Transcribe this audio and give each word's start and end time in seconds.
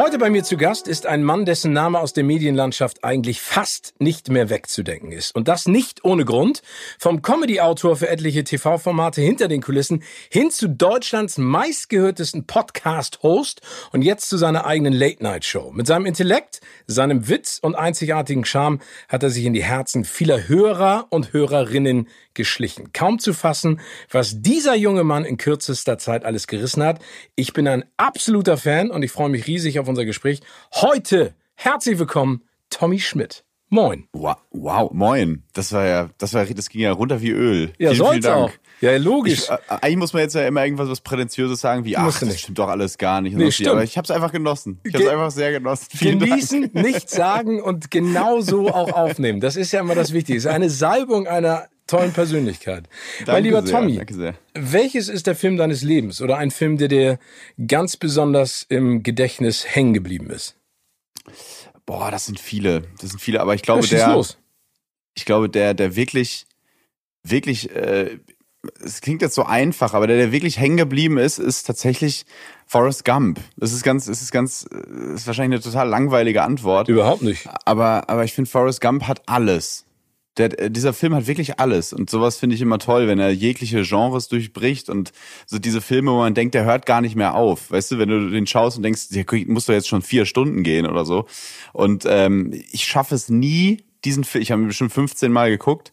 Heute 0.00 0.16
bei 0.16 0.30
mir 0.30 0.42
zu 0.42 0.56
Gast 0.56 0.88
ist 0.88 1.04
ein 1.04 1.22
Mann, 1.22 1.44
dessen 1.44 1.74
Name 1.74 2.00
aus 2.00 2.14
der 2.14 2.24
Medienlandschaft 2.24 3.04
eigentlich 3.04 3.42
fast 3.42 3.92
nicht 3.98 4.30
mehr 4.30 4.48
wegzudenken 4.48 5.12
ist. 5.12 5.34
Und 5.34 5.46
das 5.46 5.68
nicht 5.68 6.06
ohne 6.06 6.24
Grund. 6.24 6.62
Vom 6.98 7.20
Comedy-Autor 7.20 7.96
für 7.96 8.08
etliche 8.08 8.42
TV-Formate 8.42 9.20
hinter 9.20 9.46
den 9.46 9.60
Kulissen 9.60 10.02
hin 10.30 10.50
zu 10.50 10.70
Deutschlands 10.70 11.36
meistgehörtesten 11.36 12.46
Podcast-Host 12.46 13.60
und 13.92 14.00
jetzt 14.00 14.30
zu 14.30 14.38
seiner 14.38 14.64
eigenen 14.64 14.94
Late-Night-Show. 14.94 15.70
Mit 15.72 15.86
seinem 15.86 16.06
Intellekt, 16.06 16.62
seinem 16.86 17.28
Witz 17.28 17.58
und 17.60 17.74
einzigartigen 17.74 18.46
Charme 18.46 18.80
hat 19.06 19.22
er 19.22 19.28
sich 19.28 19.44
in 19.44 19.52
die 19.52 19.64
Herzen 19.64 20.06
vieler 20.06 20.48
Hörer 20.48 21.08
und 21.10 21.34
Hörerinnen 21.34 22.08
geschlichen. 22.32 22.94
Kaum 22.94 23.18
zu 23.18 23.34
fassen, 23.34 23.80
was 24.10 24.40
dieser 24.40 24.74
junge 24.76 25.04
Mann 25.04 25.26
in 25.26 25.36
kürzester 25.36 25.98
Zeit 25.98 26.24
alles 26.24 26.46
gerissen 26.46 26.82
hat. 26.82 27.00
Ich 27.34 27.52
bin 27.52 27.68
ein 27.68 27.84
absoluter 27.98 28.56
Fan 28.56 28.90
und 28.90 29.02
ich 29.02 29.10
freue 29.10 29.28
mich 29.28 29.46
riesig 29.46 29.78
auf 29.78 29.89
unser 29.90 30.04
Gespräch. 30.04 30.40
Heute 30.72 31.34
herzlich 31.54 31.98
willkommen, 31.98 32.42
Tommy 32.70 33.00
Schmidt. 33.00 33.44
Moin. 33.68 34.08
Wow, 34.12 34.36
wow, 34.50 34.90
moin. 34.92 35.44
Das 35.52 35.72
war 35.72 35.86
ja, 35.86 36.10
das 36.18 36.34
war, 36.34 36.44
das 36.44 36.68
ging 36.70 36.80
ja 36.80 36.90
runter 36.92 37.20
wie 37.20 37.30
Öl. 37.30 37.72
Ja, 37.78 37.90
vielen, 37.92 38.08
vielen 38.08 38.22
Dank. 38.22 38.36
auch. 38.36 38.50
Ja, 38.80 38.96
logisch. 38.96 39.44
Ich, 39.44 39.50
äh, 39.50 39.58
eigentlich 39.68 39.96
muss 39.98 40.12
man 40.12 40.22
jetzt 40.22 40.34
ja 40.34 40.46
immer 40.46 40.64
irgendwas 40.64 40.88
was 40.88 41.00
Prätentiöses 41.00 41.60
sagen, 41.60 41.84
wie, 41.84 41.96
ach, 41.96 42.18
das 42.18 42.40
stimmt 42.40 42.58
doch 42.58 42.68
alles 42.68 42.98
gar 42.98 43.20
nicht. 43.20 43.36
Nee, 43.36 43.50
stimmt. 43.50 43.70
Aber 43.70 43.84
ich 43.84 43.96
habe 43.96 44.04
es 44.04 44.10
einfach 44.10 44.32
genossen. 44.32 44.80
Ich 44.84 44.94
habe 44.94 45.04
es 45.04 45.10
einfach 45.10 45.30
sehr 45.30 45.52
genossen. 45.52 45.86
Vielen 45.90 46.18
Genießen, 46.18 46.72
Dank. 46.72 46.74
nichts 46.86 47.14
sagen 47.14 47.62
und 47.62 47.90
genau 47.90 48.40
so 48.40 48.68
auch 48.68 48.92
aufnehmen. 48.92 49.40
Das 49.40 49.56
ist 49.56 49.70
ja 49.72 49.80
immer 49.80 49.94
das 49.94 50.12
Wichtige. 50.12 50.38
Es 50.38 50.46
ist 50.46 50.50
eine 50.50 50.70
Salbung 50.70 51.28
einer 51.28 51.68
tollen 51.90 52.12
Persönlichkeit. 52.12 52.88
Danke 53.20 53.32
mein 53.32 53.44
lieber 53.44 53.66
sehr, 53.66 53.78
Tommy, 53.78 54.00
sehr. 54.10 54.34
welches 54.54 55.08
ist 55.08 55.26
der 55.26 55.34
Film 55.34 55.56
deines 55.56 55.82
Lebens 55.82 56.22
oder 56.22 56.38
ein 56.38 56.50
Film, 56.50 56.78
der 56.78 56.88
dir 56.88 57.18
ganz 57.66 57.96
besonders 57.96 58.64
im 58.68 59.02
Gedächtnis 59.02 59.66
hängen 59.66 59.92
geblieben 59.94 60.30
ist? 60.30 60.56
Boah, 61.86 62.10
das 62.10 62.26
sind 62.26 62.38
viele. 62.38 62.82
Das 63.00 63.10
sind 63.10 63.20
viele, 63.20 63.40
aber 63.40 63.54
ich 63.54 63.62
glaube, 63.62 63.84
ja, 63.86 64.06
der. 64.06 64.14
Los. 64.14 64.38
Ich 65.14 65.24
glaube, 65.24 65.48
der, 65.48 65.74
der 65.74 65.96
wirklich, 65.96 66.46
wirklich, 67.24 67.74
äh, 67.74 68.18
es 68.82 69.00
klingt 69.00 69.22
jetzt 69.22 69.34
so 69.34 69.44
einfach, 69.44 69.94
aber 69.94 70.06
der, 70.06 70.16
der 70.16 70.32
wirklich 70.32 70.58
hängen 70.58 70.76
geblieben 70.76 71.18
ist, 71.18 71.38
ist 71.38 71.66
tatsächlich 71.66 72.26
Forrest 72.66 73.04
Gump. 73.04 73.40
Das 73.56 73.72
ist 73.72 73.82
ganz, 73.82 74.06
es 74.06 74.22
ist 74.22 74.30
ganz, 74.30 74.66
das 74.70 75.22
ist 75.22 75.26
wahrscheinlich 75.26 75.58
eine 75.58 75.64
total 75.64 75.88
langweilige 75.88 76.42
Antwort. 76.42 76.88
Überhaupt 76.88 77.22
nicht. 77.22 77.48
Aber, 77.64 78.08
aber 78.08 78.24
ich 78.24 78.34
finde, 78.34 78.50
Forrest 78.50 78.80
Gump 78.80 79.08
hat 79.08 79.28
alles. 79.28 79.84
Der, 80.40 80.58
äh, 80.58 80.70
dieser 80.70 80.92
Film 80.92 81.14
hat 81.14 81.26
wirklich 81.26 81.60
alles 81.60 81.92
und 81.92 82.10
sowas 82.10 82.36
finde 82.36 82.56
ich 82.56 82.62
immer 82.62 82.78
toll, 82.78 83.06
wenn 83.06 83.18
er 83.18 83.30
jegliche 83.30 83.82
Genres 83.82 84.28
durchbricht 84.28 84.88
und 84.88 85.12
so 85.46 85.58
diese 85.58 85.80
Filme, 85.80 86.10
wo 86.12 86.16
man 86.16 86.34
denkt, 86.34 86.54
der 86.54 86.64
hört 86.64 86.86
gar 86.86 87.00
nicht 87.00 87.14
mehr 87.14 87.34
auf. 87.34 87.70
Weißt 87.70 87.92
du, 87.92 87.98
wenn 87.98 88.08
du 88.08 88.30
den 88.30 88.46
schaust 88.46 88.76
und 88.76 88.82
denkst, 88.82 89.10
der 89.10 89.24
muss 89.46 89.66
doch 89.66 89.74
jetzt 89.74 89.88
schon 89.88 90.02
vier 90.02 90.24
Stunden 90.24 90.62
gehen 90.62 90.86
oder 90.86 91.04
so. 91.04 91.26
Und 91.72 92.04
ähm, 92.08 92.52
ich 92.72 92.84
schaffe 92.84 93.14
es 93.14 93.28
nie, 93.28 93.84
diesen 94.04 94.24
Film, 94.24 94.42
ich 94.42 94.50
habe 94.50 94.62
ihn 94.62 94.68
bestimmt 94.68 94.92
15 94.92 95.30
Mal 95.30 95.50
geguckt 95.50 95.92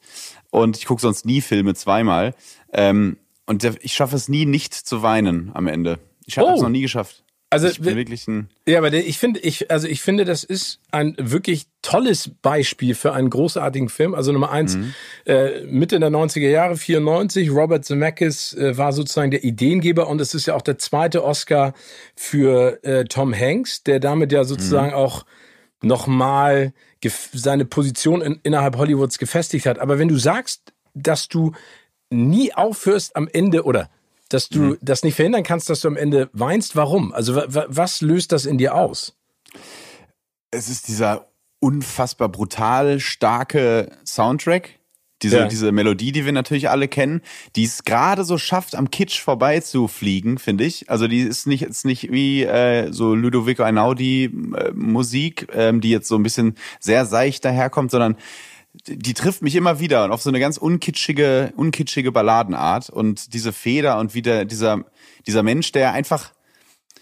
und 0.49 0.77
ich 0.77 0.85
gucke 0.85 1.01
sonst 1.01 1.25
nie 1.25 1.41
Filme 1.41 1.75
zweimal. 1.75 2.33
Ähm, 2.71 3.17
und 3.45 3.63
der, 3.63 3.75
ich 3.81 3.93
schaffe 3.93 4.15
es 4.15 4.29
nie, 4.29 4.45
nicht 4.45 4.73
zu 4.73 5.01
weinen 5.01 5.51
am 5.53 5.67
Ende. 5.67 5.99
Ich 6.25 6.37
habe 6.37 6.51
es 6.51 6.59
oh. 6.59 6.63
noch 6.63 6.69
nie 6.69 6.81
geschafft. 6.81 7.23
Also 7.49 7.67
ich 7.69 7.79
bin 7.79 7.95
wirklich 7.95 8.27
ein 8.27 8.49
ja, 8.67 8.77
aber 8.77 8.91
ich 8.91 9.17
finde, 9.17 9.39
ich 9.39 9.71
also 9.71 9.87
ich 9.87 10.01
finde, 10.01 10.25
das 10.25 10.43
ist 10.43 10.81
ein 10.91 11.15
wirklich 11.17 11.67
tolles 11.81 12.29
Beispiel 12.41 12.93
für 12.93 13.13
einen 13.13 13.29
großartigen 13.29 13.87
Film. 13.87 14.15
Also 14.15 14.33
Nummer 14.33 14.51
eins, 14.51 14.75
mhm. 14.75 14.93
äh, 15.25 15.61
Mitte 15.63 15.97
der 15.97 16.09
90er 16.09 16.49
Jahre, 16.49 16.75
94, 16.75 17.49
Robert 17.49 17.85
Zemeckis 17.85 18.53
äh, 18.53 18.77
war 18.77 18.91
sozusagen 18.91 19.31
der 19.31 19.45
Ideengeber 19.45 20.07
und 20.09 20.19
es 20.19 20.33
ist 20.33 20.47
ja 20.47 20.55
auch 20.55 20.61
der 20.61 20.77
zweite 20.77 21.23
Oscar 21.23 21.73
für 22.17 22.83
äh, 22.83 23.05
Tom 23.05 23.33
Hanks, 23.33 23.83
der 23.83 24.01
damit 24.01 24.33
ja 24.33 24.43
sozusagen 24.43 24.89
mhm. 24.89 24.95
auch 24.95 25.25
nochmal 25.81 26.73
seine 27.33 27.63
Position 27.63 28.21
in, 28.21 28.39
innerhalb 28.43 28.77
Hollywoods 28.77 29.19
gefestigt 29.19 29.65
hat. 29.65 29.79
Aber 29.79 29.99
wenn 29.99 30.09
du 30.09 30.17
sagst, 30.17 30.73
dass 30.93 31.29
du 31.29 31.53
nie 32.09 32.53
aufhörst 32.53 33.15
am 33.15 33.29
Ende 33.31 33.63
oder 33.63 33.89
dass 34.33 34.49
du 34.49 34.59
mhm. 34.59 34.77
das 34.81 35.03
nicht 35.03 35.15
verhindern 35.15 35.43
kannst, 35.43 35.69
dass 35.69 35.81
du 35.81 35.87
am 35.87 35.97
Ende 35.97 36.29
weinst. 36.33 36.75
Warum? 36.75 37.13
Also 37.13 37.35
was 37.35 38.01
löst 38.01 38.31
das 38.31 38.45
in 38.45 38.57
dir 38.57 38.75
aus? 38.75 39.15
Es 40.51 40.69
ist 40.69 40.87
dieser 40.87 41.27
unfassbar 41.59 42.29
brutal 42.29 42.99
starke 42.99 43.91
Soundtrack. 44.05 44.77
Diese, 45.23 45.37
ja. 45.37 45.47
diese 45.47 45.71
Melodie, 45.71 46.11
die 46.11 46.25
wir 46.25 46.31
natürlich 46.31 46.69
alle 46.69 46.87
kennen, 46.87 47.21
die 47.55 47.63
es 47.63 47.85
gerade 47.85 48.23
so 48.23 48.37
schafft, 48.37 48.75
am 48.75 48.91
Kitsch 48.91 49.19
vorbeizufliegen, 49.19 50.37
finde 50.37 50.63
ich. 50.63 50.91
Also 50.91 51.07
die 51.07 51.21
ist 51.21 51.47
nicht, 51.47 51.63
ist 51.63 51.85
nicht 51.85 52.11
wie 52.11 52.43
äh, 52.43 52.93
so 52.93 53.15
Ludovico 53.15 53.63
Einaudi 53.63 54.25
äh, 54.25 54.71
Musik, 54.75 55.47
ähm, 55.53 55.81
die 55.81 55.89
jetzt 55.89 56.07
so 56.07 56.15
ein 56.17 56.23
bisschen 56.23 56.53
sehr 56.79 57.07
seicht 57.07 57.45
daherkommt, 57.45 57.89
sondern 57.89 58.15
die 58.85 59.13
trifft 59.13 59.41
mich 59.41 59.55
immer 59.55 59.79
wieder 59.79 60.05
und 60.05 60.11
auf 60.11 60.21
so 60.21 60.29
eine 60.29 60.39
ganz 60.39 60.57
unkitschige, 60.57 61.53
unkitschige 61.55 62.11
Balladenart 62.11 62.89
und 62.89 63.33
diese 63.33 63.53
Feder 63.53 63.99
und 63.99 64.13
wieder 64.13 64.45
dieser, 64.45 64.83
dieser 65.25 65.43
Mensch, 65.43 65.71
der 65.71 65.93
einfach, 65.93 66.33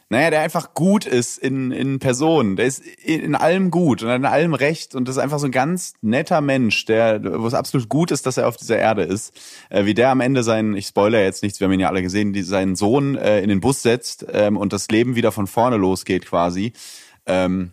naja, 0.10 0.30
der 0.30 0.42
einfach 0.42 0.74
gut 0.74 1.06
ist 1.06 1.38
in, 1.38 1.72
in 1.72 2.00
Person, 2.00 2.56
der 2.56 2.66
ist 2.66 2.84
in 2.86 3.36
allem 3.36 3.72
gut 3.72 4.04
und 4.04 4.10
in 4.10 4.26
allem 4.26 4.54
recht 4.54 4.96
und 4.96 5.08
das 5.08 5.18
ist 5.18 5.22
einfach 5.22 5.40
so 5.40 5.48
ein 5.48 5.52
ganz 5.52 5.94
netter 6.02 6.42
Mensch, 6.42 6.86
der, 6.86 7.22
wo 7.42 7.48
es 7.48 7.54
absolut 7.54 7.90
gut 7.90 8.12
ist, 8.12 8.26
dass 8.26 8.38
er 8.38 8.48
auf 8.48 8.58
dieser 8.58 8.78
Erde 8.78 9.04
ist, 9.04 9.34
äh, 9.70 9.86
wie 9.86 9.94
der 9.94 10.10
am 10.10 10.22
Ende 10.22 10.44
seinen, 10.44 10.76
ich 10.76 10.88
spoiler 10.88 11.22
jetzt 11.22 11.44
nichts, 11.44 11.60
wir 11.60 11.66
haben 11.66 11.74
ihn 11.74 11.80
ja 11.80 11.90
alle 11.90 12.02
gesehen, 12.02 12.34
die, 12.34 12.44
seinen 12.44 12.76
Sohn 12.76 13.16
äh, 13.16 13.42
in 13.42 13.50
den 13.50 13.62
Bus 13.62 13.82
setzt 13.82 14.26
ähm, 14.32 14.58
und 14.58 14.74
das 14.74 14.88
Leben 14.90 15.16
wieder 15.16 15.32
von 15.32 15.48
vorne 15.48 15.78
losgeht 15.78 16.26
quasi. 16.26 16.74
Ähm, 17.26 17.72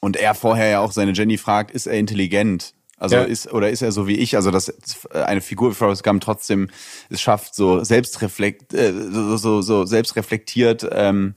und 0.00 0.16
er 0.16 0.34
vorher 0.34 0.68
ja 0.68 0.80
auch 0.80 0.92
seine 0.92 1.12
Jenny 1.12 1.36
fragt, 1.36 1.72
ist 1.72 1.86
er 1.86 1.98
intelligent? 1.98 2.74
Also 2.98 3.16
ja. 3.16 3.22
ist 3.22 3.52
oder 3.52 3.70
ist 3.70 3.82
er 3.82 3.92
so 3.92 4.06
wie 4.06 4.16
ich, 4.16 4.36
also 4.36 4.50
dass 4.50 4.72
eine 5.12 5.42
Figur 5.42 5.70
wie 5.70 5.74
Forrest 5.74 6.02
Gump 6.02 6.22
trotzdem 6.22 6.68
es 7.10 7.20
schafft, 7.20 7.54
so 7.54 7.84
selbstreflekt, 7.84 8.72
äh, 8.72 8.92
so, 8.92 9.36
so, 9.36 9.60
so 9.60 9.84
selbstreflektiert 9.84 10.88
ähm, 10.90 11.34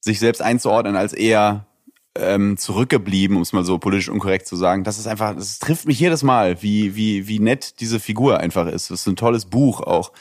sich 0.00 0.18
selbst 0.18 0.42
einzuordnen 0.42 0.96
als 0.96 1.14
eher 1.14 1.66
ähm, 2.14 2.56
zurückgeblieben, 2.56 3.36
um 3.36 3.42
es 3.42 3.52
mal 3.52 3.64
so 3.64 3.78
politisch 3.78 4.10
unkorrekt 4.10 4.46
zu 4.46 4.56
sagen. 4.56 4.84
Das 4.84 4.98
ist 4.98 5.06
einfach, 5.06 5.34
das 5.34 5.58
trifft 5.58 5.86
mich 5.86 5.98
jedes 5.98 6.22
Mal, 6.22 6.62
wie 6.62 6.94
wie 6.94 7.26
wie 7.26 7.38
nett 7.38 7.80
diese 7.80 8.00
Figur 8.00 8.40
einfach 8.40 8.66
ist. 8.66 8.90
Das 8.90 9.00
ist 9.00 9.06
ein 9.06 9.16
tolles 9.16 9.46
Buch 9.46 9.80
auch. 9.80 10.12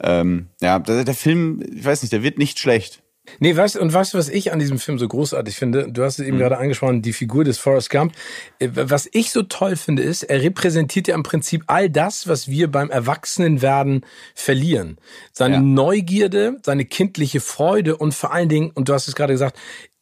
Ähm, 0.00 0.48
ja, 0.60 0.78
der, 0.78 1.04
der 1.04 1.14
Film, 1.14 1.62
ich 1.74 1.84
weiß 1.84 2.02
nicht, 2.02 2.12
der 2.12 2.22
wird 2.22 2.38
nicht 2.38 2.58
schlecht. 2.60 3.02
Nee, 3.38 3.56
weißt 3.56 3.76
und 3.76 3.92
weißt 3.92 4.14
du, 4.14 4.18
was 4.18 4.28
ich 4.28 4.52
an 4.52 4.58
diesem 4.58 4.78
Film 4.78 4.98
so 4.98 5.06
großartig 5.06 5.56
finde? 5.56 5.88
Du 5.90 6.02
hast 6.02 6.18
es 6.18 6.26
eben 6.26 6.36
mhm. 6.36 6.40
gerade 6.40 6.58
angesprochen, 6.58 7.02
die 7.02 7.12
Figur 7.12 7.44
des 7.44 7.58
Forrest 7.58 7.90
Gump. 7.90 8.12
Äh, 8.58 8.68
was 8.72 9.08
ich 9.12 9.30
so 9.30 9.42
toll 9.42 9.76
finde, 9.76 10.02
ist, 10.02 10.24
er 10.24 10.42
repräsentiert 10.42 11.08
ja 11.08 11.14
im 11.14 11.22
Prinzip 11.22 11.64
all 11.66 11.90
das, 11.90 12.28
was 12.28 12.48
wir 12.48 12.70
beim 12.70 12.90
Erwachsenenwerden 12.90 14.04
verlieren. 14.34 14.98
Seine 15.32 15.56
ja. 15.56 15.60
Neugierde, 15.60 16.56
seine 16.62 16.84
kindliche 16.84 17.40
Freude 17.40 17.96
und 17.96 18.14
vor 18.14 18.32
allen 18.32 18.48
Dingen, 18.48 18.70
und 18.70 18.88
du 18.88 18.94
hast 18.94 19.08
es 19.08 19.14
gerade 19.14 19.32
gesagt, 19.32 19.58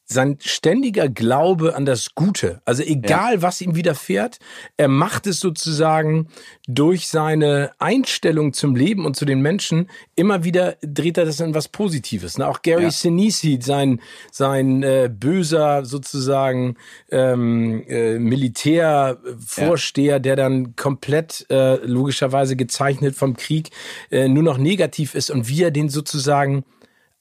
sein 0.06 0.38
ständiger 0.40 1.08
Glaube 1.08 1.74
an 1.74 1.84
das 1.84 2.14
Gute. 2.14 2.60
Also 2.64 2.82
egal, 2.84 3.34
ja. 3.34 3.42
was 3.42 3.60
ihm 3.60 3.74
widerfährt, 3.74 4.38
er 4.76 4.86
macht 4.88 5.26
es 5.26 5.40
sozusagen 5.40 6.28
durch 6.68 7.08
seine 7.08 7.72
Einstellung 7.78 8.52
zum 8.52 8.76
Leben 8.76 9.04
und 9.04 9.16
zu 9.16 9.24
den 9.24 9.40
Menschen 9.40 9.90
immer 10.14 10.44
wieder 10.44 10.76
dreht 10.80 11.18
er 11.18 11.24
das 11.24 11.40
in 11.40 11.54
was 11.54 11.68
Positives. 11.68 12.38
Ne? 12.38 12.46
Auch 12.46 12.62
Gary 12.62 12.84
ja. 12.84 12.90
Sinise, 12.90 13.58
sein 13.60 14.00
sein 14.30 14.84
äh, 14.84 15.10
böser 15.12 15.84
sozusagen 15.84 16.76
ähm, 17.10 17.84
äh, 17.88 18.18
Militärvorsteher, 18.20 20.14
ja. 20.14 20.18
der 20.20 20.36
dann 20.36 20.76
komplett 20.76 21.46
äh, 21.50 21.84
logischerweise 21.84 22.54
gezeichnet 22.54 23.16
vom 23.16 23.36
Krieg 23.36 23.70
äh, 24.10 24.28
nur 24.28 24.44
noch 24.44 24.58
negativ 24.58 25.16
ist 25.16 25.30
und 25.30 25.48
wie 25.48 25.64
er 25.64 25.72
den 25.72 25.88
sozusagen 25.88 26.64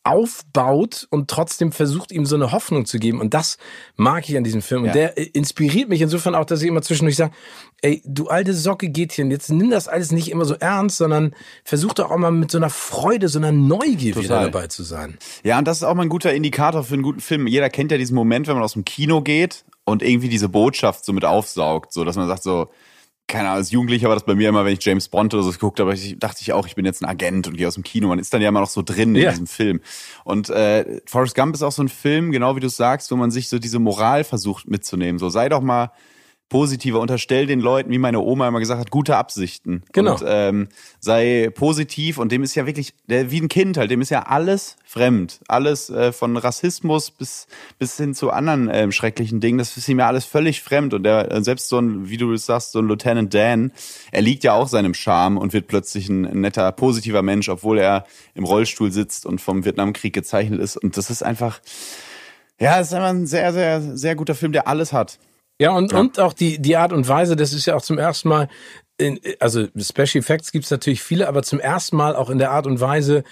aufbaut 0.06 1.08
und 1.10 1.30
trotzdem 1.30 1.72
versucht, 1.72 2.12
ihm 2.12 2.28
so 2.28 2.36
eine 2.36 2.52
Hoffnung 2.52 2.86
zu 2.86 3.00
geben. 3.00 3.20
Und 3.20 3.34
das 3.34 3.58
mag 3.96 4.30
ich 4.30 4.38
an 4.38 4.44
diesem 4.44 4.62
Film. 4.62 4.84
Und 4.84 4.94
der 4.94 5.18
äh, 5.18 5.24
inspiriert 5.24 5.90
mich 5.90 6.00
insofern 6.00 6.36
auch, 6.36 6.46
dass 6.46 6.62
ich 6.62 6.68
immer 6.68 6.84
zwischendurch 6.84 7.16
sage, 7.16 7.34
ey, 7.82 8.04
du 8.06 8.28
alte 8.28 8.54
Socke 8.54 8.90
Gätchen, 8.90 9.32
jetzt 9.32 9.50
nimm 9.50 9.72
das 9.72 9.88
alles 9.88 10.12
nicht 10.12 10.30
immer 10.30 10.46
so 10.46 10.54
ernst, 10.54 10.98
sondern 10.98 11.34
versuch 11.64 11.94
doch 11.94 12.12
auch 12.12 12.18
mal 12.18 12.32
mit 12.32 12.52
so 12.52 12.60
einer 12.60 12.70
Freude, 12.70 13.28
so 13.30 13.40
einer 13.40 13.52
Neugier 13.52 14.14
Total. 14.14 14.24
wieder 14.24 14.42
dabei 14.52 14.68
zu 14.68 14.84
sein. 14.84 15.18
Ja, 15.44 15.58
und 15.58 15.68
das 15.68 15.78
ist 15.78 15.84
auch 15.84 15.96
mal 15.96 16.04
ein 16.04 16.10
guter 16.10 16.34
Indikator 16.34 16.84
für 16.84 16.94
einen 16.94 17.04
guten 17.04 17.20
Film. 17.20 17.48
Jeder 17.48 17.72
kennt 17.72 17.92
ja 17.92 17.98
diesen 17.98 18.16
Moment, 18.16 18.46
wenn 18.48 18.54
man 18.54 18.64
aus 18.64 18.74
dem 18.74 18.86
Kino 18.86 19.22
geht 19.22 19.66
und 19.86 20.04
irgendwie 20.04 20.30
diese 20.30 20.50
Botschaft 20.50 21.04
so 21.04 21.14
mit 21.14 21.26
aufsaugt, 21.26 21.92
so 21.92 22.06
dass 22.06 22.16
man 22.16 22.28
sagt 22.28 22.44
so, 22.44 22.70
keine 23.28 23.50
Ahnung, 23.50 23.58
als 23.58 23.72
Jugendlicher 23.72 24.08
war 24.08 24.16
das 24.16 24.26
bei 24.26 24.36
mir 24.36 24.50
immer, 24.50 24.66
wenn 24.66 24.74
ich 24.74 24.86
James 24.86 25.08
Bond 25.08 25.34
oder 25.34 25.44
so 25.44 25.52
geguckt 25.52 25.80
habe, 25.80 25.94
ich, 25.94 26.18
dachte 26.20 26.42
ich 26.42 26.54
auch, 26.54 26.68
ich 26.68 26.76
bin 26.76 26.86
jetzt 26.86 27.02
ein 27.02 27.10
Agent 27.10 27.48
und 27.48 27.58
gehe 27.58 27.68
aus 27.68 27.74
dem 27.74 27.84
Kino. 27.84 28.08
Man 28.08 28.20
ist 28.20 28.34
dann 28.34 28.42
ja 28.42 28.50
immer 28.50 28.62
noch 28.62 28.70
so 28.70 28.84
drin 28.84 29.16
in 29.16 29.24
ja. 29.24 29.32
diesem 29.32 29.48
Film. 29.48 29.82
Und 30.24 30.50
äh, 30.50 31.02
Forrest 31.06 31.36
Gump 31.36 31.56
ist 31.56 31.64
auch 31.64 31.72
so 31.72 31.82
ein 31.82 31.90
Film, 31.90 32.32
genau 32.32 32.56
wie 32.56 32.60
du 32.60 32.70
sagst, 32.70 33.12
wo 33.12 33.16
man 33.16 33.32
sich 33.32 33.50
so 33.50 33.58
diese 33.58 33.80
Moral 33.80 34.24
versucht 34.24 34.70
mitzunehmen. 34.70 35.18
So 35.18 35.30
sei 35.30 35.50
doch 35.50 35.62
mal 35.62 35.92
positiver, 36.56 37.02
unterstell 37.02 37.48
den 37.48 37.60
Leuten, 37.60 37.92
wie 37.92 37.98
meine 37.98 38.22
Oma 38.22 38.48
immer 38.48 38.62
gesagt 38.62 38.80
hat, 38.80 38.90
gute 38.90 39.18
Absichten. 39.18 39.84
Genau. 39.92 40.14
Und 40.14 40.24
ähm, 40.26 40.68
sei 41.02 41.52
positiv 41.54 42.18
und 42.18 42.32
dem 42.32 42.44
ist 42.44 42.56
ja 42.56 42.66
wirklich, 42.66 42.94
der, 43.08 43.30
wie 43.30 43.42
ein 43.42 43.50
Kind 43.50 43.76
halt, 43.76 43.92
dem 43.92 44.00
ist 44.00 44.10
ja 44.10 44.22
alles 44.22 44.78
fremd. 44.86 45.42
Alles 45.50 45.90
äh, 45.90 46.14
von 46.14 46.38
Rassismus 46.38 47.12
bis, 47.12 47.48
bis 47.78 47.98
hin 47.98 48.14
zu 48.14 48.32
anderen 48.32 48.70
ähm, 48.72 48.94
schrecklichen 48.94 49.42
Dingen, 49.42 49.58
das 49.58 49.76
ist 49.76 49.90
ihm 49.90 50.00
ja 50.00 50.08
alles 50.08 50.24
völlig 50.24 50.62
fremd. 50.62 50.94
Und 50.94 51.04
der, 51.04 51.30
äh, 51.30 51.44
selbst 51.44 51.68
so 51.68 51.78
ein, 51.78 52.08
wie 52.08 52.16
du 52.16 52.34
sagst, 52.38 52.72
so 52.72 52.80
ein 52.80 52.88
Lieutenant 52.88 53.34
Dan, 53.34 53.74
er 54.14 54.22
liegt 54.22 54.46
ja 54.46 54.54
auch 54.54 54.70
seinem 54.70 54.94
Charme 54.94 55.38
und 55.38 55.52
wird 55.52 55.68
plötzlich 55.68 56.08
ein, 56.08 56.26
ein 56.26 56.40
netter, 56.40 56.72
positiver 56.72 57.22
Mensch, 57.22 57.50
obwohl 57.50 57.80
er 57.80 58.06
im 58.34 58.46
Rollstuhl 58.46 58.94
sitzt 58.94 59.26
und 59.26 59.42
vom 59.42 59.66
Vietnamkrieg 59.66 60.14
gezeichnet 60.14 60.62
ist. 60.62 60.78
Und 60.78 60.96
das 60.96 61.10
ist 61.10 61.22
einfach, 61.22 61.60
ja, 62.62 62.80
es 62.80 62.88
ist 62.88 62.94
einfach 62.94 63.10
ein 63.10 63.28
sehr, 63.28 63.52
sehr, 63.52 63.82
sehr 63.98 64.16
guter 64.16 64.36
Film, 64.36 64.54
der 64.54 64.70
alles 64.70 64.94
hat. 64.94 65.20
Ja, 65.60 65.72
und, 65.72 65.92
ja. 65.92 66.00
und 66.00 66.20
auch 66.20 66.34
die, 66.34 66.62
die 66.62 66.76
Art 66.76 66.92
und 66.92 67.08
Weise, 67.08 67.36
das 67.36 67.54
ist 67.54 67.66
ja 67.66 67.76
auch 67.76 67.82
zum 67.82 67.98
ersten 67.98 68.30
Mal, 68.30 68.48
in, 68.98 69.20
also 69.40 69.68
Special 69.78 70.22
Effects 70.22 70.52
gibt's 70.52 70.72
natürlich 70.72 71.02
viele, 71.02 71.28
aber 71.28 71.44
zum 71.44 71.60
ersten 71.60 71.98
Mal 71.98 72.16
auch 72.16 72.30
in 72.30 72.38
der 72.38 72.52
Art 72.52 72.68
und 72.68 72.80
Weise, 72.80 73.24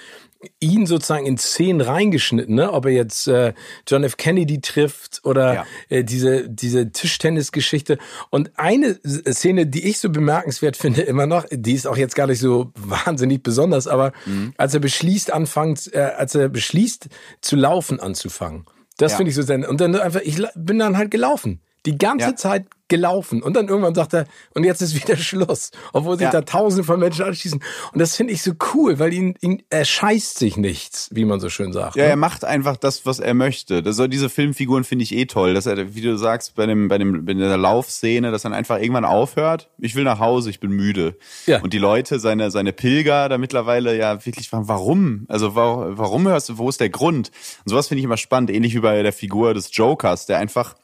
ihn 0.60 0.86
sozusagen 0.86 1.26
in 1.26 1.38
Szenen 1.38 1.82
reingeschnitten, 1.82 2.56
ne? 2.56 2.72
ob 2.72 2.86
er 2.86 2.92
jetzt 2.92 3.28
äh, 3.28 3.54
John 3.88 4.04
F. 4.04 4.18
Kennedy 4.18 4.62
trifft 4.62 5.22
oder 5.24 5.54
ja. 5.54 5.66
äh, 5.90 6.04
diese, 6.04 6.50
diese 6.50 6.92
Tischtennis-Geschichte. 6.92 7.98
Und 8.30 8.52
eine 8.58 9.00
Szene, 9.06 9.68
die 9.68 9.88
ich 9.88 10.00
so 10.00 10.10
bemerkenswert 10.10 10.78
finde 10.84 11.02
immer 11.02 11.26
noch, 11.26 11.46
die 11.50 11.74
ist 11.74 11.88
auch 11.88 11.98
jetzt 11.98 12.16
gar 12.16 12.28
nicht 12.28 12.40
so 12.40 12.72
wahnsinnig 12.76 13.44
besonders, 13.44 13.88
aber 13.88 14.12
mhm. 14.26 14.54
als 14.58 14.74
er 14.74 14.80
beschließt, 14.80 15.32
anfängt, 15.32 15.94
äh, 15.94 16.12
als 16.18 16.36
er 16.36 16.50
beschließt, 16.50 17.08
zu 17.42 17.56
laufen 17.56 18.00
anzufangen. 18.00 18.66
Das 18.98 19.14
ja. 19.14 19.18
finde 19.18 19.30
ich 19.30 19.36
so 19.36 19.42
sehr. 19.42 19.68
Und 19.68 19.82
dann 19.82 19.96
einfach, 19.96 20.22
ich 20.22 20.42
bin 20.56 20.80
dann 20.80 20.98
halt 20.98 21.10
gelaufen. 21.10 21.62
Die 21.86 21.98
ganze 21.98 22.28
ja. 22.28 22.36
Zeit 22.36 22.66
gelaufen. 22.94 23.42
Und 23.42 23.56
dann 23.56 23.70
irgendwann 23.70 23.96
sagt 23.96 24.14
er, 24.14 24.26
und 24.54 24.66
jetzt 24.66 24.82
ist 24.82 24.94
wieder 24.94 25.18
Schluss. 25.18 25.72
Obwohl 25.94 26.16
sich 26.16 26.26
ja. 26.26 26.32
da 26.32 26.42
tausende 26.42 26.84
von 26.84 27.00
Menschen 27.00 27.26
anschließen. 27.26 27.60
Und 27.92 28.00
das 28.00 28.16
finde 28.16 28.34
ich 28.34 28.44
so 28.44 28.52
cool, 28.76 29.00
weil 29.00 29.12
ihn, 29.14 29.34
ihn, 29.42 29.64
er 29.72 29.84
scheißt 29.84 30.38
sich 30.38 30.58
nichts, 30.58 31.10
wie 31.12 31.26
man 31.26 31.40
so 31.40 31.50
schön 31.50 31.74
sagt. 31.74 31.96
Ja, 31.96 32.04
ne? 32.04 32.10
er 32.12 32.16
macht 32.18 32.46
einfach 32.46 32.78
das, 32.78 33.08
was 33.08 33.20
er 33.20 33.34
möchte. 33.34 33.82
Das, 33.82 33.98
diese 34.10 34.30
Filmfiguren 34.30 34.84
finde 34.84 35.04
ich 35.04 35.16
eh 35.16 35.26
toll. 35.26 35.56
Dass 35.56 35.66
er, 35.66 35.96
wie 35.96 36.02
du 36.02 36.16
sagst, 36.18 36.54
bei 36.54 36.68
dem, 36.68 36.88
bei 36.88 37.00
dem, 37.00 37.26
bei 37.26 37.34
der 37.34 37.58
Laufszene, 37.58 38.30
dass 38.32 38.46
er 38.46 38.52
einfach 38.52 38.78
irgendwann 38.78 39.06
aufhört. 39.06 39.72
Ich 39.80 39.96
will 39.96 40.04
nach 40.04 40.20
Hause, 40.20 40.52
ich 40.52 40.60
bin 40.60 40.70
müde. 40.70 41.18
Ja. 41.48 41.62
Und 41.62 41.74
die 41.74 41.80
Leute, 41.80 42.20
seine, 42.20 42.52
seine 42.52 42.74
Pilger 42.74 43.28
da 43.28 43.40
mittlerweile 43.40 43.98
ja 43.98 44.24
wirklich 44.24 44.50
fragen, 44.50 44.68
warum? 44.68 45.26
Also, 45.30 45.56
warum, 45.56 45.98
warum 45.98 46.28
hörst 46.28 46.50
du, 46.50 46.58
wo 46.60 46.70
ist 46.70 46.80
der 46.80 46.90
Grund? 46.90 47.32
Und 47.66 47.70
sowas 47.72 47.88
finde 47.88 48.00
ich 48.00 48.06
immer 48.06 48.18
spannend. 48.18 48.52
Ähnlich 48.52 48.76
wie 48.76 48.82
bei 48.82 49.02
der 49.02 49.14
Figur 49.14 49.56
des 49.56 49.76
Jokers, 49.76 50.28
der 50.28 50.38
einfach 50.38 50.76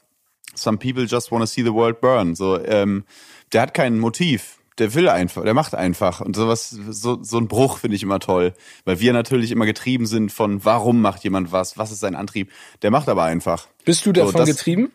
Some 0.54 0.78
people 0.78 1.06
just 1.06 1.30
want 1.30 1.42
to 1.42 1.46
see 1.46 1.62
the 1.62 1.72
world 1.72 2.00
burn. 2.00 2.34
So, 2.34 2.62
ähm, 2.64 3.04
der 3.52 3.62
hat 3.62 3.74
kein 3.74 3.98
Motiv. 3.98 4.58
Der 4.78 4.94
will 4.94 5.08
einfach, 5.08 5.42
der 5.42 5.52
macht 5.52 5.74
einfach. 5.74 6.20
Und 6.20 6.36
sowas, 6.36 6.70
so, 6.70 7.22
so 7.22 7.38
ein 7.38 7.48
Bruch 7.48 7.78
finde 7.78 7.96
ich 7.96 8.02
immer 8.02 8.18
toll. 8.18 8.54
Weil 8.84 8.98
wir 9.00 9.12
natürlich 9.12 9.50
immer 9.50 9.66
getrieben 9.66 10.06
sind 10.06 10.32
von, 10.32 10.64
warum 10.64 11.02
macht 11.02 11.22
jemand 11.22 11.52
was? 11.52 11.76
Was 11.76 11.92
ist 11.92 12.00
sein 12.00 12.14
Antrieb? 12.14 12.50
Der 12.82 12.90
macht 12.90 13.08
aber 13.08 13.24
einfach. 13.24 13.68
Bist 13.84 14.06
du 14.06 14.12
davon 14.12 14.32
so, 14.32 14.38
das, 14.38 14.48
getrieben? 14.48 14.90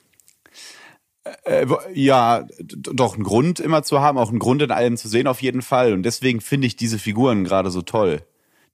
Äh, 1.44 1.66
äh 1.66 1.68
ja, 1.94 2.48
doch 2.60 3.14
einen 3.14 3.24
Grund 3.24 3.60
immer 3.60 3.84
zu 3.84 4.00
haben, 4.00 4.18
auch 4.18 4.30
einen 4.30 4.40
Grund 4.40 4.62
in 4.62 4.72
allem 4.72 4.98
zu 4.98 5.08
sehen 5.08 5.28
auf 5.28 5.42
jeden 5.42 5.62
Fall. 5.62 5.94
Und 5.94 6.04
deswegen 6.04 6.42
finde 6.42 6.68
ich 6.68 6.76
diese 6.76 6.98
Figuren 6.98 7.44
gerade 7.44 7.70
so 7.70 7.82
toll, 7.82 8.22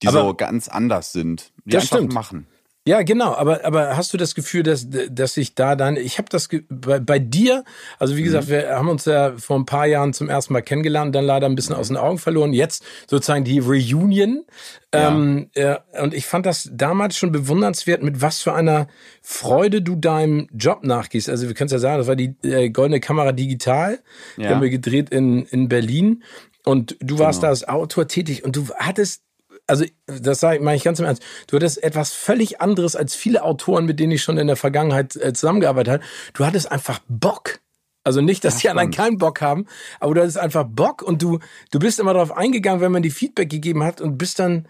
die 0.01 0.07
aber 0.07 0.21
so 0.21 0.33
ganz 0.33 0.69
anders 0.69 1.11
sind, 1.11 1.51
die 1.65 1.71
das 1.71 1.83
einfach 1.83 1.97
stimmt. 1.97 2.13
machen. 2.13 2.47
Ja, 2.87 3.03
genau, 3.03 3.35
aber 3.35 3.63
aber 3.63 3.95
hast 3.95 4.11
du 4.11 4.17
das 4.17 4.33
Gefühl, 4.33 4.63
dass 4.63 4.87
dass 4.89 5.37
ich 5.37 5.53
da 5.53 5.75
dann 5.75 5.97
ich 5.97 6.17
habe 6.17 6.29
das 6.31 6.49
bei, 6.67 6.99
bei 6.99 7.19
dir, 7.19 7.63
also 7.99 8.17
wie 8.17 8.23
gesagt, 8.23 8.47
mhm. 8.47 8.51
wir 8.51 8.69
haben 8.69 8.89
uns 8.89 9.05
ja 9.05 9.33
vor 9.37 9.59
ein 9.59 9.65
paar 9.65 9.85
Jahren 9.85 10.13
zum 10.13 10.29
ersten 10.29 10.53
Mal 10.53 10.61
kennengelernt, 10.61 11.13
dann 11.13 11.25
leider 11.25 11.45
ein 11.45 11.53
bisschen 11.53 11.75
aus 11.75 11.89
den 11.89 11.97
Augen 11.97 12.17
verloren. 12.17 12.53
Jetzt 12.53 12.83
sozusagen 13.07 13.43
die 13.43 13.59
Reunion. 13.59 14.45
Ja. 14.91 15.09
Ähm, 15.09 15.51
ja, 15.55 15.83
und 16.01 16.15
ich 16.15 16.25
fand 16.25 16.47
das 16.47 16.71
damals 16.73 17.15
schon 17.17 17.31
bewundernswert, 17.31 18.01
mit 18.01 18.19
was 18.19 18.41
für 18.41 18.53
einer 18.53 18.87
Freude 19.21 19.83
du 19.83 19.95
deinem 19.95 20.47
Job 20.51 20.83
nachgehst. 20.83 21.29
Also 21.29 21.47
wir 21.47 21.53
können 21.53 21.67
es 21.67 21.73
ja 21.73 21.79
sagen, 21.79 21.99
das 21.99 22.07
war 22.07 22.15
die 22.15 22.35
äh, 22.41 22.71
Goldene 22.71 22.99
Kamera 22.99 23.31
Digital, 23.31 23.99
ja. 24.37 24.43
die 24.43 24.49
haben 24.49 24.61
wir 24.61 24.71
gedreht 24.71 25.11
in 25.11 25.45
in 25.45 25.69
Berlin. 25.69 26.23
Und 26.63 26.97
du 26.99 27.19
warst 27.19 27.41
genau. 27.41 27.47
da 27.47 27.49
als 27.49 27.67
Autor 27.67 28.07
tätig 28.07 28.43
und 28.43 28.55
du 28.55 28.69
hattest 28.75 29.21
also 29.67 29.85
das 30.05 30.39
sage 30.39 30.57
ich, 30.57 30.61
meine 30.61 30.77
ich 30.77 30.83
ganz 30.83 30.99
im 30.99 31.05
Ernst, 31.05 31.23
du 31.47 31.55
hattest 31.55 31.81
etwas 31.83 32.11
völlig 32.13 32.61
anderes 32.61 32.95
als 32.95 33.15
viele 33.15 33.43
Autoren, 33.43 33.85
mit 33.85 33.99
denen 33.99 34.11
ich 34.11 34.23
schon 34.23 34.37
in 34.37 34.47
der 34.47 34.57
Vergangenheit 34.57 35.15
äh, 35.15 35.33
zusammengearbeitet 35.33 35.93
habe. 35.93 36.03
Du 36.33 36.45
hattest 36.45 36.71
einfach 36.71 36.99
Bock. 37.07 37.59
Also 38.03 38.21
nicht, 38.21 38.43
dass 38.43 38.55
ja, 38.55 38.61
die 38.61 38.69
anderen 38.69 38.91
keinen 38.91 39.17
Bock 39.19 39.41
haben, 39.41 39.67
aber 39.99 40.15
du 40.15 40.21
hattest 40.21 40.39
einfach 40.39 40.65
Bock 40.65 41.03
und 41.03 41.21
du, 41.21 41.39
du 41.69 41.79
bist 41.79 41.99
immer 41.99 42.13
darauf 42.13 42.35
eingegangen, 42.35 42.81
wenn 42.81 42.91
man 42.91 43.03
die 43.03 43.11
Feedback 43.11 43.49
gegeben 43.49 43.83
hat 43.83 44.01
und 44.01 44.17
bist 44.17 44.39
dann, 44.39 44.67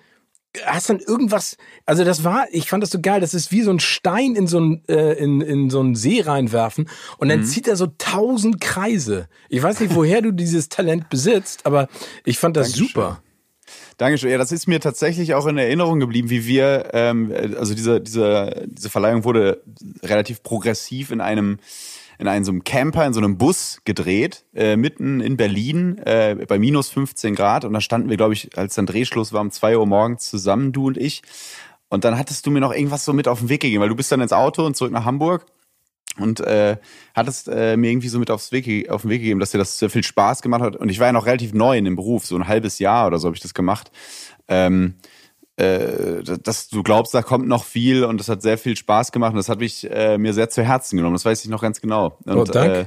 hast 0.65 0.89
dann 0.89 0.99
irgendwas, 0.99 1.55
also 1.85 2.03
das 2.03 2.25
war, 2.25 2.47
ich 2.51 2.69
fand 2.69 2.83
das 2.83 2.89
so 2.89 2.99
geil, 2.99 3.21
das 3.21 3.33
ist 3.33 3.53
wie 3.53 3.61
so 3.61 3.71
ein 3.71 3.79
Stein 3.79 4.35
in 4.35 4.47
so 4.47 4.59
ein, 4.59 4.83
äh, 4.89 5.13
in, 5.13 5.39
in 5.39 5.69
so 5.69 5.79
einen 5.79 5.95
See 5.95 6.19
reinwerfen 6.19 6.89
und 7.19 7.29
dann 7.29 7.39
mhm. 7.39 7.45
zieht 7.45 7.69
er 7.69 7.77
so 7.77 7.87
tausend 7.97 8.59
Kreise. 8.59 9.29
Ich 9.47 9.63
weiß 9.63 9.79
nicht, 9.79 9.95
woher 9.95 10.21
du 10.21 10.33
dieses 10.33 10.67
Talent 10.67 11.09
besitzt, 11.09 11.65
aber 11.65 11.87
ich 12.25 12.37
fand 12.37 12.57
das 12.57 12.73
Dankeschön. 12.73 12.87
super. 12.87 13.23
Dankeschön. 14.01 14.31
Ja, 14.31 14.39
das 14.39 14.51
ist 14.51 14.67
mir 14.67 14.79
tatsächlich 14.79 15.35
auch 15.35 15.45
in 15.45 15.59
Erinnerung 15.59 15.99
geblieben, 15.99 16.31
wie 16.31 16.47
wir, 16.47 16.89
ähm, 16.93 17.31
also 17.55 17.75
diese, 17.75 18.01
diese, 18.01 18.65
diese 18.65 18.89
Verleihung 18.89 19.25
wurde 19.25 19.61
relativ 20.01 20.41
progressiv 20.41 21.11
in 21.11 21.21
einem 21.21 21.59
in 22.17 22.27
einem 22.27 22.43
so 22.43 22.51
einem 22.51 22.63
Camper, 22.63 23.05
in 23.05 23.13
so 23.13 23.19
einem 23.19 23.37
Bus 23.37 23.81
gedreht, 23.85 24.43
äh, 24.55 24.75
mitten 24.75 25.21
in 25.21 25.37
Berlin, 25.37 25.99
äh, 25.99 26.35
bei 26.47 26.57
minus 26.57 26.89
15 26.89 27.35
Grad. 27.35 27.63
Und 27.63 27.73
da 27.73 27.81
standen 27.81 28.09
wir, 28.09 28.17
glaube 28.17 28.33
ich, 28.33 28.57
als 28.57 28.73
dann 28.73 28.87
Drehschluss 28.87 29.33
war 29.33 29.41
um 29.41 29.51
zwei 29.51 29.77
Uhr 29.77 29.85
morgens 29.85 30.27
zusammen, 30.27 30.71
du 30.71 30.87
und 30.87 30.97
ich. 30.97 31.21
Und 31.89 32.03
dann 32.03 32.17
hattest 32.17 32.47
du 32.47 32.49
mir 32.49 32.59
noch 32.59 32.73
irgendwas 32.73 33.05
so 33.05 33.13
mit 33.13 33.27
auf 33.27 33.37
den 33.37 33.49
Weg 33.49 33.61
gegeben, 33.61 33.81
weil 33.81 33.89
du 33.89 33.95
bist 33.95 34.11
dann 34.11 34.21
ins 34.21 34.33
Auto 34.33 34.65
und 34.65 34.75
zurück 34.75 34.91
nach 34.91 35.05
Hamburg 35.05 35.45
und 36.17 36.39
äh, 36.41 36.77
hat 37.15 37.27
es 37.27 37.47
äh, 37.47 37.77
mir 37.77 37.91
irgendwie 37.91 38.09
so 38.09 38.19
mit 38.19 38.31
aufs 38.31 38.51
Weg, 38.51 38.89
auf 38.89 39.01
den 39.01 39.11
Weg 39.11 39.21
gegeben, 39.21 39.39
dass 39.39 39.51
dir 39.51 39.57
das 39.57 39.79
sehr 39.79 39.89
viel 39.89 40.03
Spaß 40.03 40.41
gemacht 40.41 40.61
hat. 40.61 40.75
Und 40.75 40.89
ich 40.89 40.99
war 40.99 41.07
ja 41.07 41.13
noch 41.13 41.25
relativ 41.25 41.53
neu 41.53 41.77
in 41.77 41.85
dem 41.85 41.95
Beruf, 41.95 42.25
so 42.25 42.35
ein 42.35 42.47
halbes 42.47 42.79
Jahr 42.79 43.07
oder 43.07 43.19
so 43.19 43.27
habe 43.27 43.35
ich 43.35 43.41
das 43.41 43.53
gemacht. 43.53 43.91
Ähm, 44.47 44.95
äh, 45.57 46.23
dass 46.23 46.69
du 46.69 46.81
glaubst, 46.81 47.13
da 47.13 47.21
kommt 47.21 47.47
noch 47.47 47.65
viel 47.65 48.03
und 48.03 48.19
das 48.19 48.29
hat 48.29 48.41
sehr 48.41 48.57
viel 48.57 48.75
Spaß 48.75 49.11
gemacht 49.11 49.31
und 49.31 49.37
das 49.37 49.49
hat 49.49 49.59
mich 49.59 49.89
äh, 49.89 50.17
mir 50.17 50.33
sehr 50.33 50.49
zu 50.49 50.63
Herzen 50.63 50.97
genommen. 50.97 51.15
Das 51.15 51.25
weiß 51.25 51.43
ich 51.43 51.49
noch 51.49 51.61
ganz 51.61 51.81
genau. 51.81 52.17
Und, 52.25 52.35
oh, 52.35 52.43
danke. 52.45 52.79
Äh, 52.79 52.85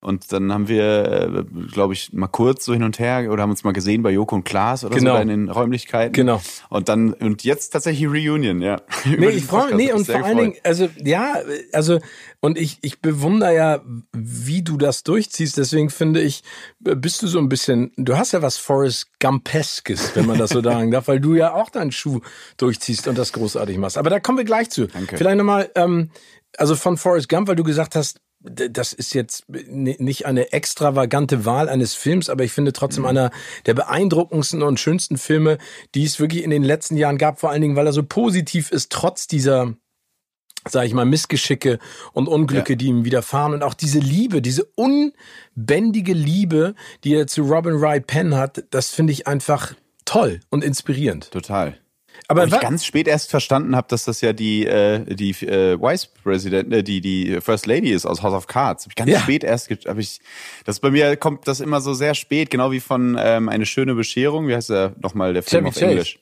und 0.00 0.32
dann 0.32 0.52
haben 0.52 0.68
wir, 0.68 1.44
äh, 1.44 1.44
glaube 1.72 1.92
ich, 1.92 2.12
mal 2.12 2.28
kurz 2.28 2.64
so 2.64 2.72
hin 2.72 2.84
und 2.84 3.00
her 3.00 3.32
oder 3.32 3.42
haben 3.42 3.50
uns 3.50 3.64
mal 3.64 3.72
gesehen 3.72 4.02
bei 4.02 4.12
Joko 4.12 4.36
und 4.36 4.44
Klaas 4.44 4.84
oder 4.84 4.96
genau. 4.96 5.16
so 5.16 5.22
in 5.22 5.28
den 5.28 5.48
Räumlichkeiten. 5.48 6.12
Genau. 6.12 6.40
Und 6.68 6.88
dann, 6.88 7.14
und 7.14 7.42
jetzt 7.42 7.70
tatsächlich 7.70 8.08
Reunion, 8.08 8.62
ja. 8.62 8.80
Nee, 9.04 9.30
ich 9.30 9.44
freue 9.44 9.74
mich, 9.74 9.86
nee, 9.86 9.92
und 9.92 10.04
vor 10.06 10.14
gefreut. 10.14 10.24
allen 10.24 10.38
Dingen, 10.38 10.54
also, 10.62 10.88
ja, 11.02 11.34
also, 11.72 11.98
und 12.38 12.58
ich, 12.58 12.78
ich 12.82 13.00
bewundere 13.00 13.52
ja, 13.52 13.80
wie 14.12 14.62
du 14.62 14.76
das 14.76 15.02
durchziehst. 15.02 15.58
Deswegen 15.58 15.90
finde 15.90 16.20
ich, 16.20 16.44
bist 16.78 17.22
du 17.22 17.26
so 17.26 17.40
ein 17.40 17.48
bisschen, 17.48 17.90
du 17.96 18.16
hast 18.16 18.30
ja 18.32 18.40
was 18.40 18.56
Forrest 18.56 19.08
Gumpeskes, 19.20 20.14
wenn 20.14 20.26
man 20.26 20.38
das 20.38 20.50
so 20.50 20.62
sagen 20.62 20.92
darf, 20.92 21.08
weil 21.08 21.18
du 21.18 21.34
ja 21.34 21.54
auch 21.54 21.70
deinen 21.70 21.90
Schuh 21.90 22.20
durchziehst 22.56 23.08
und 23.08 23.18
das 23.18 23.32
großartig 23.32 23.78
machst. 23.78 23.98
Aber 23.98 24.10
da 24.10 24.20
kommen 24.20 24.38
wir 24.38 24.44
gleich 24.44 24.70
zu. 24.70 24.86
Danke. 24.86 25.16
Vielleicht 25.16 25.38
nochmal, 25.38 25.72
ähm, 25.74 26.10
also 26.56 26.76
von 26.76 26.96
Forrest 26.96 27.28
Gump, 27.28 27.48
weil 27.48 27.56
du 27.56 27.64
gesagt 27.64 27.96
hast, 27.96 28.20
das 28.40 28.92
ist 28.92 29.14
jetzt 29.14 29.48
nicht 29.48 30.26
eine 30.26 30.52
extravagante 30.52 31.44
Wahl 31.44 31.68
eines 31.68 31.94
Films, 31.94 32.30
aber 32.30 32.44
ich 32.44 32.52
finde 32.52 32.72
trotzdem 32.72 33.02
mhm. 33.02 33.08
einer 33.08 33.30
der 33.66 33.74
beeindruckendsten 33.74 34.62
und 34.62 34.78
schönsten 34.78 35.18
Filme, 35.18 35.58
die 35.94 36.04
es 36.04 36.20
wirklich 36.20 36.44
in 36.44 36.50
den 36.50 36.62
letzten 36.62 36.96
Jahren 36.96 37.18
gab, 37.18 37.40
vor 37.40 37.50
allen 37.50 37.62
Dingen, 37.62 37.76
weil 37.76 37.86
er 37.86 37.92
so 37.92 38.04
positiv 38.04 38.70
ist, 38.70 38.92
trotz 38.92 39.26
dieser 39.26 39.74
sage 40.66 40.86
ich 40.86 40.92
mal, 40.92 41.06
Missgeschicke 41.06 41.78
und 42.12 42.28
Unglücke, 42.28 42.74
ja. 42.74 42.76
die 42.76 42.86
ihm 42.86 43.04
widerfahren. 43.04 43.54
Und 43.54 43.62
auch 43.62 43.74
diese 43.74 44.00
Liebe, 44.00 44.42
diese 44.42 44.64
unbändige 44.74 46.12
Liebe, 46.12 46.74
die 47.04 47.14
er 47.14 47.26
zu 47.26 47.42
Robin 47.42 47.80
Wright 47.80 48.06
Penn 48.06 48.34
hat, 48.34 48.64
das 48.70 48.90
finde 48.90 49.12
ich 49.12 49.26
einfach 49.26 49.74
toll 50.04 50.40
und 50.50 50.64
inspirierend. 50.64 51.30
Total. 51.30 51.78
Aber 52.26 52.44
ich 52.44 52.60
ganz 52.60 52.84
spät 52.84 53.06
erst 53.06 53.30
verstanden 53.30 53.76
habe, 53.76 53.86
dass 53.88 54.04
das 54.04 54.20
ja 54.20 54.32
die 54.32 54.66
äh, 54.66 55.04
die 55.14 55.30
äh, 55.46 55.80
Vice 55.80 56.06
President, 56.06 56.72
äh, 56.72 56.82
die 56.82 57.00
die 57.00 57.40
First 57.40 57.66
Lady 57.66 57.90
ist 57.90 58.04
aus 58.04 58.22
House 58.22 58.34
of 58.34 58.46
Cards. 58.46 58.84
Hab 58.84 58.92
ich 58.92 58.96
ganz 58.96 59.10
ja. 59.10 59.20
spät 59.20 59.44
erst, 59.44 59.70
habe 59.86 60.00
ich. 60.00 60.20
Das 60.64 60.80
bei 60.80 60.90
mir 60.90 61.16
kommt 61.16 61.46
das 61.46 61.60
immer 61.60 61.80
so 61.80 61.94
sehr 61.94 62.14
spät, 62.14 62.50
genau 62.50 62.72
wie 62.72 62.80
von 62.80 63.16
ähm, 63.18 63.48
eine 63.48 63.66
schöne 63.66 63.94
Bescherung. 63.94 64.48
Wie 64.48 64.54
heißt 64.54 64.70
der 64.70 64.92
nochmal 65.00 65.32
der 65.32 65.42
Film 65.42 65.64
Chevy 65.64 65.68
auf 65.68 65.74
Chase. 65.74 65.86
Englisch? 65.86 66.18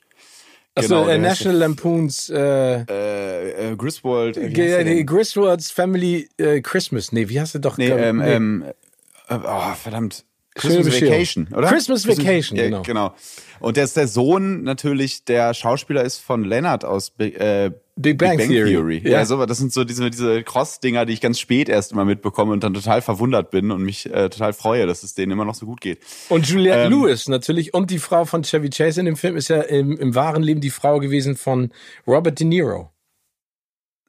Achso, 0.76 1.00
genau, 1.00 1.08
äh, 1.08 1.18
National 1.18 1.58
Lampoons 1.58 2.28
äh, 2.28 2.82
äh, 2.82 3.72
äh, 3.72 3.76
Griswold. 3.76 4.36
Äh, 4.36 4.84
nee, 4.84 5.04
Griswold's 5.04 5.70
Family 5.70 6.28
äh, 6.36 6.60
Christmas. 6.60 7.12
Nee, 7.12 7.30
wie 7.30 7.40
hast 7.40 7.54
du 7.54 7.60
doch? 7.60 7.78
Nee, 7.78 7.88
ähm, 7.88 8.18
nee. 8.18 8.32
ähm, 8.32 8.64
äh, 9.28 9.34
oh, 9.42 9.74
verdammt. 9.74 10.24
Christmas 10.56 11.00
Vacation, 11.00 11.48
oder? 11.54 11.68
Christmas 11.68 12.08
Vacation, 12.08 12.56
genau. 12.58 12.82
genau. 12.82 13.14
Und 13.60 13.76
der 13.76 13.84
ist 13.84 13.96
der 13.96 14.08
Sohn 14.08 14.62
natürlich, 14.62 15.24
der 15.24 15.54
Schauspieler 15.54 16.02
ist 16.02 16.18
von 16.18 16.44
Leonard 16.44 16.84
aus 16.84 17.12
äh, 17.18 17.70
Big 17.98 18.18
Bang, 18.18 18.36
Big 18.36 18.38
Bang 18.38 18.48
Theory. 18.48 18.70
Theory. 18.70 19.02
Ja. 19.04 19.10
ja, 19.10 19.26
so, 19.26 19.44
das 19.46 19.58
sind 19.58 19.72
so 19.72 19.84
diese, 19.84 20.10
diese 20.10 20.42
Cross-Dinger, 20.42 21.06
die 21.06 21.14
ich 21.14 21.20
ganz 21.20 21.40
spät 21.40 21.68
erst 21.68 21.92
immer 21.92 22.04
mitbekomme 22.04 22.52
und 22.52 22.62
dann 22.62 22.74
total 22.74 23.00
verwundert 23.00 23.50
bin 23.50 23.70
und 23.70 23.82
mich 23.82 24.06
äh, 24.06 24.28
total 24.28 24.52
freue, 24.52 24.86
dass 24.86 25.02
es 25.02 25.14
denen 25.14 25.32
immer 25.32 25.44
noch 25.44 25.54
so 25.54 25.64
gut 25.66 25.80
geht. 25.80 26.00
Und 26.28 26.46
Juliette 26.46 26.84
ähm, 26.84 26.92
Lewis 26.92 27.28
natürlich 27.28 27.72
und 27.72 27.90
die 27.90 27.98
Frau 27.98 28.24
von 28.24 28.42
Chevy 28.42 28.70
Chase 28.70 29.00
in 29.00 29.06
dem 29.06 29.16
Film 29.16 29.36
ist 29.36 29.48
ja 29.48 29.62
im, 29.62 29.96
im 29.96 30.14
wahren 30.14 30.42
Leben 30.42 30.60
die 30.60 30.70
Frau 30.70 30.98
gewesen 30.98 31.36
von 31.36 31.70
Robert 32.06 32.38
De 32.38 32.46
Niro. 32.46 32.90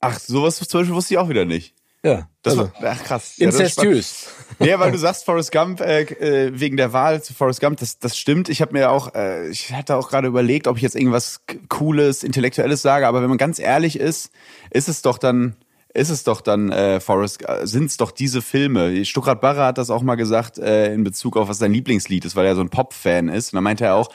Ach, 0.01 0.19
sowas 0.19 0.57
zum 0.57 0.81
Beispiel 0.81 0.95
wusste 0.95 1.13
ich 1.13 1.17
auch 1.17 1.29
wieder 1.29 1.45
nicht. 1.45 1.76
Ja. 2.07 2.29
Das 2.41 2.57
also, 2.57 2.71
war, 2.79 2.91
ach 2.91 3.03
krass. 3.03 3.37
Incestuös. 3.37 4.27
Ja, 4.59 4.79
weil 4.79 4.91
du 4.91 4.97
sagst 4.97 5.25
Forrest 5.25 5.51
Gump 5.51 5.81
äh, 5.81 6.03
äh, 6.03 6.51
wegen 6.57 6.77
der 6.77 6.93
Wahl 6.93 7.21
zu 7.21 7.33
Forrest 7.33 7.59
Gump, 7.59 7.79
das, 7.79 7.99
das 7.99 8.17
stimmt. 8.17 8.47
Ich 8.49 8.61
habe 8.61 8.73
mir 8.73 8.89
auch, 8.89 9.13
äh, 9.13 9.49
ich 9.49 9.73
hatte 9.73 9.97
auch 9.97 10.09
gerade 10.09 10.27
überlegt, 10.27 10.67
ob 10.67 10.77
ich 10.77 10.83
jetzt 10.83 10.95
irgendwas 10.95 11.41
Cooles, 11.67 12.23
Intellektuelles 12.23 12.81
sage, 12.81 13.07
aber 13.07 13.21
wenn 13.21 13.29
man 13.29 13.37
ganz 13.37 13.59
ehrlich 13.59 13.99
ist, 13.99 14.31
ist 14.71 14.87
es 14.87 15.01
doch 15.01 15.17
dann, 15.17 15.57
ist 15.93 16.09
es 16.09 16.23
doch 16.23 16.41
dann, 16.41 16.71
äh, 16.71 17.01
Forrest, 17.01 17.47
äh, 17.47 17.67
sind 17.67 17.85
es 17.85 17.97
doch 17.97 18.11
diese 18.11 18.41
Filme. 18.41 19.03
Stuckrad 19.03 19.41
Barre 19.41 19.65
hat 19.65 19.77
das 19.77 19.89
auch 19.89 20.01
mal 20.01 20.15
gesagt 20.15 20.57
äh, 20.57 20.93
in 20.93 21.03
Bezug 21.03 21.35
auf, 21.35 21.49
was 21.49 21.57
sein 21.57 21.73
Lieblingslied 21.73 22.23
ist, 22.23 22.35
weil 22.35 22.45
er 22.45 22.55
so 22.55 22.61
ein 22.61 22.69
Pop-Fan 22.69 23.27
ist. 23.27 23.51
Und 23.51 23.57
da 23.57 23.61
meinte 23.61 23.85
er 23.85 23.95
auch, 23.95 24.09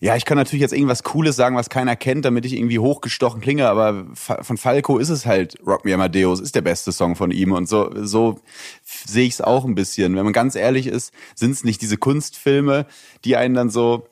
ja, 0.00 0.16
ich 0.16 0.24
kann 0.24 0.36
natürlich 0.36 0.60
jetzt 0.60 0.72
irgendwas 0.72 1.02
Cooles 1.02 1.36
sagen, 1.36 1.56
was 1.56 1.70
keiner 1.70 1.96
kennt, 1.96 2.24
damit 2.24 2.44
ich 2.44 2.54
irgendwie 2.54 2.78
hochgestochen 2.78 3.40
klinge, 3.40 3.68
aber 3.68 4.06
von 4.14 4.56
Falco 4.56 4.98
ist 4.98 5.08
es 5.08 5.26
halt 5.26 5.56
Rock 5.66 5.84
Me 5.84 5.94
Amadeus, 5.94 6.40
ist 6.40 6.54
der 6.54 6.62
beste 6.62 6.92
Song 6.92 7.16
von 7.16 7.30
ihm 7.30 7.52
und 7.52 7.68
so, 7.68 7.90
so 7.94 8.40
sehe 8.82 9.26
ich 9.26 9.34
es 9.34 9.40
auch 9.40 9.64
ein 9.64 9.74
bisschen. 9.74 10.16
Wenn 10.16 10.24
man 10.24 10.32
ganz 10.32 10.54
ehrlich 10.54 10.86
ist, 10.86 11.12
sind 11.34 11.52
es 11.52 11.64
nicht 11.64 11.82
diese 11.82 11.96
Kunstfilme, 11.96 12.86
die 13.24 13.36
einen 13.36 13.54
dann 13.54 13.70
so 13.70 14.06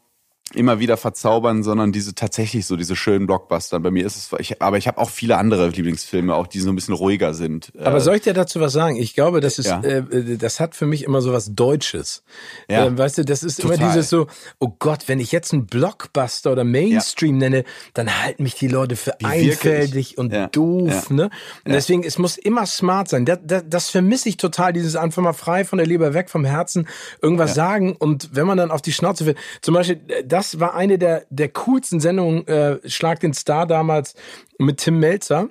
immer 0.54 0.80
wieder 0.80 0.96
verzaubern, 0.96 1.62
sondern 1.62 1.92
diese 1.92 2.14
tatsächlich 2.14 2.66
so 2.66 2.76
diese 2.76 2.96
schönen 2.96 3.26
Blockbuster. 3.26 3.80
Bei 3.80 3.90
mir 3.90 4.04
ist 4.04 4.16
es, 4.16 4.38
ich, 4.38 4.60
aber 4.60 4.76
ich 4.76 4.86
habe 4.86 4.98
auch 4.98 5.08
viele 5.08 5.38
andere 5.38 5.68
Lieblingsfilme, 5.68 6.34
auch 6.34 6.46
die 6.46 6.60
so 6.60 6.68
ein 6.68 6.74
bisschen 6.74 6.94
ruhiger 6.94 7.32
sind. 7.32 7.72
Aber 7.78 7.96
äh, 7.96 8.00
soll 8.00 8.16
ich 8.16 8.22
dir 8.22 8.34
dazu 8.34 8.60
was 8.60 8.72
sagen? 8.72 8.96
Ich 8.96 9.14
glaube, 9.14 9.40
das 9.40 9.58
ist, 9.58 9.68
ja. 9.68 9.82
äh, 9.82 10.36
das 10.36 10.60
hat 10.60 10.74
für 10.74 10.86
mich 10.86 11.04
immer 11.04 11.22
so 11.22 11.32
was 11.32 11.54
Deutsches. 11.54 12.22
Ja. 12.68 12.86
Äh, 12.86 12.98
weißt 12.98 13.18
du, 13.18 13.24
das 13.24 13.42
ist 13.42 13.62
Total. 13.62 13.76
immer 13.76 13.88
dieses 13.88 14.10
so, 14.10 14.26
oh 14.58 14.72
Gott, 14.78 15.04
wenn 15.06 15.20
ich 15.20 15.32
jetzt 15.32 15.52
einen 15.52 15.66
Blockbuster 15.66 16.52
oder 16.52 16.64
Mainstream 16.64 17.36
ja. 17.36 17.48
nenne, 17.48 17.64
dann 17.94 18.22
halten 18.22 18.42
mich 18.42 18.54
die 18.54 18.68
Leute 18.68 18.96
für 18.96 19.14
Wie 19.18 19.24
einfältig 19.24 20.16
wirklich? 20.16 20.18
und 20.18 20.56
doof. 20.56 21.10
Ne? 21.10 21.30
Und 21.64 21.72
deswegen, 21.72 22.04
es 22.04 22.18
muss 22.18 22.36
immer 22.36 22.66
smart 22.66 23.08
sein. 23.08 23.24
Das, 23.24 23.38
das, 23.44 23.62
das 23.66 23.90
vermisse 23.90 24.28
ich 24.28 24.36
total, 24.36 24.72
dieses 24.72 24.96
einfach 24.96 25.22
mal 25.22 25.32
frei 25.32 25.64
von 25.64 25.78
der 25.78 25.86
Leber 25.86 26.14
weg, 26.14 26.28
vom 26.28 26.44
Herzen, 26.44 26.88
irgendwas 27.22 27.54
sagen 27.54 27.96
und 27.96 28.30
wenn 28.32 28.46
man 28.46 28.58
dann 28.58 28.70
auf 28.70 28.82
die 28.82 28.92
Schnauze 28.92 29.26
will, 29.26 29.34
zum 29.62 29.74
Beispiel, 29.74 30.00
das 30.32 30.60
war 30.60 30.74
eine 30.74 30.98
der, 30.98 31.26
der 31.28 31.50
coolsten 31.50 32.00
Sendungen, 32.00 32.46
äh, 32.46 32.78
Schlag 32.88 33.20
den 33.20 33.34
Star 33.34 33.66
damals 33.66 34.14
mit 34.58 34.78
Tim 34.78 34.98
Melzer. 34.98 35.50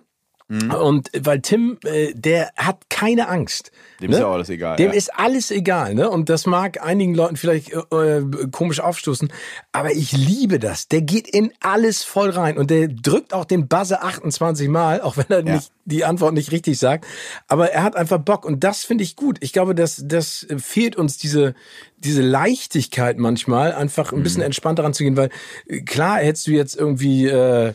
Mhm. 0.51 0.71
Und 0.71 1.11
weil 1.17 1.39
Tim, 1.39 1.77
äh, 1.85 2.13
der 2.13 2.51
hat 2.57 2.89
keine 2.89 3.29
Angst. 3.29 3.71
Dem 4.01 4.09
ne? 4.09 4.17
ist 4.17 4.21
ja 4.21 4.29
alles 4.29 4.49
egal. 4.49 4.75
Dem 4.75 4.91
ja. 4.91 4.97
ist 4.97 5.17
alles 5.17 5.49
egal, 5.49 5.95
ne? 5.95 6.09
Und 6.09 6.27
das 6.27 6.45
mag 6.45 6.83
einigen 6.83 7.15
Leuten 7.15 7.37
vielleicht 7.37 7.71
äh, 7.71 7.77
äh, 8.17 8.25
komisch 8.51 8.81
aufstoßen, 8.81 9.31
aber 9.71 9.93
ich 9.93 10.11
liebe 10.11 10.59
das. 10.59 10.89
Der 10.89 11.03
geht 11.03 11.29
in 11.29 11.53
alles 11.61 12.03
voll 12.03 12.31
rein 12.31 12.57
und 12.57 12.69
der 12.69 12.89
drückt 12.89 13.33
auch 13.33 13.45
den 13.45 13.69
Buzzer 13.69 14.03
28 14.03 14.67
Mal, 14.67 14.99
auch 14.99 15.15
wenn 15.15 15.27
er 15.29 15.45
ja. 15.45 15.55
nicht 15.55 15.71
die 15.85 16.03
Antwort 16.03 16.33
nicht 16.33 16.51
richtig 16.51 16.77
sagt. 16.77 17.05
Aber 17.47 17.71
er 17.71 17.83
hat 17.83 17.95
einfach 17.95 18.19
Bock 18.19 18.43
und 18.43 18.61
das 18.65 18.83
finde 18.83 19.05
ich 19.05 19.15
gut. 19.15 19.37
Ich 19.39 19.53
glaube, 19.53 19.73
dass 19.73 20.03
das 20.05 20.45
fehlt 20.57 20.97
uns 20.97 21.17
diese 21.17 21.55
diese 21.97 22.21
Leichtigkeit 22.21 23.19
manchmal, 23.19 23.71
einfach 23.71 24.11
ein 24.11 24.21
bisschen 24.21 24.41
mhm. 24.41 24.47
entspannter 24.47 24.83
ranzugehen, 24.83 25.15
weil 25.15 25.29
äh, 25.67 25.79
klar 25.79 26.17
hättest 26.17 26.47
du 26.47 26.51
jetzt 26.51 26.75
irgendwie 26.75 27.27
äh, 27.27 27.73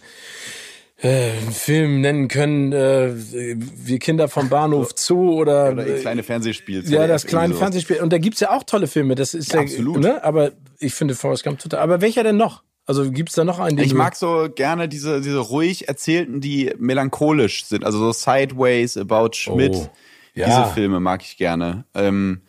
äh, 0.99 1.33
einen 1.33 1.53
Film 1.53 2.01
nennen 2.01 2.29
können, 2.29 2.73
äh, 2.73 3.13
wie 3.15 3.99
Kinder 3.99 4.29
vom 4.29 4.49
Bahnhof 4.49 4.93
Zoo 4.97 5.35
oder, 5.35 5.73
oder 5.73 5.85
das 5.85 6.01
kleine 6.01 6.23
Fernsehspiel. 6.23 6.89
Ja, 6.89 7.07
das 7.07 7.27
kleine 7.27 7.55
Fernsehspiel. 7.55 8.01
Und 8.01 8.13
da 8.13 8.19
gibt's 8.19 8.41
ja 8.41 8.51
auch 8.51 8.63
tolle 8.65 8.87
Filme. 8.87 9.15
Das 9.15 9.35
ist 9.35 9.53
ja, 9.53 9.61
ja 9.61 9.67
absolut. 9.67 9.99
Ne? 9.99 10.25
Aber 10.25 10.53
ich 10.79 10.95
finde 10.95 11.15
Forrest 11.15 11.45
Gump 11.45 11.59
total. 11.59 11.81
Aber 11.81 12.01
welcher 12.01 12.23
denn 12.23 12.39
noch? 12.39 12.63
Also 12.87 13.11
gibt's 13.11 13.35
da 13.35 13.45
noch 13.45 13.59
einen? 13.59 13.79
Ich 13.79 13.93
mag 13.93 14.15
so 14.17 14.49
gerne 14.55 14.89
diese 14.89 15.21
diese 15.21 15.39
ruhig 15.39 15.89
erzählten, 15.89 16.41
die 16.41 16.73
melancholisch 16.79 17.67
sind. 17.67 17.85
Also 17.85 17.99
so 17.99 18.13
Sideways, 18.13 18.97
About 18.97 19.31
Schmidt. 19.33 19.75
Oh, 19.75 19.91
ja. 20.35 20.47
Diese 20.47 20.75
Filme 20.75 21.01
mag 21.01 21.23
ich 21.23 21.37
gerne. 21.37 21.85
Ähm, 21.95 22.43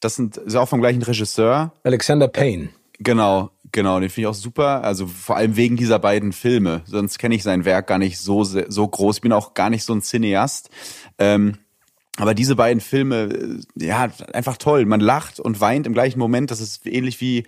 das 0.00 0.16
sind 0.16 0.38
ist 0.38 0.56
auch 0.56 0.68
vom 0.68 0.80
gleichen 0.80 1.02
Regisseur. 1.02 1.72
Alexander 1.84 2.26
Payne. 2.26 2.70
Genau. 2.98 3.51
Genau, 3.72 3.98
den 4.00 4.10
finde 4.10 4.28
ich 4.28 4.30
auch 4.34 4.38
super. 4.38 4.84
Also 4.84 5.06
vor 5.06 5.36
allem 5.36 5.56
wegen 5.56 5.76
dieser 5.76 5.98
beiden 5.98 6.32
Filme. 6.32 6.82
Sonst 6.84 7.18
kenne 7.18 7.34
ich 7.34 7.42
sein 7.42 7.64
Werk 7.64 7.86
gar 7.86 7.98
nicht 7.98 8.18
so 8.18 8.44
so 8.44 8.86
groß. 8.86 9.16
Ich 9.16 9.22
bin 9.22 9.32
auch 9.32 9.54
gar 9.54 9.70
nicht 9.70 9.84
so 9.84 9.94
ein 9.94 10.02
Cineast. 10.02 10.68
Ähm, 11.18 11.56
aber 12.18 12.34
diese 12.34 12.54
beiden 12.54 12.82
Filme, 12.82 13.62
äh, 13.78 13.84
ja, 13.86 14.10
einfach 14.34 14.58
toll. 14.58 14.84
Man 14.84 15.00
lacht 15.00 15.40
und 15.40 15.60
weint 15.60 15.86
im 15.86 15.94
gleichen 15.94 16.18
Moment. 16.18 16.50
Das 16.50 16.60
ist 16.60 16.86
ähnlich 16.86 17.20
wie 17.22 17.46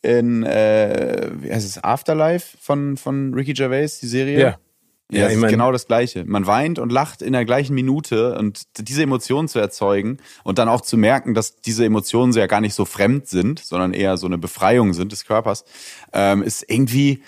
in 0.00 0.44
äh, 0.44 1.30
wie 1.40 1.52
heißt 1.52 1.66
es 1.66 1.82
Afterlife 1.82 2.56
von 2.60 2.96
von 2.96 3.34
Ricky 3.34 3.54
Gervais, 3.54 3.98
die 4.00 4.06
Serie. 4.06 4.40
Ja. 4.40 4.58
Ja, 5.10 5.20
ja 5.20 5.30
ich 5.30 5.38
mein, 5.38 5.50
genau 5.50 5.72
das 5.72 5.86
Gleiche. 5.86 6.24
Man 6.26 6.46
weint 6.46 6.78
und 6.78 6.92
lacht 6.92 7.22
in 7.22 7.32
der 7.32 7.44
gleichen 7.44 7.74
Minute 7.74 8.36
und 8.38 8.62
diese 8.76 9.02
Emotionen 9.02 9.48
zu 9.48 9.58
erzeugen 9.58 10.18
und 10.44 10.58
dann 10.58 10.68
auch 10.68 10.82
zu 10.82 10.96
merken, 10.96 11.34
dass 11.34 11.56
diese 11.56 11.84
Emotionen 11.84 12.32
ja 12.32 12.46
gar 12.46 12.60
nicht 12.60 12.74
so 12.74 12.84
fremd 12.84 13.26
sind, 13.26 13.58
sondern 13.58 13.94
eher 13.94 14.16
so 14.18 14.26
eine 14.26 14.38
Befreiung 14.38 14.92
sind 14.92 15.12
des 15.12 15.24
Körpers, 15.24 15.64
ähm, 16.12 16.42
ist 16.42 16.64
irgendwie, 16.68 17.22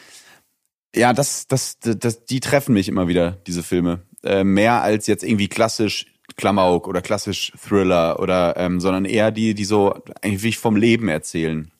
ja, 0.94 1.12
das, 1.12 1.46
das, 1.46 1.78
das, 1.80 2.26
die 2.26 2.40
treffen 2.40 2.74
mich 2.74 2.88
immer 2.88 3.08
wieder, 3.08 3.38
diese 3.46 3.62
Filme. 3.62 4.02
Äh, 4.22 4.44
mehr 4.44 4.82
als 4.82 5.06
jetzt 5.06 5.24
irgendwie 5.24 5.48
klassisch 5.48 6.06
Klamauk 6.36 6.86
oder 6.86 7.00
klassisch 7.00 7.52
Thriller 7.58 8.20
oder, 8.20 8.56
ähm, 8.56 8.80
sondern 8.80 9.04
eher 9.06 9.30
die, 9.30 9.54
die 9.54 9.64
so 9.64 9.94
eigentlich 10.22 10.58
vom 10.58 10.76
Leben 10.76 11.08
erzählen. 11.08 11.70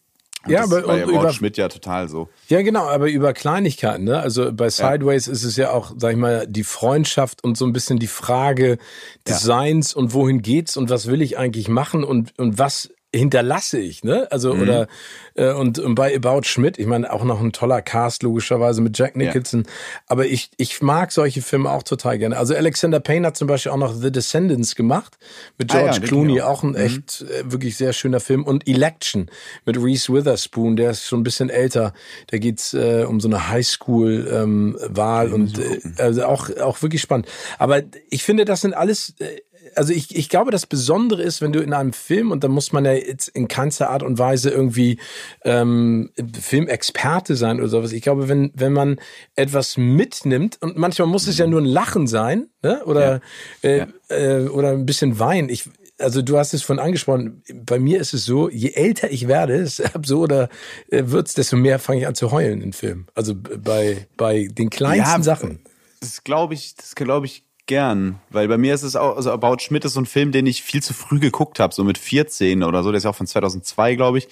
Und 0.45 0.53
ja, 0.53 0.63
aber 0.63 0.83
bei 0.83 1.05
und 1.05 1.13
über 1.13 1.33
Schmidt 1.33 1.59
ja 1.59 1.69
total 1.69 2.09
so. 2.09 2.29
Ja, 2.49 2.63
genau, 2.63 2.89
aber 2.89 3.11
über 3.11 3.35
Kleinigkeiten, 3.35 4.05
ne? 4.05 4.21
Also 4.21 4.53
bei 4.53 4.71
Sideways 4.71 5.27
ja. 5.27 5.33
ist 5.33 5.45
es 5.45 5.57
ja 5.57 5.71
auch, 5.71 5.93
sag 5.99 6.13
ich 6.13 6.17
mal, 6.17 6.47
die 6.47 6.65
Freundschaft 6.65 7.45
und 7.45 7.59
so 7.59 7.67
ein 7.67 7.75
bisschen 7.75 7.99
die 7.99 8.07
Frage 8.07 8.79
des 9.27 9.43
ja. 9.43 9.47
Seins 9.47 9.93
und 9.93 10.15
wohin 10.15 10.41
geht's 10.41 10.79
und 10.79 10.89
was 10.89 11.07
will 11.09 11.21
ich 11.21 11.37
eigentlich 11.37 11.69
machen 11.69 12.05
und 12.05 12.39
und 12.39 12.59
was 12.59 12.91
hinterlasse 13.15 13.79
ich, 13.79 14.05
ne? 14.05 14.29
Also 14.31 14.55
mhm. 14.55 14.63
oder 14.63 14.89
äh, 15.35 15.53
und, 15.53 15.79
und 15.79 15.95
bei 15.95 16.15
About 16.15 16.43
Schmidt, 16.45 16.79
ich 16.79 16.87
meine 16.87 17.13
auch 17.13 17.25
noch 17.25 17.41
ein 17.41 17.53
toller 17.53 17.83
Cast 17.83 18.23
logischerweise 18.23 18.83
mit 18.83 18.97
Jack 18.97 19.17
Nicholson, 19.17 19.65
ja. 19.65 19.73
aber 20.07 20.27
ich 20.27 20.51
ich 20.57 20.81
mag 20.81 21.11
solche 21.11 21.43
Filme 21.43 21.71
auch 21.71 21.83
total 21.83 22.19
gerne. 22.19 22.37
Also 22.37 22.55
Alexander 22.55 23.01
Payne 23.01 23.27
hat 23.27 23.37
zum 23.37 23.49
Beispiel 23.49 23.73
auch 23.73 23.77
noch 23.77 23.95
The 23.95 24.13
Descendants 24.13 24.77
gemacht 24.77 25.19
mit 25.59 25.71
George 25.71 25.91
ah, 25.91 25.95
ja, 25.95 26.01
Clooney, 26.01 26.41
auch 26.41 26.63
ein 26.63 26.71
mhm. 26.71 26.77
echt 26.77 27.23
äh, 27.23 27.51
wirklich 27.51 27.77
sehr 27.77 27.93
schöner 27.93 28.21
Film 28.21 28.45
und 28.45 28.69
Election 28.69 29.31
mit 29.67 29.77
Reese 29.77 30.13
Witherspoon, 30.13 30.77
der 30.77 30.93
ist 30.93 31.07
schon 31.07 31.21
ein 31.21 31.25
bisschen 31.25 31.51
älter. 31.51 31.93
Da 32.29 32.39
geht's 32.39 32.75
äh, 32.75 33.05
um 33.09 33.21
so 33.21 33.29
eine 33.29 33.49
Highschool 33.49 34.29
ähm, 34.33 34.77
Wahl 34.89 35.33
und 35.33 35.59
äh, 35.59 35.81
also 35.99 36.25
auch 36.27 36.49
auch 36.59 36.81
wirklich 36.83 37.01
spannend. 37.01 37.27
Aber 37.59 37.83
ich 38.09 38.23
finde, 38.23 38.45
das 38.45 38.61
sind 38.61 38.75
alles 38.75 39.15
äh, 39.19 39.41
also 39.75 39.93
ich, 39.93 40.17
ich 40.17 40.29
glaube, 40.29 40.51
das 40.51 40.67
Besondere 40.67 41.23
ist, 41.23 41.41
wenn 41.41 41.53
du 41.53 41.61
in 41.61 41.73
einem 41.73 41.93
Film, 41.93 42.31
und 42.31 42.45
da 42.45 42.49
muss 42.49 42.73
man 42.73 42.85
ja 42.85 42.93
jetzt 42.93 43.29
in 43.29 43.49
keinster 43.49 43.91
Art 43.91 44.03
und 44.03 44.19
Weise 44.19 44.51
irgendwie 44.51 44.99
ähm, 45.45 46.11
Filmexperte 46.41 47.37
sein 47.37 47.59
oder 47.59 47.69
sowas. 47.69 47.93
Ich 47.93 48.03
glaube, 48.03 48.29
wenn, 48.29 48.53
wenn 48.55 48.73
man 48.73 49.01
etwas 49.37 49.77
mitnimmt, 49.77 50.59
und 50.61 50.77
manchmal 50.77 51.09
muss 51.09 51.27
es 51.27 51.39
ja 51.39 51.47
nur 51.47 51.61
ein 51.61 51.67
Lachen 51.67 52.07
sein, 52.07 52.49
ne? 52.63 52.85
Oder, 52.85 53.21
ja. 53.63 53.71
Äh, 53.71 53.79
ja. 53.79 53.87
Äh, 54.09 54.49
oder 54.49 54.71
ein 54.71 54.87
bisschen 54.87 55.19
Wein. 55.19 55.49
Ich, 55.49 55.69
also 55.99 56.23
du 56.23 56.39
hast 56.39 56.55
es 56.55 56.63
von 56.63 56.79
angesprochen, 56.79 57.43
bei 57.55 57.79
mir 57.79 58.01
ist 58.01 58.15
es 58.15 58.25
so, 58.25 58.49
je 58.49 58.71
älter 58.71 59.11
ich 59.11 59.29
werde, 59.29 59.67
so 59.67 60.21
oder 60.21 60.49
äh, 60.89 61.05
wird's, 61.07 61.35
desto 61.35 61.57
mehr 61.57 61.79
fange 61.79 62.01
ich 62.01 62.07
an 62.07 62.15
zu 62.15 62.33
heulen 62.33 62.63
in 62.63 62.73
Filmen. 62.73 63.07
Also 63.15 63.35
bei, 63.35 64.07
bei 64.17 64.49
den 64.51 64.71
kleinsten 64.71 65.21
ja, 65.21 65.23
Sachen. 65.23 65.61
Das 66.01 66.25
glaube 66.25 66.55
ich, 66.55 66.75
das 66.77 66.95
glaube 66.95 67.27
ich 67.27 67.45
gern, 67.71 68.21
weil 68.31 68.49
bei 68.49 68.59
mir 68.59 68.75
ist 68.75 68.83
es 68.83 68.97
auch, 68.97 69.17
also 69.17 69.31
About 69.31 69.61
Schmidt 69.61 69.85
ist 69.85 69.93
so 69.93 70.01
ein 70.01 70.07
Film, 70.07 70.33
den 70.33 70.45
ich 70.45 70.63
viel 70.63 70.83
zu 70.83 70.93
früh 70.93 71.21
geguckt 71.21 71.61
habe, 71.61 71.73
so 71.73 71.85
mit 71.85 71.99
14 71.99 72.65
oder 72.65 72.83
so, 72.83 72.91
der 72.91 72.99
ist 72.99 73.05
ja 73.05 73.11
auch 73.11 73.17
von 73.17 73.29
2002, 73.29 73.95
glaube 73.95 74.19
ich, 74.19 74.29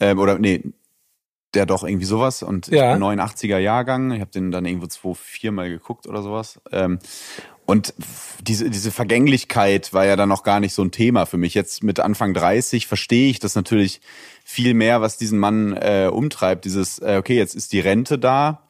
ähm, 0.00 0.18
oder 0.18 0.40
nee, 0.40 0.60
der 1.54 1.66
doch 1.66 1.84
irgendwie 1.84 2.04
sowas 2.04 2.42
und 2.42 2.66
ja. 2.66 2.96
89er 2.96 3.58
Jahrgang. 3.58 4.10
Ich 4.10 4.20
habe 4.20 4.32
den 4.32 4.50
dann 4.50 4.64
irgendwo 4.64 4.88
zwei, 4.88 5.14
viermal 5.14 5.68
geguckt 5.70 6.08
oder 6.08 6.20
sowas. 6.20 6.60
Ähm, 6.72 6.98
und 7.64 7.94
diese, 8.42 8.68
diese 8.70 8.90
Vergänglichkeit 8.90 9.92
war 9.92 10.04
ja 10.04 10.16
dann 10.16 10.28
noch 10.28 10.42
gar 10.42 10.58
nicht 10.58 10.74
so 10.74 10.82
ein 10.82 10.90
Thema 10.90 11.26
für 11.26 11.36
mich. 11.36 11.54
Jetzt 11.54 11.84
mit 11.84 12.00
Anfang 12.00 12.34
30 12.34 12.88
verstehe 12.88 13.30
ich 13.30 13.38
das 13.38 13.54
natürlich 13.54 14.00
viel 14.44 14.74
mehr, 14.74 15.00
was 15.00 15.16
diesen 15.16 15.38
Mann 15.38 15.76
äh, 15.76 16.10
umtreibt. 16.12 16.64
Dieses, 16.64 16.98
äh, 16.98 17.18
okay, 17.20 17.36
jetzt 17.36 17.54
ist 17.54 17.72
die 17.72 17.78
Rente 17.78 18.18
da 18.18 18.66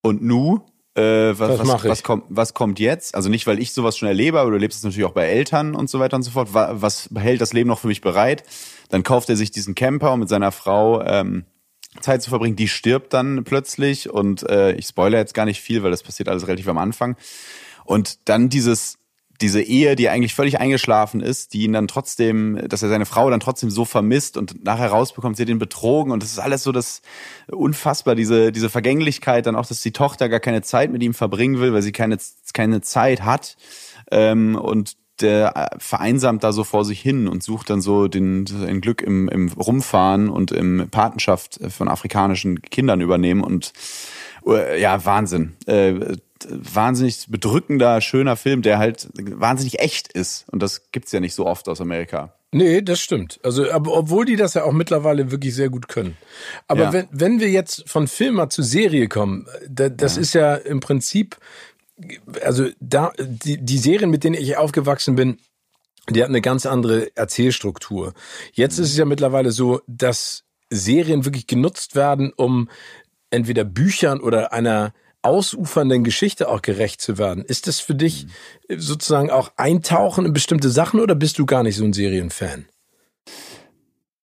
und 0.00 0.22
nu, 0.22 0.60
äh, 0.98 1.38
was, 1.38 1.58
was, 1.58 1.84
was, 1.84 2.02
kommt, 2.02 2.24
was 2.28 2.54
kommt 2.54 2.80
jetzt? 2.80 3.14
Also 3.14 3.28
nicht, 3.28 3.46
weil 3.46 3.58
ich 3.58 3.72
sowas 3.72 3.96
schon 3.96 4.08
erlebe, 4.08 4.40
aber 4.40 4.50
du 4.50 4.56
lebst 4.56 4.78
es 4.78 4.84
natürlich 4.84 5.06
auch 5.06 5.12
bei 5.12 5.26
Eltern 5.26 5.74
und 5.74 5.88
so 5.88 6.00
weiter 6.00 6.16
und 6.16 6.22
so 6.22 6.32
fort. 6.32 6.48
Was 6.52 7.08
hält 7.16 7.40
das 7.40 7.52
Leben 7.52 7.68
noch 7.68 7.78
für 7.78 7.86
mich 7.86 8.00
bereit? 8.00 8.42
Dann 8.88 9.02
kauft 9.02 9.28
er 9.28 9.36
sich 9.36 9.50
diesen 9.50 9.74
Camper, 9.74 10.12
um 10.12 10.20
mit 10.20 10.28
seiner 10.28 10.52
Frau 10.52 11.02
ähm, 11.02 11.44
Zeit 12.00 12.22
zu 12.22 12.30
verbringen. 12.30 12.56
Die 12.56 12.68
stirbt 12.68 13.12
dann 13.12 13.44
plötzlich 13.44 14.10
und 14.10 14.48
äh, 14.48 14.72
ich 14.72 14.86
spoilere 14.86 15.20
jetzt 15.20 15.34
gar 15.34 15.44
nicht 15.44 15.60
viel, 15.60 15.82
weil 15.82 15.90
das 15.90 16.02
passiert 16.02 16.28
alles 16.28 16.46
relativ 16.46 16.68
am 16.68 16.78
Anfang. 16.78 17.16
Und 17.84 18.28
dann 18.28 18.48
dieses, 18.48 18.98
diese 19.40 19.62
Ehe, 19.62 19.94
die 19.94 20.08
eigentlich 20.08 20.34
völlig 20.34 20.58
eingeschlafen 20.58 21.20
ist, 21.20 21.52
die 21.52 21.62
ihn 21.62 21.72
dann 21.72 21.86
trotzdem, 21.86 22.60
dass 22.68 22.82
er 22.82 22.88
seine 22.88 23.06
Frau 23.06 23.30
dann 23.30 23.40
trotzdem 23.40 23.70
so 23.70 23.84
vermisst 23.84 24.36
und 24.36 24.64
nachher 24.64 24.88
rausbekommt, 24.88 25.36
sie 25.36 25.44
hat 25.44 25.48
ihn 25.48 25.58
betrogen 25.58 26.12
und 26.12 26.22
das 26.22 26.32
ist 26.32 26.38
alles 26.38 26.64
so 26.64 26.72
das 26.72 27.02
unfassbar, 27.46 28.14
diese, 28.14 28.50
diese 28.50 28.68
Vergänglichkeit, 28.68 29.46
dann 29.46 29.56
auch, 29.56 29.66
dass 29.66 29.80
die 29.80 29.92
Tochter 29.92 30.28
gar 30.28 30.40
keine 30.40 30.62
Zeit 30.62 30.90
mit 30.90 31.02
ihm 31.02 31.14
verbringen 31.14 31.60
will, 31.60 31.72
weil 31.72 31.82
sie 31.82 31.92
keine, 31.92 32.18
keine 32.52 32.80
Zeit 32.80 33.24
hat. 33.24 33.56
Ähm, 34.10 34.56
und 34.56 34.96
der 35.20 35.70
vereinsamt 35.78 36.44
da 36.44 36.52
so 36.52 36.64
vor 36.64 36.84
sich 36.84 37.00
hin 37.00 37.28
und 37.28 37.42
sucht 37.42 37.70
dann 37.70 37.80
so 37.80 38.08
den, 38.08 38.44
ein 38.66 38.80
Glück 38.80 39.02
im, 39.02 39.28
im 39.28 39.48
Rumfahren 39.48 40.28
und 40.28 40.52
im 40.52 40.88
Patenschaft 40.90 41.58
von 41.68 41.88
afrikanischen 41.88 42.62
Kindern 42.62 43.00
übernehmen 43.00 43.42
und 43.42 43.72
äh, 44.46 44.80
ja, 44.80 45.04
Wahnsinn. 45.04 45.56
Äh, 45.66 46.16
wahnsinnig 46.50 47.26
bedrückender, 47.28 48.00
schöner 48.00 48.36
Film, 48.36 48.62
der 48.62 48.78
halt 48.78 49.08
wahnsinnig 49.14 49.80
echt 49.80 50.12
ist. 50.12 50.46
Und 50.50 50.62
das 50.62 50.90
gibt's 50.92 51.12
ja 51.12 51.20
nicht 51.20 51.34
so 51.34 51.46
oft 51.46 51.68
aus 51.68 51.80
Amerika. 51.80 52.34
Nee, 52.50 52.80
das 52.80 53.00
stimmt. 53.00 53.40
Also, 53.42 53.70
aber 53.70 53.94
obwohl 53.94 54.24
die 54.24 54.36
das 54.36 54.54
ja 54.54 54.64
auch 54.64 54.72
mittlerweile 54.72 55.30
wirklich 55.30 55.54
sehr 55.54 55.68
gut 55.68 55.88
können. 55.88 56.16
Aber 56.66 56.84
ja. 56.84 56.92
wenn, 56.92 57.08
wenn 57.10 57.40
wir 57.40 57.50
jetzt 57.50 57.88
von 57.88 58.08
Filmer 58.08 58.48
zu 58.48 58.62
Serie 58.62 59.08
kommen, 59.08 59.46
da, 59.68 59.88
das 59.88 60.16
ja. 60.16 60.22
ist 60.22 60.32
ja 60.34 60.54
im 60.54 60.80
Prinzip, 60.80 61.36
also 62.42 62.68
da, 62.80 63.12
die, 63.18 63.58
die 63.58 63.78
Serien, 63.78 64.10
mit 64.10 64.24
denen 64.24 64.36
ich 64.36 64.56
aufgewachsen 64.56 65.14
bin, 65.14 65.38
die 66.08 66.22
hatten 66.22 66.32
eine 66.32 66.40
ganz 66.40 66.64
andere 66.64 67.14
Erzählstruktur. 67.16 68.14
Jetzt 68.52 68.78
mhm. 68.78 68.84
ist 68.84 68.90
es 68.92 68.96
ja 68.96 69.04
mittlerweile 69.04 69.50
so, 69.50 69.82
dass 69.86 70.44
Serien 70.70 71.26
wirklich 71.26 71.46
genutzt 71.46 71.96
werden, 71.96 72.32
um 72.34 72.70
entweder 73.30 73.64
Büchern 73.64 74.20
oder 74.20 74.54
einer 74.54 74.94
ausufernden 75.22 76.04
Geschichte 76.04 76.48
auch 76.48 76.62
gerecht 76.62 77.00
zu 77.00 77.18
werden. 77.18 77.44
Ist 77.44 77.66
das 77.66 77.80
für 77.80 77.94
dich 77.94 78.26
mhm. 78.68 78.80
sozusagen 78.80 79.30
auch 79.30 79.52
Eintauchen 79.56 80.26
in 80.26 80.32
bestimmte 80.32 80.70
Sachen 80.70 81.00
oder 81.00 81.14
bist 81.14 81.38
du 81.38 81.46
gar 81.46 81.62
nicht 81.62 81.76
so 81.76 81.84
ein 81.84 81.92
Serienfan? 81.92 82.66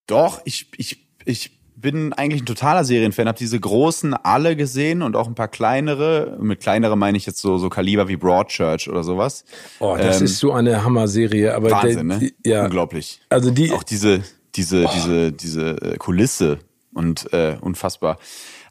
Doch, 0.08 0.42
ich, 0.46 0.68
ich, 0.78 1.08
ich 1.26 1.60
bin 1.76 2.14
eigentlich 2.14 2.44
ein 2.44 2.46
totaler 2.46 2.84
Serienfan, 2.84 3.28
habe 3.28 3.38
diese 3.38 3.60
großen 3.60 4.14
alle 4.14 4.56
gesehen 4.56 5.02
und 5.02 5.16
auch 5.16 5.28
ein 5.28 5.36
paar 5.36 5.48
kleinere. 5.48 6.38
Mit 6.40 6.62
kleinere 6.62 6.98
meine 6.98 7.18
ich 7.18 7.26
jetzt 7.26 7.40
so 7.40 7.58
so 7.58 7.70
Kaliber 7.70 8.08
wie 8.08 8.16
Broadchurch 8.16 8.90
oder 8.90 9.04
sowas. 9.04 9.44
Oh, 9.80 9.96
das 9.98 10.20
ähm, 10.20 10.26
ist 10.26 10.40
so 10.40 10.54
eine 10.54 10.84
Hammer-Serie, 10.84 11.54
aber 11.54 11.72
Wahnsinn, 11.72 12.10
der, 12.10 12.20
ne? 12.20 12.32
ja, 12.46 12.64
unglaublich. 12.64 13.20
Also 13.30 13.52
die 13.52 13.72
auch 13.72 13.84
diese 13.84 14.24
diese 14.56 14.86
oh. 14.86 14.90
diese 14.94 15.32
diese 15.32 15.82
äh, 15.82 15.98
Kulisse 15.98 16.60
und 16.94 17.32
äh, 17.34 17.58
unfassbar. 17.60 18.18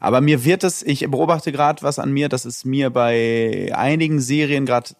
Aber 0.05 0.21
mir 0.21 0.45
wird 0.45 0.63
es, 0.63 0.83
ich 0.83 0.99
beobachte 1.09 1.51
gerade 1.51 1.81
was 1.81 1.97
an 1.97 2.11
mir, 2.11 2.29
dass 2.29 2.45
es 2.45 2.63
mir 2.63 2.91
bei 2.91 3.71
einigen 3.73 4.21
Serien 4.21 4.67
gerade, 4.67 4.91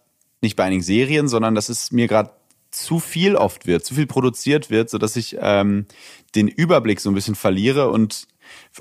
nicht 0.42 0.56
bei 0.56 0.64
einigen 0.64 0.82
Serien, 0.82 1.28
sondern 1.28 1.54
dass 1.54 1.70
es 1.70 1.92
mir 1.92 2.08
gerade 2.08 2.32
zu 2.72 3.00
viel 3.00 3.36
oft 3.36 3.68
wird, 3.68 3.86
zu 3.86 3.94
viel 3.94 4.08
produziert 4.08 4.72
wird, 4.72 4.90
so 4.90 4.98
dass 4.98 5.16
ich 5.16 5.38
ähm, 5.40 5.86
den 6.34 6.48
Überblick 6.48 7.00
so 7.00 7.12
ein 7.12 7.14
bisschen 7.14 7.36
verliere 7.36 7.92
und 7.92 8.28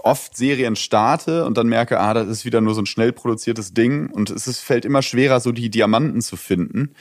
oft 0.02 0.34
Serien 0.34 0.76
starte 0.76 1.44
und 1.44 1.58
dann 1.58 1.66
merke, 1.66 2.00
ah, 2.00 2.14
das 2.14 2.28
ist 2.28 2.46
wieder 2.46 2.62
nur 2.62 2.74
so 2.74 2.80
ein 2.80 2.86
schnell 2.86 3.12
produziertes 3.12 3.74
Ding 3.74 4.08
und 4.08 4.30
es 4.30 4.46
ist, 4.46 4.60
fällt 4.60 4.86
immer 4.86 5.02
schwerer, 5.02 5.40
so 5.40 5.52
die 5.52 5.68
Diamanten 5.68 6.22
zu 6.22 6.36
finden. 6.38 6.94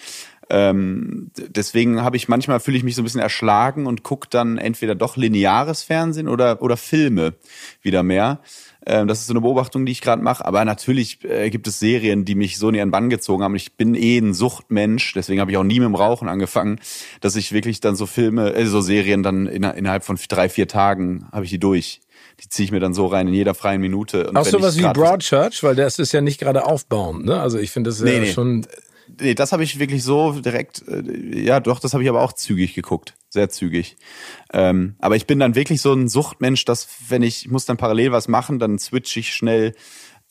Ähm, 0.49 1.31
deswegen 1.35 2.01
habe 2.01 2.17
ich 2.17 2.27
manchmal 2.27 2.59
fühle 2.59 2.75
ich 2.75 2.83
mich 2.83 2.95
so 2.95 3.01
ein 3.01 3.05
bisschen 3.05 3.21
erschlagen 3.21 3.85
und 3.85 4.03
gucke 4.03 4.27
dann 4.29 4.57
entweder 4.57 4.95
doch 4.95 5.15
lineares 5.15 5.83
Fernsehen 5.83 6.27
oder 6.27 6.61
oder 6.61 6.75
Filme 6.75 7.35
wieder 7.81 8.03
mehr. 8.03 8.41
Ähm, 8.85 9.07
das 9.07 9.21
ist 9.21 9.27
so 9.27 9.33
eine 9.33 9.41
Beobachtung, 9.41 9.85
die 9.85 9.91
ich 9.91 10.01
gerade 10.01 10.21
mache. 10.21 10.45
Aber 10.45 10.65
natürlich 10.65 11.23
äh, 11.23 11.49
gibt 11.49 11.67
es 11.67 11.79
Serien, 11.79 12.25
die 12.25 12.35
mich 12.35 12.57
so 12.57 12.69
in 12.69 12.75
ihren 12.75 12.91
Bann 12.91 13.09
gezogen 13.09 13.43
haben. 13.43 13.55
Ich 13.55 13.73
bin 13.73 13.95
eh 13.95 14.17
ein 14.17 14.33
Suchtmensch, 14.33 15.13
deswegen 15.13 15.39
habe 15.39 15.51
ich 15.51 15.57
auch 15.57 15.63
nie 15.63 15.79
mit 15.79 15.87
dem 15.87 15.95
Rauchen 15.95 16.27
angefangen, 16.27 16.79
dass 17.21 17.35
ich 17.35 17.51
wirklich 17.51 17.79
dann 17.79 17.95
so 17.95 18.05
Filme, 18.05 18.53
äh, 18.53 18.65
so 18.65 18.81
Serien 18.81 19.23
dann 19.23 19.47
in, 19.47 19.63
innerhalb 19.63 20.03
von 20.03 20.17
drei, 20.29 20.49
vier 20.49 20.67
Tagen 20.67 21.27
habe 21.31 21.45
ich 21.45 21.51
die 21.51 21.59
durch. 21.59 22.01
Die 22.43 22.49
ziehe 22.49 22.65
ich 22.65 22.71
mir 22.71 22.79
dann 22.79 22.93
so 22.93 23.05
rein 23.05 23.27
in 23.27 23.33
jeder 23.33 23.53
freien 23.53 23.79
Minute. 23.79 24.27
Und 24.27 24.37
auch 24.37 24.45
sowas 24.45 24.77
wie 24.77 24.81
Broadchurch, 24.81 25.61
weil 25.63 25.75
das 25.75 25.99
ist 25.99 26.11
ja 26.13 26.21
nicht 26.21 26.39
gerade 26.39 26.65
aufbauend, 26.65 27.25
ne? 27.25 27.39
Also 27.39 27.59
ich 27.59 27.71
finde 27.71 27.91
das 27.91 27.99
nee, 27.99 28.15
ja 28.15 28.19
nee. 28.21 28.31
schon 28.31 28.65
nee, 29.19 29.35
das 29.35 29.51
habe 29.51 29.63
ich 29.63 29.79
wirklich 29.79 30.03
so 30.03 30.33
direkt, 30.33 30.83
äh, 30.87 31.43
ja 31.43 31.59
doch, 31.59 31.79
das 31.79 31.93
habe 31.93 32.03
ich 32.03 32.09
aber 32.09 32.21
auch 32.21 32.33
zügig 32.33 32.73
geguckt, 32.73 33.15
sehr 33.29 33.49
zügig. 33.49 33.97
Ähm, 34.51 34.95
aber 34.99 35.15
ich 35.15 35.27
bin 35.27 35.39
dann 35.39 35.55
wirklich 35.55 35.81
so 35.81 35.93
ein 35.93 36.07
Suchtmensch, 36.07 36.65
dass 36.65 36.87
wenn 37.09 37.23
ich, 37.23 37.45
ich 37.45 37.51
muss 37.51 37.65
dann 37.65 37.77
parallel 37.77 38.11
was 38.11 38.27
machen, 38.27 38.59
dann 38.59 38.79
switch 38.79 39.15
ich 39.17 39.33
schnell 39.33 39.73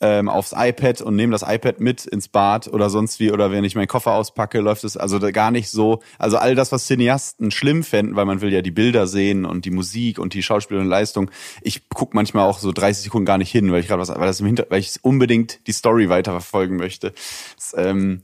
ähm, 0.03 0.29
aufs 0.29 0.53
iPad 0.55 1.01
und 1.01 1.15
nehme 1.15 1.31
das 1.31 1.43
iPad 1.47 1.81
mit 1.81 2.05
ins 2.05 2.27
Bad 2.27 2.67
oder 2.67 2.91
sonst 2.91 3.21
wie 3.21 3.31
oder 3.31 3.53
wenn 3.53 3.63
ich 3.63 3.77
meinen 3.77 3.87
Koffer 3.87 4.13
auspacke, 4.13 4.59
läuft 4.59 4.83
es 4.83 4.97
also 4.97 5.21
gar 5.33 5.53
nicht 5.53 5.71
so. 5.71 6.03
Also 6.19 6.39
all 6.39 6.57
das, 6.57 6.73
was 6.73 6.87
Cineasten 6.87 7.53
schlimm 7.53 7.85
fänden, 7.85 8.17
weil 8.17 8.25
man 8.25 8.41
will 8.41 8.53
ja 8.53 8.63
die 8.63 8.73
Bilder 8.73 9.07
sehen 9.07 9.45
und 9.45 9.65
die 9.65 9.71
Musik 9.71 10.19
und 10.19 10.35
die 10.35 10.43
schauspielerische 10.43 10.91
Leistung. 10.91 11.31
Ich 11.63 11.89
guck 11.89 12.15
manchmal 12.15 12.49
auch 12.49 12.59
so 12.59 12.73
30 12.73 13.05
Sekunden 13.05 13.27
gar 13.27 13.39
nicht 13.39 13.53
hin, 13.53 13.71
weil 13.71 13.81
ich 13.81 13.87
gerade 13.87 14.03
was, 14.03 14.09
weil 14.09 14.27
das 14.27 14.41
im 14.41 14.47
Hinter, 14.47 14.67
weil 14.71 14.81
ich 14.81 14.93
unbedingt 15.03 15.61
die 15.69 15.73
Story 15.73 16.09
weiterverfolgen 16.09 16.77
möchte. 16.77 17.13
Das, 17.55 17.73
ähm, 17.79 18.23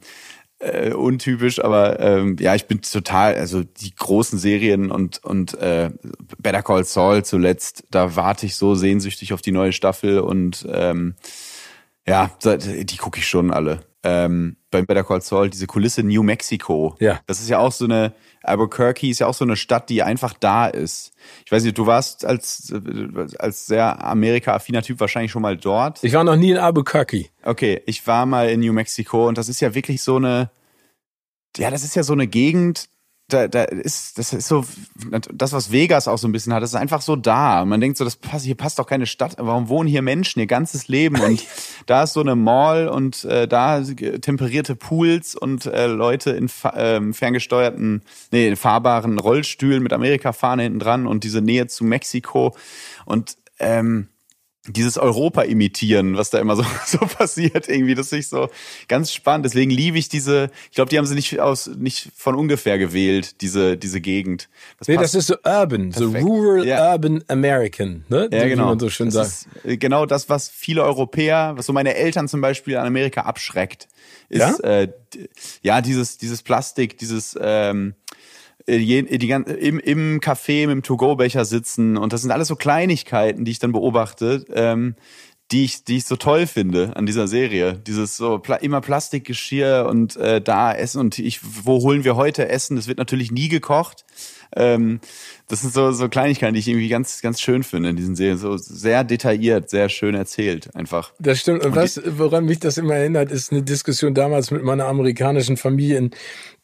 äh, 0.61 0.93
untypisch, 0.93 1.63
aber 1.63 2.01
ähm, 2.01 2.37
ja, 2.41 2.55
ich 2.55 2.67
bin 2.67 2.81
total, 2.83 3.35
also 3.37 3.63
die 3.63 3.95
großen 3.95 4.39
Serien 4.39 4.91
und 4.91 5.23
und 5.25 5.55
äh, 5.55 5.91
Better 6.39 6.63
Call 6.63 6.85
Saul 6.85 7.25
zuletzt, 7.25 7.85
da 7.91 8.17
warte 8.17 8.47
ich 8.47 8.57
so 8.57 8.75
sehnsüchtig 8.75 9.33
auf 9.33 9.43
die 9.43 9.53
neue 9.53 9.73
Staffel 9.73 10.21
und 10.21 10.67
ähm, 10.71 11.15
ja, 12.07 12.31
die 12.43 12.97
gucke 12.97 13.19
ich 13.19 13.29
schon 13.29 13.53
alle. 13.53 13.81
Ähm, 14.05 14.57
beim 14.71 14.87
Better 14.87 15.03
Call 15.03 15.23
Saul 15.23 15.51
diese 15.51 15.67
Kulisse 15.67 16.03
New 16.05 16.23
Mexico. 16.23 16.95
Ja. 17.01 17.21
Das 17.27 17.41
ist 17.41 17.49
ja 17.49 17.59
auch 17.59 17.73
so 17.73 17.85
eine 17.85 18.15
Albuquerque 18.43 19.11
ist 19.11 19.19
ja 19.19 19.27
auch 19.27 19.35
so 19.35 19.45
eine 19.45 19.57
Stadt, 19.57 19.89
die 19.89 20.03
einfach 20.03 20.33
da 20.33 20.67
ist. 20.67 21.13
Ich 21.45 21.53
weiß 21.53 21.65
nicht, 21.65 21.77
du 21.77 21.87
warst 21.87 22.25
als 22.25 22.73
als 23.39 23.67
sehr 23.67 24.05
Amerika-affiner 24.05 24.83
Typ 24.83 25.01
wahrscheinlich 25.01 25.33
schon 25.33 25.43
mal 25.43 25.57
dort. 25.57 26.03
Ich 26.05 26.13
war 26.13 26.23
noch 26.23 26.37
nie 26.37 26.53
in 26.53 26.59
Albuquerque. 26.59 27.31
Okay, 27.43 27.83
ich 27.87 28.07
war 28.07 28.27
mal 28.27 28.49
in 28.49 28.61
New 28.61 28.73
Mexico 28.73 29.27
und 29.27 29.37
das 29.37 29.49
ist 29.49 29.61
ja 29.61 29.75
wirklich 29.75 30.03
so 30.03 30.17
eine 30.17 30.51
ja, 31.57 31.71
das 31.71 31.83
ist 31.83 31.97
ja 31.97 32.03
so 32.03 32.13
eine 32.13 32.27
Gegend, 32.27 32.89
da, 33.29 33.47
da 33.47 33.65
ist, 33.65 34.17
das 34.17 34.33
ist 34.33 34.49
so, 34.49 34.65
das, 35.33 35.53
was 35.53 35.71
Vegas 35.71 36.09
auch 36.09 36.17
so 36.17 36.27
ein 36.27 36.33
bisschen 36.33 36.55
hat, 36.55 36.63
das 36.63 36.71
ist 36.71 36.77
einfach 36.77 37.03
so 37.03 37.15
da. 37.15 37.65
man 37.67 37.79
denkt 37.81 37.99
so, 37.99 38.05
das 38.05 38.17
passt, 38.17 38.47
hier 38.47 38.55
passt 38.55 38.79
doch 38.79 38.87
keine 38.87 39.05
Stadt. 39.05 39.37
Warum 39.39 39.69
wohnen 39.69 39.89
hier 39.89 40.01
Menschen 40.01 40.41
ihr 40.41 40.47
ganzes 40.47 40.89
Leben? 40.89 41.21
Und 41.21 41.45
da 41.87 42.05
ist 42.05 42.15
so 42.15 42.21
eine 42.21 42.37
Mall 42.37 42.89
und 42.89 43.25
äh, 43.25 43.47
da 43.47 43.83
temperierte 43.83 44.77
Pools 44.77 45.35
und 45.35 45.67
äh, 45.67 45.87
Leute 45.87 46.31
in 46.31 46.47
äh, 46.47 47.13
ferngesteuerten, 47.13 48.03
nee, 48.33 48.49
in 48.49 48.57
fahrbaren 48.57 49.19
Rollstühlen 49.19 49.83
mit 49.83 49.93
Amerika-Fahne 49.93 50.63
hinten 50.63 50.79
dran 50.79 51.07
und 51.07 51.23
diese 51.23 51.43
Nähe 51.43 51.67
zu 51.67 51.85
Mexiko. 51.85 52.57
Und 53.05 53.37
ähm, 53.59 54.09
dieses 54.69 54.99
Europa 54.99 55.43
imitieren, 55.43 56.17
was 56.17 56.31
da 56.31 56.39
immer 56.39 56.57
so, 56.57 56.65
so 56.87 56.99
passiert 56.99 57.69
irgendwie, 57.69 57.95
das 57.95 58.13
ist 58.13 58.31
so 58.31 58.49
ganz 58.87 59.13
spannend. 59.13 59.47
Deswegen 59.47 59.71
liebe 59.71 59.99
ich 59.99 60.09
diese, 60.09 60.51
ich 60.71 60.75
glaube, 60.75 60.91
die 60.91 60.99
haben 60.99 61.07
sie 61.07 61.15
nicht 61.15 61.41
aus, 61.41 61.67
nicht 61.67 62.11
von 62.15 62.35
ungefähr 62.35 62.79
gewählt, 62.79 63.41
diese, 63.41 63.77
diese 63.77 64.01
Gegend. 64.01 64.49
Das 64.79 64.89
nee, 64.89 64.97
das 64.97 65.15
ist 65.15 65.29
so 65.29 65.37
urban, 65.45 65.91
perfekt. 65.91 66.21
so 66.21 66.27
rural, 66.27 66.67
ja. 66.67 66.93
urban 66.93 67.25
American, 67.29 68.05
ne? 68.09 68.29
Ja, 68.33 68.47
genau. 68.47 68.65
Wie 68.65 68.69
man 68.69 68.79
so 68.79 68.91
schön 68.91 69.11
das 69.11 69.43
sagt. 69.43 69.65
Ist 69.65 69.81
genau 69.81 70.07
das, 70.07 70.29
was 70.29 70.49
viele 70.49 70.83
Europäer, 70.83 71.53
was 71.57 71.67
so 71.67 71.73
meine 71.73 71.95
Eltern 71.95 72.29
zum 72.29 72.41
Beispiel 72.41 72.77
an 72.77 72.87
Amerika 72.87 73.23
abschreckt, 73.23 73.89
ist, 74.29 74.41
ja, 74.41 74.59
äh, 74.59 74.89
ja 75.63 75.81
dieses, 75.81 76.19
dieses 76.19 76.43
Plastik, 76.43 76.99
dieses, 76.99 77.37
ähm, 77.41 77.95
äh, 78.69 78.79
die, 78.79 79.19
die, 79.19 79.31
im, 79.31 79.79
im 79.79 80.21
Café 80.21 80.67
mit 80.67 80.71
dem 80.71 80.83
To-Go-Becher 80.83 81.45
sitzen 81.45 81.97
und 81.97 82.13
das 82.13 82.23
sind 82.23 82.31
alles 82.31 82.49
so 82.49 82.57
Kleinigkeiten, 82.57 83.45
die 83.45 83.51
ich 83.51 83.59
dann 83.59 83.73
beobachte, 83.73 84.45
ähm, 84.55 84.95
die 85.51 85.65
ich, 85.65 85.85
die 85.85 85.97
ich 85.97 86.05
so 86.05 86.17
toll 86.17 86.47
finde 86.47 86.95
an 86.97 87.07
dieser 87.07 87.27
Serie. 87.27 87.81
Dieses 87.87 88.17
so 88.17 88.39
Pla 88.39 88.57
immer 88.57 88.81
Plastikgeschirr 88.81 89.87
und 89.89 90.17
äh, 90.17 90.43
da 90.43 90.75
Essen 90.75 91.01
und 91.01 91.19
ich, 91.19 91.41
wo 91.43 91.81
holen 91.81 92.05
wir 92.05 92.17
heute 92.17 92.49
Essen? 92.49 92.77
Das 92.77 92.87
wird 92.87 92.99
natürlich 92.99 93.31
nie 93.31 93.49
gekocht. 93.49 94.05
Ähm, 94.57 95.01
das 95.49 95.61
sind 95.61 95.73
so, 95.73 95.93
so 95.93 96.09
Kleinigkeiten, 96.09 96.55
die 96.55 96.61
ich 96.61 96.69
irgendwie 96.69 96.89
ganz, 96.89 97.21
ganz 97.21 97.41
schön 97.41 97.63
finde 97.63 97.91
in 97.91 97.97
diesen 97.97 98.17
Serien. 98.17 98.39
So 98.39 98.57
sehr 98.57 99.05
detailliert, 99.05 99.71
sehr 99.71 99.89
schön 99.89 100.15
erzählt, 100.15 100.75
einfach. 100.75 101.13
Das 101.19 101.41
stimmt. 101.41 101.65
Und, 101.65 101.77
was, 101.77 102.01
woran 102.05 102.45
mich 102.45 102.59
das 102.61 102.79
immer 102.79 102.95
erinnert, 102.95 103.31
ist 103.31 103.53
eine 103.53 103.63
Diskussion 103.63 104.15
damals 104.15 104.51
mit 104.51 104.63
meiner 104.63 104.87
amerikanischen 104.87 105.57
Familie 105.57 105.99
in, 105.99 106.11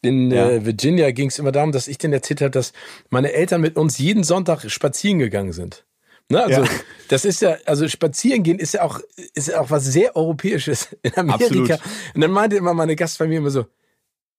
in 0.01 0.31
ja. 0.31 0.49
äh, 0.49 0.65
Virginia. 0.65 1.11
Ging 1.11 1.29
es 1.29 1.39
immer 1.39 1.51
darum, 1.51 1.71
dass 1.71 1.87
ich 1.87 1.97
denen 1.97 2.13
erzählt 2.13 2.41
habe, 2.41 2.51
dass 2.51 2.73
meine 3.09 3.33
Eltern 3.33 3.61
mit 3.61 3.77
uns 3.77 3.97
jeden 3.97 4.23
Sonntag 4.23 4.69
spazieren 4.69 5.19
gegangen 5.19 5.53
sind. 5.53 5.85
Ne, 6.27 6.43
also 6.43 6.63
ja. 6.63 6.69
das 7.09 7.23
ist 7.23 7.41
ja, 7.41 7.57
also 7.65 7.87
spazieren 7.87 8.41
gehen 8.41 8.57
ist 8.57 8.73
ja 8.73 8.81
auch, 8.81 8.99
ist 9.35 9.47
ja 9.47 9.61
auch 9.61 9.69
was 9.69 9.85
sehr 9.85 10.15
Europäisches 10.15 10.89
in 11.03 11.15
Amerika. 11.15 11.43
Absolut. 11.45 11.69
Und 12.15 12.21
dann 12.21 12.31
meinte 12.31 12.55
immer 12.55 12.73
meine 12.73 12.95
Gastfamilie 12.95 13.37
immer 13.37 13.51
so, 13.51 13.67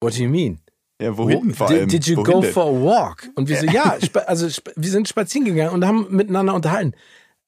what 0.01 0.13
do 0.17 0.23
you 0.23 0.29
mean? 0.29 0.59
Ja, 1.01 1.17
wohin 1.17 1.55
vor 1.55 1.69
allem? 1.69 1.89
Did, 1.89 2.07
did 2.07 2.07
you 2.07 2.17
wohin 2.17 2.33
go 2.33 2.41
denn? 2.41 2.53
for 2.53 2.65
a 2.65 2.73
walk? 2.73 3.29
Und 3.35 3.49
wir 3.49 3.59
so, 3.59 3.67
ja, 3.67 3.97
also 4.27 4.49
wir 4.77 4.91
sind 4.91 5.09
spazieren 5.09 5.45
gegangen 5.45 5.75
und 5.75 5.85
haben 5.85 6.07
miteinander 6.11 6.55
unterhalten. 6.55 6.95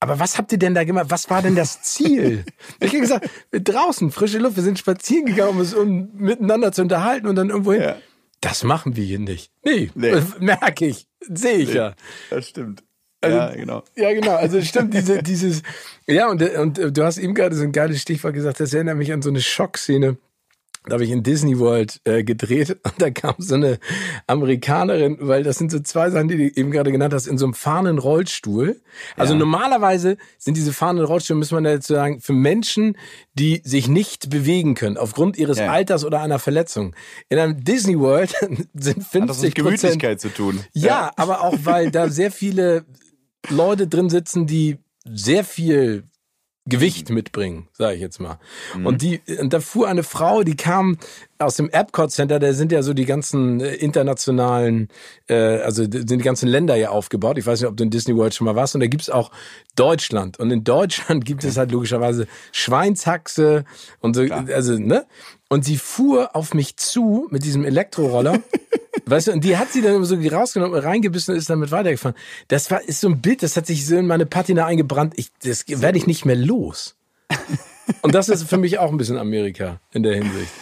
Aber 0.00 0.20
was 0.20 0.38
habt 0.38 0.52
ihr 0.52 0.58
denn 0.58 0.74
da 0.74 0.84
gemacht? 0.84 1.06
Was 1.08 1.28
war 1.28 1.42
denn 1.42 1.56
das 1.56 1.82
Ziel? 1.82 2.44
ich 2.80 2.88
habe 2.88 3.00
gesagt, 3.00 3.30
draußen, 3.50 4.10
frische 4.10 4.38
Luft, 4.38 4.56
wir 4.56 4.62
sind 4.62 4.78
spazieren 4.78 5.26
gegangen, 5.26 5.50
um 5.50 5.58
uns 5.58 5.74
um 5.74 6.10
miteinander 6.14 6.72
zu 6.72 6.82
unterhalten 6.82 7.26
und 7.26 7.36
dann 7.36 7.50
irgendwo 7.50 7.72
hin. 7.72 7.82
Ja. 7.82 7.96
Das 8.40 8.62
machen 8.62 8.94
wir 8.94 9.04
hier 9.04 9.18
nicht. 9.18 9.50
Nee, 9.64 9.90
nee. 9.94 10.22
merke 10.38 10.86
ich, 10.86 11.08
sehe 11.20 11.58
ich 11.58 11.70
nee, 11.70 11.74
ja. 11.74 11.94
Das 12.30 12.48
stimmt. 12.48 12.84
Also, 13.20 13.36
ja, 13.36 13.54
genau. 13.54 13.82
Ja, 13.96 14.12
genau. 14.12 14.36
Also 14.36 14.62
stimmt, 14.62 14.94
diese, 14.94 15.22
dieses, 15.24 15.62
ja, 16.06 16.28
und, 16.28 16.40
und 16.40 16.96
du 16.96 17.04
hast 17.04 17.18
eben 17.18 17.34
gerade 17.34 17.56
so 17.56 17.64
ein 17.64 17.72
geiles 17.72 18.00
Stichwort 18.00 18.34
gesagt, 18.34 18.60
das 18.60 18.72
erinnert 18.72 18.96
mich 18.96 19.12
an 19.12 19.22
so 19.22 19.30
eine 19.30 19.40
Schockszene 19.40 20.18
da 20.88 20.94
habe 20.94 21.04
ich 21.04 21.10
in 21.10 21.22
Disney 21.22 21.58
World 21.58 22.00
äh, 22.04 22.24
gedreht 22.24 22.70
und 22.82 22.94
da 22.98 23.10
kam 23.10 23.34
so 23.38 23.54
eine 23.54 23.78
Amerikanerin, 24.26 25.18
weil 25.20 25.42
das 25.42 25.58
sind 25.58 25.70
so 25.70 25.80
zwei 25.80 26.10
Sachen, 26.10 26.28
die 26.28 26.36
du 26.36 26.60
eben 26.60 26.70
gerade 26.70 26.92
genannt 26.92 27.14
hast, 27.14 27.26
in 27.26 27.38
so 27.38 27.46
einem 27.46 27.54
fahrenden 27.54 27.98
Rollstuhl. 27.98 28.80
Also 29.16 29.34
ja. 29.34 29.38
normalerweise 29.38 30.16
sind 30.38 30.56
diese 30.56 30.72
fahrenden 30.72 31.04
Rollstühle, 31.04 31.38
muss 31.38 31.50
man 31.50 31.64
dazu 31.64 31.94
sagen, 31.94 32.20
für 32.20 32.32
Menschen, 32.32 32.96
die 33.34 33.62
sich 33.64 33.88
nicht 33.88 34.30
bewegen 34.30 34.74
können, 34.74 34.96
aufgrund 34.96 35.36
ihres 35.38 35.58
ja. 35.58 35.70
Alters 35.70 36.04
oder 36.04 36.20
einer 36.20 36.38
Verletzung. 36.38 36.94
In 37.28 37.38
einem 37.38 37.62
Disney 37.62 37.98
World 37.98 38.34
sind 38.74 39.04
50 39.04 39.20
Hat 39.20 39.28
das 39.28 39.42
mit 39.42 39.54
Gemütlichkeit 39.54 40.20
zu 40.20 40.28
tun. 40.28 40.60
Ja, 40.72 40.86
ja, 40.86 41.10
aber 41.16 41.42
auch, 41.42 41.54
weil 41.64 41.90
da 41.90 42.08
sehr 42.08 42.30
viele 42.30 42.84
Leute 43.48 43.86
drin 43.86 44.10
sitzen, 44.10 44.46
die 44.46 44.78
sehr 45.04 45.44
viel 45.44 46.04
Gewicht 46.68 47.10
mitbringen, 47.10 47.68
sage 47.72 47.94
ich 47.94 48.00
jetzt 48.00 48.20
mal. 48.20 48.38
Mhm. 48.76 48.86
Und 48.86 49.02
die, 49.02 49.20
und 49.40 49.52
da 49.52 49.60
fuhr 49.60 49.88
eine 49.88 50.02
Frau, 50.02 50.42
die 50.42 50.56
kam 50.56 50.98
aus 51.38 51.56
dem 51.56 51.70
Epcot 51.70 52.10
Center, 52.10 52.38
da 52.38 52.52
sind 52.52 52.72
ja 52.72 52.82
so 52.82 52.94
die 52.94 53.04
ganzen 53.04 53.60
äh, 53.60 53.74
internationalen, 53.74 54.88
äh, 55.28 55.34
also 55.34 55.82
sind 55.84 56.10
die 56.10 56.18
ganzen 56.18 56.48
Länder 56.48 56.76
ja 56.76 56.90
aufgebaut. 56.90 57.38
Ich 57.38 57.46
weiß 57.46 57.60
nicht, 57.60 57.68
ob 57.68 57.76
du 57.76 57.84
in 57.84 57.90
Disney 57.90 58.16
World 58.16 58.34
schon 58.34 58.44
mal 58.44 58.56
warst. 58.56 58.74
Und 58.74 58.80
da 58.80 58.86
gibt's 58.86 59.10
auch 59.10 59.30
Deutschland. 59.76 60.38
Und 60.38 60.50
in 60.50 60.64
Deutschland 60.64 61.24
gibt 61.24 61.44
es 61.44 61.56
halt 61.56 61.70
logischerweise 61.70 62.26
Schweinshaxe 62.52 63.64
und 64.00 64.14
so, 64.14 64.24
Klar. 64.24 64.46
also, 64.52 64.78
ne? 64.78 65.06
Und 65.48 65.64
sie 65.64 65.78
fuhr 65.78 66.36
auf 66.36 66.52
mich 66.52 66.76
zu 66.76 67.26
mit 67.30 67.44
diesem 67.44 67.64
Elektroroller. 67.64 68.40
weißt 69.10 69.28
du, 69.28 69.32
und 69.32 69.44
die 69.44 69.56
hat 69.56 69.72
sie 69.72 69.82
dann 69.82 70.04
so 70.04 70.16
rausgenommen, 70.16 70.78
reingebissen 70.78 71.32
und 71.32 71.38
ist 71.38 71.50
damit 71.50 71.70
weitergefahren. 71.70 72.16
Das 72.48 72.70
war, 72.70 72.82
ist 72.82 73.00
so 73.00 73.08
ein 73.08 73.20
Bild, 73.20 73.42
das 73.42 73.56
hat 73.56 73.66
sich 73.66 73.86
so 73.86 73.96
in 73.96 74.06
meine 74.06 74.26
Patina 74.26 74.66
eingebrannt. 74.66 75.14
Ich, 75.16 75.30
das 75.42 75.64
werde 75.68 75.98
ich 75.98 76.06
nicht 76.06 76.24
mehr 76.24 76.36
los. 76.36 76.96
Und 78.02 78.14
das 78.14 78.28
ist 78.28 78.48
für 78.48 78.58
mich 78.58 78.78
auch 78.78 78.90
ein 78.90 78.98
bisschen 78.98 79.16
Amerika 79.16 79.80
in 79.92 80.02
der 80.02 80.14
Hinsicht. 80.14 80.52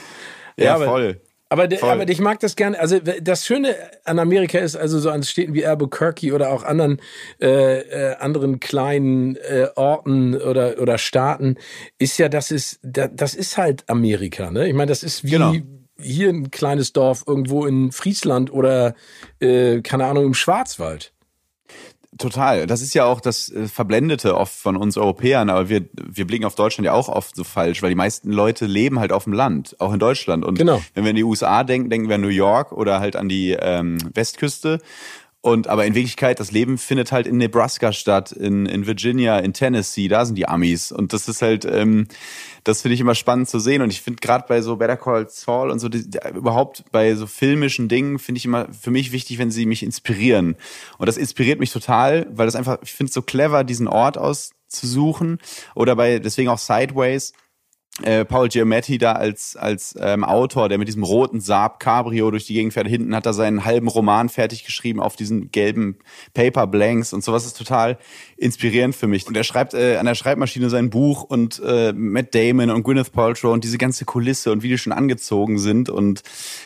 Ja, 0.56 0.64
ja 0.64 0.74
aber, 0.76 0.85
voll. 0.85 1.20
Aber, 1.48 1.70
Voll. 1.70 1.90
aber 1.90 2.09
ich 2.09 2.20
mag 2.20 2.40
das 2.40 2.56
gerne. 2.56 2.78
Also 2.78 2.98
das 2.98 3.46
Schöne 3.46 3.76
an 4.04 4.18
Amerika 4.18 4.59
ist 4.59 4.74
also 4.74 4.98
so 4.98 5.11
an 5.11 5.22
Städten 5.22 5.54
wie 5.54 5.64
Albuquerque 5.64 6.32
oder 6.32 6.50
auch 6.50 6.64
anderen 6.64 7.00
äh, 7.40 7.78
äh, 7.82 8.16
anderen 8.16 8.59
kleinen 8.59 9.37
äh, 9.37 9.68
Orten 9.76 10.35
oder 10.35 10.80
oder 10.80 10.98
Staaten 10.98 11.56
ist 11.98 12.18
ja, 12.18 12.28
das 12.28 12.50
ist 12.50 12.80
das 12.82 13.35
ist 13.35 13.59
halt 13.59 13.85
Amerika. 13.88 14.50
Ne? 14.50 14.66
Ich 14.66 14.74
meine, 14.74 14.88
das 14.88 15.04
ist 15.04 15.22
wie 15.22 15.30
genau. 15.30 15.54
Hier 16.00 16.28
ein 16.28 16.50
kleines 16.50 16.92
Dorf 16.92 17.24
irgendwo 17.26 17.66
in 17.66 17.92
Friesland 17.92 18.52
oder 18.52 18.94
äh, 19.40 19.80
keine 19.80 20.06
Ahnung 20.06 20.26
im 20.26 20.35
Schwarzwald. 20.35 21.12
Total. 22.18 22.66
Das 22.66 22.80
ist 22.80 22.94
ja 22.94 23.04
auch 23.04 23.20
das 23.20 23.50
äh, 23.50 23.68
Verblendete 23.68 24.37
oft 24.37 24.54
von 24.54 24.76
uns 24.76 24.96
Europäern, 24.96 25.50
aber 25.50 25.68
wir, 25.68 25.85
wir 25.92 26.26
blicken 26.26 26.46
auf 26.46 26.54
Deutschland 26.54 26.87
ja 26.87 26.92
auch 26.92 27.09
oft 27.09 27.37
so 27.37 27.44
falsch, 27.44 27.82
weil 27.82 27.90
die 27.90 27.96
meisten 27.96 28.30
Leute 28.30 28.66
leben 28.66 28.98
halt 28.98 29.12
auf 29.12 29.24
dem 29.24 29.35
Land, 29.35 29.76
auch 29.80 29.92
in 29.92 29.98
Deutschland. 29.98 30.44
Und 30.44 30.56
genau. 30.56 30.80
wenn 30.94 31.04
wir 31.04 31.11
in 31.11 31.16
die 31.16 31.24
USA 31.24 31.62
denken, 31.62 31.90
denken 31.90 32.09
wir 32.09 32.14
an 32.14 32.22
New 32.22 32.28
York 32.28 32.72
oder 32.72 33.00
halt 33.00 33.16
an 33.16 33.28
die 33.28 33.50
ähm, 33.52 33.98
Westküste. 34.14 34.80
Und 35.46 35.68
aber 35.68 35.87
in 35.87 35.94
Wirklichkeit, 35.94 36.40
das 36.40 36.50
Leben 36.50 36.76
findet 36.76 37.12
halt 37.12 37.28
in 37.28 37.37
Nebraska 37.37 37.92
statt, 37.92 38.32
in, 38.32 38.66
in 38.66 38.88
Virginia, 38.88 39.38
in 39.38 39.52
Tennessee, 39.52 40.09
da 40.09 40.24
sind 40.24 40.35
die 40.35 40.48
Amis. 40.48 40.90
Und 40.90 41.12
das 41.12 41.28
ist 41.28 41.40
halt, 41.40 41.64
ähm, 41.64 42.09
das 42.64 42.82
finde 42.82 42.94
ich 42.96 43.00
immer 43.00 43.14
spannend 43.14 43.48
zu 43.48 43.61
sehen. 43.61 43.80
Und 43.80 43.90
ich 43.90 44.02
finde 44.02 44.18
gerade 44.20 44.44
bei 44.48 44.61
so 44.61 44.74
Better 44.74 44.96
Call 44.96 45.28
Saul 45.30 45.70
und 45.70 45.78
so, 45.78 45.88
die, 45.88 46.04
überhaupt 46.35 46.82
bei 46.90 47.14
so 47.14 47.28
filmischen 47.28 47.87
Dingen, 47.87 48.18
finde 48.18 48.38
ich 48.40 48.44
immer 48.44 48.66
für 48.72 48.90
mich 48.90 49.12
wichtig, 49.12 49.38
wenn 49.38 49.52
sie 49.52 49.66
mich 49.66 49.85
inspirieren. 49.85 50.56
Und 50.98 51.06
das 51.06 51.16
inspiriert 51.16 51.61
mich 51.61 51.72
total, 51.72 52.26
weil 52.32 52.46
das 52.46 52.56
einfach, 52.56 52.78
ich 52.82 52.92
finde 52.92 53.11
es 53.11 53.14
so 53.14 53.22
clever, 53.22 53.62
diesen 53.62 53.87
Ort 53.87 54.18
auszusuchen. 54.18 55.38
Oder 55.76 55.94
bei, 55.94 56.18
deswegen 56.18 56.48
auch 56.48 56.59
Sideways 56.59 57.35
äh, 58.02 58.26
Paul 58.26 58.48
Giamatti 58.48 58.98
da 58.98 59.12
als 59.12 59.56
als 59.56 59.94
ähm, 59.98 60.22
Autor, 60.22 60.68
der 60.68 60.76
mit 60.76 60.87
diesem 60.87 61.02
roten 61.02 61.40
Saab 61.40 61.80
Cabrio 61.80 62.30
durch 62.30 62.44
die 62.44 62.52
Gegend 62.52 62.74
fährt. 62.74 62.87
Hinten 62.87 63.14
hat 63.14 63.24
er 63.24 63.32
seinen 63.32 63.64
halben 63.64 63.88
Roman 63.88 64.28
fertig 64.28 64.64
geschrieben 64.64 65.00
auf 65.00 65.16
diesen 65.16 65.50
gelben 65.50 65.96
Paper 66.35 66.66
Blanks 66.66 67.14
und 67.14 67.24
sowas 67.24 67.46
ist 67.46 67.56
total 67.56 67.96
inspirierend 68.37 68.94
für 68.94 69.06
mich. 69.06 69.26
Und 69.26 69.35
er 69.35 69.44
schreibt 69.44 69.72
äh, 69.72 69.96
an 69.96 70.04
der 70.04 70.14
Schreibmaschine 70.14 70.68
sein 70.68 70.90
Buch 70.90 71.22
und 71.22 71.62
äh, 71.64 71.94
Matt 71.94 72.35
Damon 72.35 72.68
und 72.68 72.82
Gwyneth 72.82 73.12
Paltrow 73.12 73.54
und 73.54 73.64
diese 73.64 73.78
ganze 73.78 74.04
Kulisse 74.04 74.52
und 74.52 74.62
wie 74.62 74.68
die 74.68 74.76
schon 74.76 74.92
angezogen 74.92 75.59
sind 75.59 75.88
und 75.88 76.22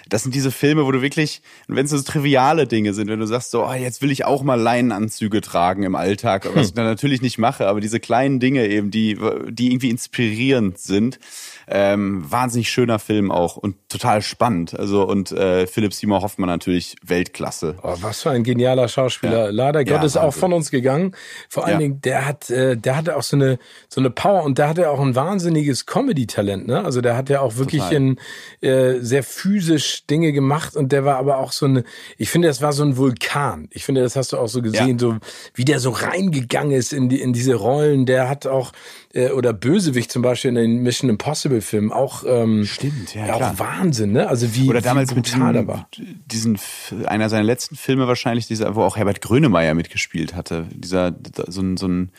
das 0.09 0.25
sind 0.25 0.35
diese 0.35 0.51
Filme, 0.51 0.85
wo 0.85 0.91
du 0.91 1.01
wirklich, 1.01 1.43
wenn 1.69 1.85
es 1.85 1.93
so 1.93 2.03
triviale 2.03 2.67
Dinge 2.67 2.93
sind, 2.93 3.09
wenn 3.09 3.21
du 3.21 3.27
sagst 3.27 3.53
so, 3.53 3.65
oh, 3.65 3.73
jetzt 3.73 4.03
will 4.03 4.11
ich 4.11 4.25
auch 4.25 4.43
mal 4.43 4.61
Leinenanzüge 4.61 5.41
tragen 5.41 5.85
im 5.85 5.95
Alltag, 5.95 6.47
was 6.47 6.55
hm. 6.55 6.63
ich 6.63 6.75
dann 6.75 6.87
natürlich 6.87 7.23
nicht 7.23 7.39
mache, 7.39 7.69
aber 7.69 7.81
diese 7.81 8.01
kleinen 8.01 8.41
Dinge 8.41 8.67
eben, 8.67 8.91
die 8.91 9.17
die 9.49 9.71
irgendwie 9.71 9.91
inspirierend 9.91 10.79
sind 10.79 11.20
ähm, 11.69 12.25
wahnsinnig 12.31 12.71
schöner 12.71 12.99
Film 12.99 13.31
auch 13.31 13.57
und 13.57 13.77
total 13.89 14.23
spannend. 14.23 14.79
Also 14.79 15.07
und 15.07 15.33
äh, 15.33 15.67
Philipp 15.67 15.95
Seymour 15.95 16.23
Hoffmann 16.23 16.49
natürlich 16.49 16.97
Weltklasse. 17.03 17.77
Oh, 17.83 17.95
was 18.01 18.23
für 18.23 18.31
ein 18.31 18.45
genialer 18.45 18.89
Schauspieler. 18.89 19.47
Ja. 19.47 19.51
Leider 19.51 19.81
ja, 19.81 19.97
Gottes 19.97 20.17
auch 20.17 20.35
von 20.35 20.53
uns 20.53 20.71
gegangen. 20.71 21.15
Vor 21.49 21.65
allen 21.65 21.75
ja. 21.75 21.79
Dingen, 21.79 22.01
der 22.01 22.27
hat, 22.27 22.51
äh, 22.51 22.77
der 22.77 22.97
hatte 22.97 23.17
auch 23.17 23.23
so 23.23 23.37
eine 23.37 23.59
so 23.89 24.01
eine 24.01 24.11
Power 24.11 24.45
und 24.45 24.59
der 24.59 24.69
hatte 24.69 24.91
auch 24.91 25.01
ein 25.01 25.15
wahnsinniges 25.15 25.87
Comedy-Talent. 25.87 26.67
Ne? 26.67 26.85
Also 26.85 27.01
der 27.01 27.17
hat 27.17 27.29
ja 27.29 27.41
auch 27.41 27.57
wirklich 27.57 27.91
in, 27.91 28.19
äh, 28.61 28.99
sehr 29.01 29.23
physisch 29.23 30.07
Dinge 30.07 30.33
gemacht 30.33 30.77
und 30.77 30.93
der 30.93 31.05
war 31.05 31.17
aber 31.17 31.39
auch 31.39 31.53
so 31.53 31.67
eine. 31.67 31.85
Ich 32.19 32.31
finde, 32.31 32.49
das 32.49 32.63
war 32.63 32.73
so 32.73 32.83
ein 32.83 32.97
Vulkan. 32.97 33.69
Ich 33.73 33.85
finde, 33.85 34.03
das 34.03 34.17
hast 34.17 34.33
du 34.33 34.39
auch 34.39 34.49
so 34.49 34.63
gesehen, 34.63 34.99
so 34.99 35.17
wie 35.55 35.65
der 35.65 35.81
so 35.81 35.91
reingegangen 35.91 36.73
ist 36.73 36.93
in 36.93 37.09
die 37.09 37.21
in 37.21 37.33
diese 37.33 37.55
Rollen. 37.55 38.07
Der 38.07 38.29
hat 38.29 38.47
auch 38.47 38.73
äh, 39.15 39.31
oder 39.31 39.53
Bösewicht 39.53 40.11
zum 40.13 40.23
Beispiel 40.23 40.51
in 40.51 40.55
den 40.55 40.83
Mission 40.83 41.10
Impossible 41.11 41.61
Filmen 41.61 41.93
auch 41.93 42.25
ähm, 42.27 42.65
stimmt 42.65 43.15
ja, 43.15 43.35
auch 43.35 43.59
Wahnsinn 43.59 44.13
ne? 44.13 44.29
Also 44.29 44.55
wie 44.55 44.69
oder 44.69 44.81
damals 44.81 45.11
wie 45.11 45.17
brutal 45.17 45.53
da 45.53 45.67
war. 45.67 45.89
diesen 46.27 46.59
einer 47.07 47.29
seiner 47.29 47.45
letzten 47.45 47.77
Filme 47.77 48.09
wahrscheinlich 48.09 48.47
dieser 48.47 48.75
wo 48.75 48.83
auch 48.83 48.97
Herbert 48.97 49.21
Grönemeyer 49.21 49.75
mitgespielt 49.75 50.35
hatte. 50.35 50.67
Dieser 50.71 51.15
so 51.49 51.61
ein 51.61 51.77
so 51.77 51.89
ein 51.89 52.11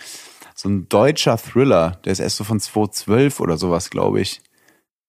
so 0.54 0.69
ein 0.69 0.88
deutscher 0.89 1.38
Thriller 1.38 1.99
der 2.06 2.13
ist 2.13 2.19
erst 2.19 2.38
so 2.38 2.43
von 2.43 2.60
2012 2.60 3.39
oder 3.39 3.58
sowas 3.58 3.89
glaube 3.89 4.21
ich. 4.21 4.41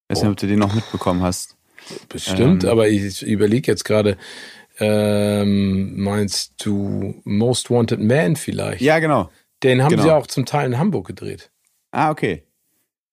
Weiß 0.09 0.19
oh. 0.19 0.23
nicht 0.23 0.31
ob 0.33 0.37
du 0.39 0.47
den 0.47 0.59
noch 0.59 0.75
mitbekommen 0.75 1.23
hast. 1.23 1.57
Bestimmt 2.09 2.65
ähm, 2.65 2.71
aber 2.71 2.89
ich 2.89 3.23
überlege 3.23 3.71
jetzt 3.71 3.85
gerade 3.85 4.17
ähm, 4.79 6.01
meinst 6.01 6.65
du 6.65 7.21
Most 7.25 7.71
Wanted 7.71 8.01
Man 8.01 8.37
vielleicht? 8.37 8.81
Ja 8.81 8.99
genau. 8.99 9.31
Den 9.63 9.83
haben 9.83 9.91
genau. 9.91 10.03
sie 10.03 10.11
auch 10.11 10.27
zum 10.27 10.47
Teil 10.47 10.67
in 10.67 10.79
Hamburg 10.79 11.07
gedreht. 11.07 11.51
Ah, 11.93 12.11
okay. 12.11 12.45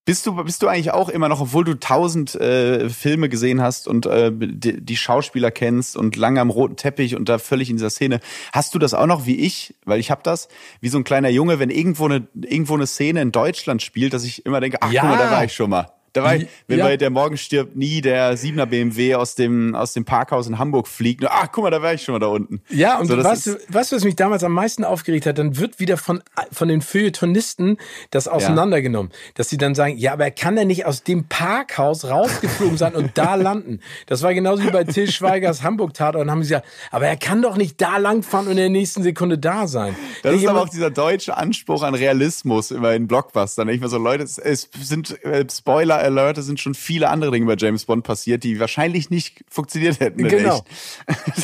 Bist 0.10 0.26
du, 0.26 0.34
bist 0.43 0.63
du 0.63 0.67
eigentlich 0.67 0.89
auch 0.89 1.08
immer 1.08 1.30
noch, 1.30 1.39
obwohl 1.39 1.63
du 1.63 1.80
tausend 1.80 2.34
äh, 2.34 2.89
Filme 2.89 3.30
gesehen 3.30 3.62
hast 3.62 3.88
und 3.88 4.08
äh, 4.08 4.32
die, 4.34 4.82
die, 4.82 4.98
Schauspieler 4.98 5.52
kennst 5.52 5.95
und 5.95 6.15
lange 6.15 6.41
am 6.41 6.50
roten 6.50 6.76
Teppich 6.78 7.15
und 7.15 7.30
da 7.30 7.38
völlig 7.38 7.69
in 7.69 7.76
dieser 7.76 7.91
Szene, 7.91 8.19
hast 8.52 8.74
du 8.74 8.80
das 8.80 8.95
auch 8.95 9.06
noch 9.06 9.28
wie 9.28 9.36
ich? 9.36 9.76
Weil 9.86 10.00
ich 10.00 10.10
habe 10.10 10.22
das, 10.24 10.48
wie 10.82 10.89
so 10.89 10.98
ein 10.98 11.04
kleiner 11.04 11.30
Junge, 11.30 11.60
wenn 11.60 11.69
irgendwo 11.69 12.06
eine, 12.06 12.28
irgendwo 12.34 12.74
eine 12.74 12.88
Szene 12.88 13.22
in 13.22 13.32
Deutschland 13.32 13.84
spielt, 13.84 14.13
dass 14.13 14.24
ich 14.24 14.48
immer 14.48 14.60
denke, 14.60 14.80
ach 14.82 14.91
ja. 14.91 15.02
guck 15.02 15.12
mal, 15.12 15.17
da 15.19 15.30
war 15.30 15.43
ich 15.43 15.54
schon 15.54 15.69
mal. 15.69 15.99
Da 16.13 16.24
war 16.24 16.36
ich, 16.36 16.48
wenn 16.67 16.80
ja. 16.80 16.86
bei 16.86 16.98
der 16.98 17.10
Morgen 17.10 17.38
stirbt 17.38 17.76
nie 17.76 18.02
der 18.02 18.38
7er 18.38 18.65
BMW 18.65 19.15
aus 19.15 19.36
dem, 19.36 19.76
aus 19.76 19.93
dem 19.93 20.06
Parkhaus 20.06 20.48
in 20.48 20.58
Hamburg 20.58 20.88
fliegt. 20.88 21.24
Ach, 21.28 21.48
guck 21.52 21.63
mal, 21.63 21.72
da 21.72 21.82
war 21.82 21.93
ich 21.93 22.04
schon 22.04 22.13
mal 22.13 22.19
da 22.19 22.28
unten. 22.28 22.62
Ja, 22.69 23.00
und 23.00 23.08
so, 23.08 23.17
was, 23.24 23.50
was, 23.67 23.91
was 23.91 24.04
mich 24.04 24.15
damals 24.15 24.43
am 24.43 24.54
meisten 24.54 24.84
aufgeregt 24.84 25.26
hat, 25.26 25.38
dann 25.38 25.58
wird 25.58 25.80
wieder 25.80 25.98
von, 25.98 26.22
von 26.52 26.67
den 26.67 26.82
Feuilletonisten 26.82 27.78
das 28.12 28.28
auseinandergenommen. 28.28 29.12
Ja. 29.12 29.17
Dass 29.36 29.50
sie 29.50 29.58
dann 29.58 29.76
sagen, 29.76 29.98
ja, 29.98 30.13
aber 30.13 30.26
er 30.26 30.32
kann 30.32 30.58
ja 30.58 30.65
nicht 30.65 30.86
aus 30.86 31.04
dem 31.04 31.28
Parkhaus 31.28 32.06
rausgeflogen 32.06 32.78
sein 32.78 32.95
und 32.95 33.17
da 33.17 33.36
landen. 33.39 33.80
Das 34.08 34.24
war 34.24 34.34
genauso 34.34 34.63
wie 34.63 34.72
bei 34.72 34.84
Till 34.84 35.12
Schweigers 35.12 35.63
Hamburg-Tat. 35.63 36.15
Und 36.15 36.22
dann 36.22 36.32
haben 36.32 36.43
sie 36.43 36.50
gesagt, 36.50 36.67
aber 36.91 37.08
er 37.08 37.17
kann 37.17 37.41
doch 37.41 37.58
nicht 37.58 37.80
da 37.82 37.98
langfahren 37.98 38.48
und 38.48 38.54
in 38.54 38.58
der 38.58 38.69
nächsten 38.69 39.04
Sekunde 39.04 39.38
da 39.38 39.67
sein. 39.67 39.95
Das 40.24 40.36
ist 40.36 40.48
aber 40.48 40.62
auch 40.62 40.69
dieser 40.69 40.89
deutsche 40.89 41.38
Anspruch 41.38 41.84
an 41.84 41.93
Realismus 41.93 42.72
immer 42.72 42.93
in 42.93 43.08
Blockbustern. 43.08 43.69
Ich 43.69 43.80
mir 43.80 43.89
so, 43.89 43.98
Leute, 43.98 44.24
es, 44.24 44.38
es 44.38 44.69
sind 44.82 45.24
äh, 45.24 45.45
Spoiler 45.50 45.99
Alert, 46.00 46.38
es 46.38 46.46
sind 46.46 46.60
schon 46.60 46.74
viele 46.74 47.10
andere 47.10 47.32
Dinge 47.32 47.46
bei 47.46 47.56
James 47.58 47.86
Bond 47.86 48.04
passiert, 48.04 48.44
die 48.44 48.60
wahrscheinlich 48.60 49.10
nicht 49.10 49.44
funktioniert 49.50 50.00
hätten. 50.00 50.28
Genau. 50.28 50.64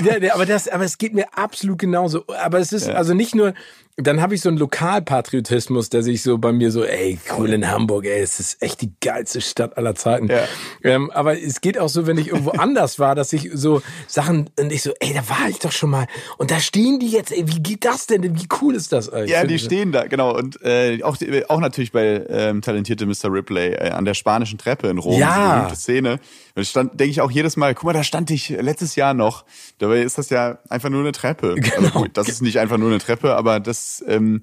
ja, 0.03 0.15
aber 0.33 0.45
das, 0.45 0.67
aber 0.67 0.83
es 0.83 0.97
geht 0.97 1.13
mir 1.13 1.37
absolut 1.37 1.79
genauso. 1.79 2.25
Aber 2.27 2.59
es 2.59 2.73
ist 2.73 2.87
ja. 2.87 2.93
also 2.93 3.13
nicht 3.13 3.35
nur, 3.35 3.53
dann 3.97 4.21
habe 4.21 4.35
ich 4.35 4.41
so 4.41 4.49
einen 4.49 4.57
Lokalpatriotismus, 4.57 5.89
der 5.89 6.03
sich 6.03 6.21
so 6.21 6.37
bei 6.37 6.51
mir 6.51 6.69
so, 6.69 6.83
ey, 6.83 7.17
cool 7.37 7.53
in 7.53 7.69
Hamburg, 7.69 8.05
ey, 8.05 8.19
es 8.19 8.41
ist 8.41 8.61
echt 8.61 8.81
die 8.81 8.91
geilste 8.99 9.39
Stadt 9.39 9.77
aller 9.77 9.95
Zeiten. 9.95 10.27
Ja. 10.27 10.43
Ähm, 10.83 11.09
aber 11.11 11.41
es 11.41 11.61
geht 11.61 11.77
auch 11.77 11.87
so, 11.87 12.05
wenn 12.05 12.17
ich 12.17 12.27
irgendwo 12.27 12.49
anders 12.57 12.99
war, 12.99 13.15
dass 13.15 13.31
ich 13.31 13.49
so 13.53 13.81
Sachen 14.07 14.49
und 14.59 14.73
ich 14.73 14.81
so, 14.81 14.91
ey, 14.99 15.13
da 15.13 15.29
war 15.29 15.47
ich 15.49 15.59
doch 15.59 15.71
schon 15.71 15.91
mal 15.91 16.07
und 16.37 16.51
da 16.51 16.59
stehen 16.59 16.99
die 16.99 17.09
jetzt, 17.09 17.31
ey, 17.31 17.47
wie 17.47 17.63
geht 17.63 17.85
das 17.85 18.05
denn? 18.05 18.37
Wie 18.37 18.47
cool 18.61 18.75
ist 18.75 18.91
das 18.91 19.09
eigentlich? 19.09 19.31
Ja, 19.31 19.45
die 19.45 19.59
stehen 19.59 19.93
da, 19.93 20.07
genau 20.07 20.35
und 20.35 20.61
äh, 20.61 21.01
auch 21.03 21.17
auch 21.47 21.59
natürlich 21.61 21.93
bei 21.93 22.25
ähm, 22.27 22.61
talentierte 22.61 23.05
Mr. 23.05 23.31
Ripley 23.31 23.75
äh, 23.75 23.91
an 23.91 24.03
der 24.03 24.13
spanischen 24.13 24.57
Treppe 24.57 24.89
in 24.89 24.97
Rom, 24.97 25.17
ja. 25.19 25.67
diese 25.69 25.79
Szene. 25.79 26.19
Und 26.55 26.65
stand, 26.65 26.99
denke 26.99 27.11
ich 27.11 27.21
auch 27.21 27.31
jedes 27.31 27.57
Mal, 27.57 27.75
guck 27.75 27.83
mal, 27.83 27.93
da 27.93 28.03
stand 28.03 28.31
ich 28.31 28.49
letztes 28.49 28.95
Jahr 28.95 29.13
noch. 29.13 29.43
Dabei 29.77 30.01
ist 30.01 30.17
das 30.17 30.29
ja 30.29 30.59
einfach 30.69 30.89
nur 30.89 31.01
eine 31.01 31.11
Treppe. 31.11 31.55
Genau. 31.65 31.87
Also 31.87 31.99
gut, 31.99 32.11
das 32.13 32.29
ist 32.29 32.41
nicht 32.41 32.59
einfach 32.59 32.77
nur 32.77 32.89
eine 32.89 32.99
Treppe, 32.99 33.35
aber 33.35 33.59
das 33.59 34.03
ähm, 34.07 34.41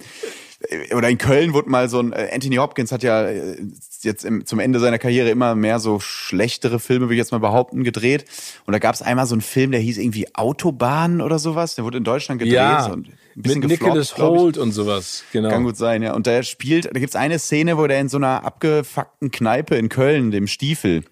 oder 0.95 1.09
in 1.09 1.19
Köln 1.19 1.55
wurde 1.55 1.71
mal 1.71 1.89
so 1.89 2.01
ein 2.01 2.13
äh, 2.13 2.31
Anthony 2.33 2.57
Hopkins 2.57 2.93
hat 2.93 3.03
ja 3.03 3.25
äh, 3.25 3.57
jetzt 4.03 4.25
im, 4.25 4.45
zum 4.47 4.59
Ende 4.59 4.81
seiner 4.81 4.99
Karriere 4.99 5.31
immer 5.31 5.55
mehr 5.55 5.79
so 5.79 6.01
schlechtere 6.01 6.79
Filme, 6.79 7.07
würde 7.07 7.15
ich 7.15 7.19
jetzt 7.19 7.33
mal 7.33 7.39
behaupten, 7.39 7.85
gedreht. 7.85 8.25
Und 8.67 8.73
da 8.73 8.79
gab 8.79 8.95
es 8.95 9.03
einmal 9.03 9.27
so 9.27 9.35
einen 9.35 9.41
Film, 9.41 9.71
der 9.71 9.81
hieß 9.81 9.99
irgendwie 9.99 10.35
Autobahn 10.35 11.21
oder 11.21 11.39
sowas. 11.39 11.75
Der 11.75 11.85
wurde 11.85 11.99
in 11.99 12.05
Deutschland 12.05 12.39
gedreht. 12.41 12.55
Ja, 12.55 12.91
so 12.91 12.97
mit 13.35 13.65
Nicholas 13.65 14.17
Holt 14.19 14.59
und 14.59 14.73
sowas. 14.73 15.25
Genau. 15.33 15.49
Kann 15.49 15.65
gut 15.65 15.77
sein, 15.77 16.03
ja. 16.03 16.15
Und 16.15 16.27
der 16.27 16.43
spielt, 16.43 16.87
da 16.87 16.99
gibt's 16.99 17.17
eine 17.17 17.39
Szene, 17.39 17.79
wo 17.79 17.87
der 17.87 18.01
in 18.01 18.09
so 18.09 18.19
einer 18.19 18.45
abgefuckten 18.45 19.31
Kneipe 19.31 19.77
in 19.77 19.89
Köln, 19.89 20.31
dem 20.31 20.47
Stiefel, 20.47 21.05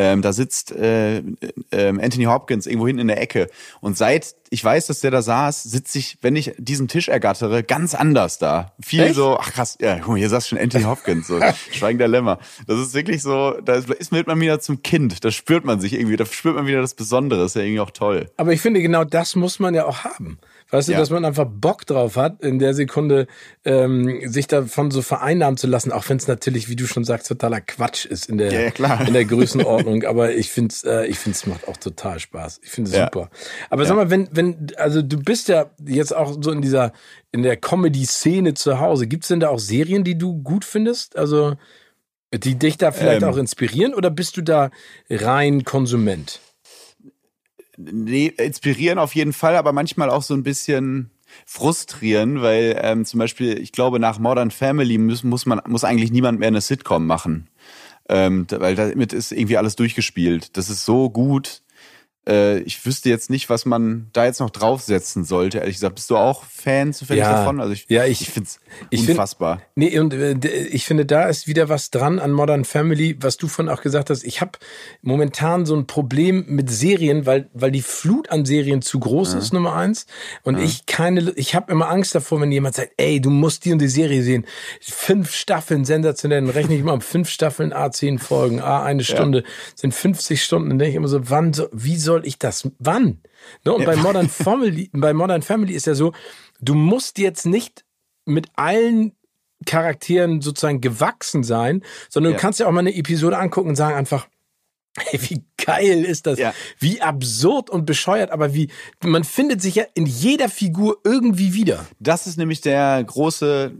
ähm, 0.00 0.22
da 0.22 0.32
sitzt 0.32 0.72
äh, 0.72 1.18
äh, 1.18 1.22
Anthony 1.72 2.24
Hopkins 2.24 2.66
irgendwo 2.66 2.86
hinten 2.86 3.02
in 3.02 3.08
der 3.08 3.20
Ecke. 3.20 3.50
Und 3.82 3.98
seit 3.98 4.34
ich 4.52 4.64
weiß, 4.64 4.88
dass 4.88 5.00
der 5.00 5.12
da 5.12 5.22
saß, 5.22 5.62
sitze 5.62 5.98
ich, 5.98 6.18
wenn 6.22 6.34
ich 6.34 6.52
diesen 6.58 6.88
Tisch 6.88 7.08
ergattere, 7.08 7.62
ganz 7.62 7.94
anders 7.94 8.38
da. 8.38 8.72
Viel 8.82 9.02
Echt? 9.02 9.14
so, 9.14 9.38
ach 9.38 9.52
krass, 9.52 9.78
ja, 9.80 10.04
hier 10.14 10.28
saß 10.28 10.48
schon 10.48 10.58
Anthony 10.58 10.84
Hopkins, 10.84 11.28
so 11.28 11.38
schweigender 11.70 12.08
Lämmer. 12.08 12.38
Das 12.66 12.80
ist 12.80 12.94
wirklich 12.94 13.22
so, 13.22 13.52
da 13.64 13.74
ist 13.74 14.10
man 14.10 14.40
wieder 14.40 14.58
zum 14.58 14.82
Kind. 14.82 15.24
Da 15.24 15.30
spürt 15.30 15.64
man 15.64 15.80
sich 15.80 15.92
irgendwie, 15.92 16.16
da 16.16 16.26
spürt 16.26 16.56
man 16.56 16.66
wieder 16.66 16.80
das 16.80 16.94
Besondere. 16.94 17.44
Ist 17.44 17.54
ja 17.54 17.62
irgendwie 17.62 17.80
auch 17.80 17.92
toll. 17.92 18.26
Aber 18.38 18.52
ich 18.52 18.60
finde, 18.60 18.80
genau 18.80 19.04
das 19.04 19.36
muss 19.36 19.60
man 19.60 19.74
ja 19.74 19.84
auch 19.84 20.02
haben. 20.02 20.38
Weißt 20.70 20.88
du, 20.88 20.92
ja. 20.92 20.98
dass 20.98 21.10
man 21.10 21.24
einfach 21.24 21.46
Bock 21.48 21.86
drauf 21.86 22.16
hat, 22.16 22.42
in 22.42 22.58
der 22.58 22.74
Sekunde 22.74 23.26
ähm, 23.64 24.20
sich 24.28 24.46
davon 24.46 24.90
so 24.90 25.02
vereinnahmen 25.02 25.56
zu 25.56 25.66
lassen, 25.66 25.90
auch 25.92 26.08
wenn 26.08 26.16
es 26.16 26.28
natürlich, 26.28 26.68
wie 26.68 26.76
du 26.76 26.86
schon 26.86 27.04
sagst, 27.04 27.26
totaler 27.28 27.60
Quatsch 27.60 28.06
ist 28.06 28.28
in 28.28 28.38
der, 28.38 28.52
ja, 28.52 28.94
in 29.06 29.12
der 29.12 29.24
Größenordnung. 29.24 30.04
Aber 30.04 30.32
ich 30.32 30.50
finde 30.50 30.72
es 30.72 30.84
äh, 30.84 31.06
ich 31.06 31.18
find's 31.18 31.46
macht 31.46 31.66
auch 31.66 31.76
total 31.76 32.20
Spaß. 32.20 32.60
Ich 32.62 32.70
finde 32.70 32.90
es 32.90 32.96
ja. 32.96 33.04
super. 33.04 33.30
Aber 33.68 33.84
sag 33.84 33.96
mal, 33.96 34.10
wenn, 34.10 34.28
wenn, 34.32 34.68
also 34.76 35.02
du 35.02 35.18
bist 35.18 35.48
ja 35.48 35.70
jetzt 35.84 36.14
auch 36.14 36.36
so 36.40 36.50
in 36.50 36.62
dieser, 36.62 36.92
in 37.32 37.42
der 37.42 37.56
Comedy-Szene 37.56 38.54
zu 38.54 38.80
Hause. 38.80 39.06
Gibt's 39.06 39.28
denn 39.28 39.40
da 39.40 39.48
auch 39.48 39.58
Serien, 39.58 40.04
die 40.04 40.18
du 40.18 40.42
gut 40.42 40.64
findest? 40.64 41.16
Also, 41.16 41.54
die 42.32 42.56
dich 42.56 42.78
da 42.78 42.92
vielleicht 42.92 43.22
ähm, 43.22 43.28
auch 43.28 43.36
inspirieren 43.36 43.94
oder 43.94 44.10
bist 44.10 44.36
du 44.36 44.42
da 44.42 44.70
rein 45.08 45.64
Konsument? 45.64 46.40
Nee, 47.92 48.26
inspirieren 48.26 48.98
auf 48.98 49.14
jeden 49.14 49.32
Fall, 49.32 49.56
aber 49.56 49.72
manchmal 49.72 50.10
auch 50.10 50.22
so 50.22 50.34
ein 50.34 50.42
bisschen 50.42 51.10
frustrieren, 51.46 52.42
weil 52.42 52.78
ähm, 52.82 53.04
zum 53.04 53.18
Beispiel, 53.18 53.58
ich 53.58 53.72
glaube, 53.72 54.00
nach 54.00 54.18
Modern 54.18 54.50
Family 54.50 54.98
muss, 54.98 55.22
muss 55.22 55.46
man 55.46 55.60
muss 55.66 55.84
eigentlich 55.84 56.10
niemand 56.10 56.38
mehr 56.38 56.48
eine 56.48 56.60
Sitcom 56.60 57.06
machen, 57.06 57.48
ähm, 58.08 58.46
weil 58.50 58.74
damit 58.74 59.12
ist 59.12 59.32
irgendwie 59.32 59.56
alles 59.56 59.76
durchgespielt. 59.76 60.56
Das 60.56 60.70
ist 60.70 60.84
so 60.84 61.10
gut, 61.10 61.62
ich 62.26 62.84
wüsste 62.84 63.08
jetzt 63.08 63.30
nicht, 63.30 63.48
was 63.48 63.64
man 63.64 64.08
da 64.12 64.24
jetzt 64.26 64.40
noch 64.40 64.50
draufsetzen 64.50 65.24
sollte. 65.24 65.58
Ehrlich 65.58 65.76
gesagt, 65.76 65.94
bist 65.94 66.10
du 66.10 66.16
auch 66.16 66.44
Fan 66.44 66.92
zufällig 66.92 67.22
ja, 67.22 67.32
davon? 67.32 67.60
Also 67.60 67.72
ich, 67.72 67.86
ja, 67.88 68.04
ich, 68.04 68.20
ich 68.20 68.30
finde 68.30 68.48
es 68.90 69.00
unfassbar. 69.00 69.56
Find, 69.56 69.66
nee, 69.76 69.98
und 69.98 70.14
äh, 70.14 70.36
ich 70.66 70.84
finde, 70.84 71.06
da 71.06 71.24
ist 71.24 71.48
wieder 71.48 71.68
was 71.68 71.90
dran 71.90 72.18
an 72.18 72.32
Modern 72.32 72.64
Family, 72.64 73.16
was 73.20 73.36
du 73.36 73.48
von 73.48 73.68
auch 73.68 73.80
gesagt 73.80 74.10
hast. 74.10 74.22
Ich 74.24 74.40
habe 74.40 74.52
momentan 75.02 75.66
so 75.66 75.74
ein 75.74 75.86
Problem 75.86 76.44
mit 76.46 76.70
Serien, 76.70 77.26
weil 77.26 77.48
weil 77.54 77.70
die 77.70 77.82
Flut 77.82 78.30
an 78.30 78.44
Serien 78.44 78.82
zu 78.82 79.00
groß 79.00 79.32
ja. 79.32 79.38
ist, 79.38 79.52
Nummer 79.52 79.74
eins. 79.74 80.06
Und 80.42 80.58
ja. 80.58 80.64
ich 80.64 80.86
keine, 80.86 81.32
ich 81.36 81.54
habe 81.54 81.72
immer 81.72 81.88
Angst 81.88 82.14
davor, 82.14 82.40
wenn 82.40 82.52
jemand 82.52 82.74
sagt, 82.74 82.92
ey, 82.96 83.20
du 83.20 83.30
musst 83.30 83.64
die 83.64 83.72
und 83.72 83.80
die 83.80 83.88
Serie 83.88 84.22
sehen. 84.22 84.46
Fünf 84.80 85.32
Staffeln, 85.32 85.84
sensationell. 85.84 86.40
Dann 86.40 86.50
rechne 86.50 86.74
ich 86.74 86.82
mal 86.82 86.92
um 86.92 87.00
fünf 87.00 87.28
Staffeln, 87.28 87.72
A 87.72 87.90
zehn 87.90 88.18
Folgen, 88.18 88.60
A 88.60 88.82
eine 88.82 89.04
Stunde, 89.04 89.44
sind 89.74 89.94
50 89.94 90.42
Stunden. 90.42 90.68
Dann 90.68 90.78
denke 90.78 90.90
ich 90.90 90.96
immer 90.96 91.08
so, 91.08 91.30
wann 91.30 91.52
so, 91.52 91.68
wie 91.72 91.96
soll 91.96 92.09
soll 92.10 92.26
ich 92.26 92.38
das? 92.38 92.68
Wann? 92.80 93.20
Ne? 93.64 93.72
Und 93.72 93.82
ja. 93.82 93.86
bei 93.86 93.96
Modern 93.96 94.28
Family, 94.44 94.90
bei 94.92 95.12
Modern 95.12 95.42
Family 95.42 95.74
ist 95.74 95.86
ja 95.86 95.94
so, 95.94 96.12
du 96.60 96.74
musst 96.74 97.18
jetzt 97.18 97.46
nicht 97.46 97.84
mit 98.24 98.48
allen 98.56 99.12
Charakteren 99.64 100.40
sozusagen 100.40 100.80
gewachsen 100.80 101.44
sein, 101.44 101.84
sondern 102.08 102.32
ja. 102.32 102.36
du 102.36 102.42
kannst 102.42 102.58
ja 102.58 102.66
auch 102.66 102.72
mal 102.72 102.80
eine 102.80 102.96
Episode 102.96 103.38
angucken 103.38 103.68
und 103.68 103.76
sagen 103.76 103.94
einfach, 103.94 104.26
Hey, 104.98 105.20
wie 105.28 105.44
geil 105.56 106.04
ist 106.04 106.26
das? 106.26 106.38
Ja. 106.38 106.52
Wie 106.78 107.00
absurd 107.00 107.70
und 107.70 107.86
bescheuert, 107.86 108.32
aber 108.32 108.54
wie 108.54 108.70
man 109.04 109.22
findet 109.22 109.62
sich 109.62 109.76
ja 109.76 109.84
in 109.94 110.04
jeder 110.04 110.48
Figur 110.48 110.98
irgendwie 111.04 111.54
wieder. 111.54 111.86
Das 112.00 112.26
ist 112.26 112.36
nämlich 112.36 112.60
der 112.60 113.02
große, 113.04 113.72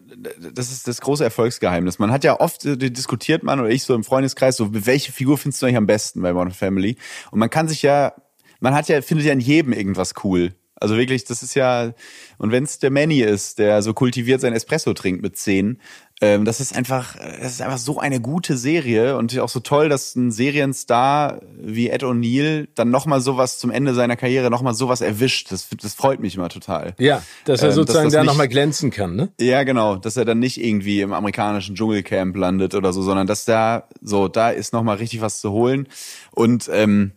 das 0.52 0.70
ist 0.70 0.86
das 0.86 1.00
große 1.00 1.24
Erfolgsgeheimnis. 1.24 1.98
Man 1.98 2.12
hat 2.12 2.22
ja 2.22 2.38
oft 2.38 2.64
äh, 2.64 2.76
diskutiert 2.76 3.42
man 3.42 3.58
oder 3.58 3.70
ich 3.70 3.82
so 3.82 3.94
im 3.94 4.04
Freundeskreis 4.04 4.56
so, 4.56 4.68
welche 4.72 5.10
Figur 5.10 5.36
findest 5.36 5.62
du 5.62 5.66
eigentlich 5.66 5.78
am 5.78 5.86
besten 5.86 6.22
bei 6.22 6.32
Modern 6.32 6.52
Family? 6.52 6.96
Und 7.32 7.40
man 7.40 7.50
kann 7.50 7.66
sich 7.66 7.82
ja 7.82 8.14
man 8.60 8.74
hat 8.74 8.88
ja, 8.88 9.00
findet 9.02 9.26
ja 9.26 9.32
in 9.32 9.40
jedem 9.40 9.72
irgendwas 9.72 10.14
cool. 10.22 10.54
Also 10.80 10.96
wirklich, 10.96 11.24
das 11.24 11.42
ist 11.42 11.54
ja, 11.54 11.92
und 12.38 12.52
wenn 12.52 12.64
es 12.64 12.78
der 12.78 12.90
Manny 12.90 13.20
ist, 13.20 13.58
der 13.58 13.82
so 13.82 13.92
kultiviert 13.92 14.40
sein 14.40 14.54
Espresso 14.54 14.94
trinkt 14.94 15.22
mit 15.22 15.36
zehn, 15.36 15.78
ähm, 16.22 16.44
das 16.44 16.60
ist 16.60 16.76
einfach, 16.76 17.16
das 17.16 17.52
ist 17.52 17.62
einfach 17.62 17.78
so 17.78 17.98
eine 17.98 18.20
gute 18.20 18.56
Serie 18.56 19.16
und 19.16 19.38
auch 19.38 19.48
so 19.48 19.60
toll, 19.60 19.88
dass 19.88 20.14
ein 20.16 20.30
Serienstar 20.30 21.40
wie 21.58 21.88
Ed 21.88 22.02
O'Neill 22.02 22.68
dann 22.74 22.90
nochmal 22.90 23.22
sowas 23.22 23.58
zum 23.58 23.70
Ende 23.70 23.94
seiner 23.94 24.16
Karriere 24.16 24.50
nochmal 24.50 24.74
sowas 24.74 25.00
erwischt. 25.00 25.50
Das, 25.50 25.68
das 25.80 25.94
freut 25.94 26.20
mich 26.20 26.36
immer 26.36 26.50
total. 26.50 26.94
Ja, 26.98 27.22
dass 27.46 27.62
er 27.62 27.70
ähm, 27.70 27.74
sozusagen 27.74 28.06
dass 28.08 28.14
da 28.14 28.24
nochmal 28.24 28.48
glänzen 28.48 28.90
kann, 28.90 29.16
ne? 29.16 29.30
Ja, 29.40 29.62
genau, 29.62 29.96
dass 29.96 30.18
er 30.18 30.26
dann 30.26 30.38
nicht 30.38 30.62
irgendwie 30.62 31.00
im 31.00 31.14
amerikanischen 31.14 31.74
Dschungelcamp 31.74 32.36
landet 32.36 32.74
oder 32.74 32.92
so, 32.92 33.00
sondern 33.00 33.26
dass 33.26 33.46
da, 33.46 33.88
so, 34.02 34.28
da 34.28 34.50
ist 34.50 34.74
nochmal 34.74 34.96
richtig 34.96 35.22
was 35.22 35.40
zu 35.40 35.52
holen 35.52 35.88
und, 36.32 36.68
ähm, 36.70 37.12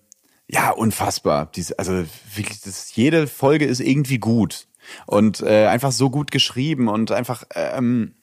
ja, 0.47 0.71
unfassbar. 0.71 1.49
Dies, 1.55 1.71
also 1.73 2.05
wirklich, 2.35 2.61
das, 2.61 2.95
jede 2.95 3.27
Folge 3.27 3.65
ist 3.65 3.79
irgendwie 3.79 4.19
gut 4.19 4.67
und 5.05 5.41
äh, 5.41 5.67
einfach 5.67 5.91
so 5.91 6.09
gut 6.09 6.31
geschrieben 6.31 6.87
und 6.87 7.11
einfach 7.11 7.43
ähm, 7.55 8.15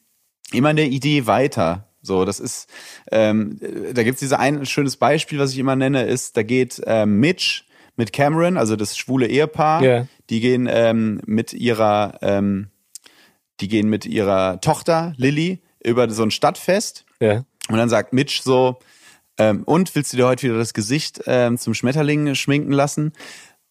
immer 0.52 0.70
eine 0.70 0.86
Idee 0.86 1.26
weiter. 1.26 1.88
So, 2.02 2.24
das 2.24 2.40
ist, 2.40 2.68
ähm, 3.10 3.58
da 3.92 4.02
gibt's 4.02 4.20
diese 4.20 4.38
ein 4.38 4.64
schönes 4.66 4.96
Beispiel, 4.96 5.38
was 5.38 5.52
ich 5.52 5.58
immer 5.58 5.76
nenne, 5.76 6.04
ist, 6.04 6.36
da 6.36 6.42
geht 6.42 6.80
äh, 6.86 7.04
Mitch 7.04 7.64
mit 7.96 8.12
Cameron, 8.12 8.56
also 8.56 8.76
das 8.76 8.96
schwule 8.96 9.26
Ehepaar, 9.26 9.82
yeah. 9.82 10.08
die 10.30 10.40
gehen 10.40 10.66
ähm, 10.70 11.20
mit 11.26 11.52
ihrer, 11.52 12.18
ähm, 12.22 12.70
die 13.60 13.68
gehen 13.68 13.90
mit 13.90 14.06
ihrer 14.06 14.60
Tochter 14.62 15.12
Lilly 15.18 15.60
über 15.84 16.08
so 16.08 16.22
ein 16.22 16.30
Stadtfest. 16.30 17.04
Yeah. 17.20 17.44
Und 17.68 17.76
dann 17.76 17.90
sagt 17.90 18.14
Mitch 18.14 18.40
so, 18.42 18.78
ähm, 19.40 19.62
und 19.64 19.94
willst 19.94 20.12
du 20.12 20.18
dir 20.18 20.26
heute 20.26 20.42
wieder 20.42 20.58
das 20.58 20.74
Gesicht 20.74 21.22
ähm, 21.26 21.56
zum 21.56 21.72
Schmetterling 21.72 22.34
schminken 22.34 22.72
lassen? 22.72 23.14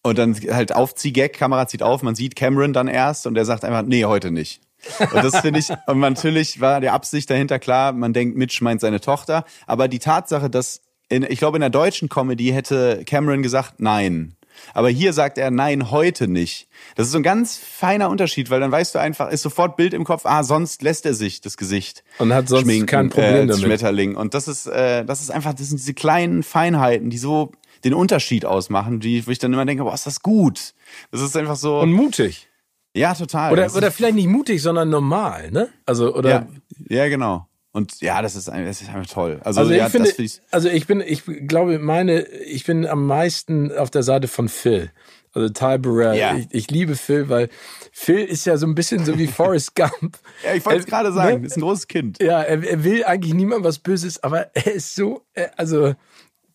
Und 0.02 0.18
dann 0.18 0.34
halt 0.34 0.74
Aufzieh-Gag, 0.74 1.34
Kamera 1.34 1.68
zieht 1.68 1.84
auf, 1.84 2.02
man 2.02 2.16
sieht 2.16 2.34
Cameron 2.34 2.72
dann 2.72 2.88
erst 2.88 3.26
und 3.28 3.36
er 3.36 3.44
sagt 3.44 3.64
einfach, 3.64 3.82
nee, 3.82 4.04
heute 4.04 4.32
nicht. 4.32 4.60
Und 4.98 5.22
das 5.22 5.38
finde 5.40 5.60
ich, 5.60 5.68
und 5.86 6.00
natürlich 6.00 6.60
war 6.60 6.80
die 6.80 6.88
Absicht 6.88 7.30
dahinter 7.30 7.60
klar, 7.60 7.92
man 7.92 8.12
denkt, 8.12 8.36
Mitch 8.36 8.64
meint 8.64 8.80
seine 8.80 9.00
Tochter, 9.00 9.44
aber 9.66 9.86
die 9.86 10.00
Tatsache, 10.00 10.50
dass 10.50 10.80
in, 11.08 11.22
ich 11.22 11.38
glaube, 11.38 11.58
in 11.58 11.60
der 11.60 11.70
deutschen 11.70 12.08
Comedy 12.08 12.48
hätte 12.48 13.04
Cameron 13.06 13.42
gesagt, 13.42 13.74
nein. 13.78 14.34
Aber 14.74 14.88
hier 14.88 15.12
sagt 15.12 15.38
er, 15.38 15.50
nein, 15.50 15.90
heute 15.90 16.28
nicht. 16.28 16.68
Das 16.94 17.06
ist 17.06 17.12
so 17.12 17.18
ein 17.18 17.22
ganz 17.22 17.56
feiner 17.56 18.10
Unterschied, 18.10 18.50
weil 18.50 18.60
dann 18.60 18.72
weißt 18.72 18.94
du 18.94 18.98
einfach, 18.98 19.30
ist 19.30 19.42
sofort 19.42 19.76
Bild 19.76 19.94
im 19.94 20.04
Kopf, 20.04 20.22
ah, 20.24 20.42
sonst 20.42 20.82
lässt 20.82 21.06
er 21.06 21.14
sich 21.14 21.40
das 21.40 21.56
Gesicht. 21.56 22.04
Und 22.18 22.32
hat 22.32 22.48
sonst 22.48 22.62
schminken, 22.62 22.86
kein 22.86 23.10
Problem 23.10 23.44
äh, 23.44 23.46
damit. 23.46 23.62
Schmetterling. 23.62 24.16
Und 24.16 24.34
das 24.34 24.48
ist, 24.48 24.66
äh, 24.66 25.04
das 25.04 25.20
ist 25.20 25.30
einfach, 25.30 25.54
das 25.54 25.68
sind 25.68 25.78
diese 25.78 25.94
kleinen 25.94 26.42
Feinheiten, 26.42 27.10
die 27.10 27.18
so 27.18 27.52
den 27.84 27.94
Unterschied 27.94 28.44
ausmachen, 28.44 29.00
die, 29.00 29.26
wo 29.26 29.30
ich 29.30 29.38
dann 29.38 29.52
immer 29.52 29.64
denke, 29.64 29.84
boah, 29.84 29.94
ist 29.94 30.06
das 30.06 30.20
gut. 30.20 30.74
Das 31.10 31.20
ist 31.20 31.36
einfach 31.36 31.56
so. 31.56 31.80
Und 31.80 31.92
mutig. 31.92 32.48
Ja, 32.94 33.14
total. 33.14 33.52
Oder, 33.52 33.74
oder 33.74 33.90
vielleicht 33.90 34.16
nicht 34.16 34.26
mutig, 34.26 34.60
sondern 34.60 34.90
normal, 34.90 35.50
ne? 35.50 35.68
Also, 35.86 36.14
oder. 36.14 36.30
Ja, 36.30 36.46
ja 36.88 37.08
genau. 37.08 37.46
Und 37.72 38.00
ja, 38.00 38.20
das 38.20 38.34
ist, 38.34 38.48
das 38.48 38.82
ist 38.82 38.88
einfach 38.88 39.06
toll. 39.06 39.40
Also, 39.44 39.60
also 39.60 39.72
ja, 39.72 39.86
ich 39.86 39.92
finde, 39.92 40.12
also 40.50 40.68
ich 40.68 40.86
bin, 40.86 41.00
ich 41.00 41.22
glaube, 41.46 41.78
meine, 41.78 42.22
ich 42.22 42.64
bin 42.64 42.84
am 42.86 43.06
meisten 43.06 43.70
auf 43.72 43.90
der 43.90 44.02
Seite 44.02 44.26
von 44.26 44.48
Phil. 44.48 44.90
Also 45.32 45.48
Ty 45.48 45.78
Burrell. 45.78 46.18
Ja. 46.18 46.34
Ich, 46.36 46.48
ich, 46.50 46.70
liebe 46.70 46.96
Phil, 46.96 47.28
weil 47.28 47.48
Phil 47.92 48.18
ist 48.18 48.44
ja 48.46 48.56
so 48.56 48.66
ein 48.66 48.74
bisschen 48.74 49.04
so 49.04 49.16
wie 49.16 49.26
Forrest 49.28 49.76
Gump. 49.76 50.18
ja, 50.44 50.54
ich 50.54 50.66
wollte 50.66 50.80
es 50.80 50.86
gerade 50.86 51.12
sagen, 51.12 51.42
ne? 51.42 51.46
ist 51.46 51.56
ein 51.56 51.60
großes 51.60 51.86
Kind. 51.86 52.20
Ja, 52.20 52.42
er, 52.42 52.62
er 52.64 52.82
will 52.82 53.04
eigentlich 53.04 53.34
niemand 53.34 53.62
was 53.62 53.78
Böses, 53.78 54.20
aber 54.24 54.50
er 54.54 54.72
ist 54.72 54.96
so, 54.96 55.24
also 55.56 55.94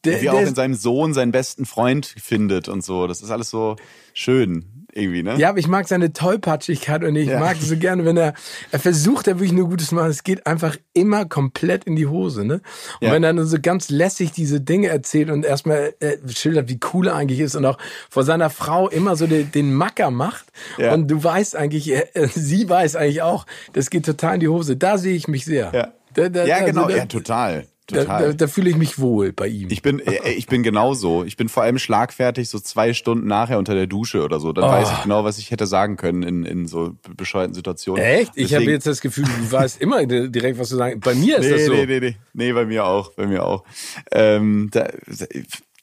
der, 0.03 0.21
wie 0.21 0.25
er 0.25 0.33
auch 0.33 0.41
in 0.41 0.55
seinem 0.55 0.75
Sohn 0.75 1.13
seinen 1.13 1.31
besten 1.31 1.65
Freund 1.65 2.05
findet 2.05 2.67
und 2.67 2.83
so. 2.83 3.07
Das 3.07 3.21
ist 3.21 3.31
alles 3.31 3.49
so 3.49 3.77
schön 4.13 4.74
irgendwie, 4.95 5.23
ne? 5.23 5.35
Ja, 5.37 5.49
aber 5.49 5.59
ich 5.59 5.67
mag 5.67 5.87
seine 5.87 6.13
Tollpatschigkeit 6.13 7.03
und 7.03 7.15
ich 7.17 7.27
ja. 7.27 7.39
mag 7.39 7.57
so 7.57 7.75
gerne, 7.75 8.05
wenn 8.05 8.15
er, 8.15 8.33
er 8.71 8.79
versucht, 8.79 9.27
er 9.27 9.35
wirklich 9.35 9.51
nur 9.51 9.67
Gutes 9.67 9.91
machen. 9.91 10.09
Es 10.09 10.23
geht 10.23 10.47
einfach 10.47 10.77
immer 10.93 11.25
komplett 11.25 11.83
in 11.83 11.97
die 11.97 12.07
Hose, 12.07 12.45
ne? 12.45 12.61
Und 13.01 13.07
ja. 13.07 13.13
wenn 13.13 13.23
er 13.23 13.33
dann 13.33 13.45
so 13.45 13.57
ganz 13.61 13.89
lässig 13.89 14.31
diese 14.31 14.61
Dinge 14.61 14.87
erzählt 14.87 15.29
und 15.29 15.45
erstmal 15.45 15.93
äh, 15.99 16.17
schildert, 16.29 16.69
wie 16.69 16.79
cool 16.93 17.07
er 17.07 17.15
eigentlich 17.15 17.41
ist 17.41 17.55
und 17.55 17.65
auch 17.65 17.77
vor 18.09 18.23
seiner 18.23 18.49
Frau 18.49 18.87
immer 18.87 19.17
so 19.17 19.27
den, 19.27 19.51
den 19.51 19.73
Macker 19.73 20.11
macht 20.11 20.45
ja. 20.77 20.93
und 20.93 21.09
du 21.09 21.21
weißt 21.21 21.57
eigentlich, 21.57 21.91
äh, 21.91 22.05
sie 22.33 22.69
weiß 22.69 22.95
eigentlich 22.95 23.21
auch, 23.21 23.45
das 23.73 23.89
geht 23.89 24.05
total 24.05 24.35
in 24.35 24.39
die 24.39 24.47
Hose. 24.47 24.77
Da 24.77 24.97
sehe 24.97 25.15
ich 25.15 25.27
mich 25.27 25.43
sehr. 25.43 25.71
Ja, 25.73 25.93
da, 26.13 26.29
da, 26.29 26.45
ja 26.45 26.55
also 26.55 26.67
genau, 26.67 26.87
da, 26.87 26.95
ja, 26.95 27.05
total. 27.05 27.65
Total. 27.87 28.05
Da, 28.05 28.19
da, 28.27 28.33
da 28.33 28.47
fühle 28.47 28.69
ich 28.71 28.77
mich 28.77 28.97
wohl 28.97 29.31
bei 29.31 29.47
ihm. 29.47 29.67
Ich 29.69 29.83
bin, 29.83 29.99
äh, 29.99 30.31
ich 30.31 30.47
bin 30.47 30.63
genauso. 30.63 31.23
Ich 31.23 31.37
bin 31.37 31.49
vor 31.49 31.61
allem 31.61 31.77
schlagfertig 31.77 32.49
so 32.49 32.59
zwei 32.59 32.93
Stunden 32.93 33.27
nachher 33.27 33.59
unter 33.59 33.75
der 33.75 33.85
Dusche 33.85 34.23
oder 34.23 34.39
so. 34.39 34.53
Dann 34.53 34.63
oh. 34.63 34.69
weiß 34.69 34.91
ich 34.91 35.03
genau, 35.03 35.23
was 35.23 35.37
ich 35.37 35.51
hätte 35.51 35.67
sagen 35.67 35.95
können 35.95 36.23
in, 36.23 36.45
in 36.45 36.67
so 36.67 36.95
bescheuerten 37.15 37.53
Situationen. 37.53 38.03
Echt? 38.03 38.31
Ich 38.35 38.55
habe 38.55 38.65
jetzt 38.65 38.87
das 38.87 39.01
Gefühl, 39.01 39.25
du 39.25 39.51
weißt 39.51 39.79
immer 39.81 40.03
direkt, 40.05 40.57
was 40.57 40.69
du 40.69 40.77
sagen. 40.77 40.99
Bei 40.99 41.13
mir 41.13 41.37
ist 41.37 41.45
nee, 41.45 41.51
das 41.51 41.65
so. 41.65 41.73
Nee, 41.73 41.85
nee, 41.85 41.99
nee. 41.99 42.17
Nee, 42.33 42.53
bei 42.53 42.65
mir 42.65 42.85
auch. 42.85 43.13
Bei 43.13 43.27
mir 43.27 43.45
auch. 43.45 43.63
Ähm, 44.11 44.69
da, 44.71 44.89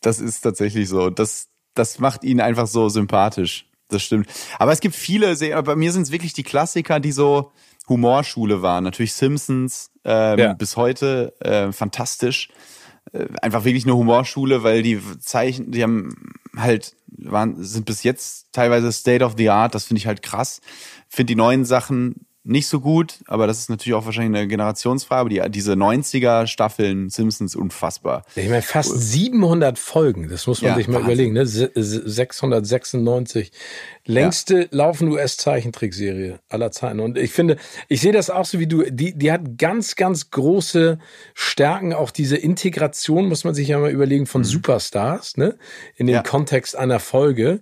das 0.01 0.19
ist 0.19 0.41
tatsächlich 0.41 0.89
so. 0.89 1.09
Das, 1.09 1.49
das 1.75 2.01
macht 2.01 2.25
ihn 2.25 2.41
einfach 2.41 2.67
so 2.67 2.89
sympathisch. 2.89 3.67
Das 3.89 4.03
stimmt. 4.03 4.27
Aber 4.59 4.73
es 4.73 4.81
gibt 4.81 4.97
viele, 4.97 5.37
bei 5.63 5.77
mir 5.77 5.93
sind 5.93 6.03
es 6.03 6.11
wirklich 6.11 6.33
die 6.33 6.43
Klassiker, 6.43 6.99
die 6.99 7.13
so, 7.13 7.53
Humorschule 7.89 8.63
war. 8.63 8.81
Natürlich 8.81 9.13
Simpsons 9.13 9.92
ähm, 10.05 10.39
ja. 10.39 10.53
bis 10.55 10.77
heute 10.77 11.35
äh, 11.41 11.73
fantastisch. 11.73 12.49
Äh, 13.13 13.27
einfach 13.41 13.65
wirklich 13.65 13.85
eine 13.85 13.97
Humorschule, 13.97 14.63
weil 14.63 14.83
die 14.83 15.01
Zeichen, 15.21 15.71
die 15.71 15.83
haben 15.83 16.35
halt 16.57 16.95
waren 17.07 17.63
sind 17.63 17.87
bis 17.87 18.03
jetzt 18.03 18.49
teilweise 18.53 18.91
State 18.93 19.25
of 19.25 19.35
the 19.37 19.51
Art. 19.51 19.75
Das 19.75 19.85
finde 19.85 19.99
ich 19.99 20.07
halt 20.07 20.23
krass. 20.23 20.61
Finde 21.09 21.33
die 21.33 21.37
neuen 21.37 21.65
Sachen 21.65 22.27
nicht 22.45 22.67
so 22.67 22.81
gut, 22.81 23.21
aber 23.27 23.47
das 23.47 23.61
ist 23.61 23.71
natürlich 23.71 23.95
auch 23.95 24.05
wahrscheinlich 24.05 24.41
eine 24.41 24.49
Generationsfrage. 24.49 25.29
Die, 25.29 25.41
diese 25.51 25.75
90er 25.75 26.49
Staffeln 26.49 27.09
Simpsons 27.09 27.55
unfassbar. 27.55 28.25
Ich 28.35 28.49
meine, 28.49 28.63
fast 28.63 28.91
700 28.91 29.79
Folgen, 29.79 30.29
das 30.29 30.49
muss 30.49 30.61
man 30.61 30.73
ja, 30.73 30.77
sich 30.77 30.89
mal 30.89 31.05
Wahnsinn. 31.05 31.35
überlegen, 31.35 31.35
ne? 31.35 31.47
696. 31.47 33.53
Längste 34.05 34.63
ja. 34.63 34.67
laufende 34.73 35.13
US-Zeichentrickserie 35.13 36.41
aller 36.49 36.73
Zeiten. 36.73 36.99
Und 36.99 37.17
ich 37.17 37.31
finde, 37.31 37.59
ich 37.89 38.01
sehe 38.01 38.13
das 38.13 38.29
auch 38.29 38.45
so 38.45 38.59
wie 38.59 38.67
du, 38.67 38.91
die, 38.91 39.17
die 39.17 39.31
hat 39.31 39.57
ganz, 39.57 39.95
ganz 39.95 40.31
große 40.31 40.99
Stärken. 41.35 41.93
Auch 41.93 42.11
diese 42.11 42.37
Integration, 42.37 43.29
muss 43.29 43.45
man 43.45 43.55
sich 43.55 43.69
ja 43.69 43.79
mal 43.79 43.93
überlegen, 43.93 44.27
von 44.27 44.41
mhm. 44.41 44.47
Superstars, 44.47 45.37
ne? 45.37 45.57
In 45.95 46.09
den 46.09 46.17
ja. 46.17 46.23
Kontext 46.25 46.77
einer 46.77 46.99
Folge. 46.99 47.61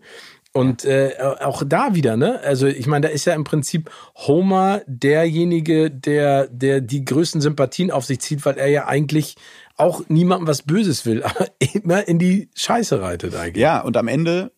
Und 0.53 0.85
äh, 0.85 1.15
auch 1.41 1.63
da 1.65 1.95
wieder, 1.95 2.17
ne? 2.17 2.41
Also 2.41 2.67
ich 2.67 2.89
meine, 2.89 3.07
da 3.07 3.13
ist 3.13 3.25
ja 3.25 3.35
im 3.35 3.45
Prinzip 3.45 3.89
Homer 4.17 4.83
derjenige, 4.87 5.93
der, 5.93 6.49
der 6.49 6.81
die 6.81 7.05
größten 7.05 7.41
Sympathien 7.41 7.93
auf 7.93 8.05
sich 8.05 8.21
zieht, 8.21 8.45
weil 8.45 8.59
er 8.59 8.67
ja 8.67 8.89
eigentlich 8.89 9.37
auch 9.77 10.03
niemandem 10.09 10.49
was 10.49 10.63
Böses 10.63 11.07
will, 11.07 11.23
aber 11.25 11.47
immer 11.73 12.07
in 12.09 12.19
die 12.19 12.49
Scheiße 12.57 13.01
reitet 13.01 13.37
eigentlich. 13.37 13.63
Ja, 13.63 13.81
und 13.81 13.97
am 13.97 14.09
Ende, 14.09 14.51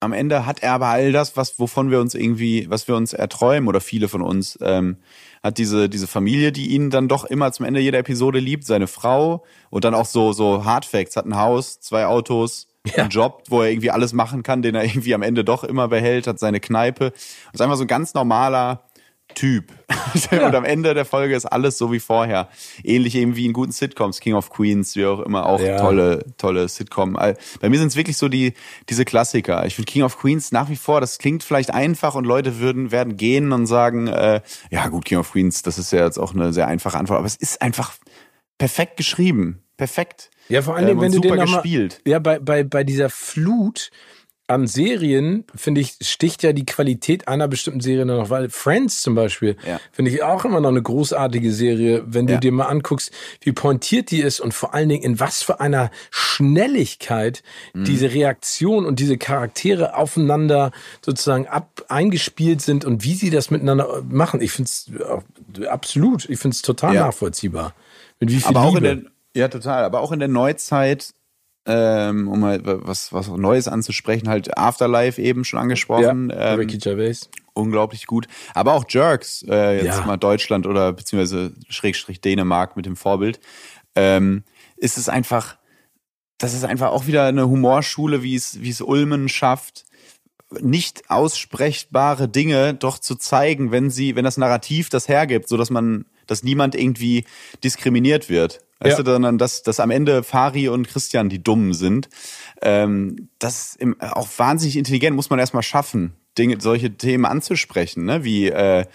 am 0.00 0.12
Ende 0.12 0.46
hat 0.46 0.64
er 0.64 0.72
aber 0.72 0.88
all 0.88 1.12
das, 1.12 1.36
was, 1.36 1.60
wovon 1.60 1.92
wir 1.92 2.00
uns 2.00 2.16
irgendwie, 2.16 2.68
was 2.68 2.88
wir 2.88 2.96
uns 2.96 3.12
erträumen 3.12 3.68
oder 3.68 3.80
viele 3.80 4.08
von 4.08 4.22
uns, 4.22 4.58
ähm, 4.60 4.96
hat 5.44 5.58
diese, 5.58 5.88
diese 5.88 6.08
Familie, 6.08 6.50
die 6.50 6.70
ihn 6.70 6.90
dann 6.90 7.06
doch 7.06 7.24
immer 7.24 7.52
zum 7.52 7.66
Ende 7.66 7.78
jeder 7.78 7.98
Episode 7.98 8.40
liebt, 8.40 8.64
seine 8.64 8.88
Frau 8.88 9.44
und 9.70 9.84
dann 9.84 9.94
auch 9.94 10.06
so, 10.06 10.32
so 10.32 10.64
Hardfacts, 10.64 11.14
hat 11.14 11.26
ein 11.26 11.36
Haus, 11.36 11.78
zwei 11.78 12.06
Autos, 12.06 12.66
ja. 12.86 12.94
einen 12.96 13.10
Job, 13.10 13.44
wo 13.48 13.62
er 13.62 13.70
irgendwie 13.70 13.90
alles 13.90 14.12
machen 14.12 14.42
kann, 14.42 14.62
den 14.62 14.74
er 14.74 14.84
irgendwie 14.84 15.14
am 15.14 15.22
Ende 15.22 15.44
doch 15.44 15.64
immer 15.64 15.88
behält, 15.88 16.26
hat 16.26 16.38
seine 16.38 16.60
Kneipe. 16.60 17.10
Das 17.10 17.54
ist 17.54 17.60
einfach 17.60 17.76
so 17.76 17.84
ein 17.84 17.88
ganz 17.88 18.14
normaler 18.14 18.84
Typ. 19.34 19.72
Ja. 20.32 20.46
Und 20.46 20.54
am 20.54 20.64
Ende 20.64 20.92
der 20.94 21.04
Folge 21.04 21.36
ist 21.36 21.46
alles 21.46 21.78
so 21.78 21.92
wie 21.92 22.00
vorher. 22.00 22.48
Ähnlich 22.82 23.14
eben 23.14 23.36
wie 23.36 23.46
in 23.46 23.52
guten 23.52 23.70
Sitcoms, 23.70 24.18
King 24.20 24.34
of 24.34 24.50
Queens, 24.50 24.96
wie 24.96 25.06
auch 25.06 25.20
immer, 25.20 25.46
auch 25.46 25.60
ja. 25.60 25.78
tolle, 25.78 26.24
tolle 26.36 26.68
Sitcom. 26.68 27.12
Bei 27.14 27.68
mir 27.68 27.78
sind 27.78 27.88
es 27.88 27.96
wirklich 27.96 28.16
so 28.16 28.28
die, 28.28 28.54
diese 28.88 29.04
Klassiker. 29.04 29.66
Ich 29.66 29.76
finde 29.76 29.90
King 29.90 30.02
of 30.02 30.18
Queens 30.18 30.52
nach 30.52 30.68
wie 30.68 30.76
vor, 30.76 31.00
das 31.00 31.18
klingt 31.18 31.44
vielleicht 31.44 31.72
einfach 31.72 32.14
und 32.14 32.24
Leute 32.24 32.58
würden, 32.58 32.90
werden 32.90 33.16
gehen 33.16 33.52
und 33.52 33.66
sagen, 33.66 34.08
äh, 34.08 34.40
ja 34.70 34.88
gut, 34.88 35.04
King 35.04 35.18
of 35.18 35.32
Queens, 35.32 35.62
das 35.62 35.78
ist 35.78 35.92
ja 35.92 36.04
jetzt 36.04 36.18
auch 36.18 36.34
eine 36.34 36.52
sehr 36.52 36.66
einfache 36.66 36.98
Antwort, 36.98 37.18
aber 37.18 37.26
es 37.26 37.36
ist 37.36 37.62
einfach 37.62 37.92
perfekt 38.58 38.96
geschrieben. 38.96 39.62
Perfekt. 39.76 40.30
Ja, 40.50 40.62
vor 40.62 40.76
allen 40.76 40.86
Dingen, 40.86 40.98
ähm, 40.98 41.04
wenn 41.04 41.12
du 41.12 41.20
den 41.20 41.36
nochmal, 41.36 41.62
gespielt. 41.62 42.00
Ja, 42.06 42.18
bei, 42.18 42.38
bei, 42.38 42.64
bei 42.64 42.84
dieser 42.84 43.08
Flut 43.08 43.90
an 44.50 44.66
Serien, 44.66 45.44
finde 45.54 45.80
ich, 45.80 45.94
sticht 46.00 46.42
ja 46.42 46.52
die 46.52 46.66
Qualität 46.66 47.28
einer 47.28 47.46
bestimmten 47.46 47.80
Serie 47.80 48.04
noch, 48.04 48.30
weil 48.30 48.50
Friends 48.50 49.00
zum 49.00 49.14
Beispiel, 49.14 49.56
ja. 49.64 49.80
finde 49.92 50.10
ich 50.10 50.24
auch 50.24 50.44
immer 50.44 50.60
noch 50.60 50.70
eine 50.70 50.82
großartige 50.82 51.52
Serie, 51.52 52.02
wenn 52.06 52.26
du 52.26 52.32
ja. 52.32 52.40
dir 52.40 52.50
mal 52.50 52.66
anguckst, 52.66 53.12
wie 53.42 53.52
pointiert 53.52 54.10
die 54.10 54.20
ist 54.20 54.40
und 54.40 54.52
vor 54.52 54.74
allen 54.74 54.88
Dingen 54.88 55.04
in 55.04 55.20
was 55.20 55.42
für 55.44 55.60
einer 55.60 55.92
Schnelligkeit 56.10 57.44
mhm. 57.74 57.84
diese 57.84 58.12
Reaktion 58.12 58.86
und 58.86 58.98
diese 58.98 59.18
Charaktere 59.18 59.94
aufeinander 59.96 60.72
sozusagen 61.00 61.46
ab 61.46 61.84
eingespielt 61.88 62.60
sind 62.60 62.84
und 62.84 63.04
wie 63.04 63.14
sie 63.14 63.30
das 63.30 63.52
miteinander 63.52 64.02
machen. 64.08 64.40
Ich 64.40 64.50
finde 64.50 64.68
es 64.68 64.90
absolut, 65.68 66.28
ich 66.28 66.40
finde 66.40 66.56
es 66.56 66.62
total 66.62 66.96
ja. 66.96 67.06
nachvollziehbar. 67.06 67.72
Mit 68.18 68.30
wie 68.30 68.40
viel 68.40 68.48
Aber 68.48 68.64
Liebe. 68.64 68.72
auch 68.72 68.76
in 68.76 68.82
der 68.82 69.10
ja, 69.34 69.48
total. 69.48 69.84
Aber 69.84 70.00
auch 70.00 70.12
in 70.12 70.18
der 70.18 70.28
Neuzeit, 70.28 71.14
ähm, 71.66 72.28
um 72.28 72.40
mal 72.40 72.60
was, 72.62 73.12
was 73.12 73.28
Neues 73.28 73.68
anzusprechen, 73.68 74.28
halt 74.28 74.56
Afterlife 74.56 75.20
eben 75.20 75.44
schon 75.44 75.58
angesprochen. 75.58 76.30
Ja, 76.30 76.52
ähm, 76.52 76.58
Ricky 76.58 76.78
Gervais. 76.78 77.30
Unglaublich 77.52 78.06
gut. 78.06 78.26
Aber 78.54 78.74
auch 78.74 78.84
Jerks, 78.88 79.44
äh, 79.48 79.76
jetzt 79.76 79.98
ja. 79.98 80.06
mal 80.06 80.16
Deutschland 80.16 80.66
oder 80.66 80.92
beziehungsweise 80.92 81.52
Schrägstrich 81.68 82.20
Dänemark 82.20 82.76
mit 82.76 82.86
dem 82.86 82.96
Vorbild. 82.96 83.40
Ähm, 83.94 84.44
ist 84.76 84.96
es 84.96 85.08
einfach, 85.08 85.56
das 86.38 86.54
ist 86.54 86.64
einfach 86.64 86.90
auch 86.90 87.06
wieder 87.06 87.26
eine 87.26 87.48
Humorschule, 87.48 88.22
wie 88.22 88.34
es, 88.34 88.60
wie 88.62 88.70
es 88.70 88.80
Ulmen 88.80 89.28
schafft, 89.28 89.84
nicht 90.58 91.10
aussprechbare 91.10 92.28
Dinge 92.28 92.74
doch 92.74 92.98
zu 92.98 93.14
zeigen, 93.14 93.70
wenn 93.70 93.90
sie, 93.90 94.16
wenn 94.16 94.24
das 94.24 94.36
Narrativ 94.36 94.88
das 94.88 95.08
hergibt, 95.08 95.48
so 95.48 95.56
dass 95.56 95.70
man, 95.70 96.06
dass 96.26 96.42
niemand 96.42 96.74
irgendwie 96.74 97.24
diskriminiert 97.62 98.28
wird. 98.28 98.60
Weißt 98.80 98.98
ja. 98.98 99.04
du, 99.04 99.12
sondern 99.12 99.36
dass, 99.36 99.62
dass 99.62 99.78
am 99.78 99.90
Ende 99.90 100.22
Fari 100.22 100.68
und 100.68 100.88
Christian 100.88 101.28
die 101.28 101.42
Dummen 101.42 101.74
sind. 101.74 102.08
Ähm, 102.62 103.28
das 103.38 103.76
ist 103.76 104.00
auch 104.00 104.28
wahnsinnig 104.38 104.76
intelligent, 104.76 105.14
muss 105.14 105.30
man 105.30 105.38
erstmal 105.38 105.62
schaffen, 105.62 106.14
Dinge, 106.38 106.60
solche 106.60 106.96
Themen 106.96 107.26
anzusprechen, 107.26 108.04
ne? 108.04 108.24
wie 108.24 108.48
äh, 108.48 108.86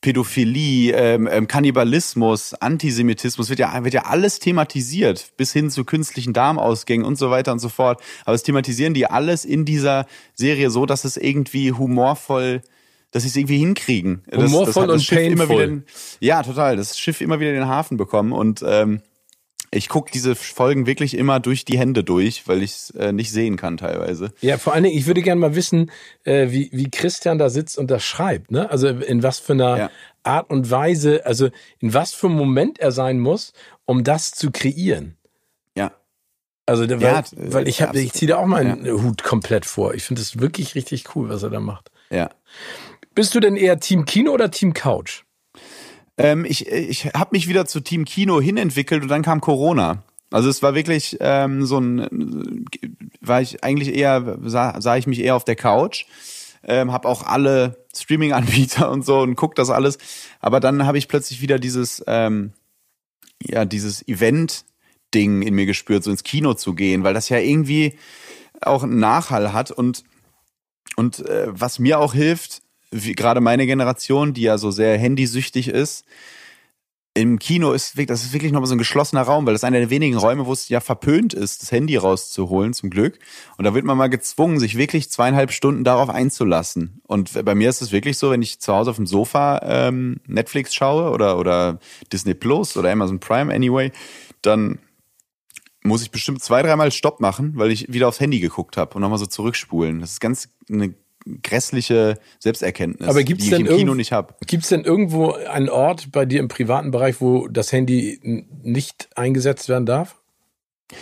Pädophilie, 0.00 0.94
ähm, 0.94 1.28
ähm, 1.30 1.48
Kannibalismus, 1.48 2.54
Antisemitismus, 2.54 3.50
wird 3.50 3.58
ja, 3.58 3.84
wird 3.84 3.94
ja 3.94 4.04
alles 4.04 4.38
thematisiert, 4.38 5.32
bis 5.36 5.52
hin 5.52 5.70
zu 5.70 5.84
künstlichen 5.84 6.32
Darmausgängen 6.32 7.04
und 7.04 7.16
so 7.16 7.30
weiter 7.30 7.52
und 7.52 7.58
so 7.58 7.68
fort. 7.68 8.00
Aber 8.24 8.34
es 8.34 8.44
thematisieren 8.44 8.94
die 8.94 9.06
alles 9.06 9.44
in 9.44 9.64
dieser 9.64 10.06
Serie 10.34 10.70
so, 10.70 10.86
dass 10.86 11.04
es 11.04 11.16
irgendwie 11.16 11.72
humorvoll 11.72 12.62
dass 13.10 13.22
sie 13.22 13.30
es 13.30 13.36
irgendwie 13.36 13.56
hinkriegen. 13.56 14.22
Humorvoll 14.30 14.66
das, 14.66 14.74
das 14.74 14.92
und 14.92 15.02
Schiff 15.02 15.18
painful. 15.18 15.46
Immer 15.46 15.76
wieder, 15.78 15.82
ja, 16.20 16.42
total. 16.42 16.76
Das 16.76 16.98
Schiff 16.98 17.22
immer 17.22 17.40
wieder 17.40 17.50
in 17.50 17.56
den 17.56 17.66
Hafen 17.66 17.96
bekommen 17.96 18.32
und 18.32 18.62
ähm, 18.66 19.00
ich 19.70 19.88
gucke 19.88 20.10
diese 20.10 20.34
Folgen 20.34 20.86
wirklich 20.86 21.16
immer 21.16 21.40
durch 21.40 21.64
die 21.64 21.78
Hände 21.78 22.02
durch, 22.04 22.48
weil 22.48 22.62
ich 22.62 22.70
es 22.70 22.90
äh, 22.90 23.12
nicht 23.12 23.30
sehen 23.30 23.56
kann 23.56 23.76
teilweise. 23.76 24.32
Ja, 24.40 24.58
vor 24.58 24.72
allen 24.72 24.84
Dingen, 24.84 24.96
ich 24.96 25.06
würde 25.06 25.22
gerne 25.22 25.40
mal 25.40 25.54
wissen, 25.54 25.90
äh, 26.24 26.50
wie, 26.50 26.70
wie 26.72 26.90
Christian 26.90 27.38
da 27.38 27.50
sitzt 27.50 27.76
und 27.76 27.90
das 27.90 28.04
schreibt. 28.04 28.50
Ne? 28.50 28.70
Also 28.70 28.88
in 28.88 29.22
was 29.22 29.38
für 29.38 29.52
einer 29.52 29.78
ja. 29.78 29.90
Art 30.22 30.50
und 30.50 30.70
Weise, 30.70 31.26
also 31.26 31.48
in 31.80 31.92
was 31.92 32.14
für 32.14 32.28
einem 32.28 32.36
Moment 32.36 32.78
er 32.78 32.92
sein 32.92 33.18
muss, 33.18 33.52
um 33.84 34.04
das 34.04 34.30
zu 34.30 34.50
kreieren. 34.50 35.16
Ja. 35.76 35.92
Also, 36.66 36.88
weil, 36.88 37.00
ja, 37.00 37.24
weil 37.32 37.68
ich 37.68 37.82
habe, 37.82 37.98
ich 38.00 38.12
ziehe 38.12 38.28
da 38.28 38.38
auch 38.38 38.46
meinen 38.46 38.84
ja. 38.84 38.92
Hut 38.92 39.22
komplett 39.22 39.66
vor. 39.66 39.94
Ich 39.94 40.04
finde 40.04 40.22
es 40.22 40.40
wirklich 40.40 40.74
richtig 40.74 41.14
cool, 41.14 41.28
was 41.28 41.42
er 41.42 41.50
da 41.50 41.60
macht. 41.60 41.90
Ja. 42.10 42.30
Bist 43.14 43.34
du 43.34 43.40
denn 43.40 43.56
eher 43.56 43.80
Team 43.80 44.04
Kino 44.04 44.32
oder 44.32 44.50
Team 44.50 44.72
Couch? 44.72 45.24
Ähm, 46.18 46.44
ich 46.44 46.66
ich 46.66 47.06
habe 47.06 47.30
mich 47.32 47.48
wieder 47.48 47.64
zu 47.64 47.80
Team 47.80 48.04
Kino 48.04 48.40
hinentwickelt 48.40 49.02
und 49.02 49.08
dann 49.08 49.22
kam 49.22 49.40
Corona. 49.40 50.02
Also 50.30 50.50
es 50.50 50.62
war 50.62 50.74
wirklich 50.74 51.16
ähm, 51.20 51.64
so 51.64 51.78
ein, 51.78 52.66
war 53.20 53.40
ich 53.40 53.64
eigentlich 53.64 53.94
eher, 53.94 54.38
sah, 54.42 54.80
sah 54.80 54.96
ich 54.96 55.06
mich 55.06 55.20
eher 55.20 55.36
auf 55.36 55.44
der 55.44 55.56
Couch, 55.56 56.04
ähm, 56.62 56.92
habe 56.92 57.08
auch 57.08 57.22
alle 57.22 57.86
Streaming-Anbieter 57.96 58.90
und 58.92 59.06
so 59.06 59.20
und 59.20 59.36
guck 59.36 59.54
das 59.54 59.70
alles. 59.70 59.96
Aber 60.40 60.60
dann 60.60 60.86
habe 60.86 60.98
ich 60.98 61.08
plötzlich 61.08 61.40
wieder 61.40 61.58
dieses, 61.58 62.04
ähm, 62.06 62.52
ja, 63.42 63.64
dieses 63.64 64.06
Event-Ding 64.06 65.42
in 65.42 65.54
mir 65.54 65.66
gespürt, 65.66 66.04
so 66.04 66.10
ins 66.10 66.24
Kino 66.24 66.54
zu 66.54 66.74
gehen, 66.74 67.04
weil 67.04 67.14
das 67.14 67.30
ja 67.30 67.38
irgendwie 67.38 67.96
auch 68.60 68.82
einen 68.82 68.98
Nachhall 68.98 69.52
hat 69.52 69.70
und 69.70 70.04
und 70.96 71.24
äh, 71.26 71.46
was 71.48 71.78
mir 71.78 72.00
auch 72.00 72.12
hilft, 72.12 72.60
wie 72.90 73.12
gerade 73.12 73.40
meine 73.40 73.66
Generation, 73.66 74.34
die 74.34 74.42
ja 74.42 74.58
so 74.58 74.70
sehr 74.70 74.98
handysüchtig 74.98 75.68
ist, 75.68 76.04
im 77.18 77.40
Kino 77.40 77.72
ist 77.72 77.98
das 78.08 78.22
ist 78.22 78.32
wirklich 78.32 78.52
nochmal 78.52 78.68
so 78.68 78.76
ein 78.76 78.78
geschlossener 78.78 79.22
Raum, 79.22 79.44
weil 79.44 79.52
das 79.52 79.60
ist 79.60 79.64
einer 79.64 79.80
der 79.80 79.90
wenigen 79.90 80.16
Räume, 80.16 80.46
wo 80.46 80.52
es 80.52 80.68
ja 80.68 80.78
verpönt 80.78 81.34
ist, 81.34 81.62
das 81.62 81.72
Handy 81.72 81.96
rauszuholen, 81.96 82.72
zum 82.74 82.90
Glück. 82.90 83.18
Und 83.56 83.64
da 83.64 83.74
wird 83.74 83.84
man 83.84 83.98
mal 83.98 84.06
gezwungen, 84.06 84.60
sich 84.60 84.76
wirklich 84.76 85.10
zweieinhalb 85.10 85.50
Stunden 85.50 85.82
darauf 85.82 86.10
einzulassen. 86.10 87.00
Und 87.08 87.44
bei 87.44 87.56
mir 87.56 87.70
ist 87.70 87.82
es 87.82 87.90
wirklich 87.90 88.18
so, 88.18 88.30
wenn 88.30 88.42
ich 88.42 88.60
zu 88.60 88.72
Hause 88.72 88.90
auf 88.90 88.96
dem 88.96 89.06
Sofa 89.06 89.60
ähm, 89.64 90.20
Netflix 90.26 90.74
schaue 90.74 91.10
oder, 91.10 91.38
oder 91.38 91.80
Disney 92.12 92.34
Plus 92.34 92.76
oder 92.76 92.92
Amazon 92.92 93.18
Prime 93.18 93.52
anyway, 93.52 93.90
dann 94.42 94.78
muss 95.82 96.02
ich 96.02 96.12
bestimmt 96.12 96.40
zwei, 96.40 96.62
dreimal 96.62 96.92
Stopp 96.92 97.18
machen, 97.18 97.54
weil 97.56 97.72
ich 97.72 97.92
wieder 97.92 98.06
aufs 98.06 98.20
Handy 98.20 98.38
geguckt 98.38 98.76
habe 98.76 98.94
und 98.94 99.02
nochmal 99.02 99.18
so 99.18 99.26
zurückspulen. 99.26 100.00
Das 100.00 100.12
ist 100.12 100.20
ganz 100.20 100.50
eine 100.70 100.94
grässliche 101.42 102.18
Selbsterkenntnis, 102.38 103.08
Aber 103.08 103.22
gibt's 103.22 103.44
die 103.44 103.50
denn 103.50 103.66
ich 103.66 103.70
im 103.70 103.76
Kino 103.76 103.94
nicht 103.94 104.12
habe. 104.12 104.34
Gibt 104.46 104.62
es 104.62 104.70
denn 104.70 104.84
irgendwo 104.84 105.32
einen 105.32 105.68
Ort 105.68 106.10
bei 106.12 106.24
dir 106.24 106.40
im 106.40 106.48
privaten 106.48 106.90
Bereich, 106.90 107.20
wo 107.20 107.48
das 107.48 107.72
Handy 107.72 108.44
nicht 108.62 109.08
eingesetzt 109.14 109.68
werden 109.68 109.86
darf? 109.86 110.16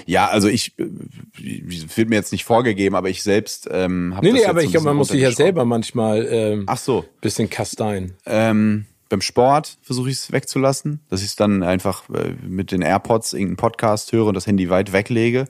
Ja, 0.04 0.26
also 0.26 0.48
ich 0.48 0.76
wird 0.76 2.08
mir 2.08 2.16
jetzt 2.16 2.32
nicht 2.32 2.44
vorgegeben, 2.44 2.96
aber 2.96 3.08
ich 3.08 3.22
selbst 3.22 3.68
ähm, 3.70 4.14
habe 4.16 4.26
Nee, 4.26 4.32
nee, 4.32 4.44
aber 4.46 4.62
ich 4.62 4.72
glaube, 4.72 4.86
man 4.86 4.96
muss 4.96 5.08
sich 5.08 5.20
ja 5.20 5.30
selber 5.30 5.64
manchmal 5.64 6.26
ähm, 6.28 6.64
Ach 6.66 6.78
so. 6.78 7.04
bisschen 7.20 7.48
kasteien. 7.48 8.14
Ähm, 8.26 8.86
beim 9.08 9.20
Sport 9.20 9.78
versuche 9.82 10.10
ich 10.10 10.16
es 10.16 10.32
wegzulassen, 10.32 11.00
dass 11.08 11.20
ich 11.20 11.28
es 11.28 11.36
dann 11.36 11.62
einfach 11.62 12.10
äh, 12.10 12.34
mit 12.44 12.72
den 12.72 12.82
AirPods 12.82 13.32
irgendeinen 13.32 13.56
Podcast 13.56 14.10
höre 14.10 14.26
und 14.26 14.34
das 14.34 14.48
Handy 14.48 14.68
weit 14.70 14.92
weglege. 14.92 15.46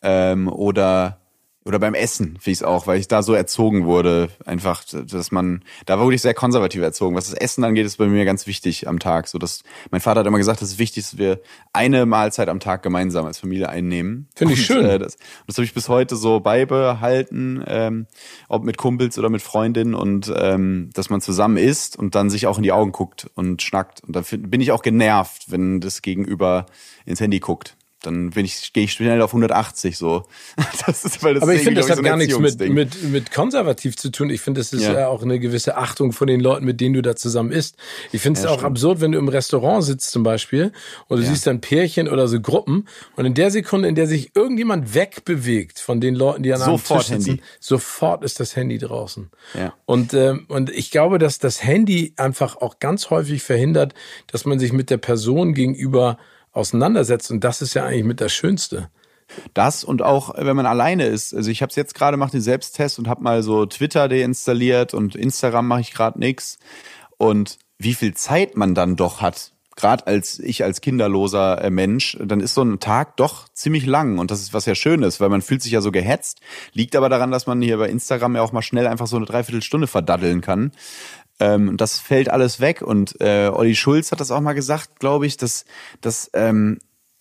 Ähm, 0.00 0.48
oder 0.48 1.21
oder 1.64 1.78
beim 1.78 1.94
Essen 1.94 2.38
finde 2.38 2.50
ich 2.50 2.58
es 2.58 2.62
auch, 2.62 2.86
weil 2.86 2.98
ich 2.98 3.08
da 3.08 3.22
so 3.22 3.34
erzogen 3.34 3.84
wurde, 3.84 4.28
einfach, 4.44 4.82
dass 4.84 5.30
man, 5.30 5.62
da 5.86 5.98
war 5.98 6.06
wirklich 6.06 6.22
sehr 6.22 6.34
konservativ 6.34 6.82
erzogen. 6.82 7.14
Was 7.14 7.30
das 7.30 7.34
Essen 7.34 7.62
angeht, 7.62 7.86
ist 7.86 7.98
bei 7.98 8.06
mir 8.06 8.24
ganz 8.24 8.46
wichtig 8.46 8.88
am 8.88 8.98
Tag. 8.98 9.28
So, 9.28 9.38
dass 9.38 9.62
mein 9.90 10.00
Vater 10.00 10.20
hat 10.20 10.26
immer 10.26 10.38
gesagt, 10.38 10.60
es 10.62 10.72
ist 10.72 10.78
wichtig, 10.78 11.04
dass 11.04 11.18
wir 11.18 11.40
eine 11.72 12.04
Mahlzeit 12.04 12.48
am 12.48 12.58
Tag 12.58 12.82
gemeinsam 12.82 13.26
als 13.26 13.38
Familie 13.38 13.68
einnehmen. 13.68 14.28
Finde 14.34 14.54
ich 14.54 14.66
schön. 14.66 14.84
Äh, 14.84 14.98
das 14.98 15.16
das 15.46 15.56
habe 15.56 15.64
ich 15.64 15.74
bis 15.74 15.88
heute 15.88 16.16
so 16.16 16.40
beibehalten, 16.40 17.62
ähm, 17.66 18.06
ob 18.48 18.64
mit 18.64 18.76
Kumpels 18.76 19.18
oder 19.18 19.30
mit 19.30 19.42
Freundinnen 19.42 19.94
und 19.94 20.32
ähm, 20.36 20.90
dass 20.94 21.10
man 21.10 21.20
zusammen 21.20 21.56
isst 21.56 21.96
und 21.96 22.14
dann 22.14 22.30
sich 22.30 22.46
auch 22.46 22.56
in 22.56 22.64
die 22.64 22.72
Augen 22.72 22.92
guckt 22.92 23.30
und 23.34 23.62
schnackt. 23.62 24.02
Und 24.02 24.16
da 24.16 24.22
bin 24.30 24.60
ich 24.60 24.72
auch 24.72 24.82
genervt, 24.82 25.50
wenn 25.50 25.80
das 25.80 26.02
Gegenüber 26.02 26.66
ins 27.04 27.20
Handy 27.20 27.38
guckt 27.38 27.76
dann 28.02 28.30
bin 28.30 28.44
ich, 28.44 28.72
gehe 28.72 28.84
ich 28.84 28.92
schnell 28.92 29.22
auf 29.22 29.30
180 29.30 29.96
so. 29.96 30.24
Das 30.86 31.04
ist, 31.04 31.22
weil 31.22 31.34
das 31.34 31.44
Aber 31.44 31.54
ich 31.54 31.62
finde, 31.62 31.80
das 31.80 31.90
hat 31.90 31.98
so 31.98 32.02
gar 32.02 32.16
nichts 32.16 32.36
mit, 32.38 32.58
mit, 32.68 33.02
mit 33.04 33.32
konservativ 33.32 33.96
zu 33.96 34.10
tun. 34.10 34.30
Ich 34.30 34.40
finde, 34.40 34.60
das 34.60 34.72
ist 34.72 34.82
ja. 34.82 34.92
ja. 34.92 35.08
auch 35.08 35.22
eine 35.22 35.38
gewisse 35.38 35.76
Achtung 35.76 36.12
von 36.12 36.26
den 36.26 36.40
Leuten, 36.40 36.64
mit 36.64 36.80
denen 36.80 36.94
du 36.94 37.02
da 37.02 37.14
zusammen 37.14 37.52
isst. 37.52 37.76
Ich 38.10 38.20
finde 38.20 38.38
es 38.38 38.44
ja, 38.44 38.50
auch 38.50 38.58
stimmt. 38.58 38.72
absurd, 38.72 39.00
wenn 39.00 39.12
du 39.12 39.18
im 39.18 39.28
Restaurant 39.28 39.84
sitzt 39.84 40.10
zum 40.10 40.24
Beispiel 40.24 40.72
und 41.08 41.18
du 41.18 41.24
ja. 41.24 41.30
siehst 41.30 41.46
dann 41.46 41.60
Pärchen 41.60 42.08
oder 42.08 42.26
so 42.26 42.40
Gruppen 42.40 42.88
und 43.16 43.26
in 43.26 43.34
der 43.34 43.50
Sekunde, 43.50 43.88
in 43.88 43.94
der 43.94 44.06
sich 44.06 44.34
irgendjemand 44.34 44.94
wegbewegt 44.94 45.78
von 45.78 46.00
den 46.00 46.14
Leuten, 46.14 46.42
die 46.42 46.52
an 46.52 46.62
einem 46.62 46.82
Tisch 46.82 47.06
sitzen, 47.06 47.26
Handy. 47.26 47.42
sofort 47.60 48.24
ist 48.24 48.40
das 48.40 48.56
Handy 48.56 48.78
draußen. 48.78 49.30
Ja. 49.54 49.74
Und, 49.86 50.14
ähm, 50.14 50.46
und 50.48 50.70
ich 50.70 50.90
glaube, 50.90 51.18
dass 51.18 51.38
das 51.38 51.62
Handy 51.62 52.14
einfach 52.16 52.56
auch 52.56 52.80
ganz 52.80 53.10
häufig 53.10 53.42
verhindert, 53.42 53.94
dass 54.26 54.44
man 54.44 54.58
sich 54.58 54.72
mit 54.72 54.90
der 54.90 54.98
Person 54.98 55.54
gegenüber 55.54 56.18
auseinandersetzt. 56.52 57.30
Und 57.30 57.42
das 57.44 57.62
ist 57.62 57.74
ja 57.74 57.84
eigentlich 57.84 58.04
mit 58.04 58.20
das 58.20 58.32
Schönste. 58.32 58.90
Das 59.54 59.82
und 59.84 60.02
auch, 60.02 60.34
wenn 60.36 60.56
man 60.56 60.66
alleine 60.66 61.06
ist. 61.06 61.34
Also 61.34 61.50
ich 61.50 61.62
habe 61.62 61.70
es 61.70 61.76
jetzt 61.76 61.94
gerade 61.94 62.16
gemacht, 62.16 62.34
den 62.34 62.40
Selbsttest 62.40 62.98
und 62.98 63.08
habe 63.08 63.22
mal 63.22 63.42
so 63.42 63.66
Twitter 63.66 64.08
deinstalliert 64.08 64.94
und 64.94 65.14
Instagram 65.14 65.66
mache 65.66 65.80
ich 65.80 65.92
gerade 65.92 66.18
nix. 66.18 66.58
Und 67.16 67.58
wie 67.78 67.94
viel 67.94 68.14
Zeit 68.14 68.56
man 68.56 68.74
dann 68.74 68.96
doch 68.96 69.20
hat, 69.20 69.52
gerade 69.76 70.06
als 70.06 70.38
ich 70.38 70.64
als 70.64 70.80
kinderloser 70.80 71.62
äh, 71.62 71.70
Mensch, 71.70 72.16
dann 72.22 72.40
ist 72.40 72.54
so 72.54 72.62
ein 72.62 72.78
Tag 72.80 73.16
doch 73.16 73.48
ziemlich 73.48 73.86
lang 73.86 74.18
und 74.18 74.30
das 74.30 74.40
ist 74.40 74.52
was 74.52 74.66
ja 74.66 74.74
Schönes, 74.74 75.20
weil 75.20 75.28
man 75.28 75.42
fühlt 75.42 75.62
sich 75.62 75.72
ja 75.72 75.80
so 75.80 75.90
gehetzt. 75.90 76.40
Liegt 76.72 76.94
aber 76.94 77.08
daran, 77.08 77.30
dass 77.30 77.46
man 77.46 77.62
hier 77.62 77.78
bei 77.78 77.88
Instagram 77.88 78.36
ja 78.36 78.42
auch 78.42 78.52
mal 78.52 78.62
schnell 78.62 78.86
einfach 78.86 79.06
so 79.06 79.16
eine 79.16 79.26
Dreiviertelstunde 79.26 79.86
verdaddeln 79.86 80.40
kann. 80.40 80.72
Ähm, 81.42 81.76
das 81.76 81.98
fällt 81.98 82.30
alles 82.30 82.60
weg. 82.60 82.82
Und 82.82 83.20
äh, 83.20 83.50
Olli 83.52 83.74
Schulz 83.74 84.12
hat 84.12 84.20
das 84.20 84.30
auch 84.30 84.40
mal 84.40 84.52
gesagt, 84.52 85.00
glaube 85.00 85.26
ich, 85.26 85.36
dass, 85.36 85.64
dass 86.00 86.30
ähm, 86.34 86.78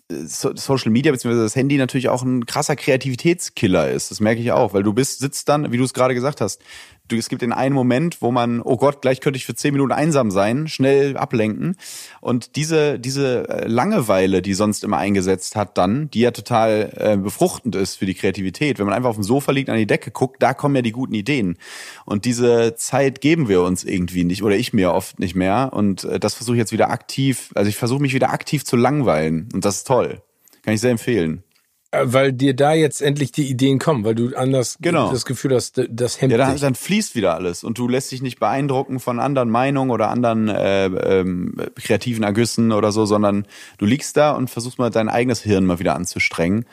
Social 0.09 0.91
Media 0.91 1.11
bzw. 1.11 1.35
das 1.35 1.55
Handy 1.55 1.77
natürlich 1.77 2.09
auch 2.09 2.21
ein 2.21 2.45
krasser 2.45 2.75
Kreativitätskiller 2.75 3.89
ist. 3.89 4.11
Das 4.11 4.19
merke 4.19 4.41
ich 4.41 4.51
auch, 4.51 4.73
weil 4.73 4.83
du 4.83 4.93
bist, 4.93 5.19
sitzt 5.19 5.49
dann, 5.49 5.71
wie 5.71 5.77
du 5.77 5.83
es 5.83 5.93
gerade 5.93 6.13
gesagt 6.13 6.41
hast, 6.41 6.61
es 7.19 7.29
gibt 7.29 7.41
den 7.41 7.53
einen 7.53 7.75
Moment, 7.75 8.21
wo 8.21 8.31
man, 8.31 8.61
oh 8.61 8.77
Gott, 8.77 9.01
gleich 9.01 9.21
könnte 9.21 9.37
ich 9.37 9.45
für 9.45 9.55
zehn 9.55 9.73
Minuten 9.73 9.91
einsam 9.91 10.31
sein, 10.31 10.67
schnell 10.67 11.17
ablenken. 11.17 11.75
Und 12.19 12.55
diese, 12.55 12.99
diese 12.99 13.49
äh, 13.49 13.67
Langeweile, 13.67 14.41
die 14.41 14.53
sonst 14.53 14.83
immer 14.83 14.97
eingesetzt 14.97 15.55
hat 15.55 15.77
dann, 15.77 16.09
die 16.11 16.21
ja 16.21 16.31
total 16.31 16.93
äh, 16.95 17.17
befruchtend 17.17 17.75
ist 17.75 17.95
für 17.95 18.05
die 18.05 18.13
Kreativität, 18.13 18.79
wenn 18.79 18.85
man 18.85 18.95
einfach 18.95 19.09
auf 19.09 19.15
dem 19.15 19.23
Sofa 19.23 19.51
liegt, 19.51 19.69
an 19.69 19.77
die 19.77 19.87
Decke 19.87 20.11
guckt, 20.11 20.41
da 20.41 20.53
kommen 20.53 20.75
ja 20.75 20.81
die 20.81 20.91
guten 20.91 21.13
Ideen. 21.13 21.57
Und 22.05 22.25
diese 22.25 22.75
Zeit 22.75 23.21
geben 23.21 23.47
wir 23.47 23.61
uns 23.61 23.83
irgendwie 23.83 24.23
nicht, 24.23 24.43
oder 24.43 24.55
ich 24.55 24.73
mir 24.73 24.93
oft 24.93 25.19
nicht 25.19 25.35
mehr. 25.35 25.71
Und 25.73 26.03
äh, 26.03 26.19
das 26.19 26.33
versuche 26.35 26.55
ich 26.55 26.59
jetzt 26.59 26.71
wieder 26.71 26.89
aktiv, 26.89 27.51
also 27.55 27.69
ich 27.69 27.75
versuche 27.75 28.01
mich 28.01 28.13
wieder 28.13 28.31
aktiv 28.31 28.65
zu 28.65 28.75
langweilen. 28.75 29.49
Und 29.53 29.65
das 29.65 29.77
ist 29.77 29.87
toll. 29.87 30.21
Kann 30.63 30.73
ich 30.73 30.81
sehr 30.81 30.91
empfehlen. 30.91 31.43
Äh, 31.91 32.05
weil 32.05 32.31
dir 32.31 32.55
da 32.55 32.73
jetzt 32.73 33.01
endlich 33.01 33.33
die 33.33 33.49
Ideen 33.49 33.77
kommen, 33.77 34.05
weil 34.05 34.15
du 34.15 34.33
anders 34.35 34.77
genau. 34.79 35.11
das 35.11 35.25
Gefühl 35.25 35.53
hast, 35.53 35.81
das 35.89 36.21
hemmt 36.21 36.31
Ja, 36.31 36.37
dann, 36.37 36.57
dann, 36.57 36.75
fließt 36.75 37.15
wieder 37.15 37.35
alles 37.35 37.65
und 37.65 37.77
du 37.77 37.87
lässt 37.87 38.11
dich 38.11 38.21
nicht 38.21 38.39
beeindrucken 38.39 39.01
von 39.01 39.19
anderen 39.19 39.49
Meinungen 39.49 39.91
oder 39.91 40.09
anderen 40.09 40.47
äh, 40.47 40.85
ähm, 40.85 41.55
kreativen 41.75 42.23
Ergüssen 42.23 42.71
oder 42.71 42.93
so, 42.93 43.05
sondern 43.05 43.45
du 43.77 43.85
liegst 43.85 44.15
da 44.15 44.31
und 44.31 44.49
versuchst 44.49 44.79
mal 44.79 44.89
dein 44.89 45.09
eigenes 45.09 45.41
Hirn 45.41 45.65
mal 45.65 45.79
wieder 45.79 45.95
anzustrengen. 45.95 46.65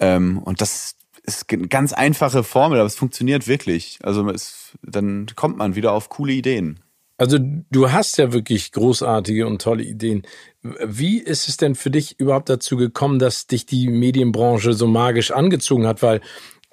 Ähm, 0.00 0.38
und 0.38 0.60
das 0.60 0.96
ist 1.22 1.50
eine 1.50 1.68
ganz 1.68 1.94
einfache 1.94 2.44
Formel, 2.44 2.78
aber 2.78 2.86
es 2.86 2.96
funktioniert 2.96 3.48
wirklich. 3.48 3.98
Also 4.02 4.28
es, 4.28 4.76
dann 4.82 5.26
kommt 5.34 5.56
man 5.56 5.76
wieder 5.76 5.92
auf 5.92 6.10
coole 6.10 6.32
Ideen. 6.32 6.80
Also 7.16 7.38
du 7.40 7.90
hast 7.90 8.16
ja 8.18 8.32
wirklich 8.32 8.70
großartige 8.70 9.46
und 9.46 9.60
tolle 9.60 9.82
Ideen. 9.82 10.22
Wie 10.62 11.18
ist 11.18 11.48
es 11.48 11.56
denn 11.56 11.74
für 11.74 11.90
dich 11.90 12.18
überhaupt 12.18 12.48
dazu 12.48 12.76
gekommen, 12.76 13.18
dass 13.18 13.46
dich 13.46 13.66
die 13.66 13.88
Medienbranche 13.88 14.72
so 14.72 14.86
magisch 14.86 15.30
angezogen 15.30 15.86
hat? 15.86 16.02
Weil, 16.02 16.20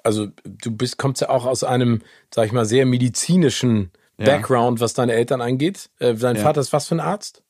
also 0.02 0.26
du 0.44 0.70
bist, 0.70 0.98
kommst 0.98 1.22
ja 1.22 1.28
auch 1.28 1.46
aus 1.46 1.62
einem, 1.62 2.02
sag 2.34 2.46
ich 2.46 2.52
mal, 2.52 2.64
sehr 2.64 2.84
medizinischen 2.84 3.90
ja. 4.18 4.26
Background, 4.26 4.80
was 4.80 4.94
deine 4.94 5.12
Eltern 5.12 5.40
angeht. 5.40 5.90
Äh, 5.98 6.14
dein 6.14 6.36
ja. 6.36 6.42
Vater 6.42 6.60
ist 6.60 6.72
was 6.72 6.88
für 6.88 6.96
ein 6.96 7.00
Arzt? 7.00 7.42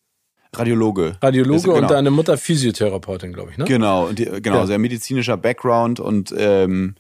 Radiologe. 0.53 1.19
Radiologe 1.21 1.63
genau. 1.63 1.77
und 1.77 1.91
deine 1.91 2.11
Mutter 2.11 2.37
Physiotherapeutin, 2.37 3.33
glaube 3.33 3.51
ich, 3.51 3.59
ne? 3.59 3.65
Genau, 3.65 4.11
die, 4.11 4.25
genau, 4.25 4.59
ja. 4.59 4.67
sehr 4.67 4.79
medizinischer 4.79 5.37
Background 5.37 6.01
und 6.01 6.35
ähm, 6.37 6.95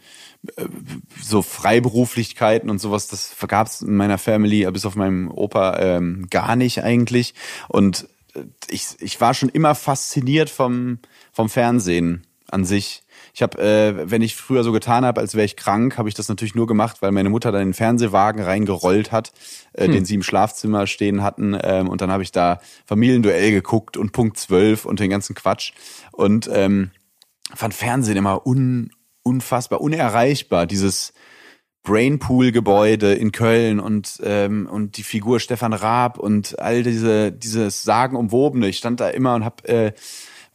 so 1.22 1.42
Freiberuflichkeiten 1.42 2.70
und 2.70 2.80
sowas, 2.80 3.08
das 3.08 3.34
gab 3.48 3.66
es 3.68 3.82
in 3.82 3.96
meiner 3.96 4.18
Family, 4.18 4.68
bis 4.70 4.84
auf 4.84 4.94
meinem 4.94 5.30
Opa 5.30 5.78
ähm, 5.78 6.26
gar 6.30 6.56
nicht 6.56 6.82
eigentlich. 6.82 7.34
Und 7.68 8.04
äh, 8.04 8.06
ich, 8.68 8.86
ich 9.00 9.20
war 9.20 9.34
schon 9.34 9.48
immer 9.48 9.74
fasziniert 9.74 10.50
vom, 10.50 10.98
vom 11.32 11.48
Fernsehen 11.48 12.26
an 12.50 12.64
sich. 12.64 13.02
Ich 13.34 13.42
habe, 13.42 13.58
äh, 13.58 14.10
wenn 14.10 14.22
ich 14.22 14.36
früher 14.36 14.64
so 14.64 14.72
getan 14.72 15.04
habe, 15.04 15.20
als 15.20 15.34
wäre 15.34 15.44
ich 15.44 15.56
krank, 15.56 15.98
habe 15.98 16.08
ich 16.08 16.14
das 16.14 16.28
natürlich 16.28 16.54
nur 16.54 16.66
gemacht, 16.66 17.02
weil 17.02 17.12
meine 17.12 17.28
Mutter 17.28 17.52
dann 17.52 17.62
den 17.62 17.74
Fernsehwagen 17.74 18.42
reingerollt 18.42 19.12
hat, 19.12 19.32
äh, 19.72 19.86
hm. 19.86 19.92
den 19.92 20.04
sie 20.04 20.14
im 20.14 20.22
Schlafzimmer 20.22 20.86
stehen 20.86 21.22
hatten. 21.22 21.58
Ähm, 21.60 21.88
und 21.88 22.00
dann 22.00 22.10
habe 22.10 22.22
ich 22.22 22.32
da 22.32 22.60
Familienduell 22.86 23.50
geguckt 23.50 23.96
und 23.96 24.12
Punkt 24.12 24.38
12 24.38 24.84
und 24.84 25.00
den 25.00 25.10
ganzen 25.10 25.34
Quatsch. 25.34 25.72
Und 26.12 26.48
ähm, 26.52 26.90
fand 27.54 27.74
Fernsehen 27.74 28.16
immer 28.16 28.46
un, 28.46 28.90
unfassbar 29.22 29.80
unerreichbar. 29.80 30.66
Dieses 30.66 31.12
Brainpool-Gebäude 31.86 33.14
in 33.14 33.32
Köln 33.32 33.80
und 33.80 34.20
ähm, 34.22 34.68
und 34.70 34.96
die 34.96 35.04
Figur 35.04 35.40
Stefan 35.40 35.72
Raab 35.72 36.18
und 36.18 36.58
all 36.58 36.82
diese 36.82 37.32
dieses 37.32 37.84
sagenumwobene. 37.84 38.68
Ich 38.68 38.78
stand 38.78 39.00
da 39.00 39.08
immer 39.08 39.36
und 39.36 39.44
hab 39.44 39.66
äh, 39.68 39.92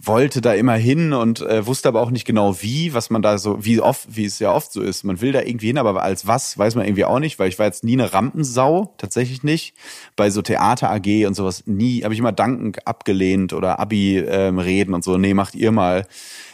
wollte 0.04 0.42
da 0.42 0.54
immer 0.54 0.76
hin 0.76 1.14
und 1.14 1.42
äh, 1.42 1.66
wusste 1.66 1.88
aber 1.88 2.02
auch 2.02 2.10
nicht 2.10 2.26
genau 2.26 2.62
wie, 2.62 2.94
was 2.94 3.10
man 3.10 3.22
da 3.22 3.38
so, 3.38 3.64
wie 3.64 3.80
oft, 3.80 4.16
wie 4.16 4.26
es 4.26 4.40
ja 4.40 4.52
oft 4.52 4.72
so 4.72 4.82
ist. 4.82 5.04
Man 5.04 5.22
will 5.22 5.32
da 5.32 5.42
irgendwie 5.42 5.68
hin, 5.68 5.78
aber 5.78 6.02
als 6.02 6.26
was, 6.26 6.58
weiß 6.58 6.76
man 6.76 6.86
irgendwie 6.86 7.06
auch 7.06 7.20
nicht, 7.20 7.38
weil 7.38 7.50
ich 7.50 7.60
war 7.60 7.68
jetzt 7.68 7.84
nie 7.84 7.94
eine 7.94 8.12
Rampensau, 8.12 8.96
tatsächlich 8.98 9.44
nicht. 9.44 9.76
Bei 10.16 10.30
so 10.30 10.42
Theater 10.42 10.90
AG 10.90 11.28
und 11.28 11.36
sowas 11.36 11.64
nie, 11.68 12.04
habe 12.04 12.14
ich 12.14 12.20
immer 12.20 12.32
dankend 12.32 12.88
abgelehnt 12.88 13.54
oder 13.54 13.80
Abi-Reden 13.80 14.92
ähm, 14.92 14.96
und 14.96 15.04
so, 15.04 15.18
nee, 15.18 15.34
macht 15.34 15.56
ihr 15.56 15.72
mal. 15.72 16.08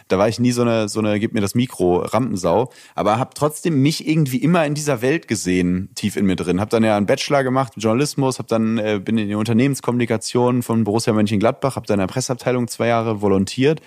Da 0.08 0.18
war 0.18 0.28
ich 0.28 0.39
nie 0.39 0.51
so 0.51 0.62
eine, 0.62 0.88
so 0.89 0.99
eine, 0.99 1.20
gib 1.20 1.34
mir 1.34 1.41
das 1.41 1.55
Mikro, 1.55 1.97
Rampensau. 1.97 2.72
Aber 2.95 3.18
habe 3.20 3.32
trotzdem 3.34 3.82
mich 3.82 4.08
irgendwie 4.08 4.38
immer 4.38 4.66
in 4.66 4.74
dieser 4.74 5.01
Welt 5.01 5.28
gesehen, 5.28 5.89
tief 5.95 6.16
in 6.16 6.26
mir 6.26 6.36
drin. 6.36 6.62
Hab 6.62 6.70
dann 6.70 6.84
ja 6.84 6.95
einen 6.95 7.05
Bachelor 7.05 7.43
gemacht, 7.43 7.74
Journalismus, 7.76 8.39
hab 8.39 8.47
dann, 8.47 8.78
äh, 8.78 9.01
bin 9.03 9.18
in 9.18 9.28
die 9.28 9.36
Unternehmenskommunikation 9.36 10.64
von 10.64 10.84
Borussia 10.84 11.14
Mönchengladbach, 11.14 11.76
hab 11.76 11.86
da 11.88 11.93
in 11.93 11.99
der 11.99 12.08
Presseabteilung 12.08 12.68
zwei 12.68 12.88
Jahre 12.88 13.22
volontiert 13.22 13.82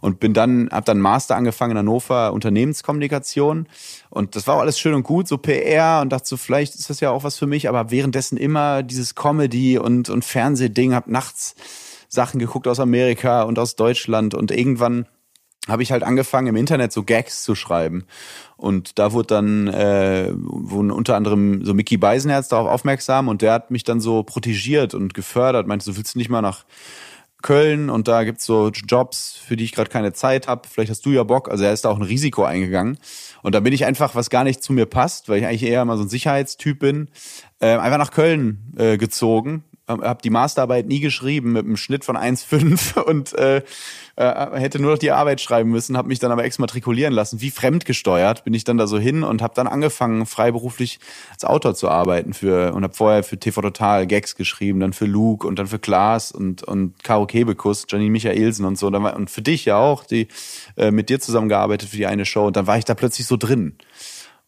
und 0.00 0.20
bin 0.20 0.34
dann, 0.34 0.68
hab 0.70 0.84
dann 0.84 0.98
Master 0.98 1.36
angefangen 1.36 1.72
in 1.72 1.78
Hannover 1.78 2.32
Unternehmenskommunikation. 2.32 3.68
Und 4.08 4.36
das 4.36 4.46
war 4.46 4.56
auch 4.56 4.60
alles 4.60 4.78
schön 4.78 4.94
und 4.94 5.04
gut, 5.04 5.28
so 5.28 5.38
PR 5.38 6.00
und 6.00 6.10
dachte 6.10 6.26
so, 6.26 6.36
vielleicht 6.36 6.74
ist 6.74 6.90
das 6.90 7.00
ja 7.00 7.10
auch 7.10 7.24
was 7.24 7.38
für 7.38 7.46
mich, 7.46 7.68
aber 7.68 7.90
währenddessen 7.90 8.36
immer 8.36 8.82
dieses 8.82 9.14
Comedy 9.14 9.78
und, 9.78 10.08
und 10.10 10.24
Fernsehding, 10.24 10.94
hab 10.94 11.06
nachts 11.06 11.54
Sachen 12.08 12.40
geguckt 12.40 12.66
aus 12.66 12.80
Amerika 12.80 13.42
und 13.42 13.58
aus 13.58 13.76
Deutschland 13.76 14.34
und 14.34 14.50
irgendwann 14.50 15.06
habe 15.68 15.82
ich 15.82 15.92
halt 15.92 16.02
angefangen 16.02 16.48
im 16.48 16.56
Internet 16.56 16.92
so 16.92 17.02
Gags 17.02 17.44
zu 17.44 17.54
schreiben. 17.54 18.04
Und 18.56 18.98
da 18.98 19.12
wurde 19.12 19.28
dann 19.28 19.68
äh, 19.68 20.30
wurden 20.34 20.90
unter 20.90 21.16
anderem 21.16 21.64
so 21.64 21.74
Mickey 21.74 21.96
Beisenherz 21.96 22.48
darauf 22.48 22.68
aufmerksam 22.68 23.28
und 23.28 23.42
der 23.42 23.52
hat 23.52 23.70
mich 23.70 23.84
dann 23.84 24.00
so 24.00 24.22
protegiert 24.22 24.94
und 24.94 25.14
gefördert 25.14 25.66
meinte 25.66 25.84
so 25.84 25.96
willst 25.96 26.14
du 26.14 26.18
nicht 26.18 26.30
mal 26.30 26.42
nach 26.42 26.64
Köln? 27.42 27.88
Und 27.88 28.06
da 28.06 28.24
gibt's 28.24 28.44
so 28.44 28.68
Jobs 28.68 29.36
für 29.36 29.56
die 29.56 29.64
ich 29.64 29.72
gerade 29.72 29.88
keine 29.88 30.12
Zeit 30.12 30.46
habe 30.46 30.68
vielleicht 30.68 30.90
hast 30.90 31.06
du 31.06 31.10
ja 31.10 31.24
Bock. 31.24 31.50
Also 31.50 31.64
er 31.64 31.72
ist 31.72 31.84
da 31.84 31.90
auch 31.90 31.96
ein 31.96 32.02
Risiko 32.02 32.44
eingegangen. 32.44 32.98
Und 33.42 33.54
da 33.54 33.60
bin 33.60 33.72
ich 33.72 33.84
einfach 33.84 34.14
was 34.14 34.30
gar 34.30 34.44
nicht 34.44 34.62
zu 34.62 34.72
mir 34.72 34.86
passt 34.86 35.28
weil 35.28 35.38
ich 35.38 35.46
eigentlich 35.46 35.64
eher 35.64 35.84
mal 35.84 35.96
so 35.96 36.04
ein 36.04 36.08
Sicherheitstyp 36.08 36.78
bin 36.78 37.08
äh, 37.60 37.76
einfach 37.76 37.98
nach 37.98 38.12
Köln 38.12 38.72
äh, 38.76 38.96
gezogen 38.96 39.64
habe 39.90 40.22
die 40.22 40.30
Masterarbeit 40.30 40.86
nie 40.86 41.00
geschrieben 41.00 41.52
mit 41.52 41.64
einem 41.64 41.76
Schnitt 41.76 42.04
von 42.04 42.16
1,5 42.16 43.00
und 43.02 43.32
äh, 43.34 43.62
äh, 44.16 44.60
hätte 44.60 44.80
nur 44.80 44.92
noch 44.92 44.98
die 44.98 45.12
Arbeit 45.12 45.40
schreiben 45.40 45.70
müssen, 45.70 45.96
habe 45.96 46.08
mich 46.08 46.18
dann 46.18 46.30
aber 46.30 46.44
exmatrikulieren 46.44 47.12
lassen. 47.12 47.40
Wie 47.40 47.50
fremdgesteuert 47.50 48.44
bin 48.44 48.54
ich 48.54 48.64
dann 48.64 48.76
da 48.76 48.86
so 48.86 48.98
hin 48.98 49.22
und 49.22 49.42
habe 49.42 49.54
dann 49.54 49.66
angefangen, 49.66 50.26
freiberuflich 50.26 51.00
als 51.32 51.44
Autor 51.44 51.74
zu 51.74 51.88
arbeiten 51.88 52.34
für 52.34 52.74
und 52.74 52.84
habe 52.84 52.94
vorher 52.94 53.22
für 53.22 53.38
TV 53.38 53.60
Total 53.62 54.06
Gags 54.06 54.36
geschrieben, 54.36 54.80
dann 54.80 54.92
für 54.92 55.06
Luke 55.06 55.46
und 55.46 55.58
dann 55.58 55.66
für 55.66 55.78
Klaas 55.78 56.32
und 56.32 56.62
und 56.62 57.02
Caro 57.02 57.26
Kebekus, 57.26 57.86
Janine 57.88 58.10
Michaelsen 58.10 58.64
und 58.64 58.78
so 58.78 58.88
und 58.88 59.30
für 59.30 59.42
dich 59.42 59.64
ja 59.64 59.78
auch, 59.78 60.04
die 60.04 60.28
äh, 60.76 60.90
mit 60.90 61.08
dir 61.08 61.20
zusammengearbeitet 61.20 61.88
für 61.88 61.96
die 61.96 62.06
eine 62.06 62.26
Show 62.26 62.46
und 62.46 62.56
dann 62.56 62.66
war 62.66 62.78
ich 62.78 62.84
da 62.84 62.94
plötzlich 62.94 63.26
so 63.26 63.36
drin. 63.36 63.76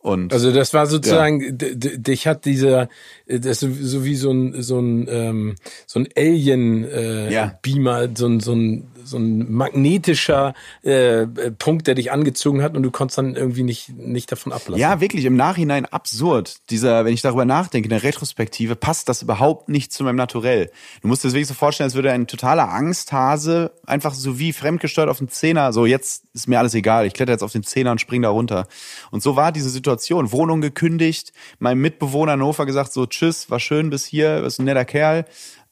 Und, 0.03 0.32
also 0.32 0.50
das 0.50 0.74
war 0.74 0.86
sozusagen, 0.86 1.40
ja. 1.40 1.74
dich 1.76 2.26
hat 2.26 2.44
dieser, 2.44 2.88
das 3.26 3.62
ist 3.62 3.78
so 3.82 4.05
wie 4.05 4.16
so 4.16 4.32
ein 4.32 4.61
so 4.61 4.80
ein 4.80 5.07
ähm, 5.09 5.55
so 5.86 6.00
ein 6.00 6.09
Alien 6.16 6.84
äh, 6.84 7.32
ja. 7.32 7.59
Beamer, 7.62 8.09
so 8.14 8.26
ein 8.26 8.40
so 8.40 8.53
ein 8.53 8.92
so 9.05 9.18
ein 9.18 9.53
magnetischer 9.53 10.55
äh, 10.82 11.26
Punkt, 11.59 11.86
der 11.86 11.94
dich 11.94 12.12
angezogen 12.12 12.62
hat 12.62 12.76
und 12.76 12.82
du 12.82 12.90
konntest 12.90 13.18
dann 13.18 13.34
irgendwie 13.34 13.62
nicht, 13.62 13.90
nicht 13.90 14.30
davon 14.30 14.53
ablassen. 14.53 14.80
Ja, 14.80 15.00
wirklich, 15.00 15.24
im 15.24 15.36
Nachhinein 15.36 15.86
absurd. 15.86 16.59
Dieser, 16.70 17.05
wenn 17.05 17.14
ich 17.14 17.22
darüber 17.22 17.44
nachdenke, 17.44 17.86
in 17.86 17.90
der 17.90 18.03
Retrospektive, 18.03 18.76
passt 18.76 19.09
das 19.09 19.22
überhaupt 19.22 19.68
nicht 19.68 19.92
zu 19.92 20.05
meinem 20.05 20.16
Naturell. 20.16 20.70
Du 21.03 21.09
musst 21.09 21.24
dir 21.24 21.28
wirklich 21.28 21.48
so 21.48 21.55
vorstellen, 21.55 21.86
als 21.86 21.94
würde 21.94 22.12
ein 22.12 22.26
totaler 22.26 22.68
Angsthase 22.70 23.72
einfach 23.86 24.14
so 24.14 24.38
wie 24.38 24.53
fremdgesteuert 24.53 25.09
auf 25.09 25.18
den 25.18 25.28
Zehner, 25.28 25.72
so 25.72 25.86
jetzt 25.86 26.24
ist 26.34 26.48
mir 26.48 26.59
alles 26.59 26.74
egal, 26.74 27.07
ich 27.07 27.14
kletter 27.14 27.32
jetzt 27.32 27.42
auf 27.42 27.53
den 27.53 27.62
Zehner 27.62 27.92
und 27.92 28.00
spring 28.00 28.22
da 28.22 28.30
runter. 28.30 28.66
Und 29.11 29.22
so 29.22 29.36
war 29.36 29.53
diese 29.53 29.68
Situation. 29.68 29.91
Wohnung 30.32 30.61
gekündigt, 30.61 31.32
meinem 31.59 31.80
Mitbewohner 31.80 32.32
Hannover 32.32 32.66
gesagt, 32.66 32.93
so 32.93 33.07
tschüss, 33.07 33.51
war 33.51 33.61
schön 33.61 33.90
bis 33.90 34.05
hier, 34.05 34.43
bist 34.43 34.61
ein 34.61 34.64
netter 34.64 34.84
Kerl. 34.84 35.24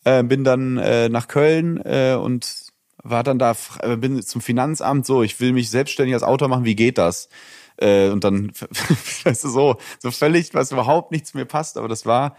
Äh, 0.05 0.23
bin 0.23 0.45
dann 0.45 0.79
äh, 0.79 1.09
nach 1.09 1.29
Köln 1.29 1.77
äh, 1.85 2.15
und 2.15 2.71
war 3.03 3.23
dann 3.23 3.39
da, 3.39 3.55
äh, 3.81 3.97
bin 3.97 4.23
zum 4.23 4.41
Finanzamt 4.41 5.07
so, 5.07 5.23
ich 5.23 5.41
will 5.41 5.53
mich 5.53 5.71
selbstständig 5.71 6.15
als 6.15 6.23
Autor 6.23 6.49
machen, 6.49 6.65
wie 6.65 6.75
geht 6.77 6.99
das? 6.99 7.29
Äh, 7.77 8.09
und 8.09 8.25
dann, 8.25 8.53
weißt 9.25 9.45
du, 9.45 9.49
so, 9.49 9.77
so 9.99 10.11
völlig, 10.11 10.55
was 10.55 10.73
überhaupt 10.73 11.13
nichts 11.13 11.35
mir 11.35 11.45
passt, 11.45 11.77
aber 11.77 11.89
das 11.89 12.07
war 12.07 12.37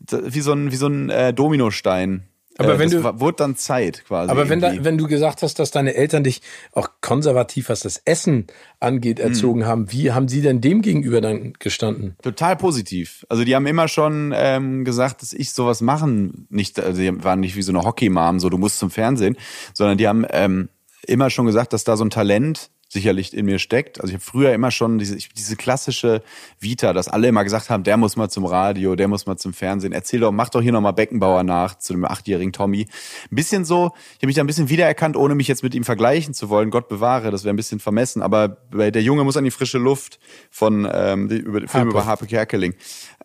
wie 0.00 0.40
so 0.40 0.52
ein, 0.52 0.70
wie 0.70 0.76
so 0.76 0.86
ein 0.86 1.10
äh, 1.10 1.32
Dominostein. 1.34 2.28
Aber 2.58 2.74
äh, 2.74 2.78
wenn 2.78 2.90
das 2.90 3.02
du 3.02 3.20
wurde 3.20 3.36
dann 3.36 3.56
Zeit 3.56 4.04
quasi. 4.04 4.30
Aber 4.30 4.48
wenn, 4.48 4.60
da, 4.60 4.72
wenn 4.84 4.98
du 4.98 5.06
gesagt 5.06 5.42
hast, 5.42 5.58
dass 5.58 5.70
deine 5.70 5.94
Eltern 5.94 6.24
dich 6.24 6.42
auch 6.72 6.88
konservativ, 7.00 7.68
was 7.68 7.80
das 7.80 8.02
Essen 8.04 8.48
angeht, 8.80 9.20
erzogen 9.20 9.60
mhm. 9.60 9.66
haben, 9.66 9.92
wie 9.92 10.12
haben 10.12 10.28
sie 10.28 10.42
denn 10.42 10.60
dem 10.60 10.82
gegenüber 10.82 11.20
dann 11.20 11.54
gestanden? 11.54 12.16
Total 12.20 12.56
positiv. 12.56 13.24
Also 13.28 13.44
die 13.44 13.54
haben 13.54 13.66
immer 13.66 13.88
schon 13.88 14.34
ähm, 14.36 14.84
gesagt, 14.84 15.22
dass 15.22 15.32
ich 15.32 15.52
sowas 15.52 15.80
machen 15.80 16.46
nicht, 16.50 16.80
also 16.80 17.00
die 17.00 17.24
waren 17.24 17.40
nicht 17.40 17.56
wie 17.56 17.62
so 17.62 17.72
eine 17.72 17.82
Hockey-Mom, 17.82 18.40
so 18.40 18.50
du 18.50 18.58
musst 18.58 18.78
zum 18.78 18.90
Fernsehen, 18.90 19.36
sondern 19.72 19.96
die 19.96 20.08
haben 20.08 20.26
ähm, 20.30 20.68
immer 21.06 21.30
schon 21.30 21.46
gesagt, 21.46 21.72
dass 21.72 21.84
da 21.84 21.96
so 21.96 22.04
ein 22.04 22.10
Talent 22.10 22.70
sicherlich 22.88 23.36
in 23.36 23.44
mir 23.44 23.58
steckt. 23.58 24.00
Also 24.00 24.08
ich 24.08 24.14
habe 24.14 24.24
früher 24.24 24.52
immer 24.54 24.70
schon 24.70 24.98
diese, 24.98 25.16
diese 25.16 25.56
klassische 25.56 26.22
Vita, 26.58 26.92
dass 26.92 27.08
alle 27.08 27.28
immer 27.28 27.44
gesagt 27.44 27.68
haben, 27.68 27.84
der 27.84 27.98
muss 27.98 28.16
mal 28.16 28.30
zum 28.30 28.46
Radio, 28.46 28.96
der 28.96 29.08
muss 29.08 29.26
mal 29.26 29.36
zum 29.36 29.52
Fernsehen. 29.52 29.92
Erzähl 29.92 30.20
doch, 30.20 30.32
mach 30.32 30.48
doch 30.48 30.62
hier 30.62 30.72
nochmal 30.72 30.94
Beckenbauer 30.94 31.42
nach 31.42 31.76
zu 31.78 31.92
dem 31.92 32.06
achtjährigen 32.06 32.52
Tommy. 32.52 32.88
Ein 33.30 33.36
bisschen 33.36 33.66
so, 33.66 33.92
ich 34.12 34.16
habe 34.16 34.26
mich 34.28 34.36
da 34.36 34.42
ein 34.42 34.46
bisschen 34.46 34.70
wiedererkannt, 34.70 35.16
ohne 35.16 35.34
mich 35.34 35.48
jetzt 35.48 35.62
mit 35.62 35.74
ihm 35.74 35.84
vergleichen 35.84 36.32
zu 36.32 36.48
wollen. 36.48 36.70
Gott 36.70 36.88
bewahre, 36.88 37.30
das 37.30 37.44
wäre 37.44 37.52
ein 37.52 37.56
bisschen 37.56 37.78
vermessen. 37.78 38.22
Aber 38.22 38.48
der 38.72 39.02
Junge 39.02 39.22
muss 39.24 39.36
an 39.36 39.44
die 39.44 39.50
frische 39.50 39.78
Luft 39.78 40.18
von 40.50 40.88
ähm, 40.90 41.28
über, 41.28 41.60
Film 41.60 41.70
Harpe. 41.70 41.90
über 41.90 42.06
Harpe 42.06 42.26
Kerkeling. 42.26 42.74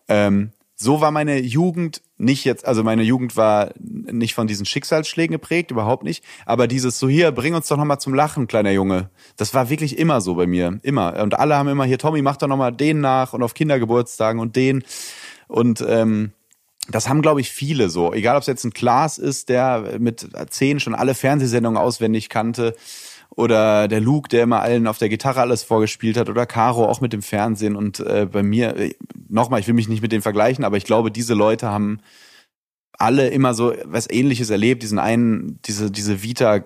Ähm, 0.08 0.52
so 0.76 1.00
war 1.00 1.10
meine 1.10 1.38
Jugend 1.40 2.02
nicht 2.16 2.44
jetzt, 2.44 2.66
also 2.66 2.82
meine 2.82 3.02
Jugend 3.02 3.36
war 3.36 3.72
nicht 3.78 4.34
von 4.34 4.46
diesen 4.46 4.66
Schicksalsschlägen 4.66 5.32
geprägt, 5.32 5.70
überhaupt 5.70 6.04
nicht. 6.04 6.24
Aber 6.46 6.66
dieses 6.66 6.98
so 6.98 7.08
hier, 7.08 7.32
bring 7.32 7.54
uns 7.54 7.68
doch 7.68 7.76
nochmal 7.76 8.00
zum 8.00 8.14
Lachen, 8.14 8.46
kleiner 8.46 8.70
Junge. 8.70 9.10
Das 9.36 9.54
war 9.54 9.70
wirklich 9.70 9.98
immer 9.98 10.20
so 10.20 10.34
bei 10.34 10.46
mir. 10.46 10.78
Immer. 10.82 11.22
Und 11.22 11.38
alle 11.38 11.56
haben 11.56 11.68
immer 11.68 11.84
hier, 11.84 11.98
Tommy, 11.98 12.22
mach 12.22 12.36
doch 12.36 12.48
nochmal 12.48 12.72
den 12.72 13.00
nach 13.00 13.32
und 13.32 13.42
auf 13.42 13.54
Kindergeburtstagen 13.54 14.40
und 14.40 14.56
den. 14.56 14.84
Und 15.48 15.84
ähm, 15.86 16.32
das 16.88 17.08
haben, 17.08 17.22
glaube 17.22 17.40
ich, 17.40 17.50
viele 17.50 17.88
so. 17.88 18.12
Egal, 18.12 18.36
ob 18.36 18.42
es 18.42 18.46
jetzt 18.46 18.64
ein 18.64 18.72
Klaas 18.72 19.18
ist, 19.18 19.48
der 19.48 19.98
mit 19.98 20.28
zehn 20.50 20.80
schon 20.80 20.94
alle 20.94 21.14
Fernsehsendungen 21.14 21.80
auswendig 21.80 22.28
kannte 22.28 22.74
oder 23.36 23.88
der 23.88 24.00
Luke, 24.00 24.28
der 24.28 24.44
immer 24.44 24.60
allen 24.60 24.86
auf 24.86 24.98
der 24.98 25.08
Gitarre 25.08 25.40
alles 25.40 25.62
vorgespielt 25.62 26.16
hat 26.16 26.28
oder 26.28 26.46
Caro 26.46 26.86
auch 26.86 27.00
mit 27.00 27.12
dem 27.12 27.22
Fernsehen 27.22 27.76
und 27.76 28.00
äh, 28.00 28.26
bei 28.30 28.42
mir 28.42 28.76
äh, 28.76 28.94
nochmal, 29.28 29.60
ich 29.60 29.66
will 29.66 29.74
mich 29.74 29.88
nicht 29.88 30.02
mit 30.02 30.12
denen 30.12 30.22
vergleichen, 30.22 30.64
aber 30.64 30.76
ich 30.76 30.84
glaube, 30.84 31.10
diese 31.10 31.34
Leute 31.34 31.68
haben 31.68 32.00
alle 32.96 33.28
immer 33.28 33.54
so 33.54 33.74
was 33.84 34.08
ähnliches 34.08 34.50
erlebt, 34.50 34.82
diesen 34.84 35.00
einen 35.00 35.58
diese 35.64 35.90
diese 35.90 36.22
Vita, 36.22 36.60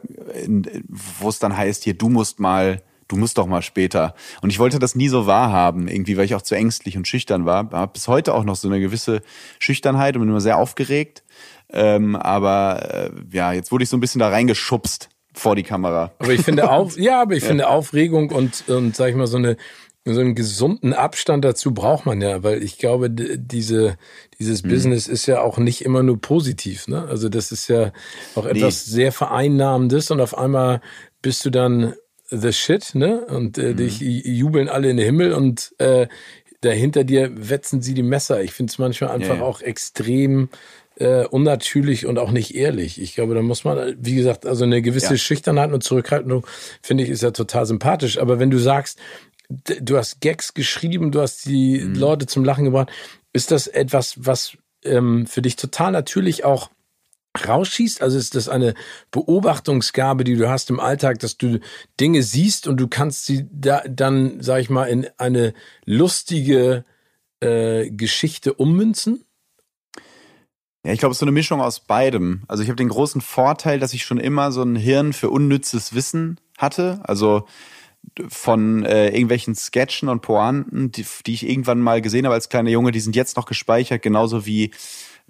wo 1.19 1.29
es 1.31 1.39
dann 1.39 1.57
heißt 1.57 1.85
hier 1.85 1.95
du 1.95 2.11
musst 2.11 2.39
mal 2.39 2.83
du 3.09 3.17
musst 3.17 3.39
doch 3.39 3.47
mal 3.47 3.63
später. 3.63 4.15
Und 4.43 4.51
ich 4.51 4.59
wollte 4.59 4.79
das 4.79 4.95
nie 4.95 5.09
so 5.09 5.27
wahrhaben, 5.27 5.89
irgendwie, 5.89 6.19
weil 6.19 6.27
ich 6.27 6.35
auch 6.35 6.43
zu 6.43 6.55
ängstlich 6.55 6.99
und 6.99 7.09
schüchtern 7.09 7.47
war. 7.47 7.71
Hab 7.73 7.95
bis 7.95 8.07
heute 8.07 8.35
auch 8.35 8.45
noch 8.45 8.57
so 8.57 8.69
eine 8.69 8.81
gewisse 8.81 9.23
Schüchternheit 9.59 10.15
und 10.15 10.21
bin 10.21 10.29
immer 10.29 10.43
sehr 10.43 10.59
aufgeregt. 10.59 11.25
Ähm, 11.71 12.17
aber 12.17 12.83
äh, 12.93 13.11
ja, 13.33 13.53
jetzt 13.53 13.73
wurde 13.73 13.85
ich 13.85 13.89
so 13.89 13.97
ein 13.97 14.01
bisschen 14.01 14.19
da 14.19 14.29
reingeschubst 14.29 15.09
vor 15.39 15.57
die 15.57 15.63
Kamera. 15.63 16.13
Aber 16.19 16.33
ich 16.33 16.43
finde 16.43 16.71
auf, 16.71 16.99
ja, 16.99 17.23
aber 17.23 17.35
ich 17.35 17.45
finde 17.45 17.69
Aufregung 17.69 18.31
und, 18.31 18.69
und 18.69 18.97
sag 18.97 19.11
ich 19.11 19.17
mal, 19.17 19.27
so 19.27 19.37
eine, 19.37 19.57
so 20.05 20.21
einen 20.21 20.35
gesunden 20.35 20.93
Abstand 20.93 21.45
dazu 21.45 21.73
braucht 21.73 22.07
man 22.07 22.21
ja, 22.21 22.43
weil 22.43 22.63
ich 22.63 22.79
glaube, 22.79 23.11
diese, 23.11 23.97
dieses 24.39 24.63
mhm. 24.63 24.69
Business 24.69 25.07
ist 25.09 25.27
ja 25.27 25.41
auch 25.41 25.59
nicht 25.59 25.85
immer 25.85 26.03
nur 26.03 26.21
positiv, 26.21 26.89
ne? 26.89 27.07
Also 27.09 27.29
das 27.29 27.53
ist 27.53 27.69
ja 27.69 27.93
auch 28.35 28.47
etwas 28.47 28.87
nee. 28.87 28.93
sehr 28.93 29.13
Vereinnahmendes 29.13 30.11
und 30.11 30.21
auf 30.21 30.37
einmal 30.37 30.81
bist 31.21 31.45
du 31.45 31.51
dann 31.51 31.95
the 32.31 32.53
shit, 32.53 32.95
ne? 32.95 33.27
Und 33.27 33.59
äh, 33.59 33.73
mhm. 33.73 33.77
dich 33.77 34.01
jubeln 34.01 34.69
alle 34.69 34.91
in 34.91 34.97
den 34.97 35.07
Himmel 35.07 35.33
und 35.33 35.75
äh, 35.79 36.07
dahinter 36.61 37.05
dir 37.05 37.31
wetzen 37.35 37.83
sie 37.83 37.95
die 37.95 38.03
Messer. 38.03 38.43
Ich 38.43 38.53
finde 38.53 38.71
es 38.71 38.79
manchmal 38.79 39.11
einfach 39.11 39.35
ja, 39.35 39.41
ja. 39.41 39.43
auch 39.43 39.61
extrem 39.61 40.49
äh, 40.99 41.25
unnatürlich 41.27 42.07
und 42.07 42.19
auch 42.19 42.33
nicht 42.33 42.55
ehrlich. 42.55 43.01
Ich 43.01 43.15
glaube, 43.15 43.35
da 43.35 43.43
muss 43.43 43.65
man, 43.65 43.97
wie 43.99 44.17
gesagt, 44.17 44.47
also 44.47 44.65
eine 44.65 44.83
gewisse 44.83 45.15
ja. 45.15 45.19
Schüchternheit 45.19 45.73
und 45.73 45.85
Zurückhaltung, 45.85 46.47
finde 46.83 47.05
ich, 47.05 47.11
ist 47.11 47.23
ja 47.23 47.31
total 47.31 47.67
sympathisch. 47.67 48.19
Aber 48.19 48.39
wenn 48.39 48.51
du 48.51 48.59
sagst, 48.59 48.99
du 49.49 49.97
hast 49.97 50.21
Gags 50.21 50.55
geschrieben, 50.55 51.13
du 51.13 51.21
hast 51.21 51.47
die 51.47 51.81
mhm. 51.81 51.95
Leute 51.95 52.27
zum 52.27 52.45
Lachen 52.45 52.65
gebracht, 52.65 52.91
ist 53.33 53.51
das 53.53 53.69
etwas, 53.69 54.15
was 54.17 54.57
ähm, 54.85 55.27
für 55.27 55.43
dich 55.43 55.57
total 55.57 55.93
natürlich 55.93 56.45
auch 56.45 56.71
rausschießt? 57.47 58.03
Also 58.03 58.19
ist 58.19 58.35
das 58.35 58.49
eine 58.49 58.75
Beobachtungsgabe, 59.13 60.25
die 60.25 60.35
du 60.35 60.49
hast 60.49 60.69
im 60.71 60.81
Alltag, 60.81 61.21
dass 61.21 61.37
du 61.37 61.61
Dinge 62.01 62.25
siehst 62.25 62.67
und 62.67 62.79
du 62.79 62.89
kannst 62.89 63.27
sie 63.27 63.47
da 63.53 63.83
dann, 63.89 64.41
sag 64.41 64.61
ich 64.61 64.71
mal, 64.71 64.87
in 64.87 65.07
eine 65.17 65.55
lustige 65.85 66.85
äh, 67.41 67.89
Geschichte 67.91 68.55
ummünzen? 68.55 69.25
Ja, 70.89 70.95
ich 70.95 71.01
glaube, 71.01 71.11
es 71.11 71.17
ist 71.17 71.21
so 71.21 71.27
eine 71.27 71.33
Mischung 71.33 71.61
aus 71.61 71.81
beidem. 71.81 72.45
Also 72.49 72.63
ich 72.63 72.71
habe 72.71 72.77
den 72.77 72.89
großen 72.89 73.21
Vorteil, 73.21 73.79
dass 73.79 73.93
ich 73.93 74.07
schon 74.07 74.17
immer 74.17 74.53
so 74.53 74.63
ein 74.63 74.75
Hirn 74.75 75.13
für 75.13 75.29
unnützes 75.29 75.95
Wissen 75.95 76.41
hatte. 76.57 77.01
Also 77.03 77.47
von 78.31 78.87
äh, 78.87 79.09
irgendwelchen 79.09 79.55
Sketchen 79.55 80.09
und 80.09 80.23
Pointen, 80.23 80.91
die, 80.91 81.05
die 81.27 81.35
ich 81.35 81.47
irgendwann 81.47 81.81
mal 81.81 82.01
gesehen 82.01 82.25
habe 82.25 82.35
als 82.35 82.49
kleiner 82.49 82.71
Junge, 82.71 82.91
die 82.91 83.01
sind 83.01 83.15
jetzt 83.15 83.37
noch 83.37 83.45
gespeichert, 83.45 84.01
genauso 84.01 84.47
wie 84.47 84.71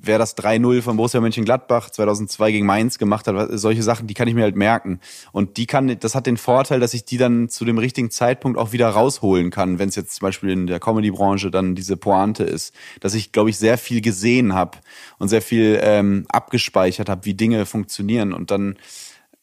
wer 0.00 0.18
das 0.18 0.36
3-0 0.36 0.80
von 0.80 0.96
Borussia 0.96 1.20
Mönchengladbach 1.20 1.90
2002 1.90 2.52
gegen 2.52 2.66
Mainz 2.66 2.98
gemacht 2.98 3.26
hat, 3.26 3.48
solche 3.52 3.82
Sachen, 3.82 4.06
die 4.06 4.14
kann 4.14 4.28
ich 4.28 4.34
mir 4.34 4.44
halt 4.44 4.56
merken. 4.56 5.00
Und 5.32 5.56
die 5.56 5.66
kann, 5.66 5.98
das 5.98 6.14
hat 6.14 6.26
den 6.26 6.36
Vorteil, 6.36 6.78
dass 6.78 6.94
ich 6.94 7.04
die 7.04 7.18
dann 7.18 7.48
zu 7.48 7.64
dem 7.64 7.78
richtigen 7.78 8.10
Zeitpunkt 8.10 8.58
auch 8.58 8.72
wieder 8.72 8.88
rausholen 8.88 9.50
kann, 9.50 9.78
wenn 9.80 9.88
es 9.88 9.96
jetzt 9.96 10.14
zum 10.14 10.26
Beispiel 10.26 10.50
in 10.50 10.68
der 10.68 10.78
Comedy-Branche 10.78 11.50
dann 11.50 11.74
diese 11.74 11.96
Pointe 11.96 12.44
ist. 12.44 12.72
Dass 13.00 13.14
ich, 13.14 13.32
glaube 13.32 13.50
ich, 13.50 13.58
sehr 13.58 13.76
viel 13.76 14.00
gesehen 14.00 14.54
habe 14.54 14.78
und 15.18 15.28
sehr 15.28 15.42
viel 15.42 15.80
ähm, 15.82 16.26
abgespeichert 16.28 17.08
habe, 17.08 17.24
wie 17.24 17.34
Dinge 17.34 17.66
funktionieren 17.66 18.32
und 18.32 18.52
dann 18.52 18.76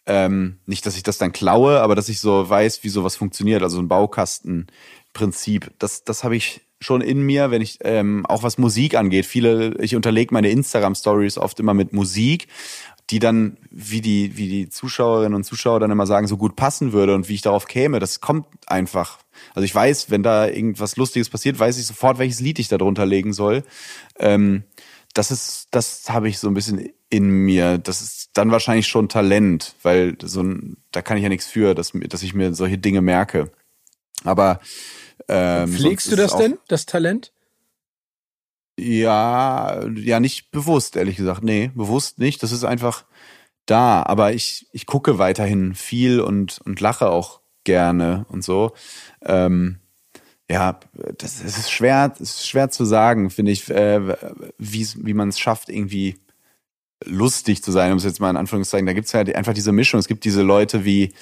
ähm, 0.05 0.59
nicht, 0.65 0.85
dass 0.85 0.95
ich 0.95 1.03
das 1.03 1.17
dann 1.17 1.33
klaue, 1.33 1.81
aber 1.81 1.95
dass 1.95 2.09
ich 2.09 2.21
so 2.21 2.49
weiß, 2.49 2.83
wie 2.83 2.89
sowas 2.89 3.15
funktioniert, 3.15 3.61
also 3.61 3.79
ein 3.79 3.87
Baukastenprinzip. 3.87 5.71
Das, 5.79 6.03
das 6.03 6.23
habe 6.23 6.35
ich 6.35 6.61
schon 6.85 7.01
in 7.01 7.21
mir, 7.21 7.51
wenn 7.51 7.61
ich 7.61 7.79
ähm, 7.81 8.25
auch 8.25 8.43
was 8.43 8.57
Musik 8.57 8.95
angeht. 8.95 9.25
Viele, 9.25 9.75
ich 9.81 9.95
unterlege 9.95 10.33
meine 10.33 10.49
Instagram-Stories 10.49 11.37
oft 11.37 11.59
immer 11.59 11.73
mit 11.73 11.91
Musik, 11.91 12.47
die 13.09 13.19
dann, 13.19 13.57
wie 13.69 14.01
die, 14.01 14.37
wie 14.37 14.49
die 14.49 14.69
Zuschauerinnen 14.69 15.35
und 15.35 15.43
Zuschauer 15.43 15.79
dann 15.79 15.91
immer 15.91 16.07
sagen, 16.07 16.27
so 16.27 16.37
gut 16.37 16.55
passen 16.55 16.91
würde 16.91 17.13
und 17.13 17.29
wie 17.29 17.35
ich 17.35 17.41
darauf 17.41 17.67
käme. 17.67 17.99
Das 17.99 18.19
kommt 18.21 18.47
einfach. 18.65 19.19
Also 19.53 19.65
ich 19.65 19.75
weiß, 19.75 20.09
wenn 20.09 20.23
da 20.23 20.47
irgendwas 20.47 20.95
Lustiges 20.95 21.29
passiert, 21.29 21.59
weiß 21.59 21.77
ich 21.77 21.85
sofort, 21.85 22.17
welches 22.17 22.39
Lied 22.39 22.57
ich 22.57 22.67
da 22.67 22.77
drunter 22.77 23.05
legen 23.05 23.33
soll. 23.33 23.63
Ähm, 24.17 24.63
das 25.13 25.31
ist, 25.31 25.67
das 25.71 26.09
habe 26.09 26.27
ich 26.29 26.39
so 26.39 26.47
ein 26.47 26.53
bisschen 26.53 26.89
in 27.09 27.29
mir. 27.29 27.77
Das 27.77 28.01
ist 28.01 28.31
dann 28.33 28.51
wahrscheinlich 28.51 28.87
schon 28.87 29.07
Talent, 29.07 29.75
weil 29.83 30.17
so 30.21 30.41
ein, 30.41 30.77
da 30.91 31.01
kann 31.01 31.17
ich 31.17 31.23
ja 31.23 31.29
nichts 31.29 31.45
für, 31.45 31.75
dass, 31.75 31.91
dass 31.93 32.23
ich 32.23 32.33
mir 32.33 32.53
solche 32.53 32.77
Dinge 32.77 33.01
merke. 33.01 33.51
Aber 34.23 34.59
ähm, 35.27 35.69
Pflegst 35.69 36.11
du 36.11 36.15
das 36.15 36.35
denn, 36.37 36.57
das 36.67 36.85
Talent? 36.85 37.31
Ja, 38.77 39.85
ja, 39.95 40.19
nicht 40.19 40.51
bewusst, 40.51 40.95
ehrlich 40.95 41.15
gesagt. 41.15 41.43
Nee, 41.43 41.71
bewusst 41.75 42.19
nicht. 42.19 42.43
Das 42.43 42.51
ist 42.51 42.65
einfach 42.65 43.05
da. 43.65 44.03
Aber 44.03 44.33
ich, 44.33 44.67
ich 44.71 44.85
gucke 44.85 45.17
weiterhin 45.17 45.75
viel 45.75 46.19
und, 46.19 46.59
und 46.65 46.79
lache 46.81 47.09
auch 47.09 47.39
gerne 47.63 48.25
und 48.29 48.43
so. 48.43 48.73
Ähm, 49.21 49.79
ja, 50.49 50.79
das, 51.17 51.41
das 51.41 51.57
ist 51.57 51.71
schwer, 51.71 52.09
das 52.09 52.21
ist 52.21 52.47
schwer 52.47 52.69
zu 52.69 52.85
sagen, 52.85 53.29
finde 53.29 53.51
ich, 53.51 53.69
äh, 53.69 54.15
wie, 54.59 54.87
wie 54.97 55.13
man 55.13 55.29
es 55.29 55.39
schafft, 55.39 55.69
irgendwie 55.69 56.17
lustig 57.03 57.63
zu 57.63 57.71
sein, 57.71 57.91
um 57.91 57.97
es 57.97 58.03
jetzt 58.03 58.19
mal 58.19 58.29
in 58.29 58.37
Anführungszeichen. 58.37 58.85
Da 58.85 58.93
gibt 58.93 59.07
es 59.07 59.13
ja 59.13 59.21
einfach 59.21 59.53
diese 59.53 59.71
Mischung. 59.71 59.99
Es 59.99 60.07
gibt 60.07 60.23
diese 60.25 60.41
Leute 60.43 60.85
wie 60.85 61.13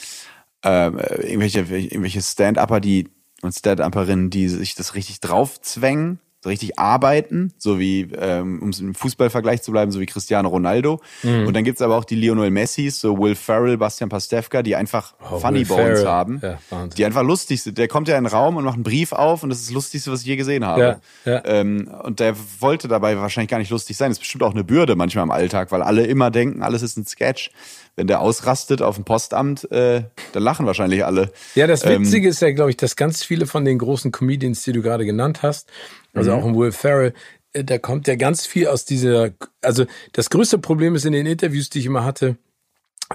äh, 0.65 0.87
irgendwelche, 0.87 1.59
irgendwelche 1.59 2.21
Stand-Upper, 2.21 2.79
die 2.79 3.09
und 3.43 3.53
Stand-Upperinnen, 3.53 4.29
die 4.29 4.47
sich 4.49 4.75
das 4.75 4.95
richtig 4.95 5.19
draufzwängen 5.19 6.19
so 6.43 6.49
richtig 6.49 6.77
arbeiten, 6.77 7.53
so 7.57 7.79
wie, 7.79 8.01
ähm, 8.19 8.61
um 8.61 8.71
im 8.77 8.95
Fußballvergleich 8.95 9.61
zu 9.61 9.71
bleiben, 9.71 9.91
so 9.91 10.01
wie 10.01 10.05
Cristiano 10.05 10.49
Ronaldo. 10.49 10.99
Mhm. 11.23 11.47
Und 11.47 11.55
dann 11.55 11.63
gibt's 11.63 11.81
aber 11.81 11.95
auch 11.95 12.03
die 12.03 12.15
Lionel 12.15 12.51
Messis, 12.51 12.99
so 12.99 13.17
Will 13.17 13.35
Ferrell, 13.35 13.77
Bastian 13.77 14.09
Pastewka, 14.09 14.61
die 14.61 14.75
einfach 14.75 15.13
oh, 15.31 15.39
Funny 15.39 15.59
Will 15.59 15.77
Bones 15.77 15.99
Ferrell. 16.01 16.07
haben, 16.07 16.41
ja, 16.43 16.59
die 16.97 17.05
einfach 17.05 17.23
lustig 17.23 17.63
sind. 17.63 17.77
Der 17.77 17.87
kommt 17.87 18.09
ja 18.09 18.17
in 18.17 18.25
den 18.25 18.33
Raum 18.33 18.57
und 18.57 18.65
macht 18.65 18.75
einen 18.75 18.83
Brief 18.83 19.13
auf 19.13 19.43
und 19.43 19.49
das 19.49 19.59
ist 19.59 19.69
das 19.69 19.73
Lustigste, 19.73 20.11
was 20.11 20.19
ich 20.21 20.27
je 20.27 20.35
gesehen 20.35 20.65
habe. 20.65 20.99
Ja, 21.23 21.31
ja. 21.31 21.41
Ähm, 21.45 21.89
und 22.03 22.19
der 22.19 22.35
wollte 22.59 22.89
dabei 22.89 23.17
wahrscheinlich 23.17 23.49
gar 23.49 23.59
nicht 23.59 23.71
lustig 23.71 23.95
sein. 23.95 24.09
Das 24.09 24.17
ist 24.17 24.21
bestimmt 24.21 24.43
auch 24.43 24.53
eine 24.53 24.65
Bürde 24.65 24.97
manchmal 24.97 25.23
im 25.23 25.31
Alltag, 25.31 25.71
weil 25.71 25.81
alle 25.81 26.05
immer 26.05 26.29
denken, 26.29 26.61
alles 26.61 26.81
ist 26.81 26.97
ein 26.97 27.05
Sketch 27.05 27.51
wenn 27.95 28.07
der 28.07 28.21
ausrastet 28.21 28.81
auf 28.81 28.95
dem 28.95 29.05
Postamt, 29.05 29.69
äh, 29.71 30.03
dann 30.31 30.43
lachen 30.43 30.65
wahrscheinlich 30.65 31.05
alle. 31.05 31.31
Ja, 31.55 31.67
das 31.67 31.85
Witzige 31.85 32.27
ähm, 32.27 32.31
ist 32.31 32.41
ja, 32.41 32.51
glaube 32.51 32.71
ich, 32.71 32.77
dass 32.77 32.95
ganz 32.95 33.23
viele 33.23 33.45
von 33.45 33.65
den 33.65 33.77
großen 33.77 34.11
Comedians, 34.11 34.63
die 34.63 34.71
du 34.71 34.81
gerade 34.81 35.05
genannt 35.05 35.43
hast, 35.43 35.69
also 36.13 36.31
mhm. 36.31 36.37
auch 36.37 36.45
ein 36.45 36.55
Will 36.57 36.71
Ferrell, 36.71 37.13
äh, 37.53 37.63
da 37.63 37.77
kommt 37.77 38.07
ja 38.07 38.15
ganz 38.15 38.45
viel 38.45 38.67
aus 38.67 38.85
dieser, 38.85 39.31
also 39.61 39.85
das 40.13 40.29
größte 40.29 40.57
Problem 40.57 40.95
ist 40.95 41.05
in 41.05 41.13
den 41.13 41.25
Interviews, 41.25 41.69
die 41.69 41.79
ich 41.79 41.85
immer 41.85 42.03
hatte, 42.03 42.37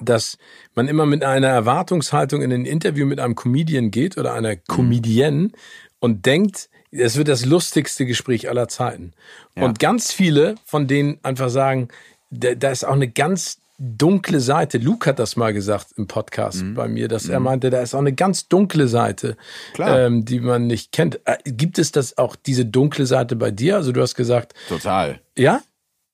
dass 0.01 0.39
man 0.74 0.87
immer 0.87 1.07
mit 1.07 1.24
einer 1.24 1.49
Erwartungshaltung 1.49 2.43
in 2.43 2.53
ein 2.53 2.64
Interview 2.64 3.07
mit 3.07 3.18
einem 3.18 3.35
Comedian 3.35 3.91
geht 3.91 4.16
oder 4.16 4.35
einer 4.35 4.55
mhm. 4.55 4.61
Comedienne 4.68 5.51
und 5.99 6.26
denkt, 6.26 6.68
es 6.91 7.16
wird 7.16 7.29
das 7.29 7.45
lustigste 7.45 8.07
Gespräch 8.07 8.49
aller 8.49 8.68
Zeiten. 8.68 9.12
Ja. 9.57 9.64
Und 9.64 9.79
ganz 9.79 10.12
viele 10.12 10.55
von 10.64 10.87
denen 10.87 11.18
einfach 11.22 11.51
sagen, 11.51 11.89
da, 12.31 12.55
da 12.55 12.70
ist 12.70 12.85
auch 12.85 12.95
eine 12.95 13.09
ganz 13.09 13.59
dunkle 13.79 14.41
Seite. 14.41 14.79
Luke 14.79 15.09
hat 15.09 15.18
das 15.18 15.37
mal 15.37 15.53
gesagt 15.53 15.93
im 15.97 16.07
Podcast 16.07 16.62
mhm. 16.62 16.74
bei 16.74 16.89
mir, 16.89 17.09
dass 17.09 17.24
mhm. 17.24 17.33
er 17.33 17.41
meinte, 17.41 17.70
da 17.70 17.81
ist 17.81 17.95
auch 17.95 18.01
eine 18.01 18.12
ganz 18.12 18.49
dunkle 18.49 18.89
Seite, 18.89 19.37
ähm, 19.79 20.24
die 20.24 20.41
man 20.41 20.66
nicht 20.66 20.93
kennt. 20.93 21.20
Äh, 21.24 21.37
gibt 21.45 21.79
es 21.79 21.93
das 21.93 22.18
auch 22.18 22.37
diese 22.37 22.66
dunkle 22.66 23.07
Seite 23.07 23.37
bei 23.37 23.51
dir? 23.51 23.76
Also 23.76 23.93
du 23.93 24.03
hast 24.03 24.16
gesagt. 24.16 24.55
Total. 24.68 25.20
Ja? 25.37 25.62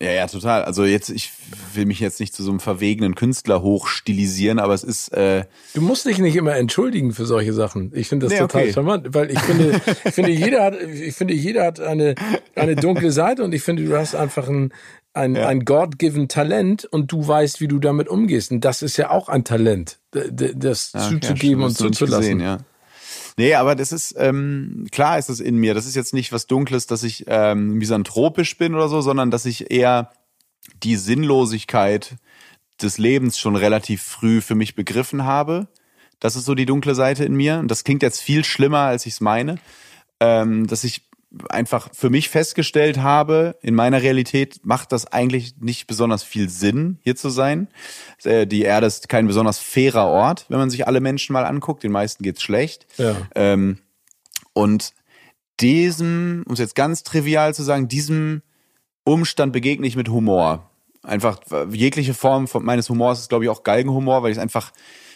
Ja, 0.03 0.11
ja, 0.11 0.27
total. 0.27 0.65
Also 0.65 0.85
jetzt, 0.85 1.09
ich 1.09 1.31
will 1.73 1.87
mich 1.87 2.01
jetzt 2.01 2.21
nicht 2.21 2.35
zu 2.35 2.43
so 2.43 2.51
einem 2.51 2.61
verwegenen 2.61 3.15
Künstler 3.15 3.62
hochstilisieren, 3.62 4.59
aber 4.59 4.75
es 4.75 4.85
ist. 4.85 5.09
Äh 5.15 5.45
du 5.73 5.81
musst 5.81 6.05
dich 6.05 6.19
nicht 6.19 6.37
immer 6.37 6.57
entschuldigen 6.57 7.12
für 7.12 7.25
solche 7.25 7.53
Sachen. 7.53 7.93
Ich 7.95 8.09
finde 8.09 8.27
das 8.27 8.35
nee, 8.35 8.41
total 8.41 8.62
okay. 8.62 8.73
charmant, 8.73 9.15
weil 9.15 9.31
ich 9.31 9.39
finde, 9.39 9.81
ich 10.05 10.15
finde 10.15 10.33
jeder 10.33 10.65
hat, 10.65 10.75
ich 10.83 11.15
finde 11.15 11.33
jeder 11.33 11.65
hat 11.65 11.81
eine 11.81 12.17
eine 12.57 12.77
dunkle 12.77 13.12
Seite 13.12 13.45
und 13.45 13.55
ich 13.55 13.62
finde, 13.62 13.85
du 13.85 13.97
hast 13.97 14.15
einfach 14.15 14.49
ein 14.49 14.73
ein, 15.15 15.37
ja. 15.37 15.47
ein 15.47 15.65
God-given 15.65 16.29
Talent 16.29 16.85
und 16.85 17.11
du 17.11 17.27
weißt, 17.27 17.61
wie 17.61 17.69
du 17.69 17.79
damit 17.79 18.09
umgehst. 18.09 18.51
Und 18.51 18.65
das 18.65 18.83
ist 18.83 18.97
ja 18.97 19.11
auch 19.11 19.29
ein 19.29 19.45
Talent, 19.45 19.99
das 20.11 20.93
ja, 20.93 21.09
zuzugeben 21.09 21.61
ja, 21.61 21.67
und 21.67 21.77
zuzulassen. 21.77 22.39
Gesehen, 22.39 22.41
ja. 22.41 22.59
Nee, 23.37 23.55
aber 23.55 23.75
das 23.75 23.91
ist, 23.91 24.15
ähm, 24.19 24.87
klar 24.93 25.19
ist 25.19 25.29
es 25.29 25.41
in 25.41 25.57
mir. 25.57 25.75
Das 25.75 25.87
ist 25.87 25.97
jetzt 25.97 26.15
nicht 26.15 26.33
was 26.33 26.47
Dunkles, 26.47 26.87
dass 26.87 27.03
ich 27.03 27.25
ähm, 27.27 27.75
misanthropisch 27.75 28.57
bin 28.59 28.75
oder 28.75 28.89
so, 28.89 29.01
sondern 29.01 29.31
dass 29.31 29.45
ich 29.45 29.71
eher 29.71 30.11
die 30.83 30.97
Sinnlosigkeit 30.97 32.17
des 32.81 32.99
Lebens 32.99 33.39
schon 33.39 33.57
relativ 33.57 34.03
früh 34.03 34.41
für 34.41 34.55
mich 34.55 34.75
begriffen 34.75 35.25
habe. 35.25 35.69
Das 36.21 36.37
ist 36.37 36.45
so 36.45 36.55
die 36.55 36.67
dunkle 36.67 36.95
Seite 36.95 37.25
in 37.25 37.35
mir. 37.35 37.59
Und 37.59 37.71
das 37.71 37.85
klingt 37.85 38.03
jetzt 38.03 38.21
viel 38.21 38.45
schlimmer, 38.45 38.81
als 38.81 39.07
ich 39.07 39.15
es 39.15 39.21
meine. 39.21 39.59
Ähm, 40.21 40.67
dass 40.69 40.85
ich 40.85 41.03
einfach 41.49 41.89
für 41.93 42.11
mich 42.11 42.28
festgestellt 42.28 42.99
habe, 42.99 43.57
in 43.62 43.74
meiner 43.74 44.03
Realität 44.03 44.61
macht 44.64 44.93
das 44.93 45.07
eigentlich 45.07 45.57
nicht 45.59 45.87
besonders 45.87 46.22
viel 46.22 46.49
Sinn, 46.49 46.99
hier 47.03 47.16
zu 47.16 47.28
sein. 47.28 47.68
Äh, 48.22 48.47
die 48.47 48.62
Erde 48.62 48.87
ist 48.87 49.09
kein 49.09 49.26
besonders 49.26 49.59
fairer 49.59 50.07
Ort, 50.07 50.47
wenn 50.49 50.59
man 50.59 50.70
sich 50.70 50.87
alle 50.87 51.01
Menschen 51.01 51.32
mal 51.32 51.45
anguckt. 51.45 51.82
Den 51.82 51.93
meisten 51.93 52.22
geht's 52.22 52.43
schlecht. 52.43 52.87
Ja. 52.97 53.16
Ähm, 53.35 53.78
und 54.53 54.93
diesem, 55.61 56.45
um 56.47 56.55
es 56.55 56.59
jetzt 56.59 56.74
ganz 56.74 57.03
trivial 57.03 57.55
zu 57.55 57.62
sagen, 57.62 57.89
diesem 57.89 58.43
Umstand 59.05 59.53
begegne 59.53 59.87
ich 59.87 59.97
mit 59.97 60.09
Humor. 60.09 60.70
Einfach 61.03 61.41
jegliche 61.70 62.14
Form 62.14 62.49
von 62.49 62.64
meines 62.64 62.89
Humors 62.89 63.20
ist, 63.20 63.28
glaube 63.28 63.45
ich, 63.45 63.51
auch 63.51 63.62
Galgenhumor, 63.62 64.22
weil 64.22 64.30
ich 64.30 64.39
es 64.39 64.43
einfach 64.43 64.72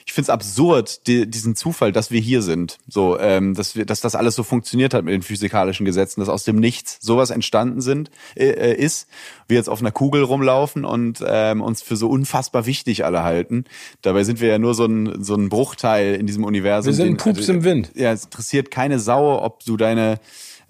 ich 0.09 0.15
finde 0.15 0.25
es 0.25 0.31
absurd, 0.31 1.07
die, 1.07 1.31
diesen 1.31 1.55
Zufall, 1.55 1.93
dass 1.93 2.11
wir 2.11 2.19
hier 2.19 2.41
sind. 2.41 2.79
So, 2.89 3.21
ähm, 3.21 3.53
dass 3.53 3.77
wir, 3.77 3.85
dass 3.85 4.01
das 4.01 4.15
alles 4.15 4.37
so 4.37 4.43
funktioniert 4.43 4.95
hat 4.95 5.05
mit 5.05 5.13
den 5.13 5.21
physikalischen 5.21 5.85
Gesetzen, 5.85 6.21
dass 6.21 6.31
aus 6.31 6.45
dem 6.45 6.57
Nichts 6.57 6.97
sowas 7.03 7.29
entstanden 7.29 7.83
sind, 7.83 8.11
äh, 8.35 8.47
äh, 8.47 8.75
ist, 8.75 9.07
wir 9.49 9.59
jetzt 9.59 9.69
auf 9.69 9.81
einer 9.81 9.91
Kugel 9.93 10.23
rumlaufen 10.23 10.87
und 10.87 11.23
ähm, 11.27 11.61
uns 11.61 11.83
für 11.83 11.97
so 11.97 12.09
unfassbar 12.09 12.65
wichtig 12.65 13.05
alle 13.05 13.23
halten. 13.23 13.65
Dabei 14.01 14.25
sind 14.25 14.41
wir 14.41 14.49
ja 14.49 14.59
nur 14.59 14.73
so 14.73 14.87
ein, 14.87 15.23
so 15.23 15.35
ein 15.35 15.51
Bruchteil 15.51 16.15
in 16.15 16.27
diesem 16.27 16.45
Universum. 16.45 16.89
Wir 16.89 17.05
sind 17.05 17.19
Pups 17.19 17.41
also, 17.41 17.53
im 17.53 17.65
Wind. 17.65 17.91
Ja, 17.95 18.11
es 18.11 18.25
interessiert 18.25 18.71
keine 18.71 19.01
Sau, 19.01 19.43
ob 19.45 19.63
du 19.67 19.77
deine 19.77 20.21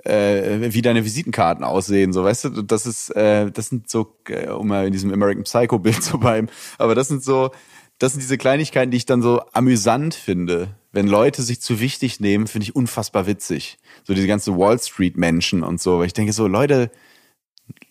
äh, 0.05 0.73
wie 0.73 0.83
deine 0.83 1.05
Visitenkarten 1.05 1.65
aussehen, 1.65 2.13
so 2.13 2.25
weißt 2.25 2.45
du, 2.45 2.63
das 2.63 2.87
ist, 2.87 3.11
äh, 3.17 3.51
das 3.51 3.69
sind 3.69 3.91
so, 3.91 4.15
äh, 4.29 4.49
um 4.49 4.69
mal 4.69 4.87
in 4.87 4.93
diesem 4.93 5.13
American 5.13 5.45
Psycho 5.45 5.79
Bild 5.79 6.03
zu 6.03 6.19
bleiben, 6.19 6.49
aber 6.79 6.95
das 6.95 7.09
sind 7.09 7.23
so, 7.23 7.51
das 7.99 8.13
sind 8.13 8.21
diese 8.21 8.39
Kleinigkeiten, 8.39 8.91
die 8.91 8.97
ich 8.97 9.07
dann 9.07 9.23
so 9.23 9.43
amüsant 9.53 10.15
finde. 10.15 10.69
Wenn 10.93 11.07
Leute 11.07 11.43
sich 11.43 11.61
zu 11.61 11.81
wichtig 11.81 12.21
nehmen, 12.21 12.47
finde 12.47 12.65
ich 12.65 12.77
unfassbar 12.77 13.27
witzig. 13.27 13.79
So 14.05 14.15
diese 14.15 14.27
ganzen 14.27 14.57
Wall 14.57 14.79
Street 14.79 15.17
Menschen 15.17 15.63
und 15.63 15.81
so. 15.81 15.99
Weil 15.99 16.07
ich 16.07 16.13
denke 16.13 16.33
so, 16.33 16.47
Leute, 16.47 16.91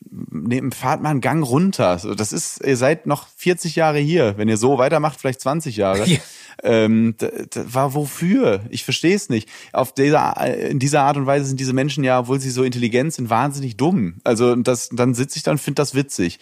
nehmt, 0.10 0.76
fahrt 0.76 1.02
mal 1.02 1.10
einen 1.10 1.22
Gang 1.22 1.46
runter. 1.46 2.00
So, 2.00 2.16
das 2.16 2.32
ist, 2.32 2.64
ihr 2.66 2.78
seid 2.78 3.06
noch 3.06 3.28
40 3.36 3.76
Jahre 3.76 4.00
hier. 4.00 4.38
Wenn 4.38 4.48
ihr 4.48 4.58
so 4.58 4.78
weitermacht, 4.78 5.20
vielleicht 5.20 5.42
20 5.42 5.78
Jahre. 5.78 6.06
Ja. 6.18 6.20
Ähm, 6.64 7.14
war 7.54 7.94
wofür? 7.94 8.62
Ich 8.70 8.84
verstehe 8.84 9.16
es 9.16 9.30
nicht. 9.30 9.48
Auf 9.74 9.94
dieser, 9.94 10.44
in 10.58 10.80
dieser 10.80 11.04
Art 11.04 11.16
und 11.16 11.28
Weise 11.28 11.46
sind 11.46 11.60
diese 11.60 11.74
Menschen 11.74 12.04
ja, 12.04 12.22
obwohl 12.22 12.40
sie 12.40 12.50
so 12.50 12.64
intelligent 12.64 13.14
sind, 13.14 13.30
wahnsinnig 13.30 13.78
dumm. 13.78 14.16
Also 14.24 14.56
das, 14.56 14.90
dann 14.92 15.14
sitze 15.14 15.38
ich 15.38 15.44
da 15.44 15.52
und 15.52 15.60
finde 15.60 15.76
das 15.76 15.94
witzig. 15.94 16.40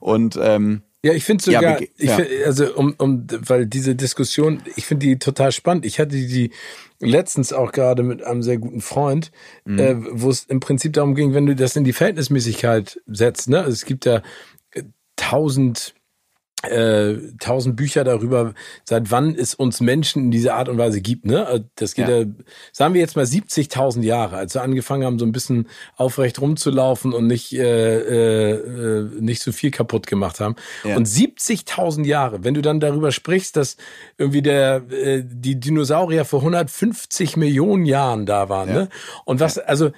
Und 0.00 0.38
ähm, 0.40 0.80
ja, 1.04 1.12
ich 1.12 1.24
finde 1.24 1.44
sogar, 1.44 1.80
ja, 1.80 1.86
ich 1.96 2.10
find, 2.10 2.28
also 2.44 2.74
um, 2.74 2.94
um, 2.98 3.26
weil 3.30 3.66
diese 3.66 3.94
Diskussion, 3.94 4.62
ich 4.74 4.86
finde 4.86 5.06
die 5.06 5.18
total 5.18 5.52
spannend. 5.52 5.86
Ich 5.86 6.00
hatte 6.00 6.16
die 6.16 6.50
letztens 6.98 7.52
auch 7.52 7.70
gerade 7.70 8.02
mit 8.02 8.22
einem 8.24 8.42
sehr 8.42 8.58
guten 8.58 8.80
Freund, 8.80 9.30
mhm. 9.64 9.78
äh, 9.78 9.96
wo 10.10 10.30
es 10.30 10.44
im 10.44 10.58
Prinzip 10.58 10.94
darum 10.94 11.14
ging, 11.14 11.34
wenn 11.34 11.46
du 11.46 11.54
das 11.54 11.76
in 11.76 11.84
die 11.84 11.92
Verhältnismäßigkeit 11.92 13.00
setzt, 13.06 13.48
ne? 13.48 13.58
Also 13.58 13.72
es 13.72 13.84
gibt 13.84 14.06
ja 14.06 14.22
tausend 15.14 15.94
äh, 16.64 17.14
tausend 17.38 17.76
Bücher 17.76 18.02
darüber, 18.02 18.52
seit 18.84 19.10
wann 19.12 19.34
es 19.36 19.54
uns 19.54 19.80
Menschen 19.80 20.24
in 20.24 20.30
dieser 20.32 20.56
Art 20.56 20.68
und 20.68 20.76
Weise 20.76 21.00
gibt. 21.00 21.24
Ne? 21.24 21.46
Also 21.46 21.64
das 21.76 21.94
geht 21.94 22.08
ja, 22.08 22.20
ja 22.20 22.26
sagen 22.72 22.94
wir 22.94 23.00
jetzt 23.00 23.14
mal 23.14 23.24
70.000 23.24 24.02
Jahre, 24.02 24.36
als 24.36 24.54
wir 24.54 24.62
angefangen 24.62 25.04
haben, 25.04 25.18
so 25.18 25.24
ein 25.24 25.30
bisschen 25.30 25.68
aufrecht 25.96 26.40
rumzulaufen 26.40 27.12
und 27.12 27.28
nicht 27.28 27.52
äh, 27.52 28.58
äh, 28.58 29.04
nicht 29.20 29.42
so 29.42 29.52
viel 29.52 29.70
kaputt 29.70 30.08
gemacht 30.08 30.40
haben. 30.40 30.56
Ja. 30.82 30.96
Und 30.96 31.06
70.000 31.06 32.04
Jahre, 32.04 32.42
wenn 32.42 32.54
du 32.54 32.62
dann 32.62 32.80
darüber 32.80 33.12
sprichst, 33.12 33.56
dass 33.56 33.76
irgendwie 34.16 34.42
der 34.42 34.82
äh, 34.90 35.22
die 35.24 35.60
Dinosaurier 35.60 36.24
vor 36.24 36.40
150 36.40 37.36
Millionen 37.36 37.84
Jahren 37.84 38.26
da 38.26 38.48
waren, 38.48 38.68
ja. 38.68 38.74
ne? 38.74 38.88
Und 39.24 39.38
was 39.38 39.58
also 39.58 39.92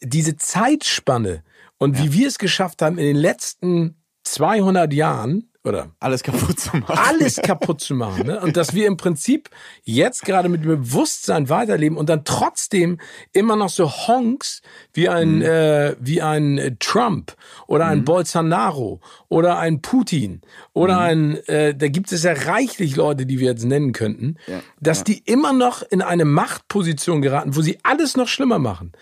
diese 0.00 0.36
Zeitspanne 0.36 1.42
und 1.76 1.98
wie 1.98 2.12
wir 2.12 2.28
es 2.28 2.38
geschafft 2.38 2.80
haben 2.80 2.96
in 2.96 3.04
den 3.04 3.16
letzten 3.16 3.96
200 4.24 4.92
Jahren 4.92 5.51
oder 5.64 5.90
alles 6.00 6.22
kaputt 6.22 6.58
zu 6.58 6.76
machen. 6.76 6.98
Alles 6.98 7.36
kaputt 7.42 7.80
zu 7.80 7.94
machen. 7.94 8.26
Ne? 8.26 8.40
Und 8.40 8.56
dass 8.56 8.74
wir 8.74 8.86
im 8.86 8.96
Prinzip 8.96 9.48
jetzt 9.84 10.24
gerade 10.24 10.48
mit 10.48 10.64
dem 10.64 10.68
Bewusstsein 10.68 11.48
weiterleben 11.48 11.96
und 11.96 12.08
dann 12.08 12.24
trotzdem 12.24 12.98
immer 13.32 13.54
noch 13.54 13.68
so 13.68 13.88
Honks 13.88 14.62
wie 14.92 15.08
ein, 15.08 15.36
mhm. 15.36 15.42
äh, 15.42 15.96
wie 16.00 16.20
ein 16.20 16.76
Trump 16.80 17.36
oder 17.68 17.86
ein 17.86 18.00
mhm. 18.00 18.04
Bolsonaro 18.04 19.00
oder 19.28 19.58
ein 19.58 19.82
Putin 19.82 20.40
oder 20.72 20.94
mhm. 20.94 21.00
ein, 21.00 21.36
äh, 21.46 21.74
da 21.74 21.88
gibt 21.88 22.10
es 22.10 22.24
ja 22.24 22.32
reichlich 22.32 22.96
Leute, 22.96 23.24
die 23.24 23.38
wir 23.38 23.50
jetzt 23.50 23.64
nennen 23.64 23.92
könnten, 23.92 24.36
ja. 24.46 24.60
dass 24.80 24.98
ja. 24.98 25.04
die 25.04 25.18
immer 25.18 25.52
noch 25.52 25.82
in 25.82 26.02
eine 26.02 26.24
Machtposition 26.24 27.22
geraten, 27.22 27.54
wo 27.54 27.62
sie 27.62 27.78
alles 27.84 28.16
noch 28.16 28.26
schlimmer 28.26 28.58
machen. 28.58 28.92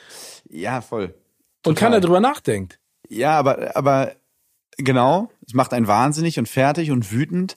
Ja, 0.51 0.83
voll. 0.83 1.15
Total. 1.63 1.71
Und 1.71 1.79
keiner 1.79 2.01
drüber 2.01 2.21
nachdenkt. 2.21 2.79
Ja, 3.09 3.39
aber, 3.39 3.77
aber 3.77 4.13
genau, 4.77 5.31
es 5.51 5.55
macht 5.55 5.73
einen 5.73 5.89
wahnsinnig 5.89 6.39
und 6.39 6.49
fertig 6.49 6.93
und 6.93 7.11
wütend. 7.11 7.57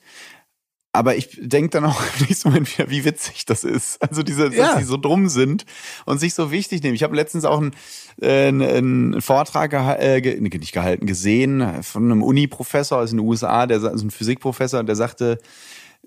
Aber 0.95 1.15
ich 1.15 1.37
denke 1.39 1.69
dann 1.69 1.85
auch 1.85 2.01
im 2.19 2.25
nächsten 2.25 2.49
Moment 2.49 2.75
wieder, 2.75 2.89
wie 2.89 3.05
witzig 3.05 3.45
das 3.45 3.63
ist. 3.63 4.01
Also 4.01 4.23
diese, 4.23 4.49
dass 4.49 4.55
ja. 4.55 4.77
die 4.79 4.83
so 4.83 4.97
dumm 4.97 5.29
sind 5.29 5.65
und 6.05 6.17
sich 6.17 6.33
so 6.33 6.49
wichtig 6.49 6.81
nehmen. 6.81 6.95
Ich 6.95 7.03
habe 7.03 7.15
letztens 7.15 7.45
auch 7.45 7.59
einen, 7.59 7.71
äh, 8.19 8.77
einen 8.77 9.21
Vortrag 9.21 9.69
geha 9.69 9.93
äh, 9.93 10.39
nicht 10.39 10.71
gehalten, 10.71 11.05
gesehen 11.05 11.83
von 11.83 12.05
einem 12.05 12.23
Uni-Professor 12.23 12.97
aus 12.97 13.11
den 13.11 13.19
USA, 13.19 13.67
der 13.67 13.77
also 13.83 14.07
ein 14.07 14.09
Physikprofessor, 14.09 14.83
der 14.83 14.95
sagte, 14.95 15.37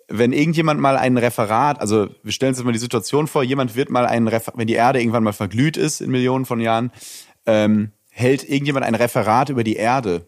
wenn 0.09 0.33
irgendjemand 0.33 0.81
mal 0.81 0.97
ein 0.97 1.19
Referat, 1.19 1.81
also 1.81 2.09
wir 2.25 2.33
stellen 2.33 2.55
uns 2.55 2.65
mal 2.65 2.73
die 2.73 2.79
Situation 2.81 3.29
vor, 3.29 3.45
jemand 3.45 3.77
wird 3.77 3.91
mal 3.91 4.07
ein 4.07 4.27
Referat, 4.27 4.59
wenn 4.59 4.67
die 4.67 4.75
Erde 4.75 5.01
irgendwann 5.01 5.25
mal 5.25 5.33
verglüht 5.33 5.77
ist 5.77 6.01
in 6.01 6.11
Millionen 6.11 6.47
von 6.47 6.61
Jahren, 6.61 6.91
ähm, 7.47 7.93
hält 8.11 8.43
irgendjemand 8.43 8.85
ein 8.85 8.95
Referat 8.97 9.51
über 9.51 9.63
die 9.63 9.77
Erde 9.77 10.27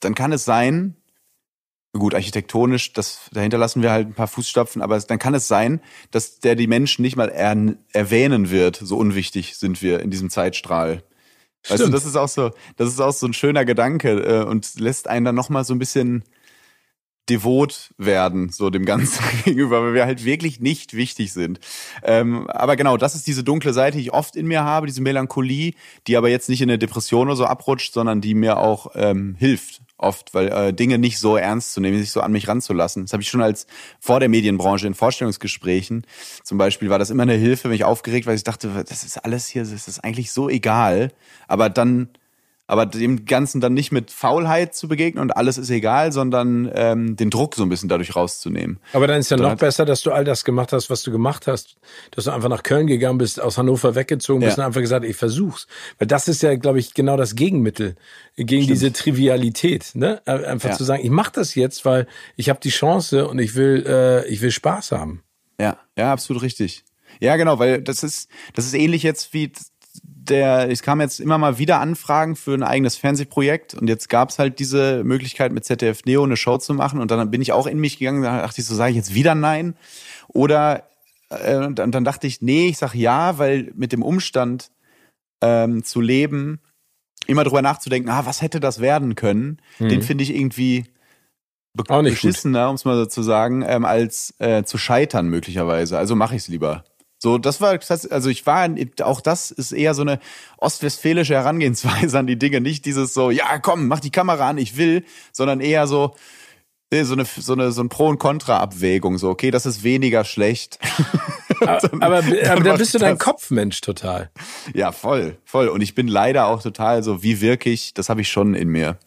dann 0.00 0.14
kann 0.14 0.32
es 0.32 0.44
sein, 0.44 0.96
gut, 1.92 2.14
architektonisch, 2.14 2.92
das, 2.92 3.28
dahinter 3.32 3.58
lassen 3.58 3.82
wir 3.82 3.90
halt 3.90 4.08
ein 4.08 4.14
paar 4.14 4.28
Fußstapfen, 4.28 4.82
aber 4.82 4.98
dann 5.00 5.18
kann 5.18 5.34
es 5.34 5.48
sein, 5.48 5.80
dass 6.10 6.40
der 6.40 6.54
die 6.54 6.66
Menschen 6.66 7.02
nicht 7.02 7.16
mal 7.16 7.28
er, 7.28 7.56
erwähnen 7.92 8.50
wird. 8.50 8.76
So 8.76 8.96
unwichtig 8.96 9.56
sind 9.56 9.82
wir 9.82 10.00
in 10.00 10.10
diesem 10.10 10.30
Zeitstrahl. 10.30 11.02
Stimmt. 11.62 11.80
Weißt 11.80 11.88
du, 11.88 11.92
das 11.92 12.06
ist 12.06 12.16
auch 12.16 12.28
so, 12.28 12.52
das 12.76 12.88
ist 12.88 13.00
auch 13.00 13.12
so 13.12 13.26
ein 13.26 13.34
schöner 13.34 13.64
Gedanke 13.64 14.10
äh, 14.20 14.44
und 14.44 14.78
lässt 14.78 15.08
einen 15.08 15.24
dann 15.24 15.34
nochmal 15.34 15.64
so 15.64 15.74
ein 15.74 15.78
bisschen 15.78 16.24
devot 17.28 17.92
werden, 17.96 18.50
so 18.50 18.70
dem 18.70 18.84
Ganzen 18.84 19.22
gegenüber, 19.44 19.82
weil 19.82 19.94
wir 19.94 20.06
halt 20.06 20.24
wirklich 20.24 20.60
nicht 20.60 20.94
wichtig 20.94 21.32
sind. 21.32 21.60
Ähm, 22.02 22.48
aber 22.48 22.76
genau, 22.76 22.96
das 22.96 23.14
ist 23.14 23.26
diese 23.26 23.44
dunkle 23.44 23.72
Seite, 23.72 23.98
die 23.98 24.04
ich 24.04 24.12
oft 24.12 24.36
in 24.36 24.46
mir 24.46 24.64
habe, 24.64 24.86
diese 24.86 25.02
Melancholie, 25.02 25.74
die 26.06 26.16
aber 26.16 26.28
jetzt 26.28 26.48
nicht 26.48 26.62
in 26.62 26.70
eine 26.70 26.78
Depression 26.78 27.28
oder 27.28 27.36
so 27.36 27.44
abrutscht, 27.44 27.92
sondern 27.92 28.20
die 28.20 28.34
mir 28.34 28.58
auch 28.58 28.92
ähm, 28.94 29.36
hilft 29.38 29.82
oft, 30.00 30.34
weil 30.34 30.48
äh, 30.48 30.72
Dinge 30.72 30.98
nicht 30.98 31.18
so 31.18 31.36
ernst 31.36 31.72
zu 31.72 31.80
nehmen, 31.80 31.98
sich 31.98 32.10
so 32.10 32.20
an 32.20 32.32
mich 32.32 32.48
ranzulassen. 32.48 33.04
Das 33.04 33.12
habe 33.12 33.22
ich 33.22 33.28
schon 33.28 33.42
als 33.42 33.66
vor 33.98 34.20
der 34.20 34.28
Medienbranche 34.28 34.86
in 34.86 34.94
Vorstellungsgesprächen 34.94 36.06
zum 36.42 36.58
Beispiel 36.58 36.90
war 36.90 36.98
das 36.98 37.10
immer 37.10 37.22
eine 37.22 37.34
Hilfe, 37.34 37.68
wenn 37.68 37.74
ich 37.74 37.84
aufgeregt, 37.84 38.26
weil 38.26 38.34
ich 38.34 38.44
dachte, 38.44 38.84
das 38.88 39.04
ist 39.04 39.18
alles 39.24 39.46
hier, 39.46 39.62
das 39.62 39.88
ist 39.88 40.02
eigentlich 40.04 40.32
so 40.32 40.48
egal. 40.48 41.12
Aber 41.48 41.68
dann 41.68 42.08
aber 42.70 42.86
dem 42.86 43.24
Ganzen 43.24 43.60
dann 43.60 43.74
nicht 43.74 43.90
mit 43.90 44.12
Faulheit 44.12 44.76
zu 44.76 44.86
begegnen 44.86 45.20
und 45.20 45.36
alles 45.36 45.58
ist 45.58 45.70
egal, 45.70 46.12
sondern 46.12 46.70
ähm, 46.72 47.16
den 47.16 47.28
Druck 47.28 47.56
so 47.56 47.64
ein 47.64 47.68
bisschen 47.68 47.88
dadurch 47.88 48.14
rauszunehmen. 48.14 48.78
Aber 48.92 49.08
dann 49.08 49.18
ist 49.18 49.28
ja 49.28 49.36
noch 49.36 49.56
besser, 49.56 49.84
dass 49.84 50.02
du 50.02 50.12
all 50.12 50.22
das 50.22 50.44
gemacht 50.44 50.72
hast, 50.72 50.88
was 50.88 51.02
du 51.02 51.10
gemacht 51.10 51.48
hast, 51.48 51.78
dass 52.12 52.26
du 52.26 52.30
einfach 52.30 52.48
nach 52.48 52.62
Köln 52.62 52.86
gegangen 52.86 53.18
bist, 53.18 53.40
aus 53.40 53.58
Hannover 53.58 53.96
weggezogen 53.96 54.40
bist 54.40 54.56
ja. 54.56 54.62
und 54.62 54.68
einfach 54.68 54.82
gesagt, 54.82 55.04
ich 55.04 55.16
versuch's. 55.16 55.66
Weil 55.98 56.06
das 56.06 56.28
ist 56.28 56.42
ja, 56.42 56.54
glaube 56.54 56.78
ich, 56.78 56.94
genau 56.94 57.16
das 57.16 57.34
Gegenmittel 57.34 57.96
gegen 58.36 58.62
Stimmt. 58.62 58.70
diese 58.70 58.92
Trivialität, 58.92 59.90
ne? 59.94 60.24
Einfach 60.24 60.70
ja. 60.70 60.76
zu 60.76 60.84
sagen, 60.84 61.04
ich 61.04 61.10
mache 61.10 61.32
das 61.34 61.56
jetzt, 61.56 61.84
weil 61.84 62.06
ich 62.36 62.50
habe 62.50 62.60
die 62.60 62.70
Chance 62.70 63.26
und 63.26 63.40
ich 63.40 63.56
will, 63.56 63.84
äh, 63.84 64.28
ich 64.28 64.42
will 64.42 64.52
Spaß 64.52 64.92
haben. 64.92 65.24
Ja, 65.60 65.76
ja, 65.98 66.12
absolut 66.12 66.42
richtig. 66.42 66.84
Ja, 67.18 67.36
genau, 67.36 67.58
weil 67.58 67.82
das 67.82 68.04
ist, 68.04 68.30
das 68.54 68.64
ist 68.64 68.74
ähnlich 68.74 69.02
jetzt 69.02 69.34
wie 69.34 69.50
der, 69.94 70.70
es 70.70 70.82
kam 70.82 71.00
jetzt 71.00 71.20
immer 71.20 71.38
mal 71.38 71.58
wieder 71.58 71.80
Anfragen 71.80 72.36
für 72.36 72.54
ein 72.54 72.62
eigenes 72.62 72.96
Fernsehprojekt 72.96 73.74
und 73.74 73.88
jetzt 73.88 74.08
gab 74.08 74.30
es 74.30 74.38
halt 74.38 74.58
diese 74.58 75.02
Möglichkeit 75.04 75.52
mit 75.52 75.64
ZDF 75.64 76.04
Neo 76.04 76.22
eine 76.22 76.36
Show 76.36 76.58
zu 76.58 76.74
machen 76.74 77.00
und 77.00 77.10
dann 77.10 77.30
bin 77.30 77.42
ich 77.42 77.52
auch 77.52 77.66
in 77.66 77.78
mich 77.78 77.98
gegangen, 77.98 78.22
da 78.22 78.40
dachte 78.40 78.60
ich 78.60 78.66
so, 78.66 78.74
sage 78.74 78.90
ich 78.90 78.96
jetzt 78.96 79.14
wieder 79.14 79.34
nein? 79.34 79.74
Oder 80.28 80.84
äh, 81.30 81.56
und 81.56 81.78
dann 81.78 82.04
dachte 82.04 82.26
ich, 82.26 82.42
nee, 82.42 82.68
ich 82.68 82.78
sag 82.78 82.94
ja, 82.94 83.38
weil 83.38 83.72
mit 83.74 83.92
dem 83.92 84.02
Umstand 84.02 84.70
ähm, 85.40 85.84
zu 85.84 86.00
leben, 86.00 86.60
immer 87.26 87.44
drüber 87.44 87.62
nachzudenken, 87.62 88.10
ah, 88.10 88.26
was 88.26 88.42
hätte 88.42 88.60
das 88.60 88.80
werden 88.80 89.14
können, 89.14 89.60
mhm. 89.78 89.88
den 89.88 90.02
finde 90.02 90.24
ich 90.24 90.34
irgendwie 90.34 90.84
nicht 92.02 92.22
beschissener, 92.22 92.68
um 92.68 92.74
es 92.74 92.84
mal 92.84 92.96
so 92.96 93.06
zu 93.06 93.22
sagen, 93.22 93.64
ähm, 93.66 93.84
als 93.84 94.34
äh, 94.38 94.64
zu 94.64 94.76
scheitern 94.76 95.28
möglicherweise. 95.28 95.98
Also 95.98 96.16
mache 96.16 96.34
ich 96.34 96.42
es 96.42 96.48
lieber. 96.48 96.84
So, 97.22 97.36
das 97.36 97.60
war, 97.60 97.78
also 98.10 98.30
ich 98.30 98.46
war, 98.46 98.68
auch 99.02 99.20
das 99.20 99.50
ist 99.50 99.72
eher 99.72 99.92
so 99.92 100.00
eine 100.00 100.20
ostwestfälische 100.56 101.34
Herangehensweise 101.34 102.18
an 102.18 102.26
die 102.26 102.38
Dinge. 102.38 102.62
Nicht 102.62 102.86
dieses 102.86 103.12
so, 103.12 103.30
ja, 103.30 103.58
komm, 103.58 103.88
mach 103.88 104.00
die 104.00 104.10
Kamera 104.10 104.48
an, 104.48 104.56
ich 104.56 104.78
will, 104.78 105.04
sondern 105.30 105.60
eher 105.60 105.86
so, 105.86 106.14
so 106.90 107.12
eine, 107.12 107.26
so 107.26 107.52
eine, 107.52 107.72
so 107.72 107.82
ein 107.82 107.90
Pro- 107.90 108.08
und 108.08 108.18
Contra-Abwägung. 108.18 109.18
So, 109.18 109.28
okay, 109.28 109.50
das 109.50 109.66
ist 109.66 109.82
weniger 109.82 110.24
schlecht. 110.24 110.78
dann, 111.60 112.02
aber, 112.02 112.18
aber 112.48 112.62
da 112.62 112.76
bist 112.76 112.94
du 112.94 112.98
dein 112.98 113.18
Kopfmensch 113.18 113.82
total. 113.82 114.30
Ja, 114.72 114.90
voll, 114.90 115.36
voll. 115.44 115.68
Und 115.68 115.82
ich 115.82 115.94
bin 115.94 116.08
leider 116.08 116.46
auch 116.46 116.62
total 116.62 117.02
so, 117.02 117.22
wie 117.22 117.42
wirklich, 117.42 117.92
das 117.92 118.08
habe 118.08 118.22
ich 118.22 118.30
schon 118.30 118.54
in 118.54 118.70
mir. 118.70 118.98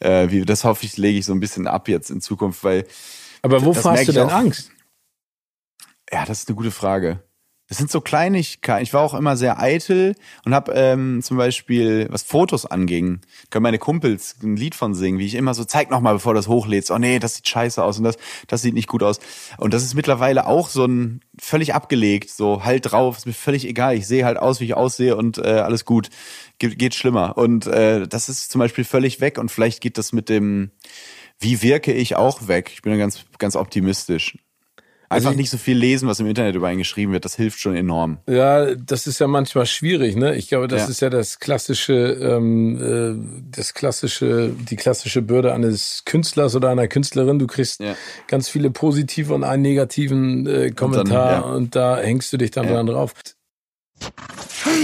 Äh, 0.00 0.30
wie, 0.30 0.44
das 0.44 0.64
hoffe 0.64 0.84
ich, 0.84 0.98
lege 0.98 1.18
ich 1.18 1.24
so 1.24 1.32
ein 1.32 1.40
bisschen 1.40 1.66
ab 1.66 1.88
jetzt 1.88 2.10
in 2.10 2.20
Zukunft, 2.20 2.62
weil. 2.64 2.86
Aber 3.40 3.64
wovor 3.64 3.92
hast 3.92 4.08
du 4.08 4.12
denn 4.12 4.28
Angst? 4.28 4.70
Ja, 6.12 6.26
das 6.26 6.40
ist 6.40 6.48
eine 6.48 6.56
gute 6.56 6.70
Frage. 6.70 7.22
Das 7.68 7.78
sind 7.78 7.90
so 7.90 8.00
Kleinigkeiten. 8.00 8.84
Ich 8.84 8.94
war 8.94 9.02
auch 9.02 9.14
immer 9.14 9.36
sehr 9.36 9.60
eitel 9.60 10.14
und 10.44 10.54
habe 10.54 10.72
ähm, 10.72 11.20
zum 11.22 11.36
Beispiel, 11.36 12.06
was 12.10 12.22
Fotos 12.22 12.64
anging, 12.64 13.20
können 13.50 13.64
meine 13.64 13.78
Kumpels 13.78 14.36
ein 14.40 14.56
Lied 14.56 14.76
von 14.76 14.94
singen, 14.94 15.18
wie 15.18 15.26
ich 15.26 15.34
immer 15.34 15.52
so, 15.52 15.64
zeig 15.64 15.90
noch 15.90 16.00
mal, 16.00 16.12
bevor 16.12 16.34
du 16.34 16.38
das 16.38 16.46
hochlädst. 16.46 16.92
Oh 16.92 16.98
nee, 16.98 17.18
das 17.18 17.34
sieht 17.34 17.48
scheiße 17.48 17.82
aus 17.82 17.98
und 17.98 18.04
das, 18.04 18.18
das 18.46 18.62
sieht 18.62 18.74
nicht 18.74 18.86
gut 18.86 19.02
aus. 19.02 19.18
Und 19.58 19.74
das 19.74 19.82
ist 19.82 19.94
mittlerweile 19.94 20.46
auch 20.46 20.68
so 20.68 20.84
ein 20.84 21.20
völlig 21.40 21.74
abgelegt, 21.74 22.30
so 22.30 22.64
halt 22.64 22.92
drauf, 22.92 23.16
ist 23.16 23.26
mir 23.26 23.32
völlig 23.32 23.66
egal. 23.66 23.96
Ich 23.96 24.06
sehe 24.06 24.24
halt 24.24 24.38
aus, 24.38 24.60
wie 24.60 24.66
ich 24.66 24.74
aussehe 24.74 25.16
und 25.16 25.38
äh, 25.38 25.58
alles 25.58 25.84
gut. 25.84 26.10
Ge 26.58 26.74
geht 26.76 26.94
schlimmer. 26.94 27.36
Und 27.36 27.66
äh, 27.66 28.06
das 28.06 28.28
ist 28.28 28.52
zum 28.52 28.60
Beispiel 28.60 28.84
völlig 28.84 29.20
weg 29.20 29.38
und 29.38 29.50
vielleicht 29.50 29.80
geht 29.80 29.98
das 29.98 30.12
mit 30.12 30.28
dem, 30.28 30.70
wie 31.40 31.62
wirke 31.62 31.92
ich 31.92 32.14
auch 32.14 32.46
weg. 32.46 32.70
Ich 32.72 32.82
bin 32.82 32.96
ganz, 32.96 33.24
ganz 33.38 33.56
optimistisch. 33.56 34.38
Einfach 35.08 35.28
also 35.28 35.38
nicht 35.38 35.50
so 35.50 35.58
viel 35.58 35.76
lesen, 35.76 36.08
was 36.08 36.18
im 36.18 36.26
Internet 36.26 36.56
über 36.56 36.68
einen 36.68 36.78
geschrieben 36.78 37.12
wird. 37.12 37.24
Das 37.24 37.36
hilft 37.36 37.60
schon 37.60 37.76
enorm. 37.76 38.18
Ja, 38.28 38.74
das 38.74 39.06
ist 39.06 39.20
ja 39.20 39.26
manchmal 39.28 39.66
schwierig. 39.66 40.16
Ne? 40.16 40.34
Ich 40.34 40.48
glaube, 40.48 40.66
das 40.66 40.82
ja. 40.82 40.88
ist 40.88 41.00
ja 41.00 41.10
das 41.10 41.38
klassische, 41.38 41.94
ähm, 41.94 42.76
äh, 42.80 43.46
das 43.50 43.74
klassische, 43.74 44.50
die 44.50 44.76
klassische 44.76 45.22
Bürde 45.22 45.54
eines 45.54 46.02
Künstlers 46.04 46.56
oder 46.56 46.70
einer 46.70 46.88
Künstlerin. 46.88 47.38
Du 47.38 47.46
kriegst 47.46 47.80
ja. 47.80 47.94
ganz 48.26 48.48
viele 48.48 48.70
positive 48.70 49.32
und 49.32 49.44
einen 49.44 49.62
negativen 49.62 50.46
äh, 50.46 50.70
Kommentar 50.70 51.04
und, 51.04 51.10
dann, 51.10 51.50
ja. 51.50 51.56
und, 51.56 51.76
da 51.76 51.98
hängst 51.98 52.32
du 52.32 52.36
dich 52.36 52.50
dann 52.50 52.66
dran 52.66 52.86
drauf. 52.86 53.12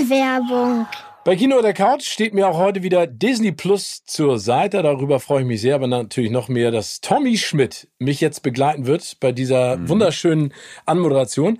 Werbung. 0.08 0.86
Bei 1.24 1.36
Kino 1.36 1.62
der 1.62 1.72
Couch 1.72 2.02
steht 2.02 2.34
mir 2.34 2.48
auch 2.48 2.58
heute 2.58 2.82
wieder 2.82 3.06
Disney 3.06 3.52
Plus 3.52 4.04
zur 4.04 4.40
Seite. 4.40 4.82
Darüber 4.82 5.20
freue 5.20 5.42
ich 5.42 5.46
mich 5.46 5.60
sehr, 5.60 5.76
aber 5.76 5.86
natürlich 5.86 6.32
noch 6.32 6.48
mehr, 6.48 6.72
dass 6.72 7.00
Tommy 7.00 7.36
Schmidt 7.36 7.86
mich 8.00 8.20
jetzt 8.20 8.42
begleiten 8.42 8.86
wird 8.86 9.18
bei 9.20 9.30
dieser 9.30 9.76
mhm. 9.76 9.88
wunderschönen 9.88 10.52
Anmoderation. 10.84 11.58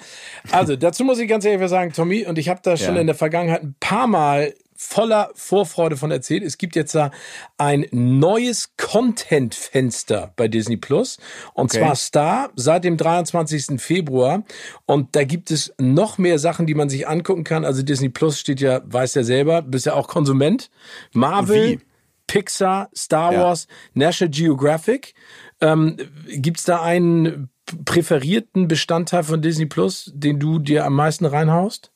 Also 0.51 0.75
dazu 0.75 1.05
muss 1.05 1.21
ich 1.21 1.29
ganz 1.29 1.45
ehrlich 1.45 1.69
sagen, 1.69 1.93
Tommy, 1.93 2.27
und 2.27 2.39
ich 2.39 2.49
habe 2.49 2.59
das 2.65 2.81
ja. 2.81 2.89
schon 2.89 2.97
in 2.97 3.07
der 3.07 3.15
Vergangenheit 3.15 3.63
ein 3.63 3.77
paar 3.79 4.09
Mal 4.09 4.53
voller 4.83 5.30
Vorfreude 5.35 5.97
von 5.97 6.11
erzählt. 6.11 6.43
Es 6.43 6.59
gibt 6.59 6.76
jetzt 6.76 6.95
da 6.95 7.11
ein 7.57 7.87
neues 7.93 8.74
Content-Fenster 8.76 10.33
bei 10.37 10.49
Disney 10.49 10.76
Plus. 10.76 11.18
Und 11.55 11.70
okay. 11.70 11.78
zwar 11.78 11.97
Star 11.97 12.51
seit 12.57 12.85
dem 12.85 12.97
23. 12.97 13.80
Februar. 13.80 14.45
Und 14.85 15.14
da 15.14 15.24
gibt 15.24 15.51
es 15.51 15.72
noch 15.78 16.18
mehr 16.18 16.39
Sachen, 16.39 16.66
die 16.66 16.74
man 16.74 16.89
sich 16.89 17.09
angucken 17.09 17.45
kann. 17.45 17.64
Also 17.64 17.83
Disney 17.83 18.09
Plus 18.09 18.39
steht 18.39 18.61
ja, 18.61 18.83
weiß 18.85 19.14
ja 19.14 19.22
selber, 19.22 19.62
bist 19.62 19.87
ja 19.87 19.95
auch 19.95 20.09
Konsument. 20.09 20.70
Marvel. 21.12 21.80
Pixar, 22.28 22.89
Star 22.97 23.37
Wars, 23.37 23.66
ja. 23.68 24.07
National 24.07 24.30
Geographic. 24.30 25.12
Ähm, 25.61 25.99
Gibt 26.28 26.66
da 26.66 26.80
einen 26.80 27.51
präferierten 27.85 28.68
Bestandteil 28.68 29.24
von 29.24 29.43
Disney 29.43 29.66
Plus, 29.66 30.11
den 30.14 30.41
du 30.41 30.59
dir 30.59 30.87
am 30.87 30.95
meisten 30.95 31.26
reinhaust? 31.26 31.93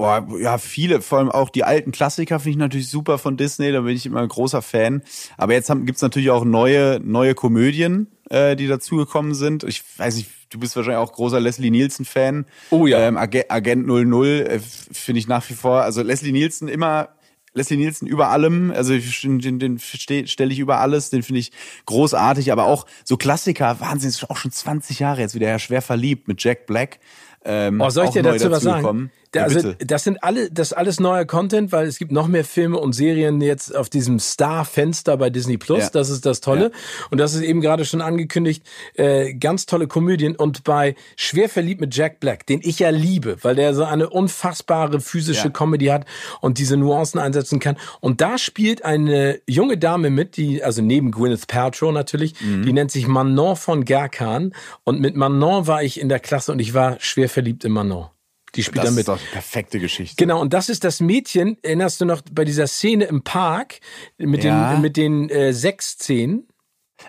Boah, 0.00 0.26
ja, 0.40 0.56
viele, 0.56 1.02
vor 1.02 1.18
allem 1.18 1.30
auch 1.30 1.50
die 1.50 1.62
alten 1.62 1.92
Klassiker 1.92 2.40
finde 2.40 2.52
ich 2.52 2.56
natürlich 2.56 2.88
super 2.88 3.18
von 3.18 3.36
Disney, 3.36 3.70
da 3.70 3.82
bin 3.82 3.94
ich 3.94 4.06
immer 4.06 4.22
ein 4.22 4.28
großer 4.28 4.62
Fan. 4.62 5.02
Aber 5.36 5.52
jetzt 5.52 5.68
gibt 5.68 5.96
es 5.96 6.00
natürlich 6.00 6.30
auch 6.30 6.46
neue, 6.46 6.98
neue 7.04 7.34
Komödien, 7.34 8.06
äh, 8.30 8.56
die 8.56 8.66
dazugekommen 8.66 9.34
sind. 9.34 9.62
Ich 9.62 9.82
weiß 9.98 10.16
nicht, 10.16 10.30
du 10.48 10.58
bist 10.58 10.74
wahrscheinlich 10.74 11.00
auch 11.00 11.12
großer 11.12 11.38
Leslie 11.38 11.70
Nielsen-Fan. 11.70 12.46
Oh 12.70 12.86
ja. 12.86 13.00
Ähm, 13.00 13.18
Agent 13.18 13.86
00 13.86 14.26
äh, 14.26 14.58
finde 14.58 15.18
ich 15.18 15.28
nach 15.28 15.46
wie 15.50 15.52
vor, 15.52 15.82
also 15.82 16.00
Leslie 16.00 16.32
Nielsen 16.32 16.68
immer 16.68 17.10
Leslie 17.52 17.76
Nielsen 17.76 18.06
über 18.06 18.28
allem, 18.28 18.70
also 18.70 18.96
den, 18.96 19.58
den 19.58 19.78
stelle 19.78 20.50
ich 20.50 20.60
über 20.60 20.78
alles, 20.78 21.10
den 21.10 21.22
finde 21.22 21.40
ich 21.40 21.52
großartig, 21.84 22.52
aber 22.52 22.64
auch 22.64 22.86
so 23.04 23.18
Klassiker, 23.18 23.80
Wahnsinn, 23.80 24.08
ist 24.08 24.30
auch 24.30 24.38
schon 24.38 24.50
20 24.52 25.00
Jahre 25.00 25.20
jetzt 25.20 25.34
wieder 25.34 25.48
ja 25.48 25.58
schwer 25.58 25.82
verliebt 25.82 26.26
mit 26.26 26.42
Jack 26.42 26.64
Black. 26.64 27.00
Ähm, 27.44 27.82
oh, 27.82 27.90
soll 27.90 28.06
ich 28.06 28.12
dir 28.12 28.22
dazu 28.22 28.50
was 28.50 28.62
sagen? 28.62 29.10
Ja, 29.34 29.44
also, 29.44 29.74
das 29.78 30.02
sind 30.02 30.24
alle, 30.24 30.50
das 30.50 30.68
ist 30.68 30.72
alles 30.72 30.98
neuer 30.98 31.24
Content, 31.24 31.70
weil 31.70 31.86
es 31.86 31.98
gibt 31.98 32.10
noch 32.10 32.26
mehr 32.26 32.44
Filme 32.44 32.78
und 32.78 32.94
Serien 32.94 33.40
jetzt 33.40 33.74
auf 33.76 33.88
diesem 33.88 34.18
Star-Fenster 34.18 35.16
bei 35.16 35.30
Disney 35.30 35.56
Plus. 35.56 35.84
Ja. 35.84 35.90
Das 35.92 36.10
ist 36.10 36.26
das 36.26 36.40
Tolle. 36.40 36.64
Ja. 36.64 36.70
Und 37.10 37.18
das 37.18 37.34
ist 37.34 37.42
eben 37.42 37.60
gerade 37.60 37.84
schon 37.84 38.00
angekündigt. 38.00 38.64
Äh, 38.94 39.34
ganz 39.34 39.66
tolle 39.66 39.86
Komödien. 39.86 40.34
Und 40.34 40.64
bei 40.64 40.96
Schwer 41.14 41.48
verliebt 41.48 41.80
mit 41.80 41.94
Jack 41.94 42.18
Black, 42.18 42.44
den 42.46 42.60
ich 42.62 42.80
ja 42.80 42.90
liebe, 42.90 43.36
weil 43.42 43.54
der 43.54 43.72
so 43.72 43.84
eine 43.84 44.10
unfassbare 44.10 45.00
physische 45.00 45.44
ja. 45.44 45.50
Comedy 45.50 45.86
hat 45.86 46.06
und 46.40 46.58
diese 46.58 46.76
Nuancen 46.76 47.20
einsetzen 47.20 47.60
kann. 47.60 47.76
Und 48.00 48.20
da 48.20 48.36
spielt 48.36 48.84
eine 48.84 49.40
junge 49.46 49.78
Dame 49.78 50.10
mit, 50.10 50.36
die, 50.36 50.64
also 50.64 50.82
neben 50.82 51.12
Gwyneth 51.12 51.46
Paltrow 51.46 51.92
natürlich, 51.92 52.34
mhm. 52.40 52.64
die 52.64 52.72
nennt 52.72 52.90
sich 52.90 53.06
Manon 53.06 53.54
von 53.54 53.84
Gerkan. 53.84 54.54
Und 54.82 55.00
mit 55.00 55.14
Manon 55.14 55.68
war 55.68 55.84
ich 55.84 56.00
in 56.00 56.08
der 56.08 56.18
Klasse 56.18 56.50
und 56.50 56.58
ich 56.58 56.74
war 56.74 56.96
schwer 56.98 57.28
verliebt 57.28 57.64
in 57.64 57.70
Manon. 57.70 58.08
Die 58.54 58.62
spielt 58.62 58.84
das 58.84 58.90
damit. 58.90 59.08
Das 59.08 59.20
ist 59.20 59.26
doch 59.26 59.32
perfekte 59.32 59.78
Geschichte. 59.78 60.16
Genau, 60.16 60.40
und 60.40 60.52
das 60.52 60.68
ist 60.68 60.84
das 60.84 61.00
Mädchen, 61.00 61.56
erinnerst 61.62 62.00
du 62.00 62.04
noch 62.04 62.22
bei 62.32 62.44
dieser 62.44 62.66
Szene 62.66 63.04
im 63.04 63.22
Park 63.22 63.80
mit 64.18 64.44
ja. 64.44 64.72
den, 64.72 64.80
mit 64.80 64.96
den 64.96 65.28
äh, 65.30 65.52
sechs 65.52 65.92
Szenen? 65.92 66.48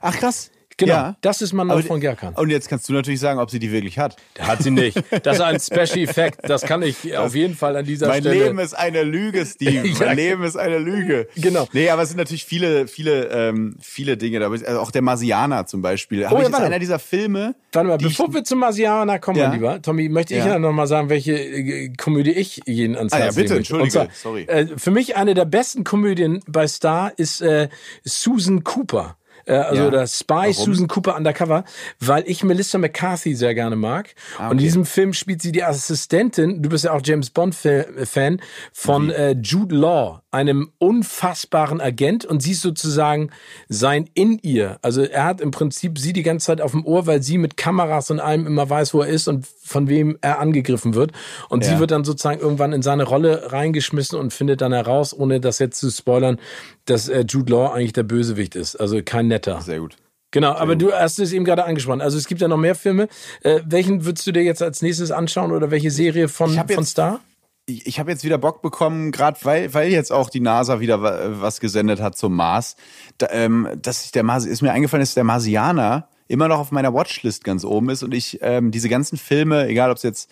Ach 0.02 0.16
krass. 0.16 0.52
Genau, 0.86 0.94
ja. 0.94 1.16
das 1.22 1.42
ist 1.42 1.54
Manon 1.54 1.84
von 1.84 2.00
Gerkan. 2.00 2.34
Und 2.34 2.50
jetzt 2.50 2.68
kannst 2.68 2.90
du 2.90 2.94
natürlich 2.94 3.20
sagen, 3.20 3.40
ob 3.40 3.52
sie 3.52 3.60
die 3.60 3.72
wirklich 3.72 4.00
hat. 4.00 4.18
Hat 4.40 4.64
sie 4.64 4.72
nicht. 4.72 5.02
Das 5.24 5.38
ist 5.38 5.42
ein 5.42 5.60
Special 5.60 6.00
Effekt. 6.10 6.40
Das 6.44 6.64
kann 6.64 6.82
ich 6.82 6.98
das, 7.04 7.18
auf 7.20 7.36
jeden 7.36 7.56
Fall 7.56 7.76
an 7.76 7.86
dieser 7.86 8.08
mein 8.08 8.22
Stelle. 8.22 8.36
Mein 8.36 8.46
Leben 8.46 8.60
ist 8.60 8.74
eine 8.74 9.04
Lüge, 9.04 9.46
Steve. 9.46 9.88
ja. 9.88 10.06
Mein 10.06 10.18
Leben 10.18 10.44
ist 10.44 10.56
eine 10.56 10.80
Lüge. 10.80 11.28
Genau. 11.36 11.68
Nee, 11.74 11.90
aber 11.90 12.02
es 12.02 12.10
sind 12.10 12.18
natürlich 12.18 12.46
viele, 12.46 12.88
viele, 12.88 13.26
ähm, 13.28 13.76
viele 13.80 14.18
Dinge. 14.18 14.44
Also 14.44 14.80
auch 14.80 14.92
der 14.92 15.04
Marsianer 15.04 15.68
zum 15.68 15.82
Beispiel. 15.82 16.26
Oh, 16.30 16.38
ja, 16.38 16.48
ist 16.48 16.56
einer 16.56 16.80
dieser 16.80 17.00
Filme. 17.00 17.56
Warte 17.72 17.88
mal, 17.88 17.98
bevor 17.98 18.34
wir 18.34 18.44
zum 18.44 18.60
Marsianer 18.60 19.20
kommen, 19.20 19.38
ja. 19.38 19.54
lieber 19.54 19.82
Tommy, 19.82 20.10
möchte 20.10 20.34
ich 20.34 20.44
ja, 20.44 20.58
noch 20.58 20.72
mal 20.72 20.88
sagen, 20.88 21.10
welche 21.10 21.34
äh, 21.34 21.94
Komödie 21.96 22.32
ich 22.32 22.62
jeden 22.66 22.96
ans 22.98 23.14
Herz 23.14 23.22
ah, 23.22 23.26
ja, 23.26 23.44
bitte, 23.44 23.58
entschuldige. 23.58 23.92
Zwar, 23.92 24.08
Sorry. 24.14 24.44
Äh, 24.44 24.68
für 24.78 24.92
mich 24.92 25.16
eine 25.16 25.34
der 25.34 25.46
besten 25.46 25.84
Komödien 25.84 26.42
bei 26.48 26.68
Star 26.68 27.14
ist 27.18 27.42
äh, 27.42 27.70
Susan 28.04 28.64
Cooper 28.64 29.16
äh, 29.46 29.54
also 29.54 29.84
ja. 29.84 29.90
der 29.90 30.08
Spy 30.08 30.34
Warum? 30.34 30.54
Susan 30.54 30.88
Cooper 30.88 31.16
Undercover, 31.16 31.64
weil 32.00 32.24
ich 32.28 32.44
Melissa 32.44 32.78
McCarthy 32.78 33.36
sehr 33.36 33.56
gerne 33.56 33.76
mag. 33.76 34.14
Ah, 34.38 34.46
okay. 34.46 34.52
Und 34.52 34.58
in 34.58 34.64
diesem 34.64 34.86
Film 34.86 35.14
spielt 35.14 35.42
sie 35.42 35.52
die 35.52 35.64
Assistentin, 35.64 36.62
du 36.62 36.70
bist 36.70 36.86
ja 36.86 36.94
auch 36.94 37.02
James 37.04 37.30
Bond-Fan, 37.30 38.42
von 38.74 39.10
äh, 39.10 39.32
Jude 39.42 39.76
Law, 39.76 40.21
einem 40.32 40.72
unfassbaren 40.78 41.82
Agent 41.82 42.26
und 42.26 42.42
sie 42.42 42.52
ist 42.52 42.62
sozusagen 42.62 43.30
sein 43.68 44.10
in 44.14 44.40
ihr. 44.42 44.78
Also 44.82 45.04
er 45.04 45.26
hat 45.26 45.42
im 45.42 45.52
Prinzip 45.52 46.00
sie 46.00 46.14
die 46.14 46.24
ganze 46.24 46.48
Zeit 46.48 46.62
auf 46.62 46.72
dem 46.72 46.86
Ohr, 46.86 47.06
weil 47.06 47.22
sie 47.22 47.38
mit 47.38 47.58
Kameras 47.58 48.10
und 48.10 48.20
allem 48.20 48.48
immer 48.48 48.70
weiß, 48.70 48.94
wo 48.94 49.02
er 49.02 49.08
ist 49.08 49.28
und 49.28 49.46
von 49.46 49.90
wem 49.90 50.18
er 50.22 50.40
angegriffen 50.40 50.96
wird. 50.96 51.12
Und 51.50 51.66
ja. 51.66 51.72
sie 51.72 51.80
wird 51.80 51.92
dann 51.92 52.06
sozusagen 52.06 52.40
irgendwann 52.40 52.72
in 52.72 52.82
seine 52.82 53.04
Rolle 53.04 53.52
reingeschmissen 53.52 54.18
und 54.18 54.34
findet 54.34 54.62
dann 54.62 54.72
heraus, 54.72 55.14
ohne 55.14 55.42
das 55.42 55.60
jetzt 55.60 55.80
zu 55.80 55.90
spoilern, 55.90 56.40
dass 56.86 57.10
äh, 57.10 57.26
Jude 57.28 57.52
Law 57.52 57.74
eigentlich 57.74 57.94
der 57.94 58.04
Bösewicht 58.04 58.56
ist. 58.56 58.78
Also 58.78 59.02
kein 59.04 59.28
netter. 59.28 59.62
Sehr 59.62 59.80
gut. 59.80 59.98
Genau, 60.32 60.54
aber 60.54 60.78
du 60.78 60.94
hast 60.94 61.20
es 61.20 61.34
eben 61.34 61.44
gerade 61.44 61.66
angesprochen. 61.66 62.00
Also 62.00 62.18
es 62.18 62.26
gibt 62.26 62.40
ja 62.40 62.48
noch 62.48 62.58
mehr 62.58 62.76
Filme. 62.76 63.10
Äh, 63.44 63.60
welchen 63.66 64.06
würdest 64.06 64.26
du 64.26 64.32
dir 64.32 64.44
jetzt 64.44 64.62
als 64.64 64.82
nächstes 64.82 65.12
anschauen 65.12 65.52
oder 65.52 65.72
welche 65.72 65.92
Serie 65.92 66.30
von, 66.30 66.58
von 66.70 66.86
Star? 66.86 67.20
Ich, 67.66 67.86
ich 67.86 68.00
habe 68.00 68.12
jetzt 68.12 68.24
wieder 68.24 68.38
Bock 68.38 68.62
bekommen, 68.62 69.12
gerade 69.12 69.40
weil, 69.44 69.74
weil 69.74 69.92
jetzt 69.92 70.12
auch 70.12 70.30
die 70.30 70.40
NASA 70.40 70.80
wieder 70.80 71.42
was 71.42 71.60
gesendet 71.60 72.02
hat 72.02 72.18
zum 72.18 72.36
Mars. 72.36 72.76
Da, 73.18 73.28
ähm, 73.32 73.68
dass 73.82 74.06
ich 74.06 74.12
der 74.12 74.24
Mars 74.24 74.46
ist 74.46 74.62
mir 74.62 74.72
eingefallen, 74.72 75.02
dass 75.02 75.14
der 75.14 75.24
Marsianer 75.24 76.08
immer 76.28 76.48
noch 76.48 76.60
auf 76.60 76.72
meiner 76.72 76.94
Watchlist 76.94 77.44
ganz 77.44 77.66
oben 77.66 77.90
ist 77.90 78.04
und 78.04 78.14
ich 78.14 78.40
ähm, 78.42 78.72
diese 78.72 78.90
ganzen 78.90 79.18
Filme, 79.18 79.68
egal 79.68 79.92
ob 79.92 79.98
es 79.98 80.04
jetzt 80.04 80.32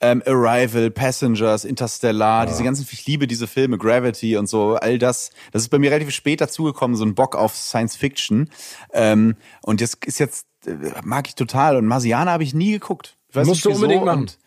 ähm, 0.00 0.22
Arrival, 0.26 0.90
Passengers, 0.90 1.64
Interstellar, 1.64 2.44
ja. 2.44 2.46
diese 2.46 2.62
ganzen, 2.62 2.86
ich 2.90 3.06
liebe 3.06 3.26
diese 3.26 3.46
Filme, 3.46 3.78
Gravity 3.78 4.36
und 4.36 4.48
so, 4.48 4.74
all 4.74 4.98
das, 4.98 5.30
das 5.52 5.62
ist 5.62 5.68
bei 5.70 5.78
mir 5.78 5.90
relativ 5.90 6.14
spät 6.14 6.40
dazugekommen, 6.40 6.96
so 6.96 7.04
ein 7.04 7.14
Bock 7.14 7.34
auf 7.34 7.56
Science 7.56 7.96
Fiction. 7.96 8.50
Ähm, 8.92 9.36
und 9.62 9.80
das 9.80 9.94
ist 10.04 10.20
jetzt, 10.20 10.46
äh, 10.66 10.76
mag 11.02 11.26
ich 11.26 11.34
total. 11.34 11.76
Und 11.76 11.86
Marsianer 11.86 12.30
habe 12.30 12.44
ich 12.44 12.54
nie 12.54 12.72
geguckt. 12.72 13.16
Ich 13.28 13.36
weiß 13.36 13.46
Musst 13.46 13.64
nicht, 13.64 13.74
du 13.74 13.80
unbedingt 13.80 14.04
machen. 14.04 14.20
Und, 14.20 14.38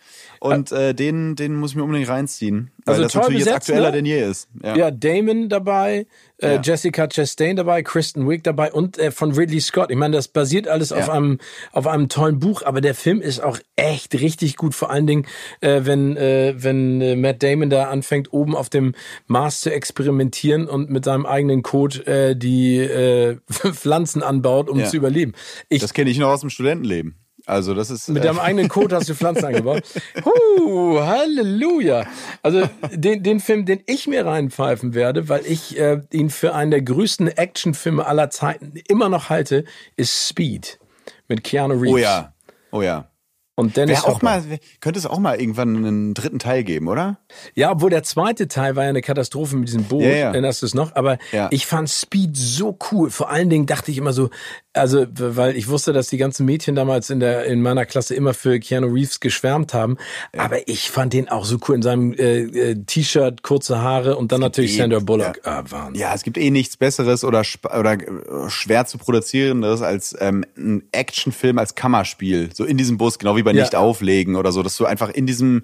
und 0.41 0.71
äh, 0.71 0.95
den, 0.95 1.35
den 1.35 1.55
muss 1.55 1.71
ich 1.71 1.75
mir 1.75 1.83
unbedingt 1.83 2.09
reinziehen. 2.09 2.71
Weil 2.85 2.95
also 2.95 3.03
das 3.03 3.13
natürlich 3.13 3.39
besetzt, 3.41 3.67
jetzt 3.67 3.69
aktueller 3.69 3.91
ne? 3.91 3.97
denn 3.97 4.05
je 4.07 4.23
ist. 4.23 4.49
Ja, 4.63 4.75
ja 4.75 4.91
Damon 4.91 5.49
dabei, 5.49 6.07
äh, 6.37 6.55
ja. 6.55 6.61
Jessica 6.61 7.07
Chastain 7.07 7.55
dabei, 7.55 7.83
Kristen 7.83 8.27
Wiig 8.27 8.43
dabei 8.43 8.71
und 8.73 8.97
äh, 8.97 9.11
von 9.11 9.33
Ridley 9.33 9.61
Scott. 9.61 9.91
Ich 9.91 9.97
meine, 9.97 10.15
das 10.15 10.29
basiert 10.29 10.67
alles 10.67 10.89
ja. 10.89 10.97
auf 10.97 11.11
einem 11.11 11.37
auf 11.71 11.85
einem 11.85 12.09
tollen 12.09 12.39
Buch, 12.39 12.63
aber 12.63 12.81
der 12.81 12.95
Film 12.95 13.21
ist 13.21 13.39
auch 13.43 13.59
echt 13.75 14.15
richtig 14.15 14.57
gut. 14.57 14.73
Vor 14.73 14.89
allen 14.89 15.05
Dingen, 15.05 15.27
äh, 15.59 15.81
wenn 15.83 16.17
äh, 16.17 16.55
wenn 16.57 17.01
äh, 17.01 17.15
Matt 17.15 17.43
Damon 17.43 17.69
da 17.69 17.89
anfängt, 17.89 18.33
oben 18.33 18.55
auf 18.55 18.69
dem 18.69 18.95
Mars 19.27 19.61
zu 19.61 19.71
experimentieren 19.71 20.67
und 20.67 20.89
mit 20.89 21.05
seinem 21.05 21.27
eigenen 21.27 21.61
Code 21.61 22.07
äh, 22.07 22.35
die 22.35 22.77
äh, 22.79 23.37
Pflanzen 23.51 24.23
anbaut, 24.23 24.71
um 24.71 24.79
ja. 24.79 24.87
zu 24.87 24.97
überleben. 24.97 25.33
Ich, 25.69 25.81
das 25.81 25.93
kenne 25.93 26.09
ich 26.09 26.17
noch 26.17 26.29
aus 26.29 26.41
dem 26.41 26.49
Studentenleben. 26.49 27.20
Also 27.45 27.73
das 27.73 27.89
ist 27.89 28.09
mit 28.09 28.23
deinem 28.23 28.37
äh, 28.37 28.41
eigenen 28.41 28.67
Code 28.67 28.95
hast 28.95 29.09
du 29.09 29.15
Pflanzen 29.15 29.45
angebaut. 29.45 29.83
Huh, 30.25 30.99
Halleluja! 31.01 32.05
Also 32.43 32.69
den, 32.91 33.23
den 33.23 33.39
Film, 33.39 33.65
den 33.65 33.81
ich 33.85 34.07
mir 34.07 34.25
reinpfeifen 34.25 34.93
werde, 34.93 35.29
weil 35.29 35.45
ich 35.45 35.77
äh, 35.77 36.01
ihn 36.11 36.29
für 36.29 36.53
einen 36.53 36.71
der 36.71 36.81
größten 36.81 37.27
Actionfilme 37.27 38.05
aller 38.05 38.29
Zeiten 38.29 38.73
immer 38.87 39.09
noch 39.09 39.29
halte, 39.29 39.65
ist 39.95 40.29
Speed 40.29 40.79
mit 41.27 41.43
Keanu 41.43 41.75
Reeves. 41.75 41.93
Oh 41.93 41.97
ja, 41.97 42.33
oh 42.71 42.81
ja. 42.81 43.10
Und 43.55 43.75
Dennis 43.75 44.05
auch 44.05 44.21
mal, 44.21 44.41
könnte 44.79 44.97
es 44.97 45.05
auch 45.05 45.19
mal 45.19 45.39
irgendwann 45.39 45.75
einen 45.75 46.13
dritten 46.13 46.39
Teil 46.39 46.63
geben, 46.63 46.87
oder? 46.87 47.19
Ja, 47.53 47.71
obwohl 47.71 47.89
der 47.89 48.03
zweite 48.03 48.47
Teil 48.47 48.75
war 48.75 48.83
ja 48.83 48.89
eine 48.89 49.01
Katastrophe 49.01 49.57
mit 49.57 49.67
diesem 49.67 49.83
Boot, 49.83 50.03
ja, 50.03 50.09
ja. 50.09 50.31
erinnerst 50.31 50.61
du 50.61 50.65
es 50.65 50.73
noch? 50.73 50.95
Aber 50.95 51.17
ja. 51.31 51.49
ich 51.51 51.65
fand 51.65 51.89
Speed 51.89 52.35
so 52.37 52.77
cool. 52.91 53.11
Vor 53.11 53.29
allen 53.29 53.49
Dingen 53.49 53.65
dachte 53.65 53.91
ich 53.91 53.97
immer 53.97 54.13
so, 54.13 54.29
also, 54.73 55.05
weil 55.09 55.57
ich 55.57 55.67
wusste, 55.67 55.91
dass 55.91 56.07
die 56.07 56.17
ganzen 56.17 56.45
Mädchen 56.45 56.75
damals 56.75 57.09
in 57.09 57.19
der 57.19 57.43
in 57.43 57.61
meiner 57.61 57.85
Klasse 57.85 58.15
immer 58.15 58.33
für 58.33 58.57
Keanu 58.57 58.87
Reeves 58.87 59.19
geschwärmt 59.19 59.73
haben. 59.73 59.97
Ja. 60.33 60.43
Aber 60.43 60.65
ich 60.69 60.89
fand 60.89 61.11
den 61.11 61.27
auch 61.27 61.43
so 61.43 61.57
cool 61.67 61.75
in 61.75 61.81
seinem 61.81 62.13
äh, 62.13 62.43
äh, 62.43 62.75
T-Shirt, 62.85 63.43
kurze 63.43 63.79
Haare 63.79 64.15
und 64.15 64.31
dann 64.31 64.39
natürlich 64.39 64.75
eh, 64.75 64.77
Sandra 64.77 64.99
Bullock. 64.99 65.41
Ja. 65.45 65.63
Ah, 65.69 65.89
ja, 65.93 66.13
es 66.13 66.23
gibt 66.23 66.37
eh 66.37 66.51
nichts 66.51 66.77
Besseres 66.77 67.25
oder 67.25 67.43
oder 67.77 67.93
äh, 67.93 68.49
schwer 68.49 68.85
zu 68.85 68.97
produzierendes 68.97 69.81
als 69.81 70.15
ähm, 70.21 70.45
ein 70.57 70.83
Actionfilm 70.93 71.57
als 71.57 71.75
Kammerspiel. 71.75 72.49
So 72.53 72.63
in 72.63 72.77
diesem 72.77 72.97
Bus, 72.97 73.19
genau 73.19 73.35
wie 73.35 73.40
bei 73.43 73.53
Nicht 73.53 73.75
auflegen 73.75 74.35
oder 74.35 74.51
so, 74.51 74.63
dass 74.63 74.77
du 74.77 74.85
einfach 74.85 75.09
in 75.09 75.25
diesem 75.25 75.63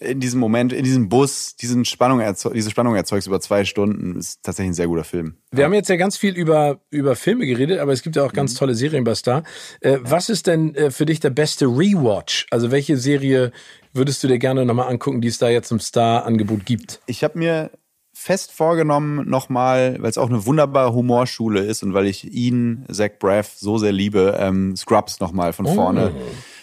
in 0.00 0.20
diesem 0.20 0.40
Moment, 0.40 0.72
in 0.72 0.84
diesem 0.84 1.08
Bus, 1.08 1.56
diesen 1.56 1.84
Spannung 1.84 2.22
diese 2.54 2.70
Spannung 2.70 2.94
erzeugst 2.94 3.26
über 3.26 3.40
zwei 3.40 3.64
Stunden, 3.64 4.16
ist 4.16 4.42
tatsächlich 4.42 4.70
ein 4.70 4.74
sehr 4.74 4.86
guter 4.86 5.04
Film. 5.04 5.36
Wir 5.50 5.60
ja. 5.60 5.64
haben 5.66 5.74
jetzt 5.74 5.88
ja 5.88 5.96
ganz 5.96 6.16
viel 6.16 6.36
über, 6.36 6.80
über 6.90 7.16
Filme 7.16 7.46
geredet, 7.46 7.80
aber 7.80 7.92
es 7.92 8.02
gibt 8.02 8.16
ja 8.16 8.24
auch 8.24 8.32
ganz 8.32 8.54
mhm. 8.54 8.58
tolle 8.58 8.74
Serien 8.74 9.04
bei 9.04 9.14
Star. 9.14 9.42
Äh, 9.80 9.92
ja. 9.92 9.98
Was 10.02 10.28
ist 10.28 10.46
denn 10.46 10.74
äh, 10.74 10.90
für 10.90 11.06
dich 11.06 11.20
der 11.20 11.30
beste 11.30 11.66
Rewatch? 11.66 12.46
Also 12.50 12.70
welche 12.70 12.96
Serie 12.96 13.52
würdest 13.92 14.22
du 14.22 14.28
dir 14.28 14.38
gerne 14.38 14.64
nochmal 14.64 14.88
angucken, 14.88 15.20
die 15.20 15.28
es 15.28 15.38
da 15.38 15.48
jetzt 15.48 15.72
im 15.72 15.80
Star-Angebot 15.80 16.64
gibt? 16.64 17.00
Ich 17.06 17.24
habe 17.24 17.38
mir 17.38 17.70
fest 18.12 18.52
vorgenommen, 18.52 19.28
nochmal, 19.28 19.96
weil 20.00 20.10
es 20.10 20.18
auch 20.18 20.28
eine 20.28 20.44
wunderbare 20.44 20.92
Humorschule 20.92 21.60
ist 21.60 21.82
und 21.82 21.94
weil 21.94 22.06
ich 22.06 22.32
ihn, 22.32 22.84
Zach 22.90 23.10
Braff, 23.18 23.52
so 23.56 23.78
sehr 23.78 23.92
liebe, 23.92 24.36
ähm, 24.40 24.76
Scrubs 24.76 25.20
nochmal 25.20 25.52
von 25.52 25.66
vorne. 25.66 26.12
Oh 26.14 26.20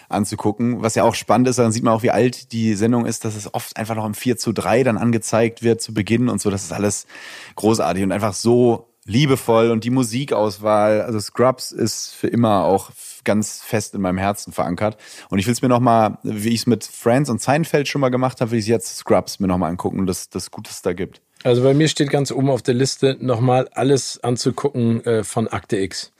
anzugucken. 0.10 0.82
Was 0.82 0.96
ja 0.96 1.04
auch 1.04 1.16
spannend 1.16 1.48
ist, 1.48 1.60
dann 1.60 1.72
sieht 1.72 1.84
man 1.84 1.94
auch, 1.94 2.04
wie 2.04 2.12
alt 2.12 2.52
die 2.52 2.76
Sendung 2.76 3.06
ist, 3.06 3.26
dass 3.26 3.36
es 3.36 3.54
oft 3.54 3.78
einfach 3.78 3.96
noch 3.96 4.06
im 4.06 4.14
4 4.14 4.38
zu 4.38 4.52
3 4.52 4.84
dann 4.84 4.98
angezeigt 4.98 5.64
wird 5.64 5.82
zu 5.82 5.94
Beginn 5.94 6.30
und 6.30 6.42
so. 6.42 6.50
Das 6.50 6.64
ist 6.64 6.74
alles 6.74 7.08
großartig 7.56 8.04
und 8.04 8.12
einfach 8.12 8.34
so 8.34 8.88
liebevoll 9.06 9.72
und 9.72 9.84
die 9.84 9.92
Musikauswahl. 9.92 11.02
Also 11.02 11.20
Scrubs 11.20 11.72
ist 11.72 12.14
für 12.14 12.28
immer 12.28 12.64
auch 12.64 12.92
ganz 13.24 13.62
fest 13.62 13.96
in 13.96 14.02
meinem 14.02 14.18
Herzen 14.18 14.54
verankert. 14.54 14.98
Und 15.30 15.40
ich 15.40 15.48
will 15.48 15.54
es 15.54 15.62
mir 15.62 15.70
nochmal, 15.70 16.18
wie 16.24 16.50
ich 16.50 16.62
es 16.62 16.68
mit 16.68 16.84
Friends 16.84 17.30
und 17.30 17.42
Seinfeld 17.42 17.88
schon 17.88 18.02
mal 18.02 18.10
gemacht 18.10 18.42
habe, 18.42 18.52
will 18.52 18.60
ich 18.60 18.68
jetzt 18.68 18.98
Scrubs 18.98 19.40
mir 19.40 19.48
nochmal 19.48 19.72
angucken, 19.72 20.06
das, 20.06 20.30
das 20.30 20.52
Gutes 20.52 20.82
da 20.82 20.94
gibt. 20.94 21.22
Also 21.44 21.62
bei 21.62 21.74
mir 21.74 21.88
steht 21.88 22.10
ganz 22.10 22.32
oben 22.32 22.50
auf 22.50 22.62
der 22.62 22.74
Liste 22.74 23.18
nochmal 23.20 23.68
alles 23.74 24.24
anzugucken 24.24 25.04
äh, 25.06 25.24
von 25.24 25.48
Akte 25.48 25.78
X 25.78 26.12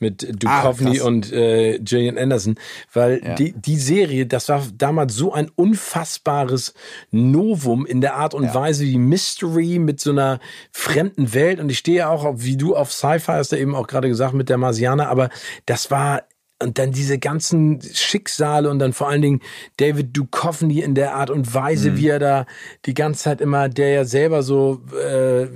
mit 0.00 0.42
Duchovny 0.42 1.00
ah, 1.00 1.04
und 1.04 1.32
äh, 1.32 1.78
Gillian 1.78 2.18
Anderson, 2.18 2.56
weil 2.92 3.20
ja. 3.24 3.34
die, 3.34 3.52
die 3.52 3.76
Serie, 3.76 4.26
das 4.26 4.48
war 4.48 4.62
damals 4.76 5.14
so 5.14 5.32
ein 5.32 5.50
unfassbares 5.54 6.74
Novum 7.10 7.86
in 7.86 8.00
der 8.00 8.16
Art 8.16 8.34
und 8.34 8.44
ja. 8.44 8.54
Weise 8.54 8.84
wie 8.84 8.98
Mystery 8.98 9.78
mit 9.78 10.00
so 10.00 10.10
einer 10.10 10.40
fremden 10.72 11.34
Welt 11.34 11.60
und 11.60 11.70
ich 11.70 11.78
stehe 11.78 12.08
auch, 12.08 12.34
wie 12.36 12.56
du 12.56 12.74
auf 12.74 12.92
Sci-Fi 12.92 13.32
hast 13.32 13.52
du 13.52 13.56
eben 13.56 13.74
auch 13.74 13.86
gerade 13.86 14.08
gesagt 14.08 14.34
mit 14.34 14.48
der 14.48 14.58
Marsianer, 14.58 15.08
aber 15.08 15.28
das 15.66 15.90
war 15.90 16.22
und 16.62 16.78
dann 16.78 16.92
diese 16.92 17.18
ganzen 17.18 17.80
Schicksale 17.82 18.68
und 18.68 18.78
dann 18.78 18.92
vor 18.92 19.08
allen 19.08 19.22
Dingen 19.22 19.40
David 19.78 20.16
Duchovny 20.16 20.80
in 20.80 20.94
der 20.94 21.14
Art 21.14 21.30
und 21.30 21.52
Weise, 21.54 21.92
mhm. 21.92 21.96
wie 21.96 22.08
er 22.08 22.18
da 22.18 22.46
die 22.84 22.94
ganze 22.94 23.24
Zeit 23.24 23.40
immer, 23.40 23.68
der 23.68 23.90
ja 23.90 24.04
selber 24.04 24.42
so 24.42 24.82
äh, 24.94 25.46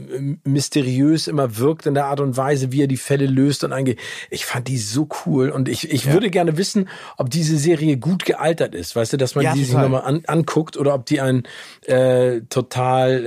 mysteriös 0.45 1.29
immer 1.29 1.59
wirkt 1.59 1.87
in 1.87 1.95
der 1.95 2.07
Art 2.07 2.21
und 2.21 2.37
Weise, 2.37 2.73
wie 2.73 2.83
er 2.83 2.87
die 2.87 2.97
Fälle 2.97 3.27
löst 3.27 3.65
und 3.65 3.73
angeht. 3.73 4.01
Ich 4.31 4.47
fand 4.47 4.69
die 4.69 4.79
so 4.79 5.09
cool 5.27 5.51
und 5.51 5.69
ich, 5.69 5.91
ich 5.91 6.07
ja. 6.07 6.15
würde 6.15 6.31
gerne 6.31 6.57
wissen, 6.57 6.89
ob 7.19 7.31
diese 7.31 7.59
Serie 7.59 7.99
gut 7.99 8.25
gealtert 8.25 8.75
ist, 8.75 8.97
weißt 8.97 9.13
du, 9.13 9.17
dass 9.19 9.35
man 9.35 9.45
ja, 9.45 9.53
die 9.53 9.65
sich 9.65 9.75
nochmal 9.75 10.03
an, 10.03 10.23
anguckt 10.27 10.77
oder 10.77 10.95
ob 10.95 11.05
die 11.07 11.21
einen 11.21 11.43
äh, 11.83 12.41
total 12.49 13.27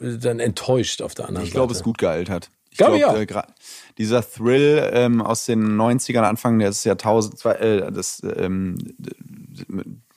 äh, 0.00 0.18
dann 0.18 0.40
enttäuscht 0.40 1.02
auf 1.02 1.14
der 1.14 1.28
anderen 1.28 1.44
ich 1.46 1.50
Seite. 1.50 1.54
Ich 1.54 1.54
glaube, 1.54 1.72
es 1.72 1.78
ist 1.78 1.84
gut 1.84 1.98
gealtert. 1.98 2.50
Ich 2.72 2.78
glaube, 2.78 2.98
glaub, 2.98 3.14
ja. 3.14 3.20
Äh, 3.20 3.46
dieser 3.98 4.28
Thrill 4.28 4.90
ähm, 4.92 5.20
aus 5.20 5.46
den 5.46 5.76
90ern, 5.76 6.22
Anfang 6.22 6.58
des 6.58 6.84
Jahrtausends, 6.84 7.44
äh, 7.44 7.90
das, 7.92 8.22
ähm, 8.36 8.76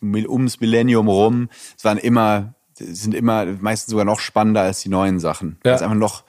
ums 0.02 0.60
Millennium 0.60 1.08
rum, 1.08 1.50
es 1.78 1.84
waren 1.84 1.98
immer, 1.98 2.54
sind 2.74 3.14
immer 3.14 3.46
meistens 3.46 3.92
sogar 3.92 4.06
noch 4.06 4.20
spannender 4.20 4.62
als 4.62 4.82
die 4.82 4.90
neuen 4.90 5.20
Sachen. 5.20 5.58
Ja. 5.66 5.76
Es 5.76 5.82
einfach 5.82 5.96
noch, 5.96 6.24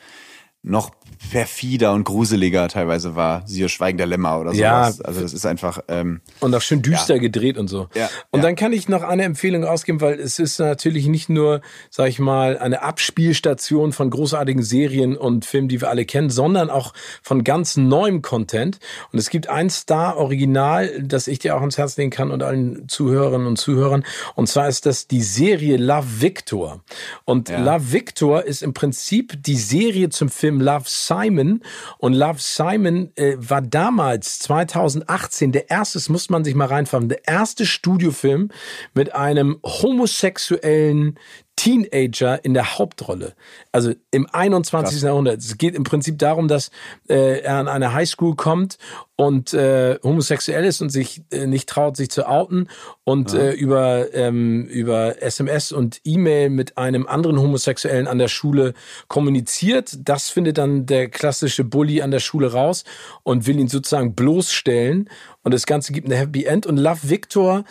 noch 0.63 0.91
perfider 1.31 1.93
und 1.93 2.05
gruseliger 2.05 2.69
teilweise 2.69 3.17
war. 3.17 3.43
Siehe 3.47 3.69
Schweigen 3.69 3.99
der 3.99 4.07
Lämmer 4.07 4.39
oder 4.41 4.51
sowas. 4.51 4.99
Ja. 4.99 5.05
Also 5.05 5.21
das 5.21 5.33
ist 5.33 5.47
einfach. 5.47 5.81
Ähm, 5.89 6.21
und 6.41 6.55
auch 6.55 6.61
schön 6.61 6.83
düster 6.83 7.14
ja. 7.14 7.21
gedreht 7.21 7.59
und 7.59 7.69
so. 7.69 7.89
Ja. 7.95 8.09
Und 8.31 8.41
ja. 8.41 8.47
dann 8.47 8.57
kann 8.57 8.73
ich 8.73 8.89
noch 8.89 9.03
eine 9.03 9.25
Empfehlung 9.25 9.64
ausgeben, 9.64 10.01
weil 10.01 10.19
es 10.21 10.39
ist 10.39 10.59
natürlich 10.59 11.07
nicht 11.07 11.29
nur, 11.29 11.61
sag 11.91 12.09
ich 12.09 12.19
mal, 12.19 12.59
eine 12.59 12.83
Abspielstation 12.83 13.93
von 13.93 14.11
großartigen 14.11 14.62
Serien 14.62 15.17
und 15.17 15.45
Filmen, 15.45 15.69
die 15.69 15.81
wir 15.81 15.91
alle 15.91 16.05
kennen, 16.05 16.31
sondern 16.31 16.71
auch 16.71 16.93
von 17.23 17.45
ganz 17.45 17.77
neuem 17.77 18.23
Content. 18.23 18.79
Und 19.12 19.19
es 19.19 19.31
gibt 19.31 19.49
ein 19.49 19.71
Star-Original, 19.71 21.03
das 21.03 21.27
ich 21.27 21.39
dir 21.39 21.57
auch 21.57 21.61
ans 21.61 21.79
Herz 21.79 21.97
legen 21.97 22.11
kann 22.11 22.31
und 22.31 22.43
allen 22.43 22.89
Zuhörerinnen 22.89 23.47
und 23.47 23.57
Zuhörern. 23.57 24.05
Und 24.35 24.49
zwar 24.49 24.69
ist 24.69 24.87
das 24.87 25.07
die 25.09 25.23
Serie 25.23 25.77
Love 25.77 26.21
Victor. 26.21 26.83
Und 27.25 27.49
Love 27.49 27.93
Victor 27.93 28.45
ist 28.45 28.62
im 28.62 28.75
Prinzip 28.75 29.43
die 29.43 29.57
Serie 29.57 30.11
zum 30.11 30.29
Film 30.29 30.61
Love 30.61 30.85
Simon. 31.07 31.63
Und 31.99 32.15
Love 32.15 32.39
Simon 32.39 33.13
äh, 33.17 33.37
war 33.39 33.63
damals, 33.63 34.39
2018, 34.41 35.53
der 35.53 35.71
erste, 35.71 35.99
das 35.99 36.09
muss 36.09 36.31
man 36.31 36.45
sich 36.45 36.55
mal 36.55 36.69
reinfahren, 36.69 37.09
der 37.09 37.27
erste 37.27 37.67
Studiofilm 37.67 38.51
mit 38.95 39.15
einem 39.15 39.59
homosexuellen 39.63 41.19
Teenager 41.57 42.45
in 42.45 42.53
der 42.55 42.79
Hauptrolle. 42.79 43.35
Also 43.73 43.93
im 44.11 44.29
21. 44.31 44.93
Krass. 44.93 45.03
Jahrhundert. 45.03 45.39
Es 45.39 45.57
geht 45.57 45.75
im 45.75 45.85
Prinzip 45.85 46.19
darum, 46.19 46.49
dass 46.49 46.71
äh, 47.09 47.41
er 47.41 47.57
an 47.57 47.69
eine 47.69 47.95
Highschool 47.95 48.37
kommt 48.37 48.79
und 49.17 49.55
äh, 49.55 49.99
homosexuell 50.03 50.65
ist 50.67 50.83
und 50.83 50.91
sich 50.91 51.23
äh, 51.31 51.47
nicht 51.47 51.69
traut, 51.69 51.97
sich 51.97 52.11
zu 52.11 52.29
outen 52.29 52.69
und 53.05 53.33
ja. 53.33 53.39
äh, 53.39 53.53
über, 53.53 54.15
ähm, 54.15 54.67
über 54.67 55.23
SMS 55.23 55.73
und 55.73 56.01
E-Mail 56.05 56.51
mit 56.51 56.77
einem 56.77 57.07
anderen 57.07 57.41
Homosexuellen 57.41 58.07
an 58.07 58.19
der 58.19 58.29
Schule 58.29 58.75
kommuniziert. 59.09 59.97
Das 60.01 60.29
findet 60.29 60.59
dann 60.59 60.85
der 60.85 61.09
klassische 61.09 61.65
Bully 61.65 62.03
an 62.03 62.11
der 62.11 62.21
Schule 62.21 62.53
raus 62.53 62.85
und 63.23 63.47
will 63.47 63.59
ihn 63.59 63.69
sozusagen 63.69 64.15
bloßstellen. 64.15 65.09
Und 65.43 65.55
das 65.55 65.65
Ganze 65.65 65.93
gibt 65.93 66.07
eine 66.07 66.17
Happy 66.17 66.45
End. 66.45 66.67
Und 66.67 66.77
Love 66.77 67.09
Victor 67.09 67.65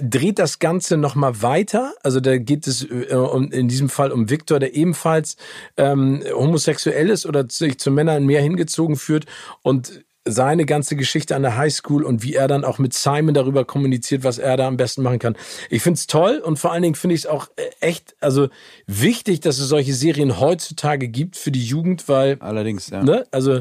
dreht 0.00 0.38
das 0.38 0.58
Ganze 0.58 0.96
nochmal 0.96 1.42
weiter. 1.42 1.94
Also 2.02 2.20
da 2.20 2.36
geht 2.38 2.66
es 2.66 2.84
äh, 2.84 3.06
in 3.50 3.68
diesem 3.68 3.88
Fall 3.88 4.12
um 4.12 4.30
Victor, 4.30 4.58
der 4.58 4.74
ebenfalls 4.74 5.36
ähm, 5.76 6.22
homosexuell 6.32 7.10
ist 7.10 7.26
oder 7.26 7.46
sich 7.48 7.78
zu 7.78 7.90
Männern 7.90 8.26
mehr 8.26 8.42
hingezogen 8.42 8.96
führt 8.96 9.26
und 9.62 10.04
seine 10.24 10.64
ganze 10.64 10.96
Geschichte 10.96 11.36
an 11.36 11.42
der 11.42 11.56
Highschool 11.56 12.02
und 12.02 12.22
wie 12.22 12.34
er 12.34 12.48
dann 12.48 12.64
auch 12.64 12.78
mit 12.78 12.94
Simon 12.94 13.34
darüber 13.34 13.64
kommuniziert, 13.64 14.24
was 14.24 14.38
er 14.38 14.56
da 14.56 14.66
am 14.66 14.76
besten 14.76 15.02
machen 15.02 15.18
kann. 15.18 15.36
Ich 15.68 15.82
finde 15.82 15.98
es 15.98 16.06
toll 16.06 16.38
und 16.38 16.58
vor 16.58 16.72
allen 16.72 16.82
Dingen 16.82 16.94
finde 16.94 17.14
ich 17.14 17.22
es 17.22 17.26
auch 17.26 17.48
äh, 17.56 17.62
echt, 17.80 18.16
also 18.20 18.48
wichtig, 18.86 19.40
dass 19.40 19.58
es 19.58 19.68
solche 19.68 19.92
Serien 19.92 20.40
heutzutage 20.40 21.08
gibt 21.08 21.36
für 21.36 21.50
die 21.50 21.64
Jugend, 21.64 22.08
weil 22.08 22.38
allerdings 22.40 22.88
ja. 22.88 23.02
Ne, 23.02 23.26
also 23.30 23.60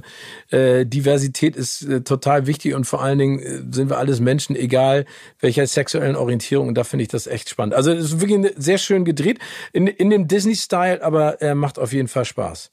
äh, 0.51 0.85
Diversität 0.85 1.55
ist 1.55 1.83
äh, 1.83 2.01
total 2.01 2.47
wichtig 2.47 2.73
und 2.75 2.85
vor 2.85 3.01
allen 3.01 3.19
Dingen 3.19 3.39
äh, 3.39 3.61
sind 3.69 3.89
wir 3.89 3.97
alles 3.97 4.21
Menschen, 4.21 4.55
egal 4.55 5.05
welcher 5.39 5.67
sexuellen 5.67 6.15
Orientierung. 6.15 6.69
Und 6.69 6.75
da 6.75 6.85
finde 6.85 7.03
ich 7.03 7.09
das 7.09 7.27
echt 7.27 7.49
spannend. 7.49 7.75
Also 7.75 7.91
es 7.91 8.05
ist 8.05 8.21
wirklich 8.21 8.53
sehr 8.55 8.77
schön 8.77 9.03
gedreht 9.03 9.39
in, 9.73 9.87
in 9.87 10.09
dem 10.09 10.27
Disney-Style, 10.27 11.03
aber 11.03 11.41
er 11.41 11.51
äh, 11.51 11.55
macht 11.55 11.77
auf 11.77 11.91
jeden 11.91 12.07
Fall 12.07 12.25
Spaß. 12.25 12.71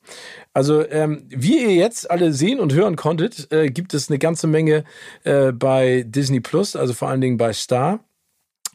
Also 0.53 0.87
ähm, 0.89 1.27
wie 1.29 1.63
ihr 1.63 1.75
jetzt 1.75 2.11
alle 2.11 2.33
sehen 2.33 2.59
und 2.59 2.73
hören 2.73 2.97
konntet, 2.97 3.53
äh, 3.53 3.69
gibt 3.69 3.95
es 3.95 4.09
eine 4.09 4.19
ganze 4.19 4.49
Menge 4.49 4.85
äh, 5.23 5.53
bei 5.53 6.05
Disney 6.07 6.41
Plus, 6.41 6.75
also 6.75 6.93
vor 6.93 7.09
allen 7.09 7.21
Dingen 7.21 7.37
bei 7.37 7.53
Star. 7.53 8.01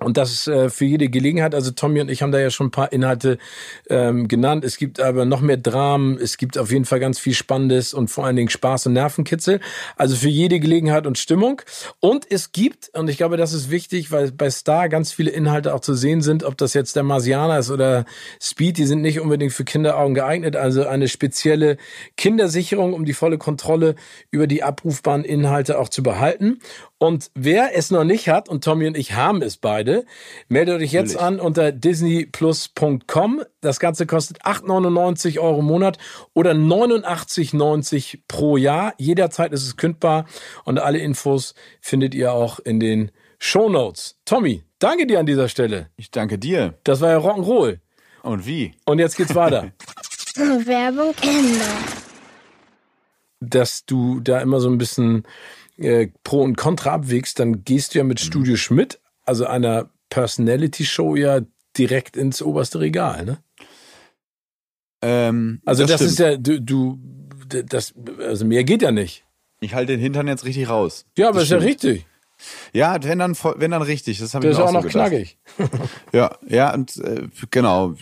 Und 0.02 0.18
das 0.18 0.46
äh, 0.48 0.70
für 0.70 0.84
jede 0.84 1.08
Gelegenheit. 1.08 1.56
Also 1.56 1.72
Tommy 1.72 2.02
und 2.02 2.12
ich 2.12 2.22
haben 2.22 2.34
da 2.34 2.40
ja 2.40 2.50
schon 2.50 2.68
ein 2.68 2.72
paar 2.72 2.92
Inhalte 2.92 3.38
ähm, 3.90 4.28
genannt. 4.28 4.66
Es 4.66 4.76
gibt 4.76 5.00
aber 5.00 5.24
noch 5.24 5.40
mehr 5.40 5.56
Dramen. 5.56 6.20
Es 6.20 6.36
gibt 6.36 6.58
auf 6.58 6.70
jeden 6.70 6.84
Fall 6.84 7.00
ganz 7.00 7.18
viel 7.18 7.34
Spannendes 7.34 7.94
und 7.94 8.10
vor 8.10 8.26
allen 8.26 8.36
Dingen 8.36 8.50
Spaß 8.50 8.88
und 8.88 8.94
Nervenkitzel. 8.94 9.62
Also 9.96 10.18
für 10.18 10.28
jede 10.28 10.60
Gelegenheit 10.60 11.08
und 11.08 11.18
Stimmung. 11.18 11.62
Und 12.02 12.30
es 12.30 12.52
gibt, 12.52 12.90
und 12.94 13.10
ich 13.10 13.16
glaube, 13.16 13.38
das 13.38 13.54
ist 13.54 13.72
wichtig, 13.72 14.12
weil 14.12 14.34
bei 14.34 14.50
Star 14.50 14.90
ganz 14.90 15.14
viele 15.14 15.32
Inhalte 15.32 15.74
auch 15.74 15.80
zu 15.80 15.94
sehen 15.94 16.22
sind, 16.22 16.44
ob 16.44 16.58
das 16.58 16.74
jetzt 16.74 16.98
der 16.98 17.04
Marsianer 17.04 17.58
ist 17.58 17.72
oder 17.72 18.04
Speed, 18.42 18.78
die 18.78 18.86
sind 18.86 19.02
nicht 19.02 19.22
unbedingt 19.22 19.54
für 19.54 19.64
Kinderaugen 19.64 20.14
geeignet. 20.14 20.58
Also 20.58 20.86
eine 20.86 21.08
spezielle 21.08 21.78
Kindersicherung, 22.18 22.94
um 22.94 23.06
die 23.06 23.14
volle 23.14 23.38
Kontrolle 23.38 23.96
über 24.30 24.46
die 24.46 24.62
abrufbaren 24.62 25.24
Inhalte 25.24 25.80
auch 25.80 25.88
zu 25.88 26.04
behalten. 26.04 26.60
Und 27.06 27.30
wer 27.36 27.78
es 27.78 27.92
noch 27.92 28.04
nicht 28.04 28.30
hat, 28.30 28.50
und 28.50 28.64
Tommy 28.64 28.88
und 28.88 28.98
ich 28.98 29.14
haben 29.14 29.44
es 29.44 29.58
beide, 29.58 30.06
meldet 30.48 30.82
euch 30.82 30.92
jetzt 30.92 31.14
Natürlich. 31.14 31.40
an 31.40 31.40
unter 31.40 31.72
disneyplus.com. 31.72 33.44
Das 33.62 33.80
Ganze 33.80 34.08
kostet 34.08 34.42
8,99 34.42 35.38
Euro 35.38 35.60
im 35.60 35.66
Monat 35.66 36.00
oder 36.34 36.54
89,90 36.54 38.22
pro 38.28 38.58
Jahr. 38.58 38.96
Jederzeit 38.98 39.54
ist 39.54 39.68
es 39.68 39.78
kündbar 39.78 40.26
und 40.64 40.80
alle 40.80 40.98
Infos 40.98 41.54
findet 41.80 42.16
ihr 42.16 42.34
auch 42.34 42.58
in 42.58 42.80
den 42.80 43.12
Show 43.38 43.70
Notes. 43.70 44.18
Tommy, 44.26 44.64
danke 44.80 45.06
dir 45.06 45.20
an 45.20 45.28
dieser 45.28 45.48
Stelle. 45.48 45.92
Ich 45.98 46.10
danke 46.10 46.40
dir. 46.40 46.74
Das 46.86 47.02
war 47.02 47.12
ja 47.12 47.20
Rock'n'Roll. 47.20 47.82
Und 48.24 48.48
wie? 48.48 48.74
Und 48.86 48.98
jetzt 48.98 49.16
geht's 49.16 49.36
weiter. 49.36 49.74
Werbung 50.36 51.14
Ende. 51.22 51.66
Dass 53.42 53.86
du 53.86 54.22
da 54.22 54.40
immer 54.40 54.60
so 54.60 54.70
ein 54.70 54.80
bisschen 54.80 55.24
äh, 55.78 56.08
Pro 56.24 56.42
und 56.42 56.58
Contra 56.58 56.94
abwägst, 56.94 57.40
dann 57.40 57.64
gehst 57.64 57.94
du 57.94 58.00
ja 58.00 58.04
mit 58.04 58.20
mhm. 58.20 58.26
Studio 58.26 58.56
Schmidt, 58.56 59.00
also 59.24 59.46
einer 59.46 59.90
Personality-Show, 60.10 61.16
ja 61.16 61.42
direkt 61.78 62.16
ins 62.16 62.42
oberste 62.42 62.80
Regal, 62.80 63.26
ne? 63.26 63.38
Ähm, 65.02 65.62
also 65.66 65.84
das, 65.84 66.00
das 66.00 66.02
ist 66.02 66.20
ja, 66.20 66.38
du, 66.38 66.62
du, 66.62 67.00
das, 67.48 67.94
also 68.20 68.46
mehr 68.46 68.64
geht 68.64 68.82
ja 68.82 68.92
nicht. 68.92 69.26
Ich 69.60 69.74
halte 69.74 69.94
den 69.94 70.00
Hintern 70.00 70.28
jetzt 70.28 70.46
richtig 70.46 70.70
raus. 70.70 71.06
Ja, 71.18 71.30
aber 71.30 71.40
das 71.40 71.46
ist 71.46 71.52
ja 71.52 71.58
richtig. 71.58 72.06
Ja, 72.74 72.98
wenn 73.02 73.20
dann, 73.20 73.36
wenn 73.56 73.72
dann 73.72 73.82
richtig. 73.82 74.20
Das 74.20 74.34
ich 74.34 74.40
mir 74.40 74.58
auch, 74.58 74.68
auch 74.68 74.72
noch 74.72 74.84
so 74.84 74.90
knackig. 74.90 75.38
ja, 76.12 76.36
ja, 76.48 76.74
und 76.74 76.98
äh, 76.98 77.28
genau. 77.50 77.96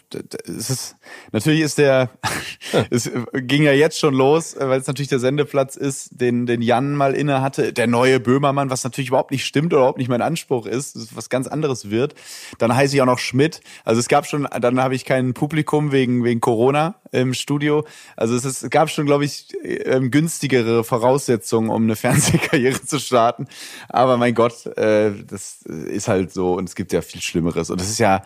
Es 0.48 0.70
ist, 0.70 0.96
natürlich 1.32 1.62
ist 1.62 1.78
der, 1.78 2.10
es 2.90 3.10
ging 3.34 3.64
ja 3.64 3.74
jetzt 3.74 4.00
schon 4.00 4.14
los, 4.14 4.56
äh, 4.56 4.68
weil 4.68 4.80
es 4.80 4.88
natürlich 4.88 5.10
der 5.10 5.20
Sendeplatz 5.20 5.76
ist, 5.76 6.10
den, 6.20 6.46
den 6.46 6.62
Jan 6.62 6.96
mal 6.96 7.14
inne 7.14 7.42
hatte, 7.42 7.74
der 7.74 7.88
neue 7.88 8.20
Böhmermann, 8.20 8.70
was 8.70 8.84
natürlich 8.84 9.10
überhaupt 9.10 9.32
nicht 9.32 9.46
stimmt 9.46 9.74
oder 9.74 9.82
überhaupt 9.82 10.00
nicht 10.00 10.10
mein 10.10 10.22
Anspruch 10.22 10.66
ist, 10.66 11.16
was 11.16 11.30
ganz 11.30 11.48
anderes 11.48 11.90
wird. 11.90 12.16
Dann 12.58 12.76
heiße 12.76 12.96
ich 12.96 13.02
auch 13.02 13.08
noch 13.08 13.20
Schmidt. 13.20 13.62
Also 13.86 14.00
es 14.00 14.08
gab 14.08 14.26
schon, 14.26 14.48
dann 14.60 14.82
habe 14.82 14.96
ich 14.96 15.06
kein 15.06 15.34
Publikum 15.34 15.92
wegen, 15.92 16.24
wegen 16.24 16.42
Corona 16.42 16.96
im 17.14 17.34
Studio. 17.34 17.86
Also 18.18 18.36
es, 18.36 18.44
ist, 18.44 18.64
es 18.64 18.70
gab 18.70 18.90
schon, 18.90 19.06
glaube 19.06 19.26
ich, 19.26 19.48
ähm, 19.64 20.12
günstigere 20.12 20.84
Voraussetzungen, 20.84 21.70
um 21.70 21.84
eine 21.84 21.96
Fernsehkarriere 21.96 22.82
zu 22.82 23.00
starten. 23.00 23.48
Aber 23.90 24.18
mein 24.18 24.34
Gott, 24.34 24.66
äh, 24.78 25.12
das 25.26 25.62
ist 25.62 26.08
halt 26.08 26.34
so 26.34 26.54
und 26.54 26.68
es 26.68 26.76
gibt 26.76 26.92
ja 26.92 27.02
viel 27.02 27.22
Schlimmeres. 27.22 27.70
Und 27.70 27.80
es 27.80 27.90
ist 27.90 28.00
ja 28.00 28.24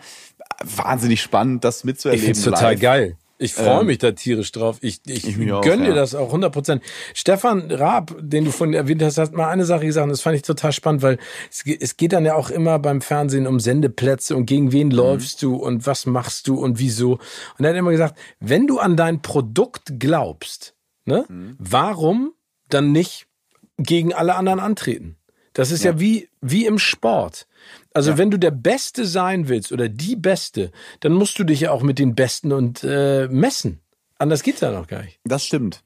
wahnsinnig 0.64 1.22
spannend, 1.22 1.64
das 1.64 1.84
mitzuerleben. 1.84 2.30
Ich 2.30 2.38
finde 2.38 2.50
total 2.50 2.72
live. 2.72 2.80
geil. 2.80 3.16
Ich 3.40 3.54
freue 3.54 3.80
ähm, 3.80 3.86
mich 3.86 3.98
da 3.98 4.10
tierisch 4.10 4.50
drauf. 4.50 4.78
Ich, 4.80 5.00
ich, 5.06 5.26
ich 5.26 5.36
gönne 5.36 5.84
dir 5.84 5.88
ja. 5.90 5.94
das 5.94 6.16
auch 6.16 6.26
100 6.26 6.52
Prozent. 6.52 6.82
Stefan 7.14 7.70
Raab, 7.70 8.14
den 8.18 8.44
du 8.44 8.50
vorhin 8.50 8.74
erwähnt 8.74 9.00
hast, 9.02 9.16
hat 9.16 9.32
mal 9.32 9.48
eine 9.48 9.64
Sache 9.64 9.86
gesagt, 9.86 10.10
das 10.10 10.20
fand 10.20 10.34
ich 10.36 10.42
total 10.42 10.72
spannend, 10.72 11.02
weil 11.02 11.18
es, 11.50 11.64
es 11.64 11.96
geht 11.96 12.12
dann 12.12 12.24
ja 12.24 12.34
auch 12.34 12.50
immer 12.50 12.80
beim 12.80 13.00
Fernsehen 13.00 13.46
um 13.46 13.60
Sendeplätze 13.60 14.34
und 14.34 14.46
gegen 14.46 14.72
wen 14.72 14.88
mhm. 14.88 14.94
läufst 14.94 15.40
du 15.42 15.54
und 15.54 15.86
was 15.86 16.04
machst 16.04 16.48
du 16.48 16.56
und 16.56 16.80
wieso. 16.80 17.18
Und 17.58 17.64
er 17.64 17.70
hat 17.70 17.76
immer 17.76 17.92
gesagt, 17.92 18.18
wenn 18.40 18.66
du 18.66 18.80
an 18.80 18.96
dein 18.96 19.22
Produkt 19.22 20.00
glaubst, 20.00 20.74
ne, 21.04 21.24
mhm. 21.28 21.54
warum 21.58 22.32
dann 22.68 22.90
nicht 22.90 23.28
gegen 23.76 24.12
alle 24.12 24.34
anderen 24.34 24.58
antreten? 24.58 25.16
Das 25.52 25.70
ist 25.70 25.84
ja, 25.84 25.92
ja 25.92 26.00
wie, 26.00 26.28
wie 26.40 26.66
im 26.66 26.78
Sport. 26.78 27.46
Also 27.94 28.12
ja. 28.12 28.18
wenn 28.18 28.30
du 28.30 28.38
der 28.38 28.50
Beste 28.50 29.06
sein 29.06 29.48
willst 29.48 29.72
oder 29.72 29.88
die 29.88 30.16
Beste, 30.16 30.70
dann 31.00 31.12
musst 31.12 31.38
du 31.38 31.44
dich 31.44 31.60
ja 31.60 31.70
auch 31.70 31.82
mit 31.82 31.98
den 31.98 32.14
Besten 32.14 32.52
und 32.52 32.84
äh, 32.84 33.28
messen. 33.28 33.80
Anders 34.18 34.42
geht's 34.42 34.60
ja 34.60 34.70
noch 34.72 34.86
gar 34.86 35.02
nicht. 35.02 35.20
Das 35.24 35.44
stimmt. 35.44 35.84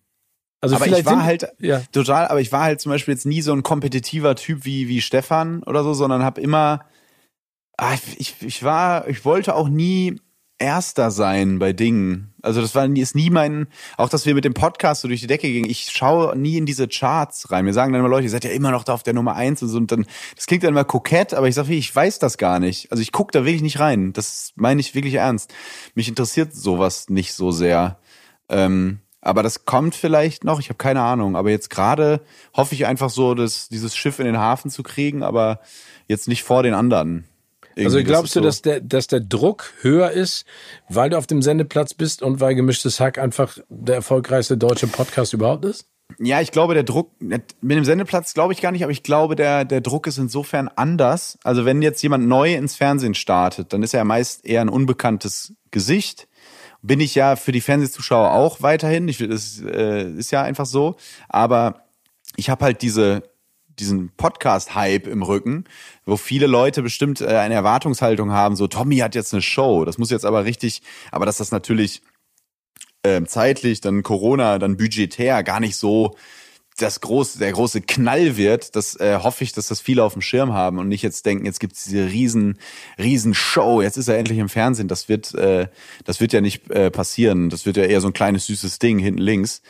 Also 0.61 0.77
aber 0.77 0.87
ich 0.87 1.05
war 1.05 1.15
sind, 1.15 1.25
halt 1.25 1.49
ja. 1.59 1.83
total, 1.91 2.29
aber 2.29 2.41
ich 2.41 2.53
war 2.53 2.63
halt 2.63 2.81
zum 2.81 2.91
Beispiel 2.91 3.15
jetzt 3.15 3.27
nie 3.27 3.43
so 3.43 3.53
ein 3.53 3.65
kompetitiver 3.65 4.37
Typ 4.37 4.65
wie 4.65 4.89
wie 4.89 5.01
Stefan 5.01 5.63
oder 5.65 5.83
so, 5.83 5.93
sondern 5.93 6.23
habe 6.23 6.41
immer, 6.41 6.85
ah, 7.77 7.95
ich, 8.17 8.37
ich 8.41 8.63
war, 8.63 9.09
ich 9.09 9.25
wollte 9.25 9.57
auch 9.57 9.69
nie 9.69 10.21
Erster 10.63 11.11
sein 11.11 11.59
bei 11.59 11.73
Dingen. 11.73 12.33
Also 12.41 12.61
das 12.61 12.77
war 12.77 12.87
ist 12.87 13.17
nie 13.17 13.31
mein, 13.31 13.67
auch 13.97 14.09
dass 14.09 14.27
wir 14.27 14.35
mit 14.35 14.45
dem 14.45 14.55
Podcast 14.55 15.03
so 15.03 15.09
durch 15.09 15.21
die 15.21 15.27
Decke 15.27 15.51
gingen. 15.51 15.69
Ich 15.69 15.91
schaue 15.91 16.37
nie 16.37 16.57
in 16.57 16.67
diese 16.67 16.87
Charts 16.87 17.51
rein. 17.51 17.65
Mir 17.65 17.73
sagen 17.73 17.93
dann 17.93 17.99
immer 17.99 18.09
Leute, 18.09 18.25
ihr 18.25 18.31
seid 18.31 18.45
ja 18.45 18.51
immer 18.51 18.71
noch 18.71 18.85
da 18.85 18.95
auf 18.95 19.03
der 19.03 19.13
Nummer 19.13 19.35
eins 19.35 19.61
und 19.61 19.69
so. 19.69 19.77
Und 19.77 19.91
dann, 19.91 20.07
das 20.37 20.47
klingt 20.47 20.63
dann 20.63 20.71
immer 20.71 20.85
kokett, 20.85 21.35
aber 21.35 21.49
ich 21.49 21.57
sage, 21.57 21.75
ich 21.75 21.95
weiß 21.95 22.21
das 22.21 22.39
gar 22.39 22.61
nicht. 22.61 22.93
Also 22.93 23.03
ich 23.03 23.11
gucke 23.11 23.33
da 23.33 23.45
wirklich 23.45 23.63
nicht 23.63 23.81
rein. 23.81 24.13
Das 24.13 24.53
meine 24.55 24.81
ich 24.81 24.95
wirklich 24.95 25.15
ernst. 25.15 25.53
Mich 25.97 26.09
interessiert 26.09 26.55
sowas 26.55 27.09
nicht 27.09 27.35
so 27.35 27.51
sehr. 27.51 27.99
Ähm, 28.49 29.01
aber 29.21 29.43
das 29.43 29.65
kommt 29.65 29.97
vielleicht 29.97 30.45
noch. 30.45 30.61
Ich 30.61 30.69
habe 30.69 30.79
keine 30.79 31.03
Ahnung. 31.03 31.35
Aber 31.35 31.51
jetzt 31.51 31.71
gerade 31.71 32.21
hoffe 32.57 32.77
ich 32.77 32.87
einfach 32.87 33.11
so, 33.11 33.35
dass 33.35 33.69
dieses 33.69 33.97
Schiff 33.97 34.21
in 34.21 34.27
den 34.27 34.39
Hafen 34.39 34.71
zu 34.71 34.85
kriegen, 34.85 35.25
aber 35.25 35.61
jetzt 36.07 36.29
nicht 36.29 36.45
vor 36.45 36.63
den 36.63 36.75
anderen. 36.75 37.25
Irgendwie 37.75 37.99
also 37.99 38.05
glaubst 38.05 38.37
du, 38.37 38.41
so. 38.41 38.45
dass 38.45 38.62
der, 38.62 38.81
dass 38.81 39.07
der 39.07 39.20
Druck 39.20 39.73
höher 39.81 40.11
ist, 40.11 40.45
weil 40.89 41.11
du 41.11 41.18
auf 41.18 41.27
dem 41.27 41.43
Sendeplatz 41.43 41.95
bist 41.95 42.23
und 42.23 42.41
weil 42.41 42.55
Gemischtes 42.55 43.01
Hack 43.01 43.18
einfach 43.18 43.59
der 43.68 43.97
erfolgreichste 43.97 44.57
deutsche 44.57 44.87
Podcast 44.87 45.33
überhaupt 45.33 45.64
ist? 45.64 45.87
Ja, 46.18 46.41
ich 46.41 46.51
glaube, 46.51 46.75
der 46.75 46.83
Druck, 46.83 47.11
mit 47.20 47.55
dem 47.62 47.85
Sendeplatz 47.85 48.35
glaube 48.35 48.53
ich 48.53 48.61
gar 48.61 48.73
nicht, 48.73 48.83
aber 48.83 48.93
ich 48.93 49.03
glaube, 49.03 49.37
der, 49.37 49.64
der 49.64 49.81
Druck 49.81 50.07
ist 50.07 50.18
insofern 50.18 50.68
anders. 50.68 51.39
Also 51.43 51.64
wenn 51.64 51.83
jetzt 51.83 52.03
jemand 52.03 52.27
neu 52.27 52.55
ins 52.55 52.77
Fernsehen 52.77 53.14
startet, 53.14 53.73
dann 53.73 53.83
ist 53.83 53.95
er 53.95 53.99
ja 53.99 54.05
meist 54.05 54.45
eher 54.45 54.61
ein 54.61 54.68
unbekanntes 54.68 55.55
Gesicht. 55.70 56.29
Bin 56.83 57.01
ich 57.01 57.14
ja 57.14 57.37
für 57.37 57.53
die 57.53 57.61
Fernsehzuschauer 57.61 58.33
auch 58.33 58.61
weiterhin. 58.61 59.09
Ich, 59.09 59.18
das 59.18 59.62
äh, 59.62 60.11
ist 60.11 60.33
ja 60.33 60.43
einfach 60.43 60.66
so. 60.66 60.97
Aber 61.29 61.85
ich 62.37 62.51
habe 62.51 62.64
halt 62.64 62.83
diese 62.83 63.23
diesen 63.79 64.11
Podcast-Hype 64.16 65.07
im 65.07 65.23
Rücken, 65.23 65.64
wo 66.05 66.16
viele 66.16 66.47
Leute 66.47 66.83
bestimmt 66.83 67.20
äh, 67.20 67.27
eine 67.27 67.55
Erwartungshaltung 67.55 68.33
haben, 68.33 68.57
so 68.57 68.66
Tommy 68.66 68.99
hat 68.99 69.14
jetzt 69.14 69.33
eine 69.33 69.43
Show, 69.43 69.85
das 69.85 69.99
muss 69.99 70.11
jetzt 70.11 70.25
aber 70.25 70.45
richtig, 70.45 70.83
aber 71.11 71.27
dass 71.27 71.39
das 71.39 71.51
natürlich 71.51 72.03
äh, 73.03 73.23
zeitlich, 73.25 73.81
dann 73.81 74.03
Corona, 74.03 74.59
dann 74.59 74.77
budgetär 74.77 75.43
gar 75.43 75.61
nicht 75.61 75.77
so 75.77 76.16
das 76.79 77.01
große, 77.01 77.39
der 77.39 77.53
große 77.53 77.83
Knall 77.83 78.37
wird, 78.37 78.75
das 78.77 78.99
äh, 78.99 79.18
hoffe 79.23 79.45
ich, 79.45 79.53
dass 79.53 79.68
das 79.68 79.81
viele 79.81 80.03
auf 80.03 80.14
dem 80.14 80.23
Schirm 80.23 80.53
haben 80.53 80.79
und 80.79 80.89
nicht 80.89 81.03
jetzt 81.03 81.27
denken, 81.27 81.45
jetzt 81.45 81.61
gibt's 81.61 81.85
diese 81.85 82.07
riesen, 82.07 82.59
riesen 82.99 83.35
Show, 83.35 83.83
jetzt 83.83 83.99
ist 83.99 84.09
er 84.09 84.16
endlich 84.16 84.39
im 84.39 84.49
Fernsehen. 84.49 84.89
Das 84.89 85.09
wird, 85.09 85.35
äh, 85.35 85.68
das 86.05 86.20
wird 86.20 86.33
ja 86.33 86.41
nicht 86.41 86.70
äh, 86.70 86.91
passieren. 86.91 87.51
Das 87.51 87.66
wird 87.66 87.77
ja 87.77 87.85
eher 87.85 88.01
so 88.01 88.09
ein 88.09 88.14
kleines 88.14 88.47
süßes 88.47 88.79
Ding 88.79 88.99
hinten 88.99 89.20
links. 89.20 89.62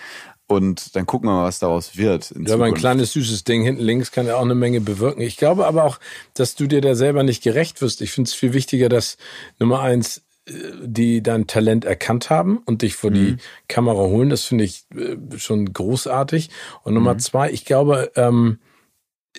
Und 0.52 0.94
dann 0.96 1.06
gucken 1.06 1.28
wir 1.28 1.34
mal, 1.34 1.44
was 1.44 1.58
daraus 1.58 1.96
wird. 1.96 2.32
ja, 2.38 2.54
aber 2.54 2.66
ein 2.66 2.74
kleines 2.74 3.12
süßes 3.12 3.44
Ding 3.44 3.62
hinten 3.62 3.82
links 3.82 4.12
kann 4.12 4.26
ja 4.26 4.36
auch 4.36 4.42
eine 4.42 4.54
Menge 4.54 4.80
bewirken. 4.80 5.20
Ich 5.20 5.36
glaube 5.36 5.66
aber 5.66 5.84
auch, 5.84 5.98
dass 6.34 6.54
du 6.54 6.66
dir 6.66 6.80
da 6.80 6.94
selber 6.94 7.22
nicht 7.22 7.42
gerecht 7.42 7.80
wirst. 7.80 8.00
Ich 8.02 8.12
finde 8.12 8.28
es 8.28 8.34
viel 8.34 8.52
wichtiger, 8.52 8.88
dass 8.88 9.16
Nummer 9.58 9.80
eins 9.80 10.22
äh, 10.46 10.52
die 10.82 11.22
dein 11.22 11.46
Talent 11.46 11.84
erkannt 11.84 12.30
haben 12.30 12.58
und 12.66 12.82
dich 12.82 12.96
vor 12.96 13.10
mhm. 13.10 13.14
die 13.14 13.36
Kamera 13.68 14.02
holen. 14.02 14.30
Das 14.30 14.44
finde 14.44 14.64
ich 14.64 14.84
äh, 14.96 15.16
schon 15.38 15.72
großartig. 15.72 16.50
Und 16.82 16.94
Nummer 16.94 17.14
mhm. 17.14 17.18
zwei, 17.20 17.50
ich 17.50 17.64
glaube, 17.64 18.10
ähm, 18.16 18.58
äh, 18.60 18.71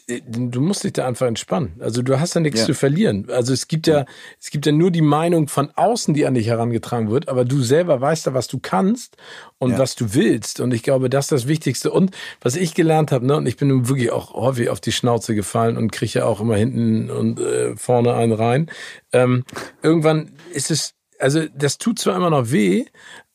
du 0.08 0.60
musst 0.60 0.84
dich 0.84 0.94
da 0.94 1.08
einfach 1.08 1.28
entspannen. 1.28 1.76
Also 1.80 2.02
du 2.02 2.20
hast 2.20 2.34
ja 2.34 2.41
nichts 2.41 2.62
ja. 2.62 2.66
zu 2.66 2.74
verlieren. 2.74 3.28
Also 3.30 3.54
es 3.54 3.68
gibt 3.68 3.88
ja, 3.88 4.06
es 4.39 4.50
gibt 4.50 4.66
ja 4.66 4.72
nur 4.72 4.91
die 4.91 5.02
Meinung 5.02 5.48
von 5.48 5.72
außen, 5.76 6.14
die 6.14 6.26
an 6.26 6.34
dich 6.34 6.48
herangetragen 6.48 7.10
wird, 7.10 7.30
aber 7.30 7.46
du 7.46 7.62
selber 7.62 8.02
weißt 8.02 8.26
ja, 8.26 8.34
was 8.34 8.48
du 8.48 8.60
kannst 8.60 9.18
und 9.60 9.72
ja. 9.72 9.78
was 9.78 9.96
du 9.96 10.14
willst. 10.14 10.60
Und 10.60 10.74
ich 10.74 10.84
glaube, 10.84 11.10
das 11.10 11.26
ist 11.26 11.32
das 11.32 11.48
Wichtigste. 11.48 11.91
Und 11.91 12.12
was 12.41 12.56
ich 12.56 12.74
gelernt 12.74 13.12
habe, 13.12 13.26
ne, 13.26 13.38
und 13.38 13.46
ich 13.46 13.56
bin 13.56 13.70
nun 13.70 13.88
wirklich 13.88 14.12
auch 14.12 14.34
häufig 14.34 14.70
auf 14.70 14.82
die 14.82 14.91
Schnauze 14.91 15.36
gefallen 15.36 15.78
und 15.78 15.91
kriege 15.91 16.20
ja 16.20 16.26
auch 16.26 16.41
immer 16.41 16.58
hinten 16.58 17.10
und 17.10 17.39
äh, 17.39 17.76
vorne 17.78 18.14
einen 18.16 18.34
rein. 18.34 18.70
Ähm, 19.12 19.44
irgendwann 19.82 20.32
ist 20.54 20.72
es, 20.72 20.96
also 21.20 21.46
das 21.56 21.78
tut 21.78 22.00
zwar 22.00 22.16
immer 22.16 22.30
noch 22.30 22.52
weh, 22.52 22.86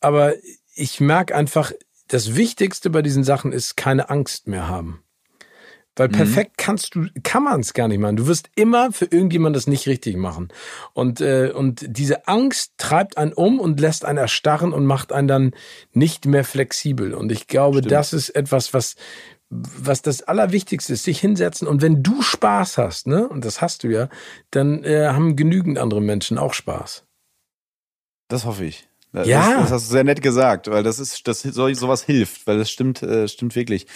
aber 0.00 0.34
ich 0.74 1.00
merke 1.00 1.34
einfach, 1.34 1.72
das 2.08 2.36
Wichtigste 2.36 2.90
bei 2.90 3.02
diesen 3.02 3.24
Sachen 3.24 3.52
ist 3.52 3.76
keine 3.76 4.10
Angst 4.10 4.48
mehr 4.48 4.68
haben. 4.68 5.02
Weil 5.98 6.08
mhm. 6.08 6.12
perfekt 6.12 6.52
kannst 6.56 6.94
du, 6.94 7.06
kann 7.24 7.42
man 7.42 7.60
es 7.60 7.74
gar 7.74 7.88
nicht 7.88 7.98
machen. 7.98 8.16
Du 8.16 8.26
wirst 8.28 8.50
immer 8.54 8.92
für 8.92 9.06
irgendjemand 9.06 9.56
das 9.56 9.66
nicht 9.66 9.86
richtig 9.86 10.16
machen. 10.16 10.48
Und, 10.94 11.20
äh, 11.20 11.50
und 11.52 11.84
diese 11.88 12.28
Angst 12.28 12.72
treibt 12.78 13.18
einen 13.18 13.32
um 13.32 13.58
und 13.58 13.80
lässt 13.80 14.04
einen 14.04 14.18
erstarren 14.18 14.72
und 14.72 14.86
macht 14.86 15.12
einen 15.12 15.28
dann 15.28 15.54
nicht 15.92 16.24
mehr 16.24 16.44
flexibel. 16.44 17.14
Und 17.14 17.32
ich 17.32 17.48
glaube, 17.48 17.78
Stimmt. 17.78 17.92
das 17.92 18.12
ist 18.12 18.30
etwas, 18.30 18.72
was, 18.72 18.94
was 19.50 20.00
das 20.02 20.22
Allerwichtigste 20.22 20.92
ist, 20.92 21.02
sich 21.02 21.20
hinsetzen. 21.20 21.66
Und 21.66 21.82
wenn 21.82 22.02
du 22.02 22.22
Spaß 22.22 22.78
hast, 22.78 23.08
ne, 23.08 23.28
und 23.28 23.44
das 23.44 23.60
hast 23.60 23.82
du 23.82 23.88
ja, 23.88 24.08
dann 24.50 24.84
äh, 24.84 25.08
haben 25.08 25.34
genügend 25.34 25.78
andere 25.78 26.00
Menschen 26.00 26.38
auch 26.38 26.54
Spaß. 26.54 27.04
Das 28.28 28.44
hoffe 28.44 28.66
ich. 28.66 28.88
Das, 29.12 29.26
ja. 29.26 29.60
Das 29.62 29.72
hast 29.72 29.88
du 29.88 29.92
sehr 29.92 30.04
nett 30.04 30.22
gesagt, 30.22 30.70
weil 30.70 30.82
das 30.82 30.98
ist, 30.98 31.26
das 31.26 31.40
so, 31.40 31.72
sowas 31.72 32.04
hilft, 32.04 32.46
weil 32.46 32.58
das 32.58 32.70
stimmt, 32.70 33.02
äh, 33.02 33.26
stimmt 33.26 33.56
wirklich. 33.56 33.86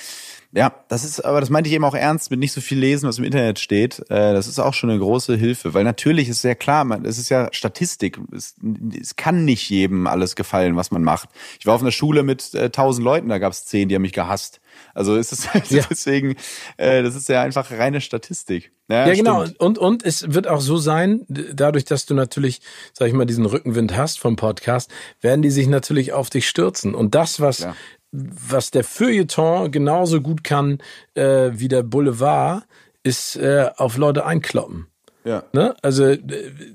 Ja, 0.54 0.84
das 0.88 1.02
ist, 1.02 1.24
aber 1.24 1.40
das 1.40 1.48
meinte 1.48 1.68
ich 1.68 1.74
eben 1.74 1.84
auch 1.84 1.94
ernst 1.94 2.30
mit 2.30 2.38
nicht 2.38 2.52
so 2.52 2.60
viel 2.60 2.78
lesen, 2.78 3.08
was 3.08 3.16
im 3.16 3.24
Internet 3.24 3.58
steht. 3.58 4.00
Äh, 4.10 4.34
das 4.34 4.46
ist 4.46 4.58
auch 4.58 4.74
schon 4.74 4.90
eine 4.90 4.98
große 4.98 5.34
Hilfe, 5.34 5.72
weil 5.72 5.82
natürlich 5.82 6.28
ist 6.28 6.42
sehr 6.42 6.54
klar, 6.54 6.84
man, 6.84 7.06
es 7.06 7.16
ist 7.16 7.30
ja 7.30 7.48
Statistik. 7.52 8.18
Es, 8.36 8.54
es 9.00 9.16
kann 9.16 9.46
nicht 9.46 9.70
jedem 9.70 10.06
alles 10.06 10.36
gefallen, 10.36 10.76
was 10.76 10.90
man 10.90 11.02
macht. 11.02 11.30
Ich 11.58 11.64
war 11.64 11.74
auf 11.74 11.80
einer 11.80 11.90
Schule 11.90 12.22
mit 12.22 12.52
äh, 12.52 12.68
tausend 12.68 13.02
äh, 13.02 13.08
Leuten, 13.08 13.30
da 13.30 13.38
gab 13.38 13.52
es 13.52 13.64
zehn, 13.64 13.88
die 13.88 13.94
haben 13.94 14.02
mich 14.02 14.12
gehasst. 14.12 14.60
Also 14.92 15.16
ist 15.16 15.32
es 15.32 15.48
ja. 15.70 15.84
deswegen, 15.90 16.36
äh, 16.76 17.02
das 17.02 17.14
ist 17.16 17.30
ja 17.30 17.40
einfach 17.40 17.70
reine 17.70 18.02
Statistik. 18.02 18.72
Ja, 18.90 19.06
ja 19.06 19.14
genau. 19.14 19.46
Und, 19.56 19.78
und 19.78 20.04
es 20.04 20.34
wird 20.34 20.48
auch 20.48 20.60
so 20.60 20.76
sein, 20.76 21.24
dadurch, 21.28 21.86
dass 21.86 22.04
du 22.04 22.12
natürlich, 22.12 22.60
sag 22.92 23.08
ich 23.08 23.14
mal, 23.14 23.24
diesen 23.24 23.46
Rückenwind 23.46 23.96
hast 23.96 24.18
vom 24.18 24.36
Podcast, 24.36 24.90
werden 25.22 25.40
die 25.40 25.50
sich 25.50 25.66
natürlich 25.66 26.12
auf 26.12 26.28
dich 26.28 26.46
stürzen. 26.46 26.94
Und 26.94 27.14
das, 27.14 27.40
was 27.40 27.60
ja 27.60 27.74
was 28.12 28.70
der 28.70 28.84
Feuilleton 28.84 29.70
genauso 29.70 30.20
gut 30.20 30.44
kann 30.44 30.78
äh, 31.14 31.50
wie 31.52 31.68
der 31.68 31.82
Boulevard, 31.82 32.64
ist 33.02 33.36
äh, 33.36 33.70
auf 33.76 33.96
Leute 33.96 34.24
einkloppen. 34.24 34.86
Ja. 35.24 35.44
Ne? 35.52 35.74
Also 35.82 36.16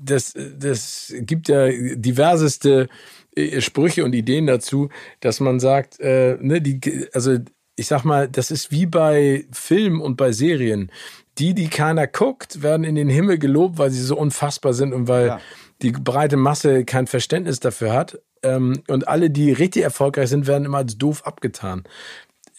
das, 0.00 0.34
das 0.58 1.12
gibt 1.20 1.48
ja 1.48 1.68
diverseste 1.68 2.88
äh, 3.36 3.60
Sprüche 3.60 4.04
und 4.04 4.14
Ideen 4.14 4.46
dazu, 4.46 4.88
dass 5.20 5.40
man 5.40 5.60
sagt, 5.60 6.00
äh, 6.00 6.36
ne, 6.40 6.60
die, 6.60 7.08
also 7.12 7.38
ich 7.76 7.86
sag 7.86 8.04
mal, 8.04 8.28
das 8.28 8.50
ist 8.50 8.70
wie 8.70 8.86
bei 8.86 9.46
Filmen 9.52 10.00
und 10.00 10.16
bei 10.16 10.32
Serien. 10.32 10.90
Die, 11.38 11.54
die 11.54 11.68
keiner 11.68 12.08
guckt, 12.08 12.62
werden 12.62 12.82
in 12.82 12.96
den 12.96 13.08
Himmel 13.08 13.38
gelobt, 13.38 13.78
weil 13.78 13.90
sie 13.90 14.02
so 14.02 14.16
unfassbar 14.16 14.72
sind 14.72 14.92
und 14.92 15.06
weil 15.06 15.26
ja. 15.28 15.40
die 15.82 15.92
breite 15.92 16.36
Masse 16.36 16.84
kein 16.84 17.06
Verständnis 17.06 17.60
dafür 17.60 17.92
hat. 17.92 18.18
Ähm, 18.42 18.82
und 18.88 19.08
alle, 19.08 19.30
die 19.30 19.52
richtig 19.52 19.82
erfolgreich 19.82 20.28
sind, 20.28 20.46
werden 20.46 20.64
immer 20.64 20.78
als 20.78 20.98
doof 20.98 21.26
abgetan. 21.26 21.84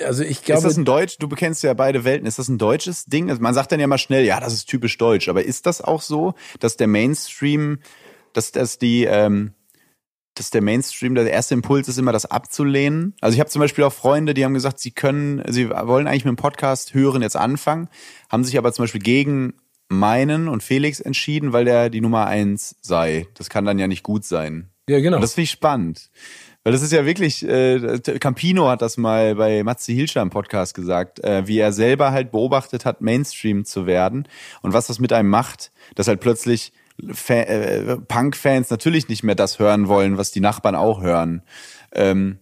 Also 0.04 0.24
ich 0.24 0.44
glaube. 0.44 0.60
Ist 0.60 0.66
das 0.66 0.78
ein 0.78 0.86
Deutsch? 0.86 1.18
Du 1.20 1.28
bekennst 1.28 1.64
ja 1.64 1.74
beide 1.74 2.04
Welten. 2.04 2.28
Ist 2.28 2.40
das 2.40 2.48
ein 2.48 2.58
deutsches 2.58 3.06
Ding? 3.06 3.30
Also 3.30 3.42
man 3.42 3.54
sagt 3.54 3.72
dann 3.72 3.80
ja 3.80 3.88
mal 3.88 3.98
schnell, 3.98 4.26
ja, 4.26 4.40
das 4.40 4.54
ist 4.54 4.66
typisch 4.66 4.98
deutsch. 4.98 5.30
Aber 5.30 5.44
ist 5.44 5.66
das 5.66 5.82
auch 5.82 6.02
so, 6.02 6.34
dass 6.60 6.78
der 6.78 6.88
Mainstream, 6.88 7.80
dass, 8.34 8.52
dass 8.52 8.78
die, 8.78 9.04
ähm, 9.04 9.54
dass 10.36 10.52
der 10.52 10.62
Mainstream, 10.62 11.16
der 11.16 11.30
erste 11.30 11.54
Impuls 11.54 11.90
ist 11.90 11.98
immer, 11.98 12.14
das 12.14 12.26
abzulehnen. 12.26 13.14
Also 13.20 13.34
ich 13.34 13.40
habe 13.42 13.50
zum 13.50 13.60
Beispiel 13.60 13.84
auch 13.84 13.94
Freunde, 13.94 14.34
die 14.34 14.46
haben 14.46 14.54
gesagt, 14.54 14.80
sie 14.80 14.92
können, 14.92 15.44
sie 15.50 15.70
wollen 15.70 16.08
eigentlich 16.08 16.26
mit 16.26 16.34
dem 16.34 16.42
Podcast 16.42 16.94
hören 16.94 17.22
jetzt 17.22 17.36
anfangen, 17.36 17.90
haben 18.30 18.46
sich 18.46 18.58
aber 18.58 18.72
zum 18.72 18.84
Beispiel 18.84 19.02
gegen 19.02 19.56
meinen 19.90 20.48
und 20.48 20.64
Felix 20.64 21.00
entschieden, 21.00 21.52
weil 21.52 21.66
der 21.66 21.90
die 21.90 22.00
Nummer 22.00 22.28
eins 22.28 22.78
sei. 22.82 23.28
Das 23.34 23.50
kann 23.50 23.66
dann 23.66 23.80
ja 23.80 23.88
nicht 23.88 24.04
gut 24.04 24.24
sein. 24.24 24.69
Ja, 24.90 25.00
genau. 25.00 25.18
Und 25.18 25.22
das 25.22 25.36
finde 25.36 25.44
ich 25.44 25.52
spannend. 25.52 26.10
Weil 26.64 26.74
das 26.74 26.82
ist 26.82 26.92
ja 26.92 27.06
wirklich, 27.06 27.48
äh, 27.48 28.00
Campino 28.20 28.68
hat 28.68 28.82
das 28.82 28.98
mal 28.98 29.36
bei 29.36 29.64
Matze 29.64 29.92
Hilscher 29.92 30.24
im 30.24 30.32
Podcast 30.32 30.74
gesagt, 30.74 31.24
äh, 31.24 31.48
wie 31.48 31.60
er 31.60 31.72
selber 31.72 32.12
halt 32.12 32.32
beobachtet 32.32 32.86
hat, 32.86 33.00
Mainstream 33.00 33.66
zu 33.66 33.86
werden 33.86 34.28
und 34.64 34.74
was 34.74 34.88
das 34.88 34.98
mit 34.98 35.14
einem 35.14 35.30
macht, 35.30 35.72
dass 35.94 36.08
halt 36.08 36.22
plötzlich 36.22 36.74
äh, 37.28 37.98
Punk-Fans 37.98 38.72
natürlich 38.72 39.08
nicht 39.10 39.24
mehr 39.24 39.36
das 39.36 39.60
hören 39.60 39.88
wollen, 39.88 40.18
was 40.18 40.32
die 40.32 40.42
Nachbarn 40.42 40.76
auch 40.76 41.04
hören. 41.04 41.44
Ähm, 41.94 42.40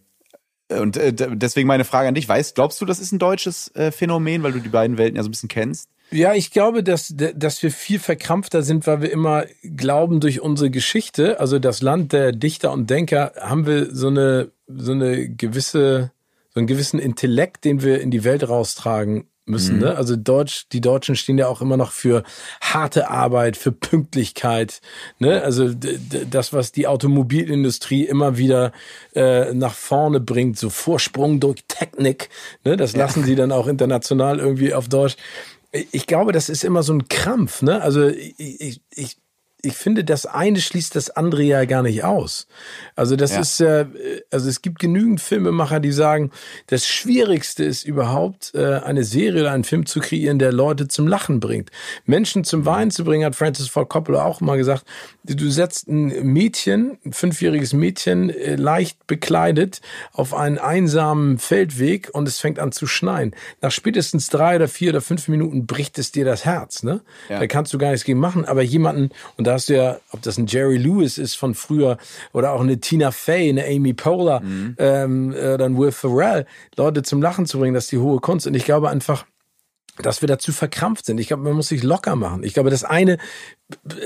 und 0.70 0.96
äh, 0.96 1.14
deswegen 1.14 1.68
meine 1.68 1.86
Frage 1.86 2.08
an 2.08 2.16
dich, 2.16 2.30
weißt, 2.30 2.56
glaubst 2.56 2.80
du, 2.80 2.86
das 2.86 3.00
ist 3.00 3.12
ein 3.12 3.20
deutsches 3.20 3.76
äh, 3.76 3.92
Phänomen, 3.92 4.42
weil 4.42 4.54
du 4.54 4.60
die 4.60 4.70
beiden 4.70 4.98
Welten 4.98 5.18
ja 5.18 5.24
so 5.24 5.28
ein 5.28 5.32
bisschen 5.32 5.50
kennst? 5.50 5.90
Ja, 6.10 6.34
ich 6.34 6.52
glaube, 6.52 6.84
dass, 6.84 7.14
dass 7.16 7.62
wir 7.62 7.72
viel 7.72 8.00
verkrampfter 8.00 8.62
sind, 8.62 8.88
weil 8.88 9.02
wir 9.02 9.12
immer 9.12 9.46
glauben, 9.64 10.20
durch 10.20 10.40
unsere 10.42 10.70
Geschichte, 10.70 11.40
also 11.40 11.60
das 11.60 11.82
Land 11.82 12.14
der 12.14 12.32
Dichter 12.32 12.72
und 12.72 12.90
Denker, 12.90 13.34
haben 13.40 13.66
wir 13.66 13.94
so 13.94 14.08
eine, 14.08 14.52
so 14.68 14.94
eine 14.94 15.28
gewisse, 15.30 16.12
so 16.54 16.60
einen 16.60 16.68
gewissen 16.68 17.00
Intellekt, 17.00 17.66
den 17.66 17.84
wir 17.84 18.00
in 18.00 18.12
die 18.12 18.24
Welt 18.24 18.48
raustragen 18.48 19.28
müssen. 19.48 19.76
Mhm. 19.76 19.82
Ne? 19.82 19.96
Also 19.96 20.16
Deutsch, 20.16 20.68
die 20.72 20.82
Deutschen 20.82 21.16
stehen 21.16 21.38
ja 21.38 21.48
auch 21.48 21.62
immer 21.62 21.78
noch 21.78 21.92
für 21.92 22.24
harte 22.62 23.10
Arbeit, 23.10 23.58
für 23.58 23.72
Pünktlichkeit. 23.72 24.82
Ne? 25.20 25.42
Also 25.42 25.74
das, 25.74 26.54
was 26.54 26.72
die 26.72 26.88
Automobilindustrie 26.88 28.06
immer 28.06 28.38
wieder 28.38 28.72
äh, 29.16 29.54
nach 29.54 29.74
vorne 29.74 30.20
bringt, 30.20 30.58
so 30.58 30.70
Vorsprung 30.70 31.40
durch 31.40 31.64
Technik. 31.68 32.30
Ne? 32.64 32.78
Das 32.78 32.96
lassen 32.96 33.22
ja. 33.22 33.26
sie 33.26 33.36
dann 33.36 33.52
auch 33.52 33.68
international 33.68 34.40
irgendwie 34.40 34.74
auf 34.74 34.90
Deutsch. 34.90 35.16
Ich 35.92 36.08
glaube, 36.08 36.32
das 36.32 36.50
ist 36.50 36.64
immer 36.64 36.84
so 36.84 36.94
ein 36.94 37.08
Krampf. 37.08 37.62
Ne? 37.62 37.82
Also 37.82 38.08
ich, 38.08 38.36
ich, 38.38 38.82
ich 38.94 39.18
ich 39.64 39.74
finde, 39.74 40.04
das 40.04 40.28
eine 40.28 40.62
schließt 40.62 40.96
das 40.96 41.10
andere 41.10 41.42
ja 41.42 41.66
gar 41.66 41.82
nicht 41.82 42.04
aus. 42.04 42.48
Also 42.96 43.16
das 43.16 43.32
ja. 43.34 43.40
ist, 43.40 43.60
äh, 43.60 43.86
also 44.30 44.48
es 44.50 44.62
gibt 44.62 44.78
genügend 44.78 45.20
Filmemacher, 45.20 45.80
die 45.80 45.92
sagen, 45.92 46.32
das 46.68 46.86
Schwierigste 46.86 47.64
ist 47.64 47.84
überhaupt, 47.84 48.54
äh, 48.54 48.76
eine 48.76 49.04
Serie 49.04 49.42
oder 49.42 49.52
einen 49.52 49.64
Film 49.64 49.88
zu 49.88 50.00
kreieren, 50.00 50.38
der 50.38 50.54
Leute 50.54 50.88
zum 50.88 51.08
Lachen 51.08 51.40
bringt. 51.40 51.72
Menschen 52.06 52.44
zum 52.44 52.66
Weinen 52.66 52.92
zu 52.92 53.04
bringen, 53.04 53.26
hat 53.26 53.36
Francis 53.36 53.68
Ford 53.68 53.90
Coppola 53.90 54.24
auch 54.24 54.42
mal 54.42 54.58
gesagt. 54.58 54.86
Du 55.24 55.50
setzt 55.50 55.88
ein 55.88 56.32
Mädchen, 56.32 57.00
ein 57.04 57.14
fünfjähriges 57.14 57.74
Mädchen, 57.74 58.30
äh, 58.30 58.56
leicht 58.56 59.08
bekleidet, 59.08 59.82
auf 60.14 60.36
einen 60.36 60.60
einsamen 60.60 61.40
Feldweg 61.40 62.10
und 62.14 62.28
es 62.28 62.40
fängt 62.40 62.60
an 62.60 62.72
zu 62.72 62.86
schneien. 62.86 63.34
Nach 63.62 63.72
spätestens 63.72 64.30
drei 64.30 64.58
oder 64.58 64.68
vier 64.68 64.92
oder 64.92 65.02
fünf 65.02 65.28
Minuten 65.28 65.66
bricht 65.66 65.98
es 65.98 66.12
dir 66.12 66.26
das 66.26 66.46
Herz. 66.46 66.84
Ne? 66.84 67.02
Ja. 67.28 67.40
Da 67.40 67.48
kannst 67.48 67.74
du 67.74 67.80
gar 67.80 67.90
nichts 67.90 68.06
gegen 68.06 68.20
machen. 68.20 68.46
Aber 68.46 68.62
jemanden, 68.62 69.10
und 69.36 69.47
da 69.48 69.54
hast 69.54 69.70
du 69.70 69.76
ja, 69.76 70.00
ob 70.12 70.22
das 70.22 70.38
ein 70.38 70.48
Jerry 70.48 70.78
Lewis 70.78 71.18
ist 71.18 71.36
von 71.36 71.56
früher 71.56 71.98
oder 72.34 72.52
auch 72.52 72.62
eine 72.62 72.80
Tina 72.80 73.12
Fey, 73.12 73.50
eine 73.50 73.66
Amy 73.66 73.94
Poehler 73.94 74.42
mhm. 74.42 74.76
ähm, 74.78 75.30
oder 75.32 75.66
ein 75.66 75.78
Will 75.78 75.92
Ferrell, 75.92 76.46
Leute 76.76 77.04
zum 77.04 77.22
Lachen 77.22 77.46
zu 77.46 77.60
bringen, 77.60 77.74
das 77.74 77.86
ist 77.86 77.92
die 77.92 77.98
hohe 77.98 78.20
Kunst. 78.20 78.46
Und 78.46 78.56
ich 78.56 78.66
glaube 78.66 78.90
einfach, 78.90 79.26
dass 80.00 80.22
wir 80.22 80.28
dazu 80.28 80.52
verkrampft 80.52 81.06
sind. 81.06 81.20
Ich 81.20 81.28
glaube, 81.28 81.44
man 81.44 81.54
muss 81.54 81.70
sich 81.70 81.82
locker 81.82 82.16
machen. 82.16 82.44
Ich 82.44 82.54
glaube, 82.54 82.70
das 82.70 82.84
eine 82.84 83.18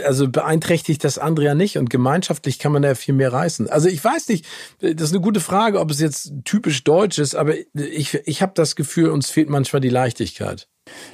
also 0.05 0.27
beeinträchtigt 0.27 1.03
das 1.03 1.18
andere 1.18 1.45
ja 1.47 1.55
nicht 1.55 1.77
und 1.77 1.89
gemeinschaftlich 1.89 2.57
kann 2.59 2.72
man 2.72 2.81
da 2.81 2.95
viel 2.95 3.13
mehr 3.13 3.31
reißen. 3.31 3.69
Also 3.69 3.89
ich 3.89 4.03
weiß 4.03 4.30
nicht, 4.30 4.45
das 4.80 5.09
ist 5.09 5.13
eine 5.13 5.22
gute 5.22 5.39
Frage, 5.39 5.80
ob 5.80 5.91
es 5.91 5.99
jetzt 5.99 6.34
typisch 6.45 6.84
deutsch 6.84 7.19
ist, 7.19 7.35
aber 7.35 7.55
ich, 7.73 8.15
ich 8.26 8.41
habe 8.41 8.53
das 8.55 8.76
Gefühl, 8.76 9.09
uns 9.09 9.30
fehlt 9.30 9.49
manchmal 9.49 9.81
die 9.81 9.89
Leichtigkeit. 9.89 10.68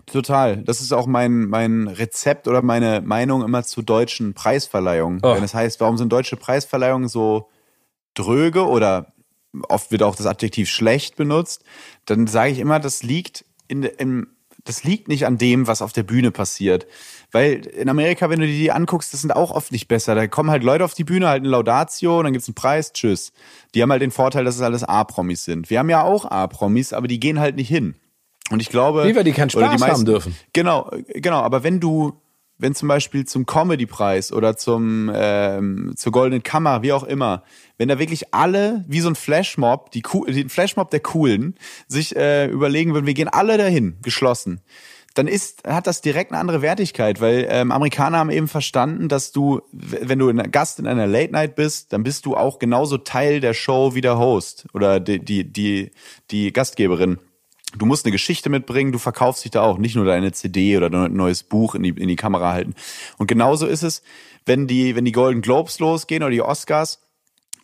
Total. 0.05 0.57
Das 0.57 0.81
ist 0.81 0.93
auch 0.93 1.05
mein, 1.05 1.45
mein 1.45 1.87
Rezept 1.87 2.47
oder 2.47 2.61
meine 2.61 3.01
Meinung 3.01 3.43
immer 3.43 3.63
zu 3.63 3.81
deutschen 3.81 4.33
Preisverleihungen. 4.33 5.21
Oh. 5.23 5.35
Wenn 5.35 5.43
es 5.43 5.53
heißt, 5.53 5.79
warum 5.79 5.97
sind 5.97 6.11
deutsche 6.11 6.37
Preisverleihungen 6.37 7.07
so 7.07 7.49
dröge 8.13 8.65
oder 8.65 9.13
oft 9.69 9.91
wird 9.91 10.03
auch 10.03 10.15
das 10.15 10.25
Adjektiv 10.25 10.69
schlecht 10.69 11.15
benutzt, 11.15 11.63
dann 12.05 12.27
sage 12.27 12.51
ich 12.51 12.59
immer, 12.59 12.79
das 12.79 13.03
liegt 13.03 13.45
in, 13.67 13.83
im, 13.83 14.27
das 14.63 14.83
liegt 14.83 15.07
nicht 15.07 15.25
an 15.25 15.37
dem, 15.37 15.67
was 15.67 15.81
auf 15.81 15.93
der 15.93 16.03
Bühne 16.03 16.31
passiert. 16.31 16.87
Weil 17.31 17.65
in 17.67 17.89
Amerika, 17.89 18.29
wenn 18.29 18.39
du 18.39 18.47
dir 18.47 18.57
die 18.57 18.71
anguckst, 18.71 19.13
das 19.13 19.21
sind 19.21 19.31
auch 19.31 19.51
oft 19.51 19.71
nicht 19.71 19.87
besser. 19.87 20.15
Da 20.15 20.27
kommen 20.27 20.51
halt 20.51 20.63
Leute 20.63 20.83
auf 20.83 20.93
die 20.93 21.03
Bühne, 21.03 21.27
halt 21.27 21.41
eine 21.41 21.49
Laudatio, 21.49 22.21
dann 22.21 22.33
gibt's 22.33 22.47
einen 22.47 22.55
Preis, 22.55 22.93
tschüss. 22.93 23.31
Die 23.73 23.81
haben 23.81 23.91
halt 23.91 24.01
den 24.01 24.11
Vorteil, 24.11 24.45
dass 24.45 24.55
es 24.55 24.61
alles 24.61 24.83
A-Promis 24.83 25.45
sind. 25.45 25.69
Wir 25.69 25.79
haben 25.79 25.89
ja 25.89 26.03
auch 26.03 26.25
A-Promis, 26.25 26.93
aber 26.93 27.07
die 27.07 27.19
gehen 27.19 27.39
halt 27.39 27.55
nicht 27.55 27.69
hin. 27.69 27.95
Und 28.49 28.61
ich 28.61 28.69
glaube. 28.69 29.07
Wie, 29.07 29.15
weil 29.15 29.23
die 29.23 29.33
keinen 29.33 29.49
Spaß 29.49 29.75
die 29.75 29.79
meisten, 29.79 29.91
haben 29.91 30.05
dürfen. 30.05 30.35
Genau, 30.53 30.91
genau. 31.07 31.41
Aber 31.41 31.63
wenn 31.63 31.79
du, 31.79 32.13
wenn 32.57 32.73
zum 32.73 32.87
Beispiel 32.87 33.25
zum 33.25 33.45
Comedy-Preis 33.45 34.31
oder 34.31 34.55
zum, 34.55 35.11
ähm, 35.13 35.93
zur 35.95 36.11
Goldenen 36.11 36.43
Kammer, 36.43 36.81
wie 36.81 36.93
auch 36.93 37.03
immer, 37.03 37.43
wenn 37.77 37.89
da 37.89 37.99
wirklich 37.99 38.33
alle, 38.33 38.85
wie 38.87 39.01
so 39.01 39.09
ein 39.09 39.15
Flashmob, 39.15 39.91
die, 39.91 40.01
den 40.01 40.49
Flashmob 40.49 40.89
der 40.89 41.01
Coolen, 41.01 41.55
sich 41.87 42.15
äh, 42.15 42.47
überlegen 42.47 42.93
würden, 42.93 43.05
wir 43.05 43.13
gehen 43.13 43.29
alle 43.29 43.57
dahin, 43.57 43.97
geschlossen 44.01 44.61
dann 45.17 45.27
ist, 45.27 45.67
hat 45.67 45.87
das 45.87 46.01
direkt 46.01 46.31
eine 46.31 46.39
andere 46.39 46.61
Wertigkeit, 46.61 47.21
weil 47.21 47.47
ähm, 47.49 47.71
Amerikaner 47.71 48.19
haben 48.19 48.29
eben 48.29 48.47
verstanden, 48.47 49.07
dass 49.07 49.31
du, 49.31 49.61
wenn 49.71 50.19
du 50.19 50.29
ein 50.29 50.51
Gast 50.51 50.79
in 50.79 50.87
einer 50.87 51.07
Late 51.07 51.31
Night 51.31 51.55
bist, 51.55 51.91
dann 51.93 52.03
bist 52.03 52.25
du 52.25 52.35
auch 52.35 52.59
genauso 52.59 52.97
Teil 52.97 53.39
der 53.39 53.53
Show 53.53 53.95
wie 53.95 54.01
der 54.01 54.19
Host 54.19 54.67
oder 54.73 54.99
die, 54.99 55.19
die, 55.19 55.51
die, 55.51 55.91
die 56.29 56.53
Gastgeberin. 56.53 57.17
Du 57.75 57.85
musst 57.85 58.05
eine 58.05 58.13
Geschichte 58.13 58.49
mitbringen, 58.49 58.91
du 58.91 58.97
verkaufst 58.97 59.43
dich 59.43 59.51
da 59.51 59.61
auch, 59.61 59.77
nicht 59.77 59.95
nur 59.95 60.05
deine 60.05 60.31
CD 60.31 60.77
oder 60.77 60.87
ein 60.87 61.13
neues 61.13 61.43
Buch 61.43 61.75
in 61.75 61.83
die, 61.83 61.89
in 61.89 62.07
die 62.07 62.15
Kamera 62.15 62.53
halten. 62.53 62.75
Und 63.17 63.27
genauso 63.27 63.67
ist 63.67 63.83
es, 63.83 64.03
wenn 64.45 64.67
die, 64.67 64.95
wenn 64.95 65.05
die 65.05 65.11
Golden 65.11 65.41
Globes 65.41 65.79
losgehen 65.79 66.23
oder 66.23 66.31
die 66.31 66.41
Oscars 66.41 67.01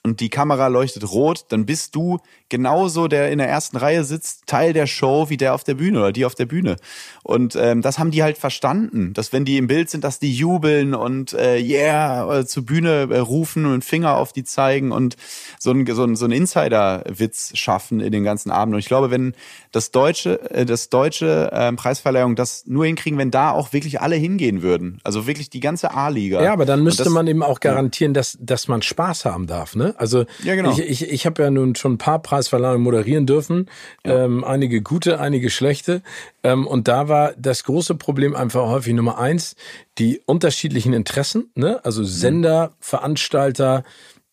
und 0.03 0.19
die 0.19 0.29
Kamera 0.29 0.67
leuchtet 0.67 1.09
rot, 1.09 1.45
dann 1.49 1.65
bist 1.65 1.95
du 1.95 2.19
genauso, 2.53 3.07
der 3.07 3.31
in 3.31 3.39
der 3.39 3.49
ersten 3.49 3.77
Reihe 3.77 4.03
sitzt, 4.03 4.45
Teil 4.45 4.73
der 4.73 4.85
Show 4.85 5.25
wie 5.29 5.37
der 5.37 5.55
auf 5.55 5.63
der 5.63 5.73
Bühne 5.73 5.97
oder 5.97 6.11
die 6.11 6.23
auf 6.23 6.35
der 6.35 6.45
Bühne. 6.45 6.75
Und 7.23 7.55
ähm, 7.55 7.81
das 7.81 7.97
haben 7.97 8.11
die 8.11 8.21
halt 8.21 8.37
verstanden, 8.37 9.13
dass 9.13 9.33
wenn 9.33 9.43
die 9.43 9.57
im 9.57 9.65
Bild 9.65 9.89
sind, 9.89 10.03
dass 10.03 10.19
die 10.19 10.31
jubeln 10.31 10.93
und 10.93 11.33
äh, 11.33 11.57
yeah 11.57 12.41
äh, 12.41 12.45
zur 12.45 12.63
Bühne 12.63 13.07
äh, 13.09 13.17
rufen 13.17 13.65
und 13.65 13.83
Finger 13.83 14.17
auf 14.17 14.33
die 14.33 14.43
zeigen 14.43 14.91
und 14.91 15.17
so 15.57 15.71
ein 15.71 15.87
so 15.87 16.03
ein, 16.03 16.15
so 16.15 16.25
ein 16.25 16.31
Insider-Witz 16.31 17.57
schaffen 17.57 18.01
in 18.01 18.11
den 18.11 18.23
ganzen 18.23 18.51
Abend. 18.51 18.75
Und 18.75 18.79
ich 18.79 18.87
glaube, 18.87 19.09
wenn 19.09 19.33
das 19.71 19.89
deutsche 19.89 20.39
äh, 20.51 20.63
das 20.63 20.89
deutsche 20.89 21.49
äh, 21.51 21.73
Preisverleihung 21.73 22.35
das 22.35 22.67
nur 22.67 22.85
hinkriegen, 22.85 23.17
wenn 23.17 23.31
da 23.31 23.49
auch 23.49 23.73
wirklich 23.73 23.99
alle 23.99 24.15
hingehen 24.15 24.61
würden, 24.61 24.99
also 25.03 25.25
wirklich 25.25 25.49
die 25.49 25.59
ganze 25.59 25.91
A-Liga. 25.95 26.43
Ja, 26.43 26.53
aber 26.53 26.65
dann 26.65 26.83
müsste 26.83 27.03
das, 27.03 27.13
man 27.13 27.25
eben 27.25 27.41
auch 27.41 27.59
garantieren, 27.61 28.13
dass 28.13 28.37
dass 28.39 28.67
man 28.67 28.83
Spaß 28.83 29.25
haben 29.25 29.47
darf, 29.47 29.75
ne? 29.75 29.95
Also 29.97 30.25
ja, 30.43 30.53
genau. 30.53 30.69
ich 30.73 30.81
ich, 30.81 31.09
ich 31.09 31.25
habe 31.25 31.41
ja 31.41 31.49
nun 31.49 31.73
schon 31.73 31.93
ein 31.93 31.97
paar 31.97 32.19
Preis 32.19 32.42
Preisverleihung 32.43 32.81
moderieren 32.81 33.25
dürfen. 33.25 33.69
Ja. 34.05 34.25
Ähm, 34.25 34.43
einige 34.43 34.81
gute, 34.81 35.19
einige 35.19 35.49
schlechte. 35.49 36.01
Ähm, 36.43 36.67
und 36.67 36.87
da 36.87 37.07
war 37.07 37.33
das 37.37 37.63
große 37.63 37.95
Problem 37.95 38.35
einfach 38.35 38.67
häufig 38.67 38.93
Nummer 38.93 39.17
eins, 39.17 39.55
die 39.97 40.21
unterschiedlichen 40.25 40.93
Interessen, 40.93 41.51
ne? 41.55 41.83
also 41.83 42.01
mhm. 42.01 42.07
Sender, 42.07 42.71
Veranstalter, 42.79 43.83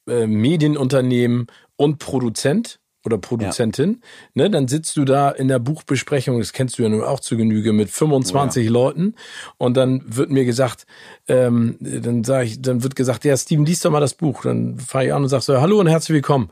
äh, 0.09 0.27
Medienunternehmen 0.27 1.47
und 1.77 1.99
Produzent 1.99 2.79
oder 3.07 3.17
Produzentin, 3.17 4.03
ja. 4.35 4.43
ne, 4.43 4.51
dann 4.51 4.69
sitzt 4.69 4.95
du 4.99 5.07
da 5.07 5.31
in 5.31 5.49
der 5.49 5.59
Buchbesprechung, 5.59 6.39
das 6.39 6.53
kennst 6.53 6.79
du 6.79 6.83
ja 6.83 6.91
nun 6.91 7.03
auch 7.03 7.21
zu 7.21 7.39
Genüge, 7.39 7.73
mit 7.73 7.89
25 7.89 8.61
oh 8.61 8.67
ja. 8.67 8.71
Leuten 8.71 9.15
und 9.57 9.79
dann 9.79 10.03
wird 10.05 10.29
mir 10.29 10.45
gesagt, 10.45 10.85
ähm, 11.27 11.79
dann 11.81 12.25
sage 12.25 12.45
ich, 12.45 12.61
dann 12.61 12.83
wird 12.83 12.97
gesagt, 12.97 13.25
ja, 13.25 13.35
Steven, 13.39 13.65
liest 13.65 13.87
doch 13.87 13.91
mal 13.91 14.01
das 14.01 14.13
Buch. 14.13 14.43
Dann 14.43 14.79
fahre 14.79 15.07
ich 15.07 15.15
an 15.15 15.23
und 15.23 15.31
sag 15.31 15.41
so, 15.41 15.59
hallo 15.63 15.81
und 15.81 15.87
herzlich 15.87 16.17
willkommen. 16.17 16.51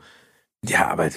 Ja, 0.65 0.89
aber 0.89 1.09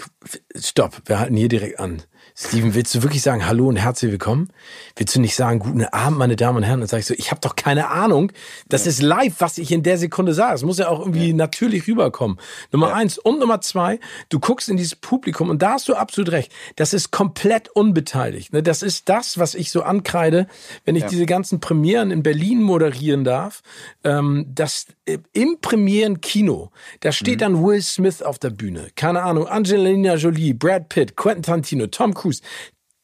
stopp, 0.57 1.03
wir 1.07 1.19
halten 1.19 1.37
hier 1.37 1.49
direkt 1.49 1.81
an. 1.81 2.03
Steven, 2.35 2.75
willst 2.75 2.95
du 2.95 3.03
wirklich 3.03 3.21
sagen 3.21 3.47
Hallo 3.47 3.69
und 3.69 3.77
herzlich 3.77 4.11
willkommen? 4.11 4.49
Willst 4.97 5.15
du 5.15 5.21
nicht 5.21 5.35
sagen 5.35 5.59
Guten 5.59 5.85
Abend, 5.85 6.19
meine 6.19 6.35
Damen 6.35 6.59
und 6.59 6.63
Herren? 6.63 6.81
Dann 6.81 6.89
sage 6.89 7.01
ich 7.01 7.07
so, 7.07 7.15
ich 7.15 7.31
habe 7.31 7.43
doch 7.43 7.57
keine 7.57 7.89
Ahnung. 7.89 8.33
Das 8.69 8.87
ja. 8.87 8.91
ist 8.91 9.03
live, 9.03 9.35
was 9.39 9.59
ich 9.59 9.71
in 9.71 9.83
der 9.83 9.99
Sekunde 9.99 10.33
sage. 10.33 10.55
Es 10.55 10.63
muss 10.63 10.79
ja 10.79 10.89
auch 10.89 11.01
irgendwie 11.01 11.29
ja. 11.29 11.35
natürlich 11.35 11.87
rüberkommen. 11.87 12.39
Nummer 12.71 12.89
ja. 12.89 12.95
eins. 12.95 13.19
Und 13.19 13.39
Nummer 13.39 13.61
zwei, 13.61 14.01
du 14.31 14.41
guckst 14.41 14.71
in 14.71 14.79
dieses 14.79 14.97
Publikum 14.97 15.51
und 15.51 15.61
da 15.61 15.73
hast 15.73 15.89
du 15.89 15.95
absolut 15.95 16.33
recht. 16.33 16.51
Das 16.77 16.95
ist 16.95 17.11
komplett 17.11 17.69
unbeteiligt. 17.69 18.55
Ne? 18.55 18.63
Das 18.63 18.83
ist 18.83 19.11
das, 19.11 19.39
was 19.39 19.55
ich 19.55 19.71
so 19.71 19.83
ankreide, 19.83 20.47
wenn 20.87 20.97
ich 20.97 21.05
diese 21.05 21.27
ganzen 21.27 21.61
Premieren 21.61 22.11
in 22.11 22.23
Berlin 22.23 22.63
moderieren 22.63 23.25
darf. 23.25 23.63
Ähm, 24.05 24.47
das 24.55 24.87
äh, 25.05 25.19
im 25.35 25.59
Premieren-Kino, 25.61 26.71
da 27.01 27.13
steht 27.13 27.37
mhm. 27.37 27.41
dann 27.41 27.65
Will 27.65 27.83
Smith 27.83 28.23
auf 28.23 28.39
der 28.39 28.51
Bühne. 28.51 28.89
Keine 28.97 29.23
Ahnung, 29.23 29.47
Angelina 29.47 30.15
Jolie, 30.15 30.55
Brad 30.55 30.89
Pitt, 30.89 31.17
Quentin 31.17 31.43
Tarantino, 31.43 31.87
Tom 31.89 32.15
Cruise 32.15 32.22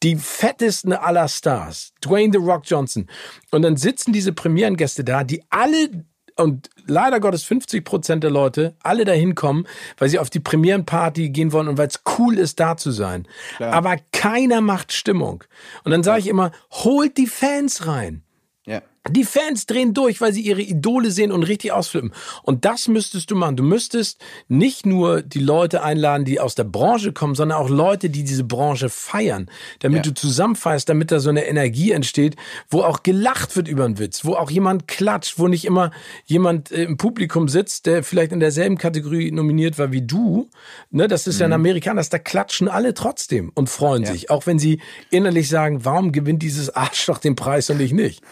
die 0.03 0.17
fettesten 0.17 0.93
aller 0.93 1.29
Stars, 1.29 1.93
Dwayne 2.01 2.33
The 2.33 2.39
Rock 2.39 2.63
Johnson. 2.67 3.09
Und 3.51 3.63
dann 3.63 3.77
sitzen 3.77 4.13
diese 4.13 4.33
Premierengäste 4.33 5.05
da, 5.05 5.25
die 5.25 5.43
alle 5.51 6.05
und 6.37 6.71
leider 6.87 7.19
Gottes 7.19 7.43
50 7.43 7.85
Prozent 7.85 8.23
der 8.23 8.31
Leute 8.31 8.77
alle 8.83 9.05
dahin 9.05 9.35
kommen, 9.35 9.67
weil 9.97 10.09
sie 10.09 10.21
auf 10.21 10.31
die 10.31 10.41
Premierenparty 10.41 11.31
gehen 11.31 11.53
wollen 11.53 11.67
und 11.69 11.79
weil 11.79 11.89
es 11.89 12.01
cool 12.19 12.39
ist, 12.39 12.61
da 12.61 12.77
zu 12.77 12.93
sein. 12.93 13.27
Klar. 13.57 13.73
Aber 13.73 13.97
keiner 14.13 14.61
macht 14.61 14.93
Stimmung. 14.93 15.43
Und 15.83 15.91
dann 15.91 16.05
sage 16.05 16.21
ich 16.21 16.29
immer, 16.29 16.53
holt 16.71 17.17
die 17.17 17.27
Fans 17.27 17.87
rein. 17.87 18.23
Ja. 18.67 18.83
Die 19.11 19.25
Fans 19.25 19.67
drehen 19.67 19.95
durch, 19.95 20.21
weil 20.21 20.33
sie 20.33 20.43
ihre 20.43 20.63
Idole 20.63 21.11
sehen 21.11 21.33
und 21.33 21.43
richtig 21.43 21.73
ausflippen. 21.73 22.13
Und 22.43 22.65
das 22.65 22.89
müsstest 22.89 23.31
du 23.31 23.37
machen. 23.37 23.57
Du 23.57 23.63
müsstest 23.63 24.21
nicht 24.49 24.87
nur 24.87 25.23
die 25.23 25.41
Leute 25.41 25.83
einladen, 25.83 26.25
die 26.25 26.41
aus 26.41 26.55
der 26.55 26.65
Branche 26.65 27.13
kommen, 27.13 27.35
sondern 27.35 27.59
auch 27.59 27.69
Leute, 27.69 28.11
die 28.11 28.25
diese 28.25 28.45
Branche 28.45 28.89
feiern, 28.89 29.51
damit 29.81 30.07
ja. 30.07 30.13
du 30.13 30.15
zusammenfeierst, 30.15 30.89
damit 30.89 31.11
da 31.11 31.21
so 31.21 31.31
eine 31.31 31.47
Energie 31.47 31.93
entsteht, 31.93 32.37
wo 32.69 32.83
auch 32.83 33.03
gelacht 33.03 33.57
wird 33.57 33.69
über 33.69 33.85
einen 33.85 33.99
Witz, 33.99 34.25
wo 34.25 34.35
auch 34.35 34.51
jemand 34.51 34.89
klatscht, 34.89 35.39
wo 35.39 35.49
nicht 35.49 35.65
immer 35.65 35.91
jemand 36.27 36.71
äh, 36.71 36.85
im 36.85 36.97
Publikum 36.97 37.49
sitzt, 37.49 37.87
der 37.87 38.03
vielleicht 38.03 38.33
in 38.33 38.41
derselben 38.41 38.79
Kategorie 38.79 39.31
nominiert 39.31 39.79
war 39.79 39.93
wie 39.93 40.03
du. 40.03 40.49
Ne, 40.91 41.09
das 41.09 41.27
ist 41.27 41.37
mhm. 41.37 41.41
ja 41.41 41.47
in 41.47 41.51
mhm. 41.51 41.55
Amerika, 41.55 41.95
dass 41.95 42.11
da 42.11 42.19
klatschen 42.19 42.69
alle 42.69 42.95
trotzdem 42.95 43.51
und 43.55 43.69
freuen 43.69 44.05
ja. 44.05 44.13
sich, 44.13 44.31
auch 44.31 44.47
wenn 44.47 44.59
sie 44.59 44.81
innerlich 45.11 45.49
sagen, 45.49 45.85
warum 45.85 46.13
gewinnt 46.13 46.43
dieses 46.43 46.75
Arschloch 46.75 47.19
den 47.19 47.37
Preis 47.37 47.71
und 47.71 47.81
ich 47.81 47.93
nicht? 47.93 48.23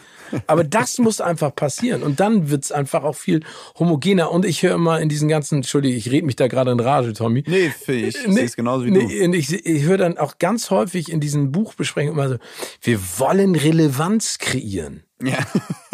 Aber 0.47 0.65
das 0.65 0.99
muss 0.99 1.21
einfach 1.21 1.55
passieren. 1.55 2.03
Und 2.03 2.21
dann 2.21 2.51
wird's 2.51 2.73
einfach 2.73 3.05
auch 3.05 3.17
viel 3.17 3.41
homogener. 3.79 4.31
Und 4.31 4.45
ich 4.45 4.63
höre 4.63 4.75
immer 4.75 5.01
in 5.01 5.09
diesen 5.09 5.29
ganzen, 5.29 5.57
Entschuldige, 5.57 5.97
ich 5.97 6.11
rede 6.11 6.27
mich 6.27 6.37
da 6.37 6.49
gerade 6.49 6.71
in 6.71 6.81
Rage, 6.81 7.13
Tommy. 7.13 7.45
Nee, 7.47 7.67
ich, 7.69 7.89
ich 7.89 8.27
nee, 8.27 8.33
sehe 8.33 8.45
es 8.45 8.57
genauso 8.57 8.85
wie 8.85 8.91
nee, 8.91 9.27
du. 9.27 9.37
Ich, 9.37 9.53
ich 9.53 9.83
höre 9.85 9.99
dann 9.99 10.19
auch 10.19 10.39
ganz 10.39 10.71
häufig 10.71 11.11
in 11.11 11.21
diesen 11.21 11.53
Buchbesprechungen 11.53 12.15
immer 12.15 12.29
so, 12.29 12.37
wir 12.83 13.01
wollen 13.19 13.55
Relevanz 13.55 14.39
kreieren. 14.39 15.03
Ja. 15.23 15.39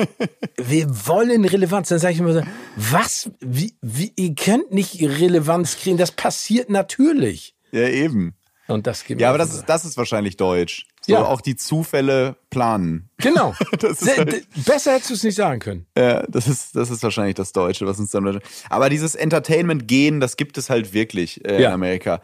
wir 0.56 0.88
wollen 1.06 1.44
Relevanz. 1.44 1.88
Dann 1.88 1.98
sage 1.98 2.14
ich 2.14 2.20
immer 2.20 2.32
so, 2.32 2.42
was? 2.76 3.30
Wie, 3.40 3.74
wie, 3.80 4.12
ihr 4.16 4.34
könnt 4.34 4.72
nicht 4.72 5.00
Relevanz 5.00 5.76
kreieren. 5.76 5.98
Das 5.98 6.12
passiert 6.12 6.70
natürlich. 6.70 7.54
Ja, 7.70 7.88
eben. 7.88 8.34
Und 8.68 8.86
das 8.86 9.04
geht 9.04 9.20
Ja, 9.20 9.28
aber 9.28 9.38
das 9.38 9.54
ist, 9.54 9.66
das 9.66 9.84
ist 9.84 9.96
wahrscheinlich 9.96 10.36
deutsch. 10.36 10.86
So 11.04 11.14
ja. 11.14 11.24
auch 11.24 11.40
die 11.40 11.56
Zufälle 11.56 12.36
planen. 12.48 13.08
Genau. 13.18 13.54
halt, 13.82 14.46
Besser 14.64 14.92
hättest 14.92 15.10
du 15.10 15.14
es 15.14 15.24
nicht 15.24 15.34
sagen 15.34 15.58
können. 15.58 15.86
Ja, 15.98 16.22
das 16.28 16.46
ist, 16.46 16.76
das 16.76 16.90
ist 16.90 17.02
wahrscheinlich 17.02 17.34
das 17.34 17.52
Deutsche, 17.52 17.86
was 17.86 17.98
uns 17.98 18.12
dann. 18.12 18.40
Aber 18.70 18.88
dieses 18.88 19.16
Entertainment-Gehen, 19.16 20.20
das 20.20 20.36
gibt 20.36 20.58
es 20.58 20.70
halt 20.70 20.92
wirklich 20.92 21.44
äh, 21.44 21.60
ja. 21.60 21.68
in 21.68 21.74
Amerika. 21.74 22.20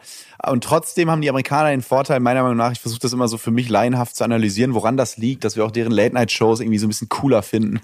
Und 0.47 0.63
trotzdem 0.63 1.11
haben 1.11 1.21
die 1.21 1.29
Amerikaner 1.29 1.71
den 1.71 1.81
Vorteil, 1.81 2.21
meiner 2.21 2.41
Meinung 2.41 2.57
nach, 2.57 2.71
ich 2.71 2.79
versuche 2.79 3.01
das 3.01 3.11
immer 3.11 3.27
so 3.27 3.37
für 3.37 3.51
mich 3.51 3.67
laienhaft 3.67 4.15
zu 4.15 4.23
analysieren, 4.23 4.73
woran 4.73 4.95
das 4.95 5.17
liegt, 5.17 5.43
dass 5.43 5.57
wir 5.57 5.65
auch 5.65 5.71
deren 5.71 5.91
Late-Night-Shows 5.91 6.61
irgendwie 6.61 6.79
so 6.79 6.85
ein 6.85 6.89
bisschen 6.89 7.09
cooler 7.09 7.41
finden. 7.43 7.81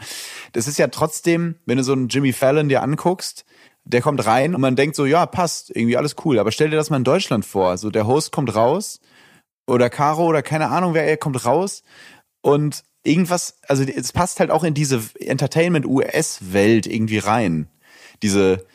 Das 0.54 0.68
ist 0.68 0.78
ja 0.78 0.88
trotzdem, 0.88 1.56
wenn 1.66 1.78
du 1.78 1.84
so 1.84 1.92
einen 1.92 2.08
Jimmy 2.08 2.32
Fallon 2.32 2.70
dir 2.70 2.82
anguckst, 2.82 3.44
der 3.84 4.02
kommt 4.02 4.26
rein 4.26 4.56
und 4.56 4.62
man 4.62 4.76
denkt 4.76 4.96
so, 4.96 5.06
ja, 5.06 5.26
passt, 5.26 5.76
irgendwie 5.76 5.98
alles 5.98 6.16
cool. 6.24 6.40
Aber 6.40 6.52
stell 6.52 6.70
dir 6.70 6.78
das 6.78 6.90
mal 6.90 6.98
in 6.98 7.04
Deutschland 7.04 7.46
vor. 7.46 7.78
So, 7.78 7.92
der 7.92 8.08
Host 8.08 8.32
kommt 8.32 8.56
raus 8.56 9.00
oder 9.68 9.90
Caro 9.90 10.26
oder 10.26 10.42
keine 10.42 10.70
Ahnung, 10.70 10.94
wer 10.94 11.08
er 11.08 11.18
kommt 11.18 11.46
raus 11.46 11.84
und 12.42 12.84
irgendwas, 13.04 13.58
also 13.68 13.84
es 13.84 14.12
passt 14.12 14.40
halt 14.40 14.52
auch 14.52 14.64
in 14.64 14.74
diese 14.74 15.02
Entertainment-US-Welt 15.20 16.88
irgendwie 16.88 17.20
rein. 17.20 17.68
Diese, 18.24 18.66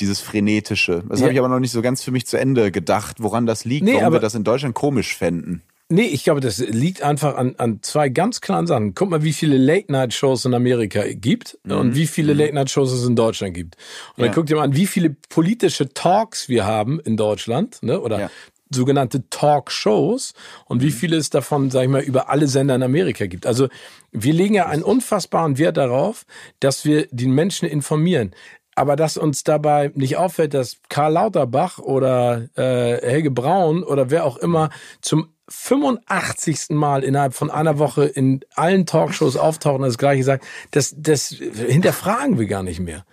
dieses 0.00 0.20
frenetische. 0.20 1.04
Das 1.08 1.20
ja. 1.20 1.24
habe 1.24 1.32
ich 1.32 1.38
aber 1.38 1.48
noch 1.48 1.60
nicht 1.60 1.72
so 1.72 1.82
ganz 1.82 2.02
für 2.02 2.10
mich 2.10 2.26
zu 2.26 2.38
Ende 2.38 2.70
gedacht, 2.70 3.16
woran 3.20 3.46
das 3.46 3.64
liegt, 3.64 3.84
nee, 3.84 3.94
warum 3.94 4.12
wir 4.14 4.20
das 4.20 4.34
in 4.34 4.44
Deutschland 4.44 4.74
komisch 4.74 5.16
fänden. 5.16 5.62
Nee, 5.92 6.06
ich 6.06 6.22
glaube, 6.22 6.40
das 6.40 6.58
liegt 6.58 7.02
einfach 7.02 7.34
an, 7.34 7.56
an 7.58 7.80
zwei 7.82 8.10
ganz 8.10 8.40
klaren 8.40 8.68
Sachen. 8.68 8.94
Guck 8.94 9.10
mal, 9.10 9.24
wie 9.24 9.32
viele 9.32 9.56
Late-Night-Shows 9.56 10.44
in 10.44 10.54
Amerika 10.54 11.02
gibt 11.14 11.58
mhm. 11.64 11.72
und 11.72 11.94
wie 11.96 12.06
viele 12.06 12.32
mhm. 12.32 12.40
Late-Night-Shows 12.40 12.92
es 12.92 13.04
in 13.04 13.16
Deutschland 13.16 13.54
gibt. 13.54 13.76
Und 14.16 14.22
ja. 14.22 14.26
dann 14.26 14.34
guck 14.34 14.46
dir 14.46 14.56
mal 14.56 14.62
an, 14.62 14.76
wie 14.76 14.86
viele 14.86 15.10
politische 15.10 15.88
Talks 15.88 16.48
wir 16.48 16.64
haben 16.64 17.00
in 17.00 17.16
Deutschland, 17.16 17.82
ne? 17.82 18.00
Oder 18.00 18.20
ja 18.20 18.30
sogenannte 18.70 19.28
Talkshows 19.28 20.32
und 20.64 20.82
wie 20.82 20.86
mhm. 20.86 20.92
viele 20.92 21.16
es 21.16 21.30
davon, 21.30 21.70
sag 21.70 21.82
ich 21.82 21.88
mal, 21.88 22.02
über 22.02 22.30
alle 22.30 22.46
Sender 22.46 22.74
in 22.76 22.82
Amerika 22.82 23.26
gibt. 23.26 23.46
Also 23.46 23.68
wir 24.12 24.32
legen 24.32 24.54
ja 24.54 24.66
einen 24.66 24.82
unfassbaren 24.82 25.58
Wert 25.58 25.76
darauf, 25.76 26.24
dass 26.60 26.84
wir 26.84 27.06
die 27.10 27.28
Menschen 27.28 27.68
informieren. 27.68 28.32
Aber 28.76 28.96
dass 28.96 29.16
uns 29.16 29.44
dabei 29.44 29.90
nicht 29.94 30.16
auffällt, 30.16 30.54
dass 30.54 30.78
Karl 30.88 31.12
Lauterbach 31.12 31.78
oder 31.78 32.48
äh, 32.56 33.00
Helge 33.02 33.30
Braun 33.30 33.82
oder 33.82 34.10
wer 34.10 34.24
auch 34.24 34.36
immer 34.36 34.70
zum 35.02 35.28
85. 35.48 36.70
Mal 36.70 37.02
innerhalb 37.02 37.34
von 37.34 37.50
einer 37.50 37.78
Woche 37.78 38.04
in 38.04 38.40
allen 38.54 38.86
Talkshows 38.86 39.36
auftauchen, 39.36 39.82
das 39.82 39.98
gleiche 39.98 40.22
sagt, 40.22 40.46
das, 40.70 40.94
das 40.96 41.28
hinterfragen 41.28 42.38
wir 42.38 42.46
gar 42.46 42.62
nicht 42.62 42.80
mehr. 42.80 43.04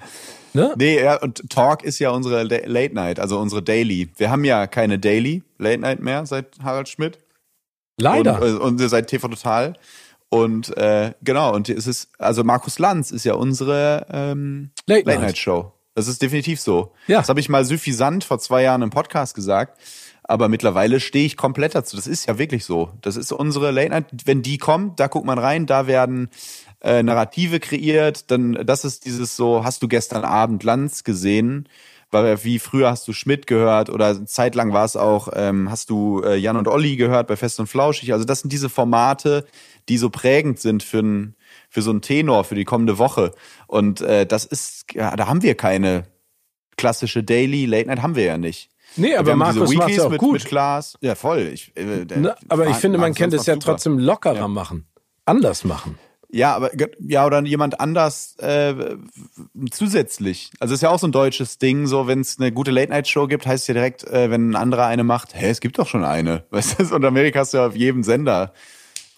Ne? 0.57 0.73
Nee, 0.75 1.03
ja, 1.03 1.21
und 1.21 1.49
Talk 1.51 1.83
ist 1.83 1.99
ja 1.99 2.09
unsere 2.09 2.41
Late 2.41 2.95
Night, 2.95 3.19
also 3.19 3.39
unsere 3.39 3.61
Daily. 3.61 4.09
Wir 4.17 4.31
haben 4.31 4.43
ja 4.43 4.65
keine 4.65 4.97
Daily 4.97 5.43
Late 5.59 5.77
Night 5.77 5.99
mehr 6.01 6.25
seit 6.25 6.47
Harald 6.63 6.89
Schmidt. 6.89 7.19
Leider. 7.99 8.41
Und, 8.41 8.47
äh, 8.47 8.57
und 8.57 8.89
seit 8.89 9.05
TV 9.07 9.27
Total. 9.27 9.73
Und 10.29 10.75
äh, 10.75 11.13
genau, 11.21 11.53
und 11.53 11.69
es 11.69 11.85
ist, 11.85 12.09
also 12.17 12.43
Markus 12.43 12.79
Lanz 12.79 13.11
ist 13.11 13.23
ja 13.23 13.35
unsere 13.35 14.07
ähm, 14.11 14.71
Late, 14.87 15.05
Late 15.05 15.21
Night. 15.21 15.37
Show. 15.37 15.73
Das 15.93 16.07
ist 16.07 16.23
definitiv 16.23 16.59
so. 16.59 16.91
Ja. 17.05 17.19
Das 17.19 17.29
habe 17.29 17.39
ich 17.39 17.49
mal 17.49 17.63
suffisant 17.63 18.23
vor 18.23 18.39
zwei 18.39 18.63
Jahren 18.63 18.81
im 18.81 18.89
Podcast 18.89 19.35
gesagt. 19.35 19.79
Aber 20.23 20.49
mittlerweile 20.49 20.99
stehe 20.99 21.25
ich 21.25 21.37
komplett 21.37 21.75
dazu. 21.75 21.95
Das 21.95 22.07
ist 22.07 22.27
ja 22.27 22.37
wirklich 22.37 22.65
so. 22.65 22.89
Das 23.01 23.15
ist 23.15 23.31
unsere 23.31 23.69
Late 23.69 23.89
Night. 23.89 24.05
Wenn 24.25 24.41
die 24.41 24.57
kommt, 24.57 24.99
da 24.99 25.07
guckt 25.07 25.25
man 25.25 25.39
rein, 25.39 25.67
da 25.67 25.87
werden 25.87 26.29
äh, 26.87 27.03
Narrative 27.03 27.59
kreiert, 27.59 28.31
dann 28.31 28.53
das 28.65 28.85
ist 28.85 29.05
dieses 29.05 29.35
so, 29.35 29.63
hast 29.63 29.83
du 29.83 29.87
gestern 29.87 30.23
Abend 30.23 30.63
Lanz 30.63 31.03
gesehen? 31.03 31.67
Weil 32.09 32.41
wie 32.45 32.57
früher 32.57 32.89
hast 32.89 33.05
du 33.09 33.11
Schmidt 33.11 33.47
gehört 33.47 33.89
oder 33.89 34.25
zeitlang 34.25 34.71
war 34.71 34.85
es 34.85 34.95
auch, 34.95 35.27
ähm, 35.33 35.69
hast 35.69 35.89
du 35.89 36.21
äh, 36.23 36.37
Jan 36.37 36.55
und 36.55 36.69
Olli 36.69 36.95
gehört 36.95 37.27
bei 37.27 37.35
Fest 37.35 37.59
und 37.59 37.67
Flauschig. 37.67 38.13
Also 38.13 38.23
das 38.23 38.39
sind 38.39 38.53
diese 38.53 38.69
Formate, 38.69 39.45
die 39.89 39.97
so 39.97 40.09
prägend 40.09 40.57
sind 40.61 40.83
für 40.83 40.99
ein, 40.99 41.35
für 41.69 41.81
so 41.81 41.89
einen 41.89 42.01
Tenor 42.01 42.45
für 42.45 42.55
die 42.55 42.63
kommende 42.63 42.97
Woche. 42.97 43.33
Und 43.67 43.99
äh, 43.99 44.25
das 44.25 44.45
ist, 44.45 44.85
ja, 44.93 45.17
da 45.17 45.27
haben 45.27 45.43
wir 45.43 45.55
keine 45.55 46.05
klassische 46.77 47.23
Daily 47.23 47.65
Late 47.65 47.89
Night 47.89 48.01
haben 48.01 48.15
wir 48.15 48.23
ja 48.23 48.37
nicht. 48.37 48.69
Nee, 48.95 49.15
aber 49.15 49.35
Markus 49.35 49.73
macht 49.73 49.89
ja 49.89 50.05
auch 50.05 50.09
mit, 50.09 50.19
gut. 50.19 50.33
Mit 50.33 50.45
Klaas. 50.45 50.97
Ja, 51.01 51.15
voll. 51.15 51.49
Ich, 51.53 51.75
äh, 51.75 52.05
Na, 52.15 52.37
aber 52.47 52.67
ich 52.67 52.77
finde, 52.77 52.97
man 52.97 53.13
könnte 53.13 53.35
es 53.35 53.45
ja 53.45 53.55
super. 53.55 53.65
trotzdem 53.65 53.99
lockerer 53.99 54.35
ja. 54.35 54.47
machen. 54.47 54.87
Anders 55.25 55.65
machen. 55.65 55.99
Ja, 56.29 56.55
aber 56.55 56.71
ja, 56.99 57.25
oder 57.25 57.41
jemand 57.43 57.79
anders 57.79 58.35
äh, 58.39 58.97
zusätzlich. 59.71 60.51
Also 60.59 60.73
ist 60.73 60.81
ja 60.81 60.89
auch 60.89 60.99
so 60.99 61.07
ein 61.07 61.13
deutsches 61.13 61.57
Ding, 61.57 61.87
so 61.87 62.07
wenn 62.07 62.19
es 62.19 62.37
eine 62.37 62.51
gute 62.51 62.71
Late-Night-Show 62.71 63.27
gibt, 63.27 63.47
heißt 63.47 63.63
es 63.63 63.67
ja 63.67 63.73
direkt, 63.73 64.03
äh, 64.03 64.29
wenn 64.29 64.51
ein 64.51 64.55
anderer 64.55 64.87
eine 64.87 65.05
macht, 65.05 65.35
hä, 65.35 65.49
es 65.49 65.61
gibt 65.61 65.79
doch 65.79 65.87
schon 65.87 66.03
eine. 66.03 66.43
Weißt 66.49 66.79
du, 66.79 66.95
und 66.95 67.05
Amerika 67.05 67.39
hast 67.39 67.53
du 67.53 67.57
ja 67.59 67.67
auf 67.67 67.75
jedem 67.75 68.03
Sender 68.03 68.53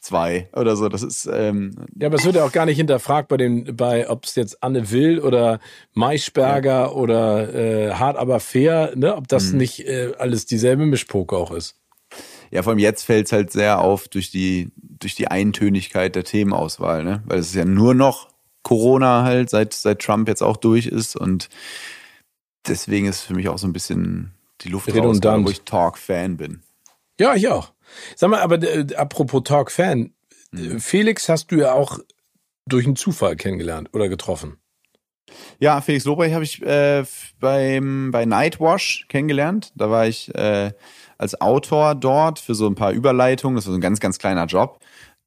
zwei 0.01 0.49
oder 0.53 0.75
so. 0.75 0.87
Das 0.87 1.01
ist 1.01 1.27
ähm, 1.31 1.75
ja, 1.99 2.07
aber 2.07 2.17
es 2.17 2.25
wird 2.25 2.35
ja 2.35 2.43
auch 2.43 2.51
gar 2.51 2.65
nicht 2.65 2.77
hinterfragt 2.77 3.27
bei 3.27 3.37
den, 3.37 3.75
bei 3.75 4.09
ob 4.09 4.25
es 4.25 4.35
jetzt 4.35 4.61
Anne 4.63 4.91
Will 4.91 5.19
oder 5.19 5.59
Maischberger 5.93 6.69
ja. 6.69 6.89
oder 6.89 7.53
äh, 7.53 7.93
Hart 7.93 8.17
aber 8.17 8.39
fair, 8.39 8.93
ne, 8.95 9.15
ob 9.15 9.27
das 9.27 9.51
mhm. 9.51 9.57
nicht 9.57 9.87
äh, 9.87 10.13
alles 10.17 10.45
dieselbe 10.45 10.85
Mischpoke 10.85 11.35
auch 11.35 11.51
ist. 11.51 11.75
Ja, 12.51 12.63
vor 12.63 12.71
allem 12.71 12.79
jetzt 12.79 13.03
fällt 13.03 13.27
es 13.27 13.31
halt 13.31 13.51
sehr 13.51 13.79
auf 13.79 14.07
durch 14.07 14.31
die, 14.31 14.71
durch 14.75 15.15
die 15.15 15.27
Eintönigkeit 15.27 16.15
der 16.15 16.23
Themenauswahl, 16.23 17.03
ne? 17.03 17.23
Weil 17.25 17.39
es 17.39 17.47
ist 17.47 17.55
ja 17.55 17.65
nur 17.65 17.93
noch 17.93 18.29
Corona 18.63 19.23
halt, 19.23 19.49
seit, 19.49 19.73
seit 19.73 19.99
Trump 19.99 20.27
jetzt 20.27 20.41
auch 20.41 20.57
durch 20.57 20.87
ist 20.87 21.15
und 21.15 21.49
deswegen 22.67 23.07
ist 23.07 23.21
für 23.21 23.33
mich 23.33 23.49
auch 23.49 23.57
so 23.57 23.67
ein 23.67 23.73
bisschen 23.73 24.33
die 24.61 24.69
Luft 24.69 24.93
raus, 24.93 25.19
wo 25.21 25.49
ich 25.49 25.61
Talk-Fan 25.61 26.37
bin. 26.37 26.61
Ja, 27.19 27.35
ich 27.35 27.47
auch. 27.47 27.73
Sag 28.15 28.29
mal, 28.29 28.41
aber 28.41 28.61
äh, 28.61 28.93
apropos 28.95 29.43
Talk-Fan, 29.43 30.13
mhm. 30.51 30.79
Felix 30.79 31.29
hast 31.29 31.51
du 31.51 31.57
ja 31.57 31.73
auch 31.73 31.99
durch 32.65 32.85
einen 32.85 32.95
Zufall 32.95 33.35
kennengelernt 33.35 33.89
oder 33.93 34.09
getroffen. 34.09 34.57
Ja, 35.59 35.81
Felix 35.81 36.05
Lobrecht 36.05 36.33
habe 36.33 36.43
ich 36.43 36.61
äh, 36.61 37.03
beim 37.39 38.11
bei 38.11 38.25
Nightwash 38.25 39.05
kennengelernt. 39.09 39.71
Da 39.75 39.89
war 39.89 40.07
ich 40.07 40.33
äh, 40.35 40.71
als 41.19 41.39
Autor 41.39 41.93
dort 41.93 42.39
für 42.39 42.55
so 42.55 42.65
ein 42.65 42.75
paar 42.75 42.91
Überleitungen. 42.93 43.55
Das 43.55 43.67
war 43.67 43.73
so 43.73 43.77
ein 43.77 43.81
ganz, 43.81 43.99
ganz 43.99 44.17
kleiner 44.17 44.45
Job. 44.45 44.79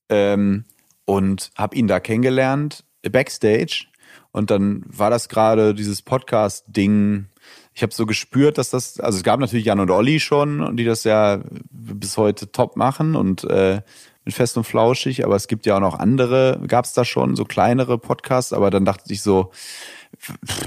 Ähm, 0.08 0.64
und 1.04 1.50
habe 1.56 1.76
ihn 1.76 1.86
da 1.86 2.00
kennengelernt, 2.00 2.84
backstage. 3.02 3.86
Und 4.32 4.50
dann 4.50 4.82
war 4.86 5.10
das 5.10 5.28
gerade 5.28 5.74
dieses 5.74 6.02
Podcast-Ding. 6.02 7.26
Ich 7.74 7.82
habe 7.82 7.92
so 7.92 8.06
gespürt, 8.06 8.56
dass 8.58 8.70
das, 8.70 8.98
also 9.00 9.18
es 9.18 9.24
gab 9.24 9.40
natürlich 9.40 9.66
Jan 9.66 9.80
und 9.80 9.90
Olli 9.90 10.20
schon, 10.20 10.76
die 10.76 10.84
das 10.84 11.04
ja 11.04 11.40
bis 11.70 12.16
heute 12.16 12.50
top 12.50 12.76
machen 12.76 13.14
und 13.14 13.44
äh, 13.44 13.82
mit 14.24 14.34
Fest 14.34 14.56
und 14.56 14.64
Flauschig, 14.64 15.24
aber 15.24 15.36
es 15.36 15.48
gibt 15.48 15.66
ja 15.66 15.76
auch 15.76 15.80
noch 15.80 15.98
andere, 15.98 16.60
gab 16.68 16.84
es 16.84 16.92
da 16.92 17.04
schon, 17.04 17.34
so 17.34 17.44
kleinere 17.44 17.98
Podcasts, 17.98 18.52
aber 18.52 18.70
dann 18.70 18.84
dachte 18.84 19.12
ich 19.12 19.20
so, 19.20 19.50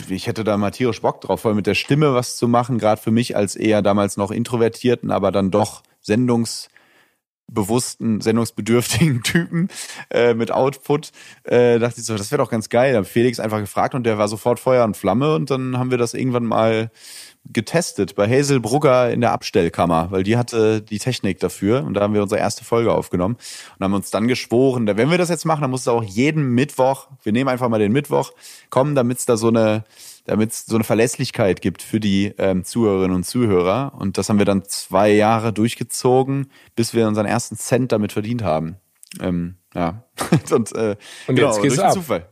ich 0.09 0.27
hätte 0.27 0.43
da 0.43 0.57
mal 0.57 0.71
tierisch 0.71 1.01
Bock 1.01 1.21
drauf, 1.21 1.41
voll 1.41 1.55
mit 1.55 1.67
der 1.67 1.75
Stimme 1.75 2.13
was 2.13 2.37
zu 2.37 2.47
machen, 2.47 2.77
gerade 2.77 3.01
für 3.01 3.11
mich 3.11 3.35
als 3.35 3.55
eher 3.55 3.81
damals 3.81 4.17
noch 4.17 4.31
Introvertierten, 4.31 5.11
aber 5.11 5.31
dann 5.31 5.51
doch 5.51 5.83
Sendungs 6.01 6.69
bewussten, 7.47 8.21
sendungsbedürftigen 8.21 9.21
Typen 9.23 9.69
äh, 10.09 10.33
mit 10.33 10.51
Output, 10.51 11.11
äh, 11.43 11.79
dachte 11.79 11.99
ich 11.99 12.05
so, 12.05 12.17
das 12.17 12.31
wäre 12.31 12.41
doch 12.41 12.49
ganz 12.49 12.69
geil. 12.69 12.93
Da 12.93 12.99
hab 12.99 13.07
Felix 13.07 13.39
einfach 13.39 13.59
gefragt 13.59 13.93
und 13.95 14.03
der 14.03 14.17
war 14.17 14.27
sofort 14.27 14.59
Feuer 14.59 14.83
und 14.83 14.97
Flamme 14.97 15.35
und 15.35 15.51
dann 15.51 15.77
haben 15.77 15.91
wir 15.91 15.97
das 15.97 16.13
irgendwann 16.13 16.45
mal 16.45 16.91
getestet 17.51 18.15
bei 18.15 18.27
Hazel 18.27 18.59
Brugger 18.59 19.11
in 19.11 19.21
der 19.21 19.31
Abstellkammer, 19.31 20.11
weil 20.11 20.23
die 20.23 20.37
hatte 20.37 20.81
die 20.81 20.99
Technik 20.99 21.39
dafür 21.39 21.83
und 21.83 21.93
da 21.93 22.01
haben 22.01 22.13
wir 22.13 22.21
unsere 22.21 22.39
erste 22.39 22.63
Folge 22.63 22.93
aufgenommen 22.93 23.37
und 23.77 23.83
haben 23.83 23.93
uns 23.93 24.11
dann 24.11 24.27
geschworen, 24.27 24.87
wenn 24.87 25.11
wir 25.11 25.17
das 25.17 25.29
jetzt 25.29 25.45
machen, 25.45 25.61
dann 25.61 25.71
muss 25.71 25.81
es 25.81 25.87
auch 25.87 26.03
jeden 26.03 26.49
Mittwoch, 26.49 27.07
wir 27.23 27.31
nehmen 27.31 27.49
einfach 27.49 27.69
mal 27.69 27.79
den 27.79 27.91
Mittwoch, 27.91 28.31
kommen, 28.69 28.95
damit 28.95 29.19
es 29.19 29.25
da 29.25 29.37
so 29.37 29.47
eine 29.47 29.83
damit 30.25 30.51
es 30.51 30.65
so 30.65 30.75
eine 30.75 30.83
Verlässlichkeit 30.83 31.61
gibt 31.61 31.83
für 31.83 31.99
die 31.99 32.33
ähm, 32.39 32.63
Zuhörerinnen 32.63 33.15
und 33.15 33.25
Zuhörer. 33.25 33.93
Und 33.97 34.17
das 34.17 34.27
haben 34.27 34.39
wir 34.39 34.45
dann 34.45 34.65
zwei 34.65 35.11
Jahre 35.11 35.53
durchgezogen, 35.53 36.51
bis 36.75 36.93
wir 36.95 37.07
unseren 37.07 37.27
ersten 37.27 37.57
Cent 37.57 37.91
damit 37.91 38.11
verdient 38.11 38.41
haben. 38.41 38.77
Ähm, 39.21 39.57
ja. 39.75 40.03
und, 40.51 40.71
äh, 40.73 40.95
und 41.27 41.37
jetzt 41.37 41.55
genau, 41.55 41.61
geht's 41.61 41.79
ab. 41.79 41.93
Zufall. 41.93 42.27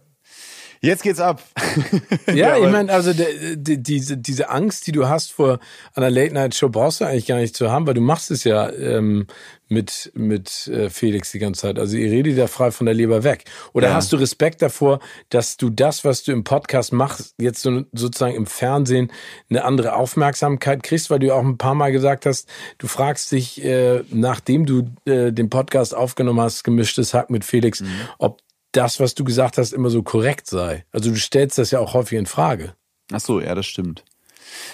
Jetzt 0.84 1.02
geht's 1.02 1.22
ab. 1.22 1.42
ja, 2.34 2.58
ich 2.58 2.70
meine, 2.70 2.92
also 2.92 3.14
de, 3.14 3.56
de, 3.56 3.78
diese, 3.78 4.18
diese 4.18 4.50
Angst, 4.50 4.86
die 4.86 4.92
du 4.92 5.08
hast 5.08 5.32
vor 5.32 5.60
einer 5.96 6.10
Late-Night-Show, 6.10 6.68
brauchst 6.68 7.00
du 7.00 7.06
eigentlich 7.06 7.26
gar 7.26 7.38
nicht 7.38 7.56
zu 7.56 7.72
haben, 7.72 7.88
weil 7.88 7.94
du 7.94 8.02
machst 8.02 8.32
es 8.32 8.44
ja 8.44 8.70
ähm, 8.70 9.28
mit, 9.70 10.12
mit 10.14 10.68
äh, 10.68 10.90
Felix 10.90 11.32
die 11.32 11.40
ganze 11.40 11.62
Zeit. 11.62 11.80
Also 11.80 11.96
ihr 11.96 12.12
redet 12.12 12.36
ja 12.36 12.48
frei 12.48 12.72
von 12.72 12.86
der 12.86 12.96
Leber 12.96 13.24
weg. 13.24 13.46
Oder 13.72 13.88
ja. 13.88 13.94
hast 13.94 14.12
du 14.12 14.18
Respekt 14.18 14.62
davor, 14.62 15.00
dass 15.30 15.56
du 15.56 15.70
das, 15.70 16.04
was 16.04 16.24
du 16.24 16.34
im 16.34 16.44
Podcast 16.44 16.92
machst, 16.92 17.34
jetzt 17.40 17.62
so, 17.62 17.84
sozusagen 17.94 18.36
im 18.36 18.46
Fernsehen 18.46 19.10
eine 19.50 19.64
andere 19.64 19.96
Aufmerksamkeit 19.96 20.84
kriegst, 20.84 21.10
weil 21.10 21.20
du 21.20 21.34
auch 21.34 21.46
ein 21.46 21.58
paar 21.58 21.76
Mal 21.76 21.94
gesagt 21.94 22.26
hast, 22.26 22.50
du 22.78 22.88
fragst 22.88 23.32
dich, 23.32 23.64
äh, 23.64 24.04
nachdem 24.10 24.66
du 24.66 24.90
äh, 25.06 25.32
den 25.32 25.50
Podcast 25.50 25.96
aufgenommen 25.96 26.42
hast, 26.42 26.66
gemischtes 26.66 27.14
Hack 27.14 27.30
mit 27.30 27.46
Felix, 27.46 27.80
mhm. 27.80 27.88
ob 28.18 28.42
das, 28.74 29.00
was 29.00 29.16
du 29.16 29.24
gesagt 29.24 29.58
hast, 29.58 29.74
immer 29.74 29.90
so 29.90 30.04
korrekt 30.04 30.48
sei. 30.48 30.86
Also 30.92 31.12
du 31.12 31.18
stellst 31.18 31.58
das 31.58 31.72
ja 31.72 31.80
auch 31.80 31.94
häufig 31.94 32.18
in 32.18 32.26
Frage. 32.26 32.76
Ach 33.12 33.20
so, 33.20 33.40
ja, 33.40 33.56
das 33.56 33.66
stimmt. 33.66 34.04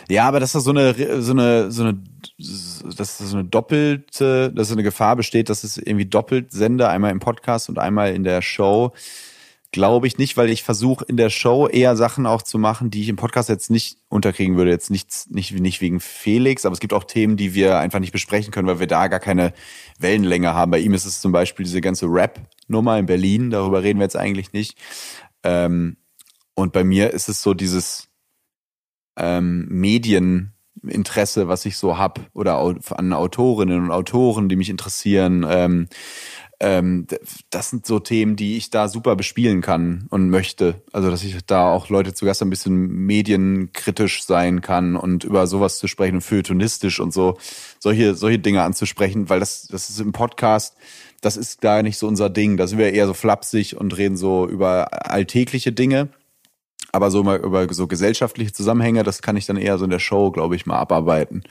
Ja, 0.10 0.28
aber 0.28 0.40
dass 0.40 0.54
da 0.54 0.60
so 0.60 0.72
eine, 0.72 1.22
so 1.22 1.32
eine, 1.32 1.72
so 1.72 1.84
eine, 1.84 2.04
dass 2.38 3.18
da 3.18 3.26
so 3.26 3.38
eine 3.38 3.46
doppelte, 3.46 4.52
dass 4.52 4.68
so 4.68 4.74
eine 4.74 4.84
Gefahr 4.84 5.16
besteht, 5.16 5.50
dass 5.50 5.64
es 5.64 5.78
irgendwie 5.78 6.06
doppelt 6.06 6.52
sende, 6.52 6.90
einmal 6.90 7.12
im 7.12 7.20
Podcast 7.20 7.70
und 7.70 7.80
einmal 7.80 8.14
in 8.14 8.24
der 8.24 8.42
Show, 8.42 8.92
glaube 9.72 10.08
ich 10.08 10.18
nicht, 10.18 10.36
weil 10.36 10.50
ich 10.50 10.64
versuche 10.64 11.06
in 11.06 11.16
der 11.16 11.30
Show 11.30 11.68
eher 11.68 11.96
Sachen 11.96 12.26
auch 12.26 12.42
zu 12.42 12.58
machen, 12.58 12.90
die 12.90 13.02
ich 13.02 13.10
im 13.10 13.18
Podcast 13.18 13.50
jetzt 13.50 13.70
nicht 13.70 13.98
unterkriegen 14.10 14.58
würde. 14.58 14.72
Jetzt 14.72 14.90
nicht, 14.90 15.30
nicht, 15.30 15.52
nicht 15.60 15.80
wegen 15.82 16.00
Felix, 16.00 16.66
aber 16.66 16.74
es 16.74 16.80
gibt 16.80 16.94
auch 16.94 17.04
Themen, 17.04 17.38
die 17.38 17.54
wir 17.54 17.78
einfach 17.78 18.00
nicht 18.00 18.12
besprechen 18.12 18.52
können, 18.52 18.68
weil 18.68 18.80
wir 18.80 18.88
da 18.88 19.08
gar 19.08 19.20
keine 19.20 19.54
Wellenlänge 20.00 20.54
haben. 20.54 20.72
Bei 20.72 20.80
ihm 20.80 20.94
ist 20.94 21.06
es 21.06 21.22
zum 21.22 21.32
Beispiel 21.32 21.66
diese 21.66 21.82
ganze 21.82 22.08
Rap-Nummer 22.70 23.00
in 23.00 23.06
Berlin, 23.08 23.50
darüber 23.50 23.84
reden 23.84 24.00
wir 24.00 24.06
jetzt 24.06 24.16
eigentlich 24.16 24.54
nicht. 24.54 24.78
Ähm, 25.44 25.98
und 26.56 26.72
bei 26.72 26.84
mir 26.84 27.12
ist 27.12 27.30
es 27.30 27.42
so 27.42 27.54
dieses 27.54 28.10
ähm, 29.18 29.66
Medieninteresse, 29.70 31.48
was 31.48 31.66
ich 31.66 31.78
so 31.78 31.98
hab, 31.98 32.20
oder 32.34 32.76
an 32.92 33.14
Autorinnen 33.14 33.84
und 33.84 33.92
Autoren, 33.92 34.50
die 34.50 34.56
mich 34.56 34.70
interessieren. 34.70 35.46
Ähm, 35.50 35.88
ähm, 36.62 37.08
das 37.50 37.70
sind 37.70 37.86
so 37.86 38.00
Themen, 38.00 38.36
die 38.36 38.58
ich 38.58 38.70
da 38.70 38.90
super 38.90 39.16
bespielen 39.16 39.62
kann 39.62 40.08
und 40.10 40.30
möchte. 40.30 40.84
Also, 40.92 41.10
dass 41.10 41.24
ich 41.24 41.38
da 41.46 41.72
auch 41.72 41.88
Leute 41.88 42.14
zu 42.14 42.26
Gast 42.26 42.42
ein 42.42 42.50
bisschen 42.50 42.76
medienkritisch 42.76 44.24
sein 44.24 44.60
kann 44.60 44.98
und 44.98 45.24
über 45.24 45.48
sowas 45.48 45.80
zu 45.80 45.88
sprechen 45.88 46.16
und 46.16 46.22
feuilletonistisch 46.22 47.00
und 47.00 47.14
so, 47.14 47.38
solche, 47.80 48.14
solche 48.14 48.40
Dinge 48.40 48.64
anzusprechen, 48.64 49.30
weil 49.30 49.40
das, 49.40 49.68
das 49.68 49.90
ist 49.90 50.02
im 50.02 50.12
Podcast, 50.12 50.76
das 51.26 51.38
ist 51.38 51.64
da 51.64 51.82
nicht 51.84 51.98
so 51.98 52.08
unser 52.08 52.30
Ding. 52.30 52.58
Da 52.58 52.68
sind 52.68 52.78
wir 52.78 52.94
eher 52.94 53.08
so 53.08 53.14
flapsig 53.14 53.76
und 53.78 53.98
reden 53.98 54.18
so 54.18 54.48
über 54.48 55.10
alltägliche 55.12 55.72
Dinge. 55.72 56.10
Aber 56.92 57.12
so 57.12 57.24
mal 57.24 57.38
über 57.38 57.72
so 57.72 57.88
gesellschaftliche 57.88 58.52
Zusammenhänge, 58.52 59.04
das 59.04 59.22
kann 59.22 59.38
ich 59.38 59.46
dann 59.46 59.58
eher 59.58 59.78
so 59.78 59.86
in 59.86 59.92
der 59.92 60.00
Show, 60.00 60.32
glaube 60.32 60.56
ich, 60.56 60.66
mal 60.66 60.80
abarbeiten. 60.80 61.44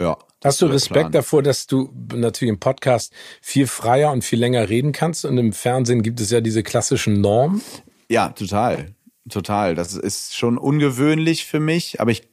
Ja. 0.00 0.16
Hast 0.42 0.62
du 0.62 0.66
Respekt 0.66 1.14
davor, 1.14 1.42
dass 1.42 1.66
du 1.66 1.90
natürlich 2.14 2.52
im 2.52 2.60
Podcast 2.60 3.12
viel 3.42 3.66
freier 3.66 4.12
und 4.12 4.22
viel 4.22 4.38
länger 4.38 4.68
reden 4.68 4.92
kannst 4.92 5.24
und 5.24 5.36
im 5.36 5.52
Fernsehen 5.52 6.02
gibt 6.02 6.20
es 6.20 6.30
ja 6.30 6.40
diese 6.40 6.62
klassischen 6.62 7.20
Normen? 7.20 7.60
Ja, 8.08 8.28
total. 8.28 8.94
Total. 9.28 9.74
Das 9.74 9.94
ist 9.94 10.36
schon 10.36 10.56
ungewöhnlich 10.56 11.44
für 11.44 11.60
mich, 11.60 12.00
aber 12.00 12.12
ich 12.12 12.28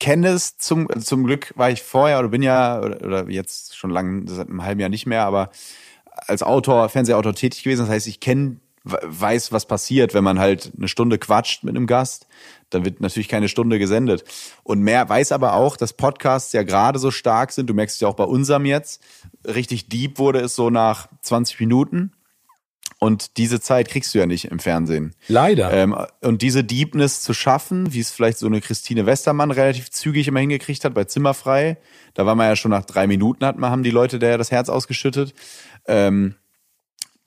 kenne 0.00 0.28
es 0.28 0.56
zum, 0.56 0.88
zum 1.00 1.24
Glück 1.24 1.52
war 1.56 1.70
ich 1.70 1.82
vorher 1.82 2.20
oder 2.20 2.28
bin 2.28 2.42
ja, 2.42 2.80
oder, 2.80 3.04
oder 3.04 3.28
jetzt 3.28 3.76
schon 3.76 3.90
lange, 3.90 4.30
seit 4.30 4.48
einem 4.48 4.62
halben 4.62 4.80
Jahr 4.80 4.88
nicht 4.88 5.06
mehr, 5.06 5.24
aber 5.24 5.50
als 6.26 6.42
Autor, 6.42 6.88
Fernsehautor 6.88 7.34
tätig 7.34 7.62
gewesen. 7.62 7.82
Das 7.82 7.90
heißt, 7.90 8.06
ich 8.06 8.20
kenne 8.20 8.56
weiß, 8.84 9.52
was 9.52 9.66
passiert, 9.66 10.14
wenn 10.14 10.24
man 10.24 10.38
halt 10.38 10.72
eine 10.76 10.88
Stunde 10.88 11.18
quatscht 11.18 11.64
mit 11.64 11.76
einem 11.76 11.86
Gast. 11.86 12.26
Dann 12.70 12.84
wird 12.84 13.00
natürlich 13.00 13.28
keine 13.28 13.48
Stunde 13.48 13.78
gesendet. 13.78 14.24
Und 14.62 14.80
mehr 14.80 15.08
weiß 15.08 15.32
aber 15.32 15.54
auch, 15.54 15.76
dass 15.76 15.92
Podcasts 15.92 16.52
ja 16.52 16.62
gerade 16.62 16.98
so 16.98 17.10
stark 17.10 17.52
sind. 17.52 17.68
Du 17.68 17.74
merkst 17.74 17.96
es 17.96 18.00
ja 18.00 18.08
auch 18.08 18.14
bei 18.14 18.24
unserem 18.24 18.66
jetzt. 18.66 19.02
Richtig 19.46 19.88
deep 19.88 20.18
wurde 20.18 20.40
es 20.40 20.54
so 20.54 20.70
nach 20.70 21.08
20 21.22 21.60
Minuten. 21.60 22.12
Und 23.00 23.36
diese 23.36 23.60
Zeit 23.60 23.88
kriegst 23.88 24.12
du 24.12 24.18
ja 24.18 24.26
nicht 24.26 24.46
im 24.46 24.58
Fernsehen. 24.58 25.14
Leider. 25.28 25.72
Ähm, 25.72 25.96
und 26.20 26.42
diese 26.42 26.64
Deepness 26.64 27.22
zu 27.22 27.32
schaffen, 27.32 27.92
wie 27.92 28.00
es 28.00 28.10
vielleicht 28.10 28.38
so 28.38 28.46
eine 28.46 28.60
Christine 28.60 29.06
Westermann 29.06 29.52
relativ 29.52 29.90
zügig 29.90 30.26
immer 30.26 30.40
hingekriegt 30.40 30.84
hat 30.84 30.94
bei 30.94 31.04
Zimmerfrei. 31.04 31.76
Da 32.14 32.26
war 32.26 32.34
man 32.34 32.48
ja 32.48 32.56
schon 32.56 32.72
nach 32.72 32.84
drei 32.84 33.06
Minuten, 33.06 33.46
hat 33.46 33.56
man, 33.56 33.70
haben 33.70 33.84
die 33.84 33.92
Leute 33.92 34.18
der 34.18 34.36
das 34.36 34.50
Herz 34.50 34.68
ausgeschüttet. 34.68 35.32
Ähm, 35.88 36.36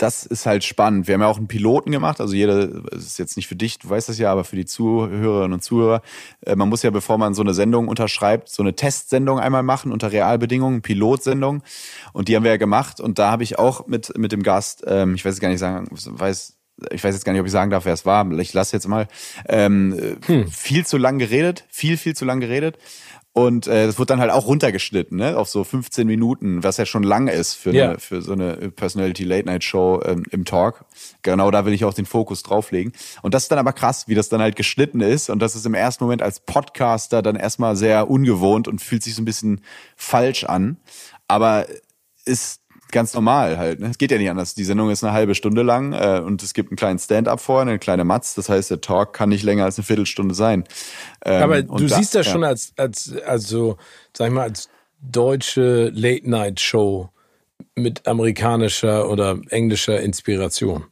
das 0.02 0.26
ist 0.26 0.46
halt 0.46 0.64
spannend. 0.64 1.08
Wir 1.08 1.14
haben 1.14 1.22
ja 1.22 1.28
auch 1.28 1.38
einen 1.38 1.48
Piloten 1.48 1.92
gemacht, 1.92 2.22
also 2.22 2.34
jeder, 2.34 2.68
das 2.68 3.04
ist 3.06 3.20
jetzt 3.20 3.38
nicht 3.38 3.48
für 3.48 3.56
dich, 3.56 3.78
du 3.78 3.90
weißt 3.90 4.10
das 4.10 4.18
ja, 4.18 4.32
aber 4.32 4.44
für 4.44 4.56
die 4.56 4.66
Zuhörerinnen 4.66 5.54
und 5.54 5.64
Zuhörer, 5.64 6.02
äh, 6.46 6.56
man 6.56 6.70
muss 6.70 6.82
ja, 6.82 6.90
bevor 6.90 7.18
man 7.18 7.34
so 7.34 7.42
eine 7.42 7.54
Sendung 7.54 7.88
unterschreibt, 7.88 8.50
so 8.50 8.64
eine 8.64 8.76
Testsendung 8.76 9.40
einmal 9.40 9.64
machen 9.64 9.92
unter 9.92 10.12
Realbedingungen, 10.12 10.82
Pilotsendung. 10.82 11.62
Und 12.14 12.28
die 12.28 12.36
haben 12.36 12.44
wir 12.44 12.52
ja 12.52 12.58
gemacht 12.58 13.00
und 13.00 13.20
da 13.20 13.32
habe 13.32 13.44
ich 13.44 13.60
auch 13.60 13.88
mit, 13.88 14.18
mit 14.18 14.32
dem 14.32 14.44
Gast, 14.44 14.84
ähm, 14.88 15.16
ich 15.16 15.24
weiß 15.24 15.36
jetzt 15.36 15.42
gar 15.42 15.50
nicht 15.50 15.60
sagen, 15.60 15.88
weiß, 15.92 16.58
ich 16.90 17.04
weiß 17.04 17.14
jetzt 17.14 17.24
gar 17.24 17.34
nicht, 17.34 17.42
ob 17.42 17.46
ich 17.46 17.52
sagen 17.52 17.70
darf, 17.70 17.86
wer 17.86 17.94
es 17.94 18.06
war, 18.06 18.30
ich 18.32 18.54
lasse 18.54 18.76
jetzt 18.76 18.88
mal, 18.88 19.08
ähm, 19.48 20.18
hm. 20.26 20.48
viel 20.48 20.86
zu 20.86 20.98
lang 20.98 21.20
geredet, 21.20 21.66
viel, 21.70 21.98
viel 21.98 22.16
zu 22.16 22.26
lang 22.26 22.40
geredet. 22.40 22.78
Und 23.34 23.66
äh, 23.68 23.86
das 23.86 23.98
wird 23.98 24.10
dann 24.10 24.20
halt 24.20 24.30
auch 24.30 24.46
runtergeschnitten, 24.46 25.18
ne? 25.18 25.38
Auf 25.38 25.48
so 25.48 25.64
15 25.64 26.06
Minuten, 26.06 26.64
was 26.64 26.76
ja 26.76 26.86
schon 26.86 27.04
lang 27.04 27.28
ist 27.28 27.54
für, 27.54 27.74
ja. 27.74 27.92
eine, 27.92 28.00
für 28.00 28.22
so 28.22 28.34
eine 28.34 28.56
Personality 28.72 29.24
Late 29.24 29.46
Night 29.46 29.64
Show 29.64 30.02
ähm, 30.04 30.24
im 30.32 30.44
Talk. 30.44 30.84
Genau 31.22 31.50
da 31.50 31.66
will 31.66 31.72
ich 31.74 31.86
auch 31.86 31.94
den 31.94 32.06
Fokus 32.06 32.44
drauflegen. 32.44 32.92
Und 33.22 33.34
das 33.34 33.44
ist 33.44 33.52
dann 33.52 33.60
aber 33.60 33.72
krass, 33.72 34.10
wie 34.10 34.16
das 34.16 34.28
dann 34.28 34.42
halt 34.42 34.58
geschnitten 34.58 35.00
ist. 35.00 35.30
Und 35.30 35.40
das 35.40 35.56
ist 35.56 35.66
im 35.66 35.74
ersten 35.74 36.04
Moment 36.04 36.22
als 36.22 36.42
Podcaster 36.42 37.22
dann 37.22 37.38
erstmal 37.38 37.78
sehr 37.78 38.10
ungewohnt 38.10 38.68
und 38.68 38.82
fühlt 38.82 39.04
sich 39.04 39.16
so 39.16 39.22
ein 39.22 39.26
bisschen 39.26 39.62
falsch 39.96 40.44
an. 40.44 40.78
Aber 41.30 41.68
ist 42.26 42.61
ganz 42.92 43.14
normal 43.14 43.58
halt. 43.58 43.80
Ne? 43.80 43.90
Es 43.90 43.98
geht 43.98 44.12
ja 44.12 44.18
nicht 44.18 44.30
anders. 44.30 44.56
Die 44.56 44.64
Sendung 44.64 44.90
ist 44.90 45.04
eine 45.04 45.14
halbe 45.14 45.36
Stunde 45.36 45.64
lang 45.64 45.94
äh, 45.94 46.22
und 46.24 46.44
es 46.44 46.54
gibt 46.54 46.72
einen 46.72 46.78
kleinen 46.78 47.00
Stand-up 47.00 47.40
vorher, 47.40 47.70
eine 47.70 47.80
kleine 47.80 48.04
Matz. 48.04 48.36
Das 48.36 48.50
heißt, 48.50 48.70
der 48.70 48.82
Talk 48.82 49.14
kann 49.14 49.30
nicht 49.30 49.44
länger 49.44 49.66
als 49.66 49.78
eine 49.78 49.86
Viertelstunde 49.86 50.36
sein. 50.36 50.66
Ähm, 51.26 51.44
Aber 51.44 51.62
du 51.62 51.88
siehst 51.88 52.16
das 52.16 52.28
ja. 52.28 52.32
schon 52.34 52.44
als, 52.44 52.74
als, 52.78 53.14
also, 53.26 53.78
sag 54.16 54.28
ich 54.28 54.34
mal, 54.34 54.44
als 54.44 54.70
deutsche 55.02 55.90
Late-Night-Show 55.94 57.10
mit 57.76 58.08
amerikanischer 58.08 59.10
oder 59.10 59.40
englischer 59.50 60.00
Inspiration. 60.02 60.86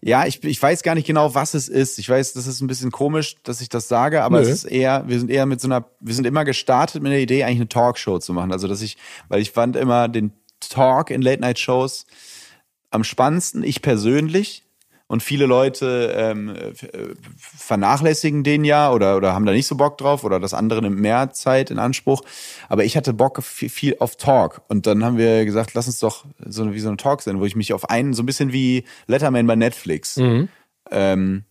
Ja, 0.00 0.26
ich, 0.26 0.42
ich 0.42 0.60
weiß 0.60 0.82
gar 0.82 0.94
nicht 0.94 1.06
genau, 1.06 1.34
was 1.34 1.54
es 1.54 1.68
ist. 1.68 1.98
Ich 1.98 2.08
weiß, 2.08 2.32
das 2.32 2.46
ist 2.46 2.60
ein 2.60 2.66
bisschen 2.66 2.90
komisch, 2.90 3.36
dass 3.42 3.60
ich 3.60 3.68
das 3.68 3.88
sage, 3.88 4.22
aber 4.22 4.40
Nö. 4.40 4.42
es 4.42 4.50
ist 4.50 4.64
eher, 4.64 5.04
wir 5.06 5.18
sind 5.18 5.30
eher 5.30 5.46
mit 5.46 5.60
so 5.60 5.68
einer, 5.68 5.84
wir 6.00 6.14
sind 6.14 6.26
immer 6.26 6.44
gestartet 6.44 7.02
mit 7.02 7.12
der 7.12 7.20
Idee, 7.20 7.44
eigentlich 7.44 7.58
eine 7.58 7.68
Talkshow 7.68 8.18
zu 8.18 8.32
machen. 8.32 8.52
Also, 8.52 8.68
dass 8.68 8.82
ich, 8.82 8.96
weil 9.28 9.40
ich 9.40 9.50
fand 9.52 9.76
immer 9.76 10.08
den 10.08 10.32
Talk 10.60 11.10
in 11.10 11.22
Late-Night-Shows 11.22 12.06
am 12.90 13.04
spannendsten, 13.04 13.62
ich 13.62 13.82
persönlich. 13.82 14.64
Und 15.06 15.24
viele 15.24 15.46
Leute 15.46 16.14
ähm, 16.16 16.54
vernachlässigen 17.36 18.44
den 18.44 18.64
ja 18.64 18.92
oder, 18.92 19.16
oder 19.16 19.34
haben 19.34 19.44
da 19.44 19.50
nicht 19.50 19.66
so 19.66 19.74
Bock 19.74 19.98
drauf 19.98 20.22
oder 20.22 20.38
das 20.38 20.54
andere 20.54 20.82
nimmt 20.82 21.00
mehr 21.00 21.32
Zeit 21.32 21.72
in 21.72 21.80
Anspruch. 21.80 22.22
Aber 22.68 22.84
ich 22.84 22.96
hatte 22.96 23.12
Bock 23.12 23.42
viel, 23.42 23.70
viel 23.70 23.96
auf 23.98 24.14
Talk. 24.14 24.62
Und 24.68 24.86
dann 24.86 25.04
haben 25.04 25.18
wir 25.18 25.44
gesagt, 25.44 25.74
lass 25.74 25.88
uns 25.88 25.98
doch 25.98 26.26
so 26.46 26.72
wie 26.72 26.78
so 26.78 26.86
eine 26.86 26.96
Talk 26.96 27.22
sein, 27.22 27.40
wo 27.40 27.44
ich 27.44 27.56
mich 27.56 27.72
auf 27.72 27.90
einen, 27.90 28.14
so 28.14 28.22
ein 28.22 28.26
bisschen 28.26 28.52
wie 28.52 28.84
Letterman 29.08 29.48
bei 29.48 29.56
Netflix. 29.56 30.16
Mhm. 30.16 30.48
Ähm, 30.92 31.42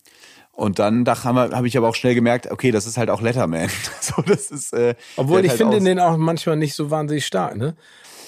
und 0.53 0.79
dann 0.79 1.05
habe 1.05 1.55
hab 1.55 1.65
ich 1.65 1.77
aber 1.77 1.89
auch 1.89 1.95
schnell 1.95 2.15
gemerkt, 2.15 2.49
okay, 2.49 2.71
das 2.71 2.85
ist 2.85 2.97
halt 2.97 3.09
auch 3.09 3.21
Letterman. 3.21 3.69
so, 3.99 4.21
das 4.21 4.51
ist, 4.51 4.71
äh, 4.71 4.95
Obwohl 5.17 5.43
ich 5.43 5.51
halt 5.51 5.57
finde 5.57 5.81
den 5.81 5.99
auch 5.99 6.15
manchmal 6.15 6.55
nicht 6.55 6.75
so 6.75 6.91
wahnsinnig 6.91 7.25
stark, 7.25 7.57
ne? 7.57 7.75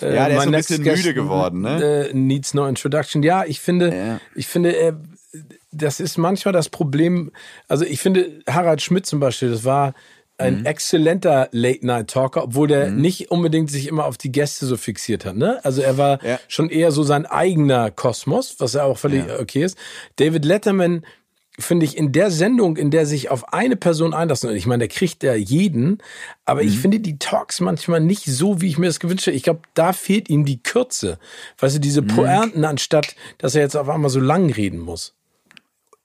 Äh, 0.02 0.16
ja, 0.16 0.28
der 0.28 0.38
ist 0.38 0.46
ein 0.46 0.52
bisschen 0.52 0.84
müde 0.84 1.14
geworden, 1.14 1.62
ne? 1.62 2.10
Äh, 2.10 2.14
needs 2.14 2.54
no 2.54 2.66
introduction. 2.68 3.24
Ja, 3.24 3.44
ich 3.46 3.60
finde, 3.60 3.96
ja. 3.96 4.20
ich 4.36 4.48
finde, 4.48 4.76
äh, 4.76 4.94
das 5.72 6.00
ist 6.00 6.18
manchmal 6.18 6.54
das 6.54 6.70
Problem. 6.70 7.32
Also 7.68 7.86
ich 7.86 8.00
finde, 8.00 8.42
Harald 8.50 8.82
Schmidt 8.82 9.06
zum 9.06 9.20
Beispiel, 9.20 9.52
das 9.52 9.64
war 9.64 9.94
ein 10.38 10.60
mhm. 10.60 10.66
exzellenter 10.66 11.50
Late-Night-Talker, 11.52 12.44
obwohl 12.44 12.68
der 12.68 12.90
mhm. 12.90 13.02
nicht 13.02 13.32
unbedingt 13.32 13.70
sich 13.70 13.88
immer 13.88 14.06
auf 14.06 14.18
die 14.18 14.32
Gäste 14.32 14.66
so 14.66 14.76
fixiert 14.76 15.24
hat. 15.26 15.36
Ne? 15.36 15.64
Also 15.64 15.82
er 15.82 15.98
war 15.98 16.24
ja. 16.26 16.40
schon 16.48 16.70
eher 16.70 16.92
so 16.92 17.04
sein 17.04 17.26
eigener 17.26 17.92
Kosmos, 17.92 18.56
was 18.60 18.74
ja 18.74 18.84
auch 18.84 18.98
völlig 18.98 19.28
ja. 19.28 19.40
okay 19.40 19.64
ist. 19.64 19.78
David 20.18 20.46
Letterman 20.46 21.06
finde 21.62 21.86
ich, 21.86 21.98
in 21.98 22.12
der 22.12 22.32
Sendung, 22.32 22.78
in 22.78 22.92
der 22.92 23.06
sich 23.06 23.30
auf 23.30 23.54
eine 23.54 23.76
Person 23.76 24.14
einlassen, 24.14 24.50
und 24.50 24.56
ich 24.56 24.66
meine, 24.66 24.80
der 24.80 24.88
kriegt 24.88 25.24
ja 25.24 25.34
jeden, 25.34 26.00
aber 26.46 26.62
mhm. 26.62 26.68
ich 26.68 26.80
finde 26.80 27.00
die 27.00 27.18
Talks 27.18 27.60
manchmal 27.60 28.00
nicht 28.00 28.26
so, 28.26 28.62
wie 28.62 28.68
ich 28.68 28.78
mir 28.78 28.88
das 28.88 29.00
gewünscht 29.00 29.28
hätte. 29.28 29.38
Ich 29.38 29.44
glaube, 29.44 29.62
da 29.74 29.94
fehlt 29.94 30.30
ihm 30.30 30.46
die 30.46 30.62
Kürze. 30.62 31.20
Weißt 31.60 31.76
du, 31.76 31.80
diese 31.80 32.02
mhm. 32.02 32.08
Pointen, 32.08 32.66
anstatt 32.66 33.16
dass 33.38 33.56
er 33.56 33.62
jetzt 33.62 33.76
auf 33.76 33.90
einmal 33.90 34.10
so 34.10 34.20
lang 34.20 34.52
reden 34.52 34.80
muss. 34.80 35.14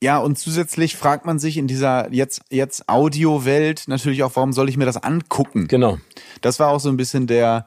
Ja, 0.02 0.18
und 0.18 0.38
zusätzlich 0.38 0.96
fragt 0.96 1.24
man 1.24 1.38
sich 1.38 1.56
in 1.56 1.66
dieser 1.66 2.12
jetzt, 2.12 2.42
jetzt 2.50 2.88
Audio-Welt 2.88 3.84
natürlich 3.86 4.22
auch, 4.22 4.32
warum 4.34 4.52
soll 4.52 4.68
ich 4.68 4.76
mir 4.76 4.84
das 4.84 5.02
angucken? 5.02 5.68
Genau. 5.68 5.98
Das 6.42 6.60
war 6.60 6.68
auch 6.68 6.80
so 6.80 6.90
ein 6.90 6.98
bisschen 6.98 7.26
der, 7.26 7.66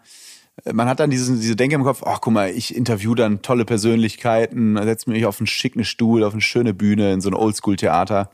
man 0.71 0.87
hat 0.87 0.99
dann 0.99 1.09
diese, 1.09 1.35
diese 1.35 1.55
Denke 1.55 1.75
im 1.75 1.83
Kopf, 1.83 2.03
ach 2.05 2.21
guck 2.21 2.33
mal, 2.33 2.49
ich 2.49 2.75
interview 2.75 3.15
dann 3.15 3.41
tolle 3.41 3.65
Persönlichkeiten, 3.65 4.77
setze 4.83 5.09
mich 5.09 5.25
auf 5.25 5.39
einen 5.39 5.47
schicken 5.47 5.83
Stuhl, 5.83 6.23
auf 6.23 6.33
eine 6.33 6.41
schöne 6.41 6.73
Bühne 6.73 7.13
in 7.13 7.21
so 7.21 7.29
ein 7.29 7.35
Oldschool-Theater. 7.35 8.29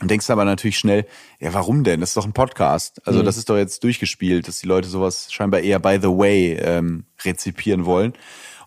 Und 0.00 0.10
denkst 0.10 0.30
aber 0.30 0.44
natürlich 0.44 0.78
schnell, 0.78 1.06
ja, 1.40 1.52
warum 1.54 1.82
denn? 1.82 2.00
Das 2.00 2.10
ist 2.10 2.16
doch 2.16 2.24
ein 2.24 2.32
Podcast. 2.32 3.04
Also 3.04 3.20
mhm. 3.20 3.24
das 3.24 3.36
ist 3.36 3.50
doch 3.50 3.56
jetzt 3.56 3.82
durchgespielt, 3.82 4.46
dass 4.46 4.60
die 4.60 4.68
Leute 4.68 4.88
sowas 4.88 5.32
scheinbar 5.32 5.60
eher 5.60 5.80
by 5.80 5.98
the 6.00 6.08
way 6.08 6.52
ähm, 6.54 7.04
rezipieren 7.24 7.84
wollen. 7.84 8.12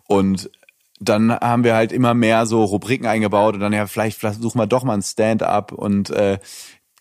Und 0.08 0.50
dann 1.00 1.32
haben 1.32 1.64
wir 1.64 1.74
halt 1.74 1.92
immer 1.92 2.14
mehr 2.14 2.46
so 2.46 2.64
Rubriken 2.64 3.08
eingebaut 3.08 3.56
und 3.56 3.62
dann 3.62 3.74
ja, 3.74 3.88
vielleicht, 3.88 4.20
vielleicht 4.20 4.42
suchen 4.42 4.60
wir 4.60 4.68
doch 4.68 4.84
mal 4.84 4.94
ein 4.94 5.02
Stand-up 5.02 5.72
und 5.72 6.10
äh, 6.12 6.38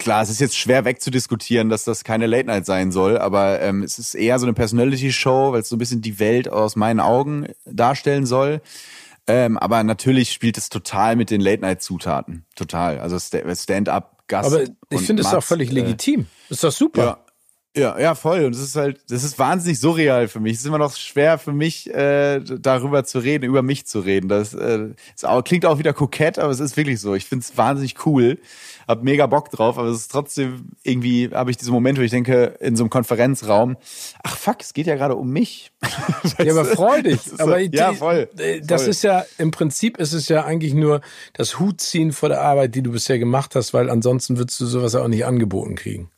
klar, 0.01 0.23
es 0.23 0.31
ist 0.31 0.41
jetzt 0.41 0.59
schwer 0.59 0.85
wegzudiskutieren, 0.85 1.69
dass 1.69 1.85
das 1.85 2.03
keine 2.03 2.27
Late 2.27 2.47
Night 2.47 2.67
sein 2.67 2.91
soll, 2.91 3.19
aber 3.19 3.61
ähm, 3.61 3.85
es 3.85 3.99
ist 3.99 4.15
eher 4.15 4.39
so 4.41 4.47
eine 4.47 4.55
Personality-Show, 4.55 5.53
weil 5.53 5.61
es 5.61 5.69
so 5.69 5.77
ein 5.77 5.79
bisschen 5.79 6.01
die 6.03 6.19
Welt 6.19 6.49
aus 6.49 6.75
meinen 6.75 6.99
Augen 6.99 7.47
darstellen 7.65 8.27
soll. 8.27 8.61
Ähm, 9.29 9.59
aber 9.59 9.85
natürlich 9.85 10.33
spielt 10.33 10.59
es 10.59 10.71
total 10.71 11.15
mit 11.15 11.31
den 11.31 11.41
Late 11.41 11.61
Night-Zutaten. 11.61 12.45
Total. 12.57 12.99
Also 12.99 13.19
Stand-up, 13.21 14.27
Gast. 14.27 14.53
Aber 14.53 14.65
ich 14.89 15.03
finde 15.03 15.23
es 15.23 15.33
auch 15.33 15.45
völlig 15.45 15.71
äh, 15.71 15.75
legitim. 15.75 16.27
Ist 16.49 16.65
doch 16.65 16.73
super. 16.73 17.05
Ja. 17.05 17.19
Ja, 17.77 17.99
ja, 18.01 18.17
voll. 18.17 18.45
Und 18.45 18.55
es 18.55 18.61
ist 18.61 18.75
halt, 18.75 19.01
das 19.09 19.23
ist 19.23 19.39
wahnsinnig 19.39 19.79
surreal 19.79 20.27
für 20.27 20.41
mich. 20.41 20.55
Es 20.55 20.61
ist 20.61 20.67
immer 20.67 20.79
noch 20.79 20.97
schwer 20.97 21.39
für 21.39 21.53
mich, 21.53 21.89
äh, 21.95 22.41
darüber 22.41 23.05
zu 23.05 23.21
reden, 23.21 23.45
über 23.45 23.63
mich 23.63 23.87
zu 23.87 24.01
reden. 24.01 24.29
Das, 24.29 24.55
äh, 24.55 24.89
ist 25.15 25.25
auch, 25.25 25.45
klingt 25.45 25.65
auch 25.65 25.79
wieder 25.79 25.93
kokett, 25.93 26.39
aber 26.39 26.51
es 26.51 26.59
ist 26.59 26.77
wirklich 26.77 27.01
so. 27.01 27.15
Ich 27.15 27.27
finde 27.27 27.45
es 27.45 27.57
wahnsinnig 27.57 28.07
cool 28.07 28.39
hab 28.91 29.05
mega 29.05 29.27
Bock 29.27 29.51
drauf, 29.51 29.79
aber 29.79 29.89
es 29.89 29.99
ist 29.99 30.11
trotzdem 30.11 30.71
irgendwie, 30.83 31.31
habe 31.33 31.51
ich 31.51 31.57
diese 31.57 31.71
Momente, 31.71 32.01
wo 32.01 32.05
ich 32.05 32.11
denke, 32.11 32.57
in 32.61 32.75
so 32.77 32.83
einem 32.83 32.91
Konferenzraum, 32.91 33.77
ach 34.23 34.37
fuck, 34.37 34.61
es 34.61 34.75
geht 34.75 34.87
ja 34.89 34.97
gerade 34.97 35.15
um 35.15 35.31
mich. 35.31 35.71
ja, 36.39 36.51
aber 36.51 36.65
freu 36.65 37.01
dich. 37.01 37.21
So, 37.23 37.39
aber 37.39 37.59
die, 37.61 37.77
ja, 37.77 37.93
voll. 37.93 38.29
Das 38.65 38.83
voll. 38.83 38.91
ist 38.91 39.03
ja, 39.03 39.25
im 39.39 39.53
Prinzip 39.53 39.97
ist 39.99 40.13
es 40.13 40.29
ja 40.29 40.45
eigentlich 40.45 40.75
nur 40.75 41.01
das 41.35 41.61
Hutziehen 41.61 42.13
vor 42.13 42.29
der 42.29 42.41
Arbeit, 42.41 42.75
die 42.75 42.83
du 42.83 42.91
bisher 42.91 43.19
gemacht 43.19 43.55
hast, 43.55 43.73
weil 43.73 43.89
ansonsten 43.89 44.39
würdest 44.39 44.61
du 44.61 44.67
sowas 44.67 44.93
ja 44.93 45.03
auch 45.03 45.09
nicht 45.09 45.25
angeboten 45.25 45.77
kriegen. 45.77 46.11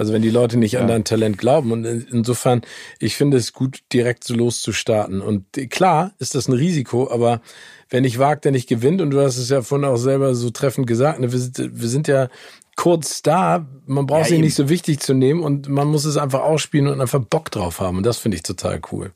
Also 0.00 0.14
wenn 0.14 0.22
die 0.22 0.30
Leute 0.30 0.56
nicht 0.56 0.72
ja. 0.72 0.80
an 0.80 0.88
dein 0.88 1.04
Talent 1.04 1.36
glauben. 1.36 1.72
Und 1.72 1.84
insofern, 1.84 2.62
ich 2.98 3.16
finde 3.16 3.36
es 3.36 3.52
gut, 3.52 3.80
direkt 3.92 4.24
so 4.24 4.34
loszustarten. 4.34 5.20
Und 5.20 5.44
klar 5.68 6.12
ist 6.18 6.34
das 6.34 6.48
ein 6.48 6.54
Risiko, 6.54 7.10
aber 7.10 7.42
wer 7.90 8.00
nicht 8.00 8.18
wagt, 8.18 8.46
der 8.46 8.52
nicht 8.52 8.66
gewinnt. 8.66 9.02
Und 9.02 9.10
du 9.10 9.20
hast 9.20 9.36
es 9.36 9.50
ja 9.50 9.60
vorhin 9.60 9.84
auch 9.84 9.98
selber 9.98 10.34
so 10.34 10.48
treffend 10.48 10.86
gesagt. 10.86 11.20
Ne? 11.20 11.32
Wir, 11.32 11.38
sind, 11.38 11.58
wir 11.58 11.88
sind 11.88 12.08
ja 12.08 12.30
kurz 12.76 13.20
da. 13.20 13.66
Man 13.84 14.06
braucht 14.06 14.22
ja, 14.22 14.28
sie 14.28 14.34
eben. 14.36 14.44
nicht 14.44 14.54
so 14.54 14.70
wichtig 14.70 15.00
zu 15.00 15.12
nehmen 15.12 15.42
und 15.42 15.68
man 15.68 15.86
muss 15.86 16.06
es 16.06 16.16
einfach 16.16 16.40
ausspielen 16.40 16.86
und 16.86 16.98
einfach 16.98 17.20
Bock 17.20 17.50
drauf 17.50 17.78
haben. 17.80 17.98
Und 17.98 18.06
das 18.06 18.16
finde 18.16 18.38
ich 18.38 18.42
total 18.42 18.80
cool. 18.90 19.12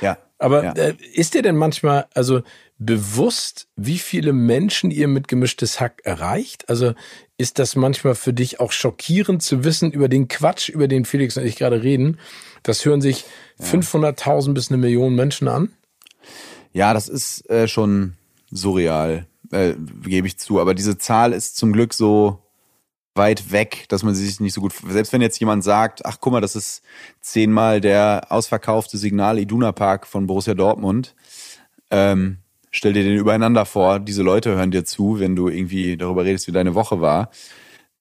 Ja. 0.00 0.16
Aber 0.38 0.64
ja. 0.64 0.72
Äh, 0.72 0.94
ist 1.12 1.34
dir 1.34 1.42
denn 1.42 1.56
manchmal, 1.56 2.06
also 2.14 2.40
bewusst, 2.78 3.68
wie 3.76 3.98
viele 3.98 4.32
Menschen 4.32 4.90
ihr 4.90 5.06
mit 5.06 5.28
gemischtes 5.28 5.80
Hack 5.80 6.00
erreicht? 6.04 6.68
Also 6.68 6.94
ist 7.42 7.58
das 7.58 7.74
manchmal 7.74 8.14
für 8.14 8.32
dich 8.32 8.60
auch 8.60 8.70
schockierend 8.72 9.42
zu 9.42 9.64
wissen 9.64 9.90
über 9.90 10.08
den 10.08 10.28
Quatsch, 10.28 10.68
über 10.68 10.86
den 10.86 11.04
Felix 11.04 11.36
und 11.36 11.44
ich 11.44 11.56
gerade 11.56 11.82
reden? 11.82 12.18
Das 12.62 12.84
hören 12.84 13.00
sich 13.00 13.24
ja. 13.58 13.66
500.000 13.66 14.54
bis 14.54 14.70
eine 14.70 14.78
Million 14.78 15.14
Menschen 15.14 15.48
an? 15.48 15.72
Ja, 16.72 16.94
das 16.94 17.08
ist 17.08 17.50
äh, 17.50 17.66
schon 17.66 18.14
surreal, 18.50 19.26
äh, 19.50 19.74
gebe 20.04 20.28
ich 20.28 20.38
zu. 20.38 20.60
Aber 20.60 20.74
diese 20.74 20.96
Zahl 20.98 21.32
ist 21.32 21.56
zum 21.56 21.72
Glück 21.72 21.92
so 21.92 22.38
weit 23.14 23.50
weg, 23.50 23.86
dass 23.88 24.04
man 24.04 24.14
sie 24.14 24.24
sich 24.24 24.38
nicht 24.38 24.54
so 24.54 24.60
gut. 24.60 24.72
Selbst 24.88 25.12
wenn 25.12 25.20
jetzt 25.20 25.38
jemand 25.40 25.64
sagt, 25.64 26.06
ach 26.06 26.18
guck 26.20 26.32
mal, 26.32 26.40
das 26.40 26.54
ist 26.54 26.82
zehnmal 27.20 27.80
der 27.80 28.28
ausverkaufte 28.30 28.96
Signal 28.96 29.38
Iduna 29.38 29.72
Park 29.72 30.06
von 30.06 30.28
Borussia 30.28 30.54
Dortmund. 30.54 31.14
Ähm, 31.90 32.38
stell 32.72 32.92
dir 32.92 33.04
den 33.04 33.16
übereinander 33.16 33.64
vor. 33.64 34.00
Diese 34.00 34.22
Leute 34.22 34.56
hören 34.56 34.72
dir 34.72 34.84
zu, 34.84 35.20
wenn 35.20 35.36
du 35.36 35.48
irgendwie 35.48 35.96
darüber 35.96 36.24
redest, 36.24 36.48
wie 36.48 36.52
deine 36.52 36.74
Woche 36.74 37.00
war. 37.00 37.30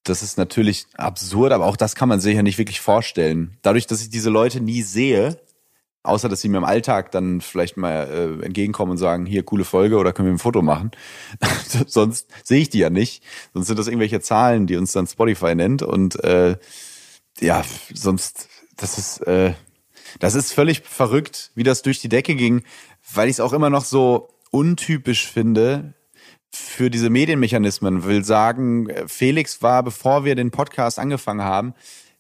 Das 0.04 0.24
ist 0.24 0.40
natürlich 0.40 0.88
absurd, 0.98 1.52
aber 1.52 1.68
auch 1.68 1.78
das 1.78 1.94
kann 1.94 2.10
man 2.10 2.20
sich 2.20 2.36
ja 2.36 2.42
nicht 2.42 2.58
wirklich 2.58 2.82
vorstellen. 2.82 3.58
Dadurch, 3.62 3.86
dass 3.86 4.02
ich 4.02 4.10
diese 4.10 4.32
Leute 4.32 4.60
nie 4.60 4.82
sehe, 4.82 5.38
Außer, 6.04 6.30
dass 6.30 6.42
sie 6.42 6.50
mir 6.50 6.58
im 6.58 6.64
Alltag 6.64 7.12
dann 7.12 7.42
vielleicht 7.42 7.78
mal 7.78 8.40
äh, 8.42 8.46
entgegenkommen 8.46 8.92
und 8.92 8.98
sagen, 8.98 9.28
hier, 9.28 9.44
coole 9.44 9.64
Folge 9.64 9.98
oder 9.98 10.14
können 10.14 10.30
wir 10.30 10.34
ein 10.34 10.40
Foto 10.40 10.64
machen. 10.64 10.90
Sonst 11.88 12.28
sehe 12.44 12.60
ich 12.60 12.70
die 12.70 12.80
ja 12.80 12.90
nicht. 12.90 13.24
Sonst 13.54 13.68
sind 13.68 13.78
das 13.78 13.88
irgendwelche 13.88 14.20
Zahlen, 14.20 14.66
die 14.66 14.78
uns 14.78 14.94
dann 14.94 15.06
Spotify 15.06 15.54
nennt. 15.54 15.84
Und 15.84 16.22
äh, 16.24 16.58
ja, 17.40 17.64
sonst, 17.94 18.50
das 18.78 18.98
ist, 18.98 19.20
äh, 19.28 19.54
das 20.20 20.34
ist 20.34 20.54
völlig 20.54 20.82
verrückt, 20.82 21.52
wie 21.54 21.64
das 21.64 21.84
durch 21.84 22.00
die 22.00 22.10
Decke 22.10 22.34
ging, 22.34 22.64
weil 23.14 23.30
ich 23.30 23.36
es 23.36 23.40
auch 23.40 23.54
immer 23.54 23.70
noch 23.70 23.86
so 23.86 24.30
untypisch 24.52 25.28
finde 25.28 25.94
für 26.54 26.90
diese 26.90 27.10
Medienmechanismen. 27.10 28.04
Will 28.04 28.24
sagen, 28.24 28.90
Felix 29.08 29.62
war, 29.62 29.84
bevor 29.84 30.26
wir 30.26 30.36
den 30.36 30.52
Podcast 30.52 31.00
angefangen 31.00 31.44
haben, 31.44 31.74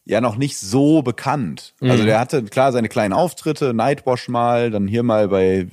ja 0.03 0.20
noch 0.20 0.36
nicht 0.36 0.58
so 0.58 1.02
bekannt. 1.02 1.74
Also 1.80 1.86
mhm. 1.86 1.91
Also 1.91 2.06
der 2.06 2.20
hatte 2.20 2.44
klar 2.44 2.72
seine 2.72 2.90
kleinen 2.90 3.14
Auftritte, 3.14 3.74
Nightwash 3.74 4.30
mal, 4.30 4.72
dann 4.72 4.88
hier 4.88 5.03
mal 5.03 5.28
bei, 5.28 5.68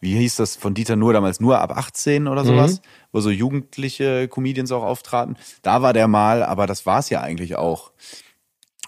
wie 0.00 0.16
hieß 0.16 0.36
das 0.36 0.56
von 0.56 0.74
Dieter 0.74 0.96
Nur 0.96 1.12
damals, 1.12 1.40
nur 1.40 1.58
ab 1.58 1.76
18 1.76 2.28
oder 2.28 2.44
sowas, 2.44 2.74
mhm. 2.74 2.84
wo 3.12 3.20
so 3.20 3.30
jugendliche 3.30 4.28
Comedians 4.28 4.70
auch 4.72 4.84
auftraten. 4.84 5.36
Da 5.62 5.82
war 5.82 5.92
der 5.92 6.06
mal, 6.06 6.42
aber 6.42 6.66
das 6.66 6.86
war's 6.86 7.10
ja 7.10 7.20
eigentlich 7.20 7.56
auch. 7.56 7.92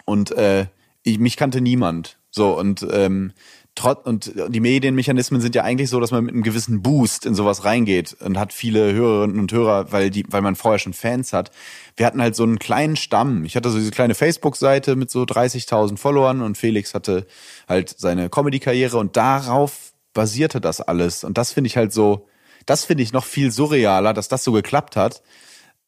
Und 0.04 0.30
äh, 0.32 0.66
ich, 1.02 1.18
mich 1.18 1.36
kannte 1.36 1.60
niemand. 1.60 2.18
So, 2.30 2.56
und 2.58 2.86
ähm, 2.90 3.32
trotz 3.74 4.06
und 4.06 4.32
die 4.48 4.60
Medienmechanismen 4.60 5.40
sind 5.40 5.54
ja 5.54 5.62
eigentlich 5.62 5.88
so, 5.88 5.98
dass 5.98 6.10
man 6.10 6.24
mit 6.24 6.34
einem 6.34 6.42
gewissen 6.42 6.82
Boost 6.82 7.24
in 7.24 7.34
sowas 7.34 7.64
reingeht 7.64 8.16
und 8.20 8.38
hat 8.38 8.52
viele 8.52 8.92
Hörerinnen 8.92 9.38
und 9.38 9.52
Hörer, 9.52 9.92
weil 9.92 10.10
die, 10.10 10.24
weil 10.28 10.42
man 10.42 10.56
vorher 10.56 10.78
schon 10.78 10.92
Fans 10.92 11.32
hat. 11.32 11.50
Wir 11.96 12.06
hatten 12.06 12.20
halt 12.20 12.36
so 12.36 12.42
einen 12.42 12.58
kleinen 12.58 12.96
Stamm. 12.96 13.44
Ich 13.44 13.56
hatte 13.56 13.70
so 13.70 13.78
diese 13.78 13.90
kleine 13.90 14.14
Facebook-Seite 14.14 14.96
mit 14.96 15.10
so 15.10 15.22
30.000 15.22 15.96
Followern 15.96 16.42
und 16.42 16.58
Felix 16.58 16.94
hatte 16.94 17.26
halt 17.68 17.94
seine 17.96 18.28
Comedy-Karriere 18.28 18.98
und 18.98 19.16
darauf 19.16 19.92
basierte 20.12 20.60
das 20.60 20.80
alles. 20.80 21.24
Und 21.24 21.38
das 21.38 21.52
finde 21.52 21.68
ich 21.68 21.76
halt 21.76 21.92
so, 21.92 22.28
das 22.66 22.84
finde 22.84 23.02
ich 23.02 23.12
noch 23.12 23.24
viel 23.24 23.50
surrealer, 23.50 24.12
dass 24.12 24.28
das 24.28 24.44
so 24.44 24.52
geklappt 24.52 24.96
hat. 24.96 25.22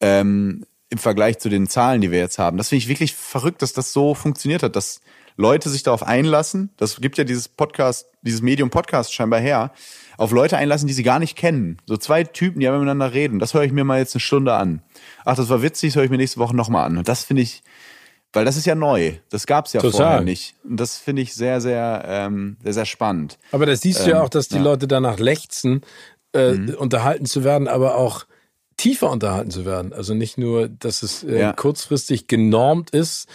Ähm, 0.01 0.65
im 0.89 0.97
Vergleich 0.97 1.39
zu 1.39 1.49
den 1.49 1.67
Zahlen, 1.67 2.01
die 2.01 2.11
wir 2.11 2.19
jetzt 2.19 2.37
haben. 2.37 2.57
Das 2.57 2.69
finde 2.69 2.83
ich 2.83 2.87
wirklich 2.87 3.15
verrückt, 3.15 3.61
dass 3.61 3.73
das 3.73 3.91
so 3.91 4.13
funktioniert 4.13 4.61
hat, 4.63 4.75
dass 4.75 5.01
Leute 5.37 5.69
sich 5.69 5.83
darauf 5.83 6.03
einlassen, 6.03 6.69
das 6.77 7.01
gibt 7.01 7.17
ja 7.17 7.23
dieses 7.23 7.47
Podcast, 7.47 8.07
dieses 8.21 8.41
Medium 8.41 8.69
Podcast 8.69 9.13
scheinbar 9.13 9.39
her, 9.39 9.71
auf 10.17 10.31
Leute 10.31 10.57
einlassen, 10.57 10.87
die 10.87 10.93
sie 10.93 11.03
gar 11.03 11.19
nicht 11.19 11.37
kennen. 11.37 11.77
So 11.85 11.97
zwei 11.97 12.23
Typen, 12.23 12.59
die 12.59 12.69
miteinander 12.69 13.13
reden. 13.13 13.39
Das 13.39 13.53
höre 13.53 13.63
ich 13.63 13.71
mir 13.71 13.83
mal 13.83 13.99
jetzt 13.99 14.15
eine 14.15 14.21
Stunde 14.21 14.53
an. 14.53 14.81
Ach, 15.25 15.35
das 15.35 15.49
war 15.49 15.61
witzig, 15.61 15.91
das 15.91 15.97
höre 15.97 16.05
ich 16.05 16.09
mir 16.09 16.17
nächste 16.17 16.39
Woche 16.39 16.55
nochmal 16.55 16.85
an. 16.85 16.97
Und 16.97 17.09
das 17.09 17.23
finde 17.23 17.41
ich, 17.41 17.63
weil 18.31 18.45
das 18.45 18.55
ist 18.55 18.65
ja 18.65 18.75
neu. 18.75 19.13
Das 19.29 19.45
gab 19.45 19.65
es 19.65 19.73
ja 19.73 19.81
Total. 19.81 19.99
vorher 19.99 20.21
nicht. 20.21 20.55
Und 20.63 20.79
das 20.79 20.97
finde 20.97 21.21
ich 21.21 21.33
sehr, 21.33 21.59
sehr, 21.59 22.03
ähm, 22.07 22.57
sehr, 22.63 22.73
sehr 22.73 22.85
spannend. 22.85 23.37
Aber 23.51 23.65
das 23.65 23.81
siehst 23.81 23.99
ähm, 23.99 24.05
du 24.05 24.11
ja 24.11 24.17
ähm, 24.17 24.23
auch, 24.23 24.29
dass 24.29 24.47
die 24.47 24.55
ja. 24.55 24.61
Leute 24.61 24.87
danach 24.87 25.19
lechzen, 25.19 25.81
äh, 26.33 26.53
mhm. 26.53 26.75
unterhalten 26.75 27.25
zu 27.25 27.43
werden, 27.43 27.67
aber 27.67 27.95
auch 27.95 28.25
tiefer 28.77 29.09
unterhalten 29.09 29.51
zu 29.51 29.65
werden. 29.65 29.93
Also 29.93 30.13
nicht 30.13 30.37
nur, 30.37 30.67
dass 30.67 31.03
es 31.03 31.23
äh, 31.23 31.39
ja. 31.39 31.53
kurzfristig 31.53 32.27
genormt 32.27 32.89
ist, 32.89 33.27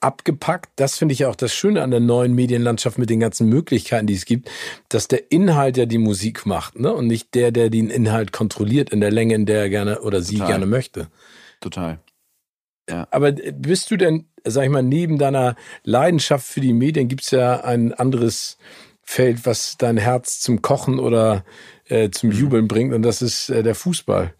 abgepackt. 0.00 0.70
Das 0.76 0.98
finde 0.98 1.12
ich 1.12 1.20
ja 1.20 1.28
auch 1.28 1.36
das 1.36 1.52
Schöne 1.54 1.82
an 1.82 1.90
der 1.90 2.00
neuen 2.00 2.34
Medienlandschaft 2.34 2.98
mit 2.98 3.10
den 3.10 3.20
ganzen 3.20 3.48
Möglichkeiten, 3.48 4.06
die 4.06 4.14
es 4.14 4.24
gibt, 4.24 4.50
dass 4.88 5.08
der 5.08 5.30
Inhalt 5.30 5.76
ja 5.76 5.86
die 5.86 5.98
Musik 5.98 6.46
macht, 6.46 6.78
ne? 6.78 6.92
Und 6.92 7.06
nicht 7.06 7.34
der, 7.34 7.50
der 7.50 7.70
den 7.70 7.90
Inhalt 7.90 8.32
kontrolliert 8.32 8.90
in 8.90 9.00
der 9.00 9.10
Länge, 9.10 9.34
in 9.34 9.46
der 9.46 9.62
er 9.62 9.68
gerne 9.70 10.00
oder 10.00 10.22
sie 10.22 10.34
Total. 10.34 10.48
gerne 10.48 10.66
möchte. 10.66 11.08
Total. 11.60 11.98
Ja. 12.88 13.08
Aber 13.10 13.32
bist 13.32 13.90
du 13.90 13.96
denn, 13.96 14.26
sag 14.44 14.64
ich 14.64 14.70
mal, 14.70 14.82
neben 14.82 15.18
deiner 15.18 15.56
Leidenschaft 15.82 16.46
für 16.46 16.60
die 16.60 16.72
Medien, 16.72 17.08
gibt 17.08 17.22
es 17.22 17.30
ja 17.32 17.64
ein 17.64 17.92
anderes 17.92 18.58
Feld, 19.02 19.46
was 19.46 19.76
dein 19.76 19.96
Herz 19.96 20.40
zum 20.40 20.62
Kochen 20.62 20.98
oder 20.98 21.44
äh, 21.86 22.10
zum 22.10 22.30
mhm. 22.30 22.36
Jubeln 22.36 22.68
bringt, 22.68 22.92
und 22.92 23.02
das 23.02 23.22
ist 23.22 23.48
äh, 23.48 23.62
der 23.62 23.74
Fußball. 23.74 24.34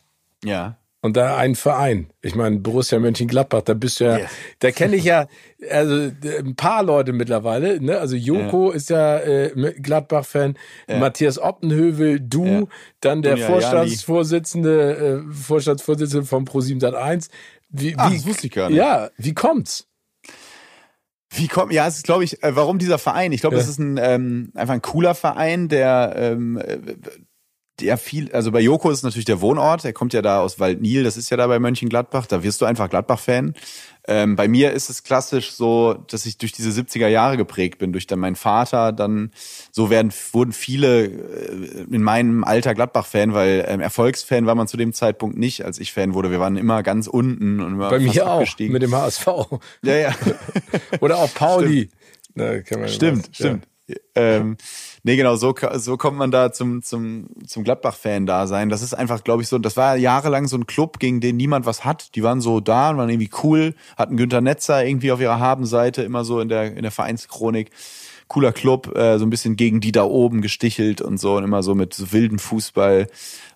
Ja. 0.45 0.79
Und 1.07 1.17
da 1.17 1.37
ein 1.37 1.55
Verein. 1.55 2.09
Ich 2.21 2.35
meine, 2.35 2.59
Borussia 2.59 2.99
Mönchengladbach, 2.99 3.63
da 3.63 3.75
bist 3.75 4.01
du 4.01 4.05
ja, 4.05 4.17
yeah. 4.19 4.29
da 4.59 4.71
kenne 4.73 4.97
ich 4.97 5.05
ja 5.05 5.27
also 5.71 6.11
ein 6.39 6.57
paar 6.57 6.83
Leute 6.83 7.13
mittlerweile, 7.13 7.81
ne? 7.81 7.99
Also 7.99 8.17
Joko 8.17 8.71
ja. 8.71 8.77
ist 8.77 8.91
ja 8.91 9.19
äh, 9.19 9.75
Gladbach-Fan, 9.81 10.59
ja. 10.89 10.99
Matthias 10.99 11.39
Optenhövel, 11.39 12.21
du, 12.21 12.69
dann 13.01 13.23
der 13.23 13.37
Dunja 13.37 13.47
Vorstandsvorsitzende, 13.47 15.25
äh, 15.29 15.33
Vorstandsvorsitzende 15.33 16.27
von 16.27 16.45
Pro7 16.45 16.93
1. 16.93 17.31
Wie, 17.71 17.95
Ach, 17.97 18.11
wie, 18.11 18.17
das 18.17 18.27
wusste 18.27 18.47
ich 18.49 18.53
gar 18.53 18.69
nicht. 18.69 18.79
Ja, 18.79 19.11
wie 19.17 19.35
kommt's? 19.35 19.87
Wie 21.31 21.49
kommt, 21.49 21.73
ja, 21.73 21.87
es 21.87 21.97
ist, 21.97 22.05
glaube 22.05 22.25
ich, 22.25 22.43
äh, 22.43 22.55
warum 22.55 22.79
dieser 22.79 22.99
Verein? 22.99 23.33
Ich 23.33 23.41
glaube, 23.41 23.57
ja. 23.57 23.61
das 23.61 23.69
ist 23.69 23.79
ein 23.79 23.99
ähm, 24.01 24.51
einfach 24.55 24.75
ein 24.75 24.83
cooler 24.83 25.15
Verein, 25.15 25.69
der 25.69 26.15
ähm, 26.17 26.61
der 27.81 27.99
viel, 27.99 28.33
also 28.33 28.53
bei 28.53 28.61
Joko 28.61 28.91
ist 28.91 29.03
natürlich 29.03 29.27
der 29.27 29.41
Wohnort, 29.41 29.85
er 29.85 29.93
kommt 29.93 30.15
ja 30.15 30.23
da 30.23 30.41
aus 30.41 30.59
Waldnil, 30.59 31.05
das 31.05 31.17
ist 31.17 31.31
ja 31.31 31.37
da 31.37 31.47
bei 31.47 31.59
Mönchengladbach, 31.59 32.27
da 32.27 32.43
wirst 32.43 32.61
du 32.61 32.65
einfach 32.65 32.89
Gladbach-Fan. 32.89 33.55
Ähm, 34.09 34.37
bei 34.37 34.47
mir 34.47 34.73
ist 34.73 34.89
es 34.89 35.03
klassisch 35.03 35.53
so, 35.53 35.95
dass 36.09 36.27
ich 36.27 36.39
durch 36.39 36.53
diese 36.53 36.71
70er 36.71 37.09
Jahre 37.09 37.37
geprägt 37.37 37.79
bin, 37.79 37.93
durch 37.93 38.07
dann 38.07 38.21
meinen 38.21 38.37
Vater, 38.37 38.93
dann 38.93 39.33
so 39.73 39.91
werden, 39.91 40.13
wurden 40.33 40.53
viele 40.53 41.07
äh, 41.07 41.87
in 41.91 42.03
meinem 42.03 42.45
Alter 42.45 42.75
Gladbach-Fan, 42.75 43.35
weil 43.35 43.65
ähm, 43.69 43.81
Erfolgsfan 43.81 44.47
war 44.47 44.55
man 44.55 44.69
zu 44.69 44.77
dem 44.77 44.93
Zeitpunkt 44.93 45.37
nicht, 45.37 45.65
als 45.65 45.79
ich 45.79 45.93
Fan 45.93 46.15
wurde. 46.15 46.31
Wir 46.31 46.41
waren 46.41 46.57
immer 46.57 46.83
ganz 46.83 47.09
unten 47.09 47.61
und 47.61 47.73
immer 47.75 47.91
Bei 47.91 47.99
mir 47.99 48.31
auch, 48.31 48.47
mit 48.59 48.83
dem 48.83 48.95
HSV. 48.95 49.27
Ja, 49.83 49.97
ja. 49.97 50.15
Oder 51.01 51.19
auch 51.19 51.35
Pauli. 51.35 51.91
Stimmt, 52.89 53.31
stimmt. 53.33 53.35
stimmt. 53.35 53.67
Ja. 53.89 53.97
Ähm, 54.15 54.57
Nee, 55.07 55.15
genau, 55.15 55.37
so, 55.37 55.55
so 55.75 55.97
kommt 55.97 56.19
man 56.19 56.33
da 56.33 56.51
zum, 56.51 56.83
zum, 56.83 57.29
zum 57.47 57.63
Gladbach-Fan 57.63 58.27
da 58.27 58.49
sein. 58.49 58.71
Das 58.71 58.83
ist 58.83 58.93
einfach, 58.93 59.23
glaube 59.23 59.41
ich, 59.41 59.47
so, 59.47 59.57
das 59.57 59.77
war 59.77 59.95
jahrelang 59.97 60.49
so 60.49 60.57
ein 60.57 60.67
Club, 60.67 60.99
gegen 60.99 61.21
den 61.21 61.37
niemand 61.37 61.65
was 61.65 61.85
hat. 61.85 62.17
Die 62.17 62.25
waren 62.25 62.41
so 62.41 62.59
da 62.59 62.91
und 62.91 62.97
waren 62.97 63.09
irgendwie 63.09 63.31
cool, 63.45 63.77
hatten 63.97 64.17
Günter 64.17 64.41
Netzer 64.41 64.85
irgendwie 64.85 65.13
auf 65.13 65.21
ihrer 65.21 65.39
Habenseite, 65.39 66.03
immer 66.03 66.25
so 66.25 66.41
in 66.41 66.49
der, 66.49 66.77
in 66.77 66.83
der 66.83 66.91
Vereinschronik. 66.91 67.71
Cooler 68.27 68.51
Club, 68.51 68.97
äh, 68.97 69.21
so 69.21 69.25
ein 69.25 69.31
bisschen 69.31 69.55
gegen 69.55 69.79
die 69.79 69.93
da 69.93 70.03
oben 70.03 70.43
gestichelt 70.43 71.01
und 71.01 71.21
so 71.21 71.37
und 71.37 71.45
immer 71.45 71.63
so 71.63 71.77
mit 71.77 71.95
so 71.95 72.11
wilden 72.11 72.41
Fußball. 72.41 73.07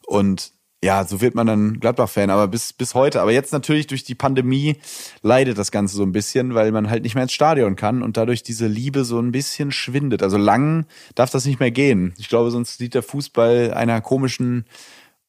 Und 0.07 0.53
ja, 0.83 1.05
so 1.05 1.21
wird 1.21 1.35
man 1.35 1.47
dann 1.47 1.79
Gladbach-Fan, 1.79 2.31
aber 2.31 2.49
bis, 2.49 2.73
bis 2.73 2.95
heute. 2.95 3.21
Aber 3.21 3.33
jetzt 3.33 3.53
natürlich 3.53 3.87
durch 3.87 4.03
die 4.03 4.15
Pandemie 4.15 4.77
leidet 5.23 5.59
das 5.59 5.71
Ganze 5.71 5.95
so 5.95 6.03
ein 6.03 6.13
bisschen, 6.13 6.55
weil 6.55 6.73
man 6.73 6.89
halt 6.89 7.03
nicht 7.03 7.15
mehr 7.15 7.25
ins 7.25 7.33
Stadion 7.33 7.77
kann 7.77 8.03
und 8.03 8.17
dadurch 8.17 8.43
diese 8.43 8.67
Liebe 8.67 9.05
so 9.05 9.19
ein 9.21 9.31
bisschen 9.31 9.73
schwindet. 9.73 10.23
Also 10.23 10.39
lang 10.39 10.87
darf 11.15 11.31
das 11.31 11.45
nicht 11.45 11.61
mehr 11.61 11.71
gehen. 11.71 12.15
Ich 12.19 12.31
glaube, 12.31 12.51
sonst 12.51 12.79
sieht 12.79 12.95
der 12.95 13.03
Fußball 13.03 13.75
einer 13.75 14.01
komischen 14.01 14.65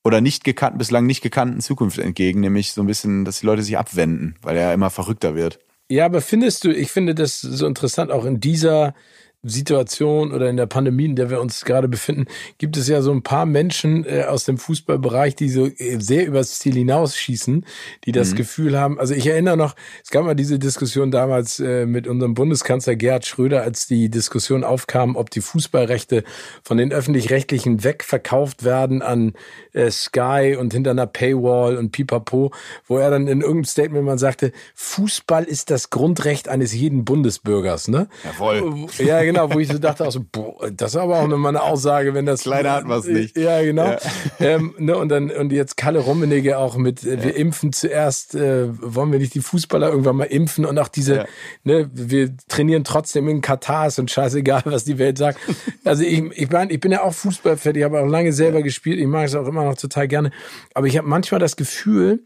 oder 0.03 0.21
nicht 0.21 0.45
gekannten, 0.45 0.77
bislang 0.77 1.05
nicht 1.05 1.21
gekannten 1.21 1.59
Zukunft 1.59 1.99
entgegen, 1.99 2.39
nämlich 2.39 2.71
so 2.71 2.81
ein 2.81 2.87
bisschen, 2.87 3.25
dass 3.25 3.41
die 3.41 3.45
Leute 3.45 3.61
sich 3.61 3.77
abwenden, 3.77 4.35
weil 4.41 4.55
er 4.55 4.73
immer 4.73 4.89
verrückter 4.89 5.35
wird. 5.35 5.59
Ja, 5.89 6.05
aber 6.05 6.21
findest 6.21 6.63
du, 6.63 6.71
ich 6.71 6.89
finde 6.89 7.13
das 7.13 7.41
so 7.41 7.67
interessant, 7.67 8.11
auch 8.11 8.23
in 8.23 8.39
dieser 8.39 8.95
Situation 9.43 10.31
oder 10.31 10.49
in 10.49 10.57
der 10.57 10.67
Pandemie, 10.67 11.05
in 11.05 11.15
der 11.15 11.31
wir 11.31 11.41
uns 11.41 11.65
gerade 11.65 11.87
befinden, 11.87 12.25
gibt 12.59 12.77
es 12.77 12.87
ja 12.87 13.01
so 13.01 13.11
ein 13.11 13.23
paar 13.23 13.47
Menschen 13.47 14.05
äh, 14.05 14.25
aus 14.25 14.43
dem 14.45 14.59
Fußballbereich, 14.59 15.35
die 15.35 15.49
so 15.49 15.65
äh, 15.65 15.99
sehr 15.99 16.27
übers 16.27 16.59
Ziel 16.59 16.75
hinausschießen, 16.75 17.65
die 18.05 18.11
das 18.11 18.31
mhm. 18.31 18.35
Gefühl 18.35 18.79
haben. 18.79 18.99
Also 18.99 19.15
ich 19.15 19.25
erinnere 19.25 19.57
noch, 19.57 19.75
es 20.03 20.11
gab 20.11 20.25
mal 20.25 20.35
diese 20.35 20.59
Diskussion 20.59 21.09
damals 21.09 21.59
äh, 21.59 21.87
mit 21.87 22.07
unserem 22.07 22.35
Bundeskanzler 22.35 22.95
Gerhard 22.95 23.25
Schröder, 23.25 23.63
als 23.63 23.87
die 23.87 24.09
Diskussion 24.09 24.63
aufkam, 24.63 25.15
ob 25.15 25.31
die 25.31 25.41
Fußballrechte 25.41 26.23
von 26.63 26.77
den 26.77 26.91
öffentlich-rechtlichen 26.91 27.83
wegverkauft 27.83 28.63
werden 28.63 29.01
an 29.01 29.33
äh, 29.73 29.89
Sky 29.89 30.55
und 30.59 30.71
hinter 30.71 30.91
einer 30.91 31.07
Paywall 31.07 31.77
und 31.77 31.91
Pipapo, 31.91 32.51
wo 32.85 32.97
er 32.97 33.09
dann 33.09 33.27
in 33.27 33.41
irgendeinem 33.41 33.65
Statement 33.65 34.05
mal 34.05 34.19
sagte, 34.19 34.51
Fußball 34.75 35.45
ist 35.45 35.71
das 35.71 35.89
Grundrecht 35.89 36.47
eines 36.47 36.73
jeden 36.73 37.05
Bundesbürgers, 37.05 37.87
ne? 37.87 38.07
Jawohl. 38.23 38.87
Ja, 38.99 39.23
genau, 39.23 39.30
wo 39.35 39.59
ich 39.59 39.67
so 39.67 39.79
dachte, 39.79 40.07
auch 40.07 40.11
so, 40.11 40.21
boah, 40.31 40.69
das 40.71 40.91
ist 40.91 40.97
aber 40.97 41.19
auch 41.19 41.27
nochmal 41.27 41.55
eine 41.55 41.63
Aussage, 41.63 42.13
wenn 42.13 42.25
das. 42.25 42.45
Leider 42.45 42.83
wir 42.83 42.97
es 42.97 43.05
nicht. 43.05 43.37
Ja, 43.37 43.61
genau. 43.61 43.91
Ja. 43.91 43.99
Ähm, 44.39 44.75
ne, 44.77 44.97
und 44.97 45.09
dann, 45.09 45.31
und 45.31 45.51
jetzt 45.51 45.77
Kalle 45.77 45.99
Rummenigge 45.99 46.57
auch 46.57 46.77
mit, 46.77 47.03
äh, 47.03 47.23
wir 47.23 47.35
impfen 47.35 47.73
zuerst, 47.73 48.35
äh, 48.35 48.67
wollen 48.81 49.11
wir 49.11 49.19
nicht 49.19 49.33
die 49.33 49.41
Fußballer 49.41 49.89
irgendwann 49.89 50.17
mal 50.17 50.25
impfen 50.25 50.65
und 50.65 50.77
auch 50.79 50.87
diese, 50.87 51.25
ne, 51.63 51.89
wir 51.93 52.35
trainieren 52.47 52.83
trotzdem 52.83 53.27
in 53.27 53.41
Katar, 53.41 53.87
ist 53.87 53.99
und 53.99 54.11
scheißegal, 54.11 54.63
was 54.65 54.83
die 54.83 54.97
Welt 54.97 55.17
sagt. 55.17 55.39
Also 55.83 56.03
ich, 56.03 56.23
ich 56.33 56.49
meine, 56.49 56.71
ich 56.71 56.79
bin 56.79 56.91
ja 56.91 57.03
auch 57.03 57.13
Fußballfan, 57.13 57.75
ich 57.75 57.83
habe 57.83 57.99
auch 57.99 58.07
lange 58.07 58.33
selber 58.33 58.61
gespielt, 58.61 58.99
ich 58.99 59.07
mag 59.07 59.25
es 59.25 59.35
auch 59.35 59.47
immer 59.47 59.63
noch 59.63 59.75
total 59.75 60.07
gerne. 60.07 60.31
Aber 60.73 60.87
ich 60.87 60.97
habe 60.97 61.07
manchmal 61.07 61.39
das 61.39 61.55
Gefühl, 61.55 62.23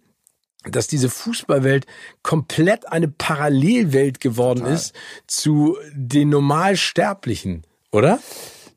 dass 0.71 0.87
diese 0.87 1.09
Fußballwelt 1.09 1.85
komplett 2.23 2.91
eine 2.91 3.07
Parallelwelt 3.07 4.19
geworden 4.19 4.59
Total. 4.59 4.73
ist 4.73 4.93
zu 5.27 5.77
den 5.93 6.29
Normalsterblichen, 6.29 7.63
oder? 7.91 8.19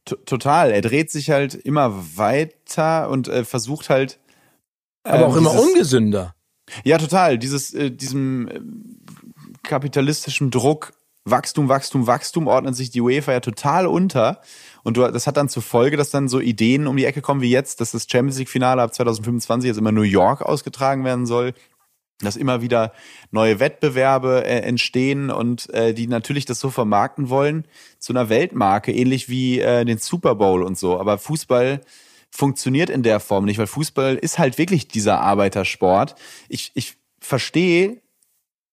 T 0.05 0.17
Total. 0.25 0.71
Er 0.71 0.81
dreht 0.81 1.11
sich 1.11 1.31
halt 1.31 1.55
immer 1.55 2.17
weiter 2.17 3.11
und 3.11 3.29
äh, 3.29 3.45
versucht 3.45 3.91
halt. 3.91 4.19
Äh, 5.05 5.11
Aber 5.11 5.27
auch 5.27 5.37
ähm, 5.37 5.39
immer 5.39 5.61
ungesünder. 5.61 6.35
Ja, 6.85 6.99
total. 6.99 7.39
Dieses, 7.39 7.75
äh, 7.75 7.91
diesem 7.91 8.49
äh, 8.49 8.61
kapitalistischen 9.63 10.51
Druck, 10.51 10.93
Wachstum, 11.25 11.69
Wachstum, 11.69 12.07
Wachstum, 12.07 12.47
ordnet 12.47 12.77
sich 12.77 12.91
die 12.91 13.01
UEFA 13.01 13.33
ja 13.33 13.41
total 13.41 13.87
unter. 13.87 14.41
Und 14.83 14.97
du, 14.97 15.07
das 15.11 15.27
hat 15.27 15.37
dann 15.37 15.49
zur 15.49 15.63
Folge, 15.63 15.97
dass 15.97 16.11
dann 16.11 16.29
so 16.29 16.41
Ideen 16.41 16.87
um 16.87 16.97
die 16.97 17.05
Ecke 17.05 17.21
kommen 17.21 17.43
wie 17.43 17.51
jetzt, 17.51 17.81
dass 17.81 17.91
das 17.91 18.07
Champions 18.09 18.39
League 18.39 18.49
Finale 18.49 18.81
ab 18.81 18.95
2025 18.95 19.69
jetzt 19.69 19.77
immer 19.77 19.93
New 19.93 20.03
York 20.03 20.41
ausgetragen 20.43 21.05
werden 21.05 21.27
soll 21.27 21.53
dass 22.21 22.37
immer 22.37 22.63
wieder 22.63 22.93
neue 23.31 23.61
Wettbewerbe 23.61 24.45
äh, 24.45 24.61
entstehen 24.61 25.31
und 25.31 25.73
äh, 25.73 25.95
die 25.95 26.07
natürlich 26.07 26.45
das 26.45 26.61
so 26.61 26.71
vermarkten 26.71 27.29
wollen 27.29 27.65
zu 27.99 28.13
einer 28.13 28.29
Weltmarke, 28.29 28.93
ähnlich 28.93 29.29
wie 29.29 29.61
äh, 29.61 29.85
den 29.85 29.99
Super 29.99 30.35
Bowl 30.35 30.63
und 30.63 30.79
so. 30.79 30.99
Aber 30.99 31.19
Fußball 31.19 31.81
funktioniert 32.31 32.91
in 32.91 33.03
der 33.03 33.21
Form 33.21 33.45
nicht, 33.45 33.59
weil 33.59 33.67
Fußball 33.67 34.17
ist 34.17 34.39
halt 34.39 34.59
wirklich 34.59 34.89
dieser 34.89 35.21
Arbeitersport. 35.21 36.15
Ich, 36.49 36.73
ich 36.75 36.97
verstehe, 37.21 38.01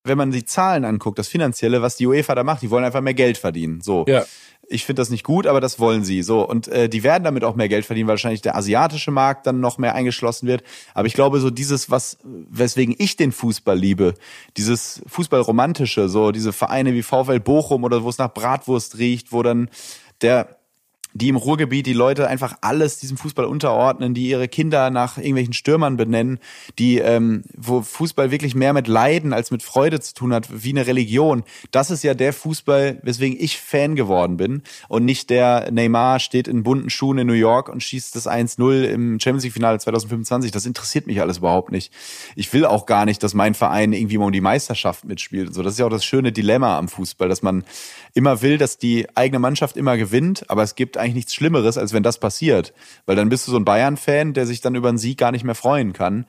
wenn 0.04 0.18
man 0.18 0.32
die 0.32 0.46
Zahlen 0.46 0.86
anguckt, 0.86 1.18
das 1.18 1.28
Finanzielle, 1.28 1.82
was 1.82 1.96
die 1.96 2.06
UEFA 2.06 2.36
da 2.36 2.44
macht, 2.44 2.62
die 2.62 2.70
wollen 2.70 2.84
einfach 2.84 3.02
mehr 3.02 3.14
Geld 3.14 3.38
verdienen. 3.38 3.82
So. 3.82 4.06
Ja 4.08 4.26
ich 4.70 4.86
finde 4.86 5.02
das 5.02 5.10
nicht 5.10 5.24
gut, 5.24 5.48
aber 5.48 5.62
das 5.62 5.80
wollen 5.80 6.04
sie. 6.04 6.22
So 6.22 6.48
und 6.48 6.68
äh, 6.68 6.90
die 6.90 7.04
werden 7.04 7.24
damit 7.24 7.44
auch 7.44 7.56
mehr 7.56 7.70
Geld 7.70 7.86
verdienen, 7.86 8.08
weil 8.08 8.14
wahrscheinlich 8.14 8.42
der 8.42 8.56
asiatische 8.56 9.12
Markt 9.12 9.46
dann 9.48 9.60
noch 9.60 9.78
mehr 9.78 9.96
eingeschlossen 9.96 10.48
wird. 10.48 10.64
Aber 10.94 11.08
ich 11.08 11.14
glaube, 11.14 11.40
so 11.40 11.50
dieses, 11.50 11.92
was 11.92 12.18
weswegen 12.24 12.96
ich 12.98 13.16
den 13.16 13.32
Fußball 13.32 13.78
liebe, 13.78 14.14
dieses 14.58 15.02
Fußballromantische, 15.08 16.10
so 16.10 16.32
diese 16.32 16.54
Vereine 16.54 16.94
wie 16.94 17.04
VfL 17.04 17.40
Bochum 17.40 17.84
oder 17.84 18.04
wo 18.04 18.10
es 18.10 18.18
nach 18.18 18.34
Bratwurst 18.34 18.98
riecht, 18.98 19.32
wo 19.32 19.44
dann 19.44 19.70
der 20.22 20.58
die 21.16 21.30
im 21.30 21.38
Ruhrgebiet 21.38 21.86
die 21.86 21.94
Leute 21.94 22.28
einfach 22.28 22.58
alles 22.60 23.00
diesem 23.00 23.16
Fußball 23.16 23.46
unterordnen, 23.46 24.14
die 24.14 24.28
ihre 24.28 24.50
Kinder 24.50 24.90
nach 24.90 25.18
irgendwelchen 25.18 25.54
Stürmern 25.54 25.96
benennen, 25.96 26.40
die 26.78 27.00
ähm, 27.00 27.44
wo 27.56 27.82
Fußball 27.82 28.32
wirklich 28.32 28.54
mehr 28.54 28.74
mit 28.74 28.88
Leiden 28.88 29.32
als 29.32 29.50
mit 29.50 29.64
Freude 29.64 30.02
zu 30.02 30.14
tun 30.14 30.34
hat, 30.34 30.50
wie 30.52 30.72
eine 30.72 30.86
Religion. 30.88 31.44
Das 31.72 31.90
ist 31.90 32.04
ja 32.04 32.14
der 32.14 32.34
Fußball, 32.34 33.00
weswegen 33.02 33.40
ich 33.40 33.60
Fan 33.62 33.96
geworden 33.96 34.36
bin 34.36 34.62
und 34.90 35.06
nicht 35.06 35.30
der 35.30 35.72
Neymar 35.72 36.20
steht 36.20 36.50
in 36.50 36.64
bunten 36.64 36.90
Schuhen 36.90 37.18
in 37.18 37.28
New 37.28 37.34
York 37.34 37.70
und 37.70 37.82
schießt 37.82 38.14
das 38.14 38.28
1-0 38.28 38.84
im 38.84 39.20
Champions 39.22 39.46
League 39.46 39.54
Finale 39.54 39.80
2025. 39.80 40.52
Das 40.52 40.66
interessiert 40.66 41.08
mich 41.08 41.22
alles 41.22 41.38
überhaupt 41.38 41.72
nicht. 41.72 41.94
Ich 42.36 42.52
will 42.52 42.66
auch 42.66 42.86
gar 42.86 43.06
nicht, 43.06 43.24
dass 43.24 43.34
mein 43.34 43.54
Verein 43.54 43.94
irgendwie 43.94 44.18
mal 44.18 44.26
um 44.26 44.32
die 44.34 44.42
Meisterschaft 44.42 45.06
mitspielt. 45.06 45.54
So, 45.54 45.64
das 45.64 45.74
ist 45.74 45.80
ja 45.80 45.86
auch 45.86 45.90
das 45.90 46.04
schöne 46.04 46.34
Dilemma 46.34 46.78
am 46.78 46.90
Fußball, 46.90 47.30
dass 47.30 47.42
man 47.42 47.64
immer 48.14 48.42
will, 48.42 48.58
dass 48.58 48.78
die 48.78 49.08
eigene 49.16 49.40
Mannschaft 49.40 49.78
immer 49.78 49.96
gewinnt, 49.96 50.50
aber 50.50 50.64
es 50.64 50.76
gibt 50.76 50.98
eigentlich 51.06 51.16
nichts 51.16 51.36
Schlimmeres, 51.36 51.78
als 51.78 51.94
wenn 51.94 52.04
das 52.04 52.18
passiert. 52.18 52.74
Weil 53.06 53.16
dann 53.16 53.30
bist 53.30 53.48
du 53.48 53.52
so 53.52 53.58
ein 53.58 53.66
Bayern-Fan, 53.66 54.34
der 54.34 54.46
sich 54.46 54.62
dann 54.62 54.76
über 54.76 54.90
einen 54.90 54.98
Sieg 54.98 55.18
gar 55.18 55.32
nicht 55.32 55.44
mehr 55.44 55.56
freuen 55.56 55.94
kann. 55.94 56.26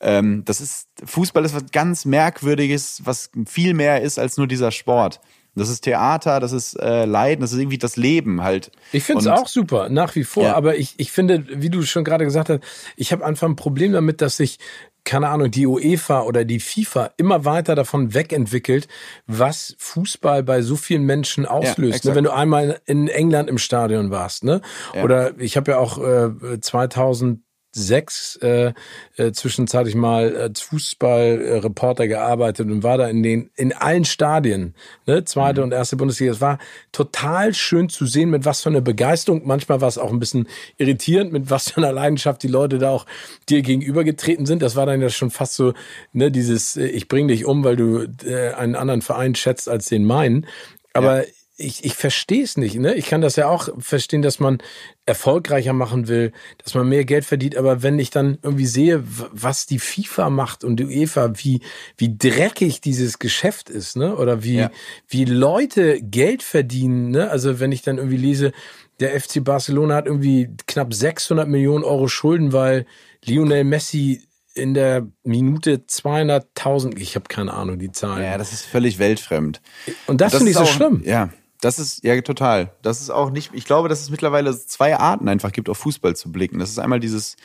Ähm, 0.00 0.42
das 0.44 0.60
ist, 0.60 0.88
Fußball 1.04 1.44
ist 1.44 1.54
was 1.54 1.66
ganz 1.72 2.04
Merkwürdiges, 2.04 3.02
was 3.04 3.30
viel 3.46 3.74
mehr 3.74 4.00
ist 4.00 4.18
als 4.18 4.36
nur 4.36 4.46
dieser 4.46 4.70
Sport. 4.70 5.20
Das 5.56 5.68
ist 5.68 5.80
Theater, 5.80 6.38
das 6.38 6.52
ist 6.52 6.74
äh, 6.74 7.06
Leiden, 7.06 7.40
das 7.40 7.52
ist 7.52 7.58
irgendwie 7.58 7.78
das 7.78 7.96
Leben 7.96 8.42
halt. 8.42 8.70
Ich 8.92 9.02
finde 9.02 9.22
es 9.22 9.26
auch 9.26 9.48
super, 9.48 9.88
nach 9.88 10.14
wie 10.14 10.22
vor. 10.22 10.44
Ja. 10.44 10.54
Aber 10.54 10.76
ich, 10.76 10.94
ich 10.98 11.10
finde, 11.10 11.44
wie 11.50 11.70
du 11.70 11.82
schon 11.82 12.04
gerade 12.04 12.24
gesagt 12.24 12.50
hast, 12.50 12.60
ich 12.96 13.10
habe 13.10 13.24
einfach 13.24 13.48
ein 13.48 13.56
Problem 13.56 13.92
damit, 13.92 14.20
dass 14.20 14.36
sich 14.36 14.58
keine 15.04 15.28
Ahnung, 15.28 15.50
die 15.50 15.66
UEFA 15.66 16.22
oder 16.22 16.44
die 16.44 16.60
FIFA 16.60 17.10
immer 17.16 17.44
weiter 17.44 17.74
davon 17.74 18.14
wegentwickelt, 18.14 18.88
was 19.26 19.74
Fußball 19.78 20.42
bei 20.42 20.62
so 20.62 20.76
vielen 20.76 21.04
Menschen 21.04 21.46
auslöst. 21.46 22.04
Ja, 22.04 22.10
ne? 22.10 22.16
Wenn 22.16 22.24
du 22.24 22.32
einmal 22.32 22.80
in 22.86 23.08
England 23.08 23.48
im 23.48 23.58
Stadion 23.58 24.10
warst, 24.10 24.44
ne? 24.44 24.60
Ja. 24.94 25.02
Oder 25.02 25.38
ich 25.38 25.56
habe 25.56 25.72
ja 25.72 25.78
auch 25.78 25.98
äh, 25.98 26.60
2000 26.60 27.40
sechs 27.72 28.36
äh, 28.36 28.72
äh, 29.16 29.32
zwischenzeitlich 29.32 29.94
mal 29.94 30.36
als 30.36 30.60
Fußballreporter 30.60 32.08
gearbeitet 32.08 32.68
und 32.68 32.82
war 32.82 32.98
da 32.98 33.08
in 33.08 33.22
den 33.22 33.50
in 33.54 33.72
allen 33.72 34.04
Stadien, 34.04 34.74
ne, 35.06 35.24
zweite 35.24 35.60
mhm. 35.60 35.66
und 35.66 35.72
erste 35.72 35.96
Bundesliga. 35.96 36.32
Es 36.32 36.40
war 36.40 36.58
total 36.92 37.54
schön 37.54 37.88
zu 37.88 38.06
sehen, 38.06 38.30
mit 38.30 38.44
was 38.44 38.62
für 38.62 38.70
einer 38.70 38.80
Begeisterung. 38.80 39.42
Manchmal 39.44 39.80
war 39.80 39.88
es 39.88 39.98
auch 39.98 40.10
ein 40.10 40.18
bisschen 40.18 40.48
irritierend, 40.78 41.32
mit 41.32 41.50
was 41.50 41.70
für 41.70 41.78
einer 41.78 41.92
Leidenschaft 41.92 42.42
die 42.42 42.48
Leute 42.48 42.78
da 42.78 42.90
auch 42.90 43.06
dir 43.48 43.62
gegenübergetreten 43.62 44.46
sind. 44.46 44.62
Das 44.62 44.74
war 44.74 44.86
dann 44.86 45.00
ja 45.00 45.10
schon 45.10 45.30
fast 45.30 45.54
so, 45.54 45.72
ne, 46.12 46.30
dieses 46.30 46.76
äh, 46.76 46.86
ich 46.86 47.08
bring 47.08 47.28
dich 47.28 47.44
um, 47.44 47.62
weil 47.62 47.76
du 47.76 48.06
äh, 48.24 48.52
einen 48.54 48.74
anderen 48.74 49.02
Verein 49.02 49.34
schätzt 49.34 49.68
als 49.68 49.86
den 49.86 50.04
meinen. 50.04 50.46
Aber 50.92 51.20
ja 51.20 51.32
ich, 51.60 51.84
ich 51.84 51.94
verstehe 51.94 52.42
es 52.42 52.56
nicht. 52.56 52.76
Ne? 52.76 52.94
Ich 52.94 53.06
kann 53.06 53.20
das 53.20 53.36
ja 53.36 53.48
auch 53.48 53.68
verstehen, 53.78 54.22
dass 54.22 54.40
man 54.40 54.58
erfolgreicher 55.06 55.72
machen 55.72 56.08
will, 56.08 56.32
dass 56.58 56.74
man 56.74 56.88
mehr 56.88 57.04
Geld 57.04 57.24
verdient. 57.24 57.56
Aber 57.56 57.82
wenn 57.82 57.98
ich 57.98 58.10
dann 58.10 58.38
irgendwie 58.42 58.66
sehe, 58.66 59.04
was 59.04 59.66
die 59.66 59.78
FIFA 59.78 60.30
macht 60.30 60.64
und 60.64 60.76
die 60.76 60.86
UEFA, 60.86 61.32
wie, 61.36 61.60
wie 61.96 62.16
dreckig 62.16 62.80
dieses 62.80 63.18
Geschäft 63.18 63.70
ist, 63.70 63.96
ne? 63.96 64.16
oder 64.16 64.42
wie, 64.42 64.56
ja. 64.56 64.70
wie 65.08 65.24
Leute 65.24 66.00
Geld 66.00 66.42
verdienen. 66.42 67.10
Ne? 67.10 67.30
Also 67.30 67.60
wenn 67.60 67.72
ich 67.72 67.82
dann 67.82 67.98
irgendwie 67.98 68.16
lese, 68.16 68.52
der 68.98 69.18
FC 69.18 69.42
Barcelona 69.44 69.96
hat 69.96 70.06
irgendwie 70.06 70.50
knapp 70.66 70.92
600 70.92 71.48
Millionen 71.48 71.84
Euro 71.84 72.08
Schulden, 72.08 72.52
weil 72.52 72.86
Lionel 73.24 73.64
Messi 73.64 74.22
in 74.54 74.74
der 74.74 75.06
Minute 75.22 75.76
200.000, 75.88 76.96
ich 76.98 77.14
habe 77.14 77.26
keine 77.28 77.54
Ahnung, 77.54 77.78
die 77.78 77.92
Zahlen. 77.92 78.24
Ja, 78.24 78.36
das 78.36 78.52
ist 78.52 78.66
völlig 78.66 78.98
weltfremd. 78.98 79.60
Und 80.06 80.20
das, 80.20 80.32
das 80.32 80.38
finde 80.38 80.50
ich 80.50 80.56
so 80.56 80.64
auch, 80.64 80.66
schlimm. 80.66 81.02
Ja, 81.04 81.30
das 81.60 81.78
ist, 81.78 82.04
ja, 82.04 82.20
total. 82.22 82.72
Das 82.82 83.00
ist 83.00 83.10
auch 83.10 83.30
nicht, 83.30 83.50
ich 83.52 83.64
glaube, 83.64 83.88
dass 83.88 84.00
es 84.00 84.10
mittlerweile 84.10 84.58
zwei 84.58 84.96
Arten 84.96 85.28
einfach 85.28 85.52
gibt, 85.52 85.68
auf 85.68 85.78
Fußball 85.78 86.16
zu 86.16 86.32
blicken. 86.32 86.58
Das 86.58 86.70
ist 86.70 86.78
einmal 86.78 87.00
dieses, 87.00 87.36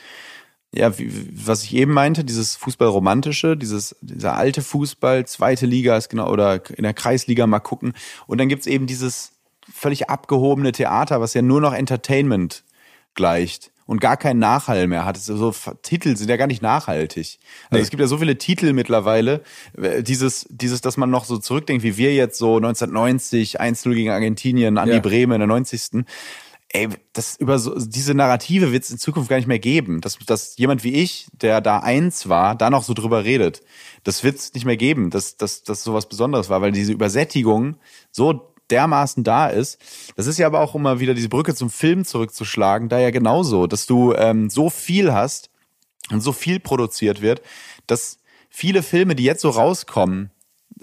ja, 0.72 0.98
wie, 0.98 1.10
was 1.46 1.64
ich 1.64 1.74
eben 1.74 1.92
meinte, 1.92 2.24
dieses 2.24 2.56
Fußballromantische, 2.56 3.56
dieses, 3.56 3.96
dieser 4.00 4.36
alte 4.36 4.62
Fußball, 4.62 5.26
zweite 5.26 5.66
Liga 5.66 5.96
ist 5.96 6.08
genau, 6.08 6.30
oder 6.30 6.68
in 6.70 6.82
der 6.82 6.94
Kreisliga 6.94 7.46
mal 7.46 7.60
gucken. 7.60 7.94
Und 8.26 8.38
dann 8.38 8.48
gibt's 8.48 8.66
eben 8.66 8.86
dieses 8.86 9.32
völlig 9.72 10.08
abgehobene 10.08 10.72
Theater, 10.72 11.20
was 11.20 11.34
ja 11.34 11.42
nur 11.42 11.60
noch 11.60 11.72
Entertainment 11.72 12.64
gleicht 13.14 13.70
und 13.86 14.00
gar 14.00 14.16
keinen 14.16 14.40
Nachhall 14.40 14.86
mehr 14.88 15.04
hat. 15.04 15.16
So 15.16 15.54
Titel 15.82 16.16
sind 16.16 16.28
ja 16.28 16.36
gar 16.36 16.48
nicht 16.48 16.62
nachhaltig. 16.62 17.38
Also 17.70 17.78
nee. 17.78 17.80
es 17.80 17.90
gibt 17.90 18.00
ja 18.00 18.08
so 18.08 18.18
viele 18.18 18.36
Titel 18.36 18.72
mittlerweile. 18.72 19.42
Äh, 19.80 20.02
dieses, 20.02 20.46
dieses, 20.50 20.80
dass 20.80 20.96
man 20.96 21.10
noch 21.10 21.24
so 21.24 21.38
zurückdenkt, 21.38 21.84
wie 21.84 21.96
wir 21.96 22.14
jetzt 22.14 22.38
so 22.38 22.56
1990 22.56 23.60
1-0 23.60 23.94
gegen 23.94 24.10
Argentinien, 24.10 24.76
an 24.78 24.88
ja. 24.88 25.00
Bremen 25.00 25.34
in 25.34 25.40
der 25.40 25.46
90. 25.46 26.04
Ey, 26.68 26.88
das 27.12 27.36
über 27.36 27.60
so, 27.60 27.78
diese 27.78 28.14
Narrative 28.14 28.72
wird 28.72 28.82
es 28.82 28.90
in 28.90 28.98
Zukunft 28.98 29.30
gar 29.30 29.36
nicht 29.36 29.46
mehr 29.46 29.60
geben. 29.60 30.00
Dass, 30.00 30.18
dass 30.18 30.58
jemand 30.58 30.82
wie 30.82 30.94
ich, 30.94 31.28
der 31.32 31.60
da 31.60 31.78
eins 31.78 32.28
war, 32.28 32.56
da 32.56 32.70
noch 32.70 32.82
so 32.82 32.92
drüber 32.92 33.24
redet. 33.24 33.62
Das 34.02 34.24
wird 34.24 34.36
es 34.36 34.52
nicht 34.52 34.64
mehr 34.64 34.76
geben, 34.76 35.10
dass, 35.10 35.36
dass, 35.36 35.62
dass 35.62 35.84
sowas 35.84 36.08
Besonderes 36.08 36.50
war, 36.50 36.60
weil 36.60 36.72
diese 36.72 36.92
Übersättigung 36.92 37.76
so 38.10 38.52
dermaßen 38.70 39.24
da 39.24 39.48
ist. 39.48 39.78
Das 40.16 40.26
ist 40.26 40.38
ja 40.38 40.46
aber 40.46 40.60
auch 40.60 40.74
immer 40.74 41.00
wieder 41.00 41.14
diese 41.14 41.28
Brücke 41.28 41.54
zum 41.54 41.70
Film 41.70 42.04
zurückzuschlagen, 42.04 42.88
da 42.88 42.98
ja 42.98 43.10
genauso, 43.10 43.66
dass 43.66 43.86
du 43.86 44.14
ähm, 44.14 44.50
so 44.50 44.70
viel 44.70 45.12
hast 45.12 45.50
und 46.10 46.20
so 46.20 46.32
viel 46.32 46.60
produziert 46.60 47.20
wird, 47.22 47.42
dass 47.86 48.18
viele 48.48 48.82
Filme, 48.82 49.14
die 49.14 49.24
jetzt 49.24 49.42
so 49.42 49.50
rauskommen, 49.50 50.30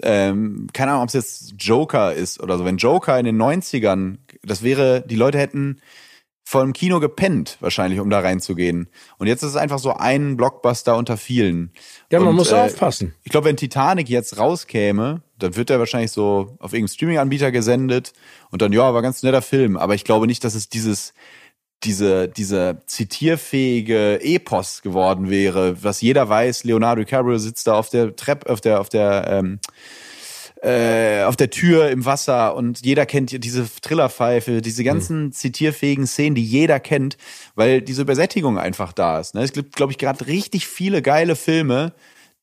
ähm, 0.02 0.66
keine 0.72 0.92
Ahnung, 0.92 1.04
ob 1.04 1.08
es 1.08 1.14
jetzt 1.14 1.54
Joker 1.58 2.12
ist 2.12 2.40
oder 2.40 2.58
so, 2.58 2.64
wenn 2.64 2.78
Joker 2.78 3.18
in 3.18 3.24
den 3.24 3.40
90ern, 3.40 4.18
das 4.42 4.62
wäre, 4.62 5.04
die 5.06 5.16
Leute 5.16 5.38
hätten 5.38 5.80
vor 6.46 6.62
dem 6.62 6.74
Kino 6.74 7.00
gepennt, 7.00 7.56
wahrscheinlich, 7.60 8.00
um 8.00 8.10
da 8.10 8.20
reinzugehen. 8.20 8.88
Und 9.18 9.26
jetzt 9.26 9.42
ist 9.42 9.50
es 9.50 9.56
einfach 9.56 9.78
so 9.78 9.94
ein 9.94 10.36
Blockbuster 10.36 10.96
unter 10.96 11.16
vielen. 11.16 11.72
Ja, 12.12 12.20
man 12.20 12.28
und, 12.28 12.36
muss 12.36 12.52
äh, 12.52 12.56
aufpassen. 12.56 13.14
Ich 13.22 13.30
glaube, 13.30 13.46
wenn 13.46 13.56
Titanic 13.56 14.10
jetzt 14.10 14.36
rauskäme, 14.36 15.22
dann 15.44 15.56
wird 15.56 15.70
er 15.70 15.78
wahrscheinlich 15.78 16.10
so 16.10 16.56
auf 16.58 16.72
irgendeinem 16.72 16.94
Streaming-Anbieter 16.94 17.52
gesendet 17.52 18.12
und 18.50 18.62
dann, 18.62 18.72
ja, 18.72 18.92
war 18.94 19.02
ganz 19.02 19.22
netter 19.22 19.42
Film. 19.42 19.76
Aber 19.76 19.94
ich 19.94 20.04
glaube 20.04 20.26
nicht, 20.26 20.42
dass 20.42 20.54
es 20.54 20.68
dieses, 20.68 21.12
diese, 21.84 22.28
diese 22.28 22.82
zitierfähige 22.86 24.20
Epos 24.22 24.82
geworden 24.82 25.28
wäre, 25.28 25.82
was 25.82 26.00
jeder 26.00 26.28
weiß, 26.28 26.64
Leonardo 26.64 27.02
DiCaprio 27.02 27.38
sitzt 27.38 27.66
da 27.66 27.74
auf 27.74 27.90
der 27.90 28.16
Treppe, 28.16 28.50
auf 28.50 28.60
der, 28.60 28.80
auf 28.80 28.88
der, 28.88 29.26
ähm, 29.28 29.60
äh, 30.62 31.24
auf 31.24 31.36
der 31.36 31.50
Tür 31.50 31.90
im 31.90 32.06
Wasser 32.06 32.56
und 32.56 32.84
jeder 32.86 33.04
kennt 33.04 33.44
diese 33.44 33.68
Trillerpfeife, 33.82 34.62
diese 34.62 34.80
mhm. 34.80 34.86
ganzen 34.86 35.24
mhm. 35.24 35.32
zitierfähigen 35.32 36.06
Szenen, 36.06 36.34
die 36.34 36.44
jeder 36.44 36.80
kennt, 36.80 37.18
weil 37.54 37.82
diese 37.82 38.02
Übersättigung 38.02 38.58
einfach 38.58 38.94
da 38.94 39.20
ist. 39.20 39.34
Ne? 39.34 39.42
Es 39.42 39.52
gibt, 39.52 39.76
glaube 39.76 39.92
ich, 39.92 39.98
gerade 39.98 40.26
richtig 40.26 40.66
viele 40.66 41.02
geile 41.02 41.36
Filme, 41.36 41.92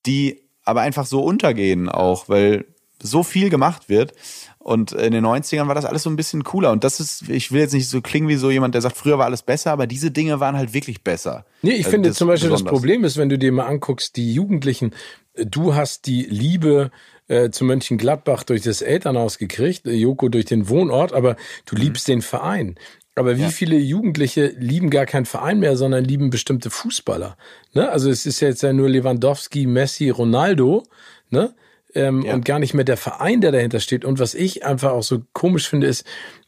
die 0.06 0.42
aber 0.64 0.82
einfach 0.82 1.08
so 1.08 1.22
untergehen 1.24 1.90
auch, 1.90 2.30
weil 2.30 2.66
so 3.02 3.24
viel 3.24 3.50
gemacht 3.50 3.90
wird. 3.90 4.14
Und 4.60 4.92
in 4.92 5.12
den 5.12 5.26
90ern 5.26 5.68
war 5.68 5.76
das 5.76 5.86
alles 5.86 6.04
so 6.04 6.10
ein 6.10 6.16
bisschen 6.16 6.44
cooler. 6.44 6.72
Und 6.72 6.84
das 6.84 7.00
ist, 7.00 7.28
ich 7.30 7.52
will 7.52 7.62
jetzt 7.62 7.74
nicht 7.74 7.90
so 7.90 8.02
klingen 8.02 8.28
wie 8.28 8.36
so 8.36 8.52
jemand, 8.52 8.76
der 8.76 8.82
sagt, 8.82 8.96
früher 8.96 9.18
war 9.18 9.26
alles 9.26 9.42
besser, 9.42 9.72
aber 9.72 9.88
diese 9.88 10.12
Dinge 10.12 10.40
waren 10.40 10.56
halt 10.56 10.74
wirklich 10.74 11.04
besser. 11.04 11.46
Nee, 11.64 11.72
ich 11.72 11.86
also 11.86 11.92
finde 11.92 12.12
zum 12.12 12.28
Beispiel 12.28 12.50
besonders. 12.50 12.72
das 12.72 12.80
Problem 12.80 13.04
ist, 13.04 13.18
wenn 13.18 13.30
du 13.30 13.40
dir 13.40 13.52
mal 13.52 13.66
anguckst, 13.66 14.16
die 14.18 14.34
Jugendlichen, 14.34 14.92
du 15.36 15.74
hast 15.74 16.06
die 16.06 16.24
Liebe 16.24 16.92
äh, 17.28 17.50
zu 17.50 17.66
Mönchengladbach 17.66 18.44
durch 18.44 18.62
das 18.62 18.82
Elternhaus 18.82 19.38
gekriegt, 19.38 19.88
äh, 19.88 19.94
Joko 19.94 20.30
durch 20.30 20.46
den 20.46 20.70
Wohnort, 20.70 21.14
aber 21.14 21.38
du 21.66 21.76
mhm. 21.76 21.82
liebst 21.82 22.08
den 22.08 22.22
Verein. 22.22 22.76
Aber 23.16 23.38
wie 23.38 23.44
ja. 23.44 23.50
viele 23.50 23.78
Jugendliche 23.78 24.48
lieben 24.58 24.90
gar 24.90 25.06
keinen 25.06 25.26
Verein 25.26 25.60
mehr, 25.60 25.76
sondern 25.76 26.04
lieben 26.04 26.30
bestimmte 26.30 26.70
Fußballer? 26.70 27.36
Ne? 27.74 27.90
Also 27.90 28.10
es 28.10 28.26
ist 28.26 28.40
jetzt 28.40 28.64
ja 28.64 28.74
nur 28.74 28.90
Lewandowski, 28.90 29.66
Messi, 29.66 30.10
Ronaldo, 30.10 30.84
ne? 31.30 31.54
Ähm, 31.94 32.24
ja. 32.24 32.34
Und 32.34 32.46
gar 32.46 32.60
nicht 32.60 32.74
mehr 32.74 32.86
der 32.86 32.98
Verein, 32.98 33.42
der 33.42 33.52
dahinter 33.52 33.80
steht. 33.80 34.06
Und 34.06 34.20
was 34.20 34.34
ich 34.34 34.66
einfach 34.66 34.92
auch 34.92 35.04
so 35.04 35.24
komisch 35.34 35.68
finde, 35.68 35.88
ist, 35.88 36.06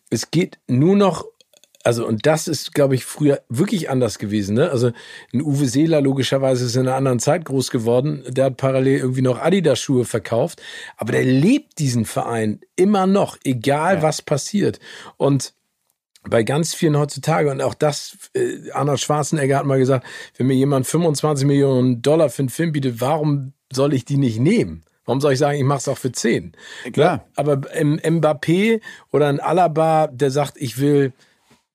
es 0.09 0.31
geht 0.31 0.59
nur 0.67 0.95
noch 0.95 1.25
also, 1.85 2.07
und 2.07 2.25
das 2.25 2.47
ist, 2.47 2.73
glaube 2.73 2.95
ich, 2.95 3.03
früher 3.03 3.41
wirklich 3.49 3.89
anders 3.89 4.17
gewesen. 4.17 4.55
Ne? 4.55 4.71
Also, 4.71 4.91
ein 5.33 5.41
Uwe 5.41 5.65
Seeler 5.65 5.99
logischerweise 5.99 6.65
ist 6.65 6.77
in 6.77 6.87
einer 6.87 6.95
anderen 6.95 7.19
Zeit 7.19 7.43
groß 7.43 7.71
geworden. 7.71 8.23
Der 8.25 8.45
hat 8.45 8.57
parallel 8.57 8.99
irgendwie 8.99 9.21
noch 9.21 9.37
Adidas-Schuhe 9.37 10.05
verkauft. 10.05 10.61
Aber 10.95 11.11
der 11.11 11.25
lebt 11.25 11.79
diesen 11.79 12.05
Verein 12.05 12.61
immer 12.77 13.05
noch, 13.05 13.37
egal 13.43 13.97
ja. 13.97 14.01
was 14.01 14.21
passiert. 14.21 14.79
Und 15.17 15.53
bei 16.23 16.43
ganz 16.43 16.73
vielen 16.73 16.97
heutzutage, 16.97 17.51
und 17.51 17.61
auch 17.61 17.73
das, 17.73 18.17
äh, 18.33 18.71
Arnold 18.71 19.01
Schwarzenegger 19.01 19.57
hat 19.57 19.65
mal 19.65 19.79
gesagt, 19.79 20.07
wenn 20.37 20.47
mir 20.47 20.55
jemand 20.55 20.87
25 20.87 21.45
Millionen 21.45 22.01
Dollar 22.01 22.29
für 22.29 22.43
einen 22.43 22.49
Film 22.49 22.71
bietet, 22.71 23.01
warum 23.01 23.51
soll 23.73 23.93
ich 23.93 24.05
die 24.05 24.17
nicht 24.17 24.39
nehmen? 24.39 24.83
Warum 25.05 25.19
soll 25.19 25.33
ich 25.33 25.39
sagen, 25.39 25.57
ich 25.57 25.63
mache 25.63 25.79
es 25.79 25.87
auch 25.87 25.97
für 25.97 26.11
10? 26.11 26.53
Klar. 26.93 27.17
Ne? 27.17 27.23
Aber 27.35 27.73
im 27.75 27.99
Mbappé 27.99 28.81
oder 29.11 29.27
ein 29.27 29.39
Alaba, 29.39 30.07
der 30.07 30.31
sagt, 30.31 30.55
ich 30.57 30.79
will 30.79 31.13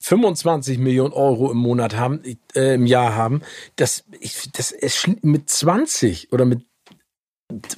25 0.00 0.78
Millionen 0.78 1.12
Euro 1.12 1.50
im 1.50 1.58
Monat 1.58 1.96
haben, 1.96 2.22
äh, 2.54 2.74
im 2.74 2.86
Jahr 2.86 3.16
haben, 3.16 3.42
das, 3.76 4.04
ich, 4.20 4.50
das 4.52 4.70
ist 4.70 5.08
mit 5.22 5.50
20 5.50 6.32
oder 6.32 6.44
mit 6.44 6.66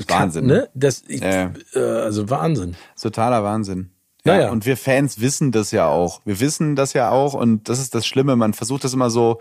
Wahnsinn. 0.09 0.47
Ne? 0.47 0.69
Das, 0.75 1.03
ich, 1.09 1.21
ja. 1.21 1.53
äh, 1.75 1.79
also 1.79 2.29
Wahnsinn. 2.29 2.77
Totaler 3.01 3.43
Wahnsinn. 3.43 3.91
Ja, 4.25 4.35
naja. 4.37 4.51
Und 4.51 4.67
wir 4.67 4.77
Fans 4.77 5.21
wissen 5.21 5.53
das 5.53 5.71
ja 5.71 5.89
auch. 5.89 6.21
Wir 6.25 6.41
wissen 6.41 6.77
das 6.77 6.93
ja 6.93 7.11
auch 7.11 7.35
und 7.35 7.69
das 7.69 7.79
ist 7.79 7.95
das 7.95 8.07
Schlimme. 8.07 8.37
Man 8.37 8.53
versucht 8.53 8.85
das 8.85 8.93
immer 8.93 9.11
so 9.11 9.41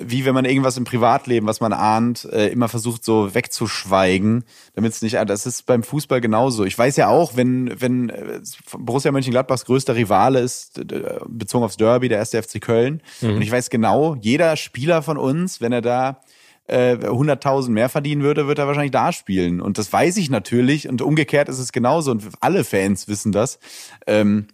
wie 0.00 0.24
wenn 0.24 0.34
man 0.34 0.44
irgendwas 0.44 0.76
im 0.76 0.84
Privatleben, 0.84 1.46
was 1.46 1.60
man 1.60 1.72
ahnt, 1.72 2.24
äh, 2.30 2.48
immer 2.48 2.68
versucht 2.68 3.04
so 3.04 3.34
wegzuschweigen, 3.34 4.44
damit 4.74 4.92
es 4.92 5.02
nicht, 5.02 5.16
das 5.26 5.46
ist 5.46 5.66
beim 5.66 5.82
Fußball 5.82 6.20
genauso. 6.20 6.64
Ich 6.64 6.78
weiß 6.78 6.96
ja 6.96 7.08
auch, 7.08 7.36
wenn, 7.36 7.80
wenn 7.80 8.10
äh, 8.10 8.40
Borussia 8.76 9.12
Mönchengladbachs 9.12 9.64
größter 9.64 9.96
Rivale 9.96 10.40
ist, 10.40 10.80
bezogen 11.26 11.64
aufs 11.64 11.76
Derby, 11.76 12.08
der 12.08 12.18
erste 12.18 12.42
FC 12.42 12.60
Köln, 12.60 13.02
mhm. 13.20 13.36
und 13.36 13.42
ich 13.42 13.50
weiß 13.50 13.70
genau, 13.70 14.16
jeder 14.20 14.56
Spieler 14.56 15.02
von 15.02 15.16
uns, 15.16 15.60
wenn 15.60 15.72
er 15.72 15.82
da 15.82 16.20
äh, 16.68 16.94
100.000 16.94 17.70
mehr 17.70 17.88
verdienen 17.88 18.22
würde, 18.22 18.48
wird 18.48 18.58
er 18.58 18.66
wahrscheinlich 18.66 18.92
da 18.92 19.12
spielen. 19.12 19.60
Und 19.60 19.78
das 19.78 19.92
weiß 19.92 20.16
ich 20.16 20.30
natürlich. 20.30 20.88
Und 20.88 21.02
umgekehrt 21.02 21.48
ist 21.48 21.58
es 21.58 21.72
genauso. 21.72 22.10
Und 22.10 22.24
alle 22.40 22.64
Fans 22.64 23.08
wissen 23.08 23.32
das. 23.32 23.58
Ähm, 24.06 24.48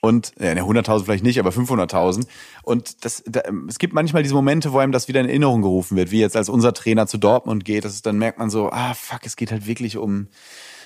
und 0.00 0.32
ja, 0.38 0.52
100.000 0.52 1.04
vielleicht 1.04 1.24
nicht, 1.24 1.38
aber 1.38 1.50
500.000. 1.50 2.26
Und 2.62 3.04
das, 3.04 3.22
da, 3.26 3.42
es 3.68 3.78
gibt 3.78 3.94
manchmal 3.94 4.22
diese 4.22 4.34
Momente, 4.34 4.72
wo 4.72 4.78
einem 4.78 4.92
das 4.92 5.08
wieder 5.08 5.20
in 5.20 5.26
Erinnerung 5.26 5.62
gerufen 5.62 5.96
wird, 5.96 6.10
wie 6.10 6.20
jetzt 6.20 6.36
als 6.36 6.48
unser 6.48 6.72
Trainer 6.72 7.06
zu 7.06 7.18
Dortmund 7.18 7.64
geht. 7.64 7.84
Das 7.84 7.94
ist, 7.94 8.06
dann 8.06 8.18
merkt 8.18 8.38
man 8.38 8.50
so, 8.50 8.70
ah 8.70 8.94
fuck, 8.94 9.20
es 9.24 9.36
geht 9.36 9.50
halt 9.50 9.66
wirklich 9.66 9.96
um, 9.96 10.28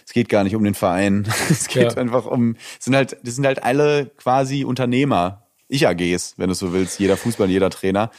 es 0.07 0.13
geht 0.13 0.29
gar 0.29 0.45
nicht 0.45 0.57
um 0.57 0.65
den 0.65 0.75
Verein. 0.75 1.29
Es 1.51 1.69
geht 1.69 1.93
ja. 1.93 1.97
einfach 1.97 2.27
um, 2.27 2.57
es 2.79 2.87
sind 2.87 2.97
halt, 2.97 3.17
das 3.23 3.35
sind 3.35 3.47
halt 3.47 3.63
alle 3.63 4.07
quasi 4.17 4.65
Unternehmer, 4.65 5.47
Ich-AGs, 5.69 6.35
wenn 6.39 6.49
du 6.49 6.55
so 6.55 6.73
willst, 6.73 6.99
jeder 6.99 7.17
Fußball, 7.17 7.51
jeder 7.51 7.71
Trainer. 7.71 8.11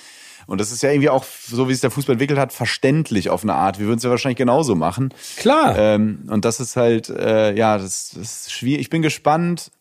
Und 0.46 0.60
das 0.60 0.72
ist 0.72 0.84
ja 0.84 0.92
irgendwie 0.92 1.10
auch, 1.10 1.24
so 1.24 1.70
wie 1.70 1.74
es 1.74 1.80
der 1.80 1.92
Fußball 1.92 2.14
entwickelt 2.14 2.40
hat, 2.40 2.52
verständlich 2.54 3.30
auf 3.30 3.44
eine 3.44 3.54
Art. 3.54 3.80
Wir 3.80 3.88
würden 3.88 3.98
es 3.98 4.04
ja 4.04 4.10
wahrscheinlich 4.10 4.38
genauso 4.38 4.76
machen. 4.76 5.14
Klar. 5.38 5.78
Ähm, 5.78 6.28
und 6.30 6.46
das 6.46 6.60
ist 6.60 6.76
halt, 6.76 7.10
äh, 7.10 7.56
ja, 7.56 7.78
das, 7.78 8.12
das 8.16 8.48
ist 8.48 8.52
schwierig. 8.52 8.82
Ich 8.82 8.90
bin 8.90 9.02
gespannt, 9.02 9.72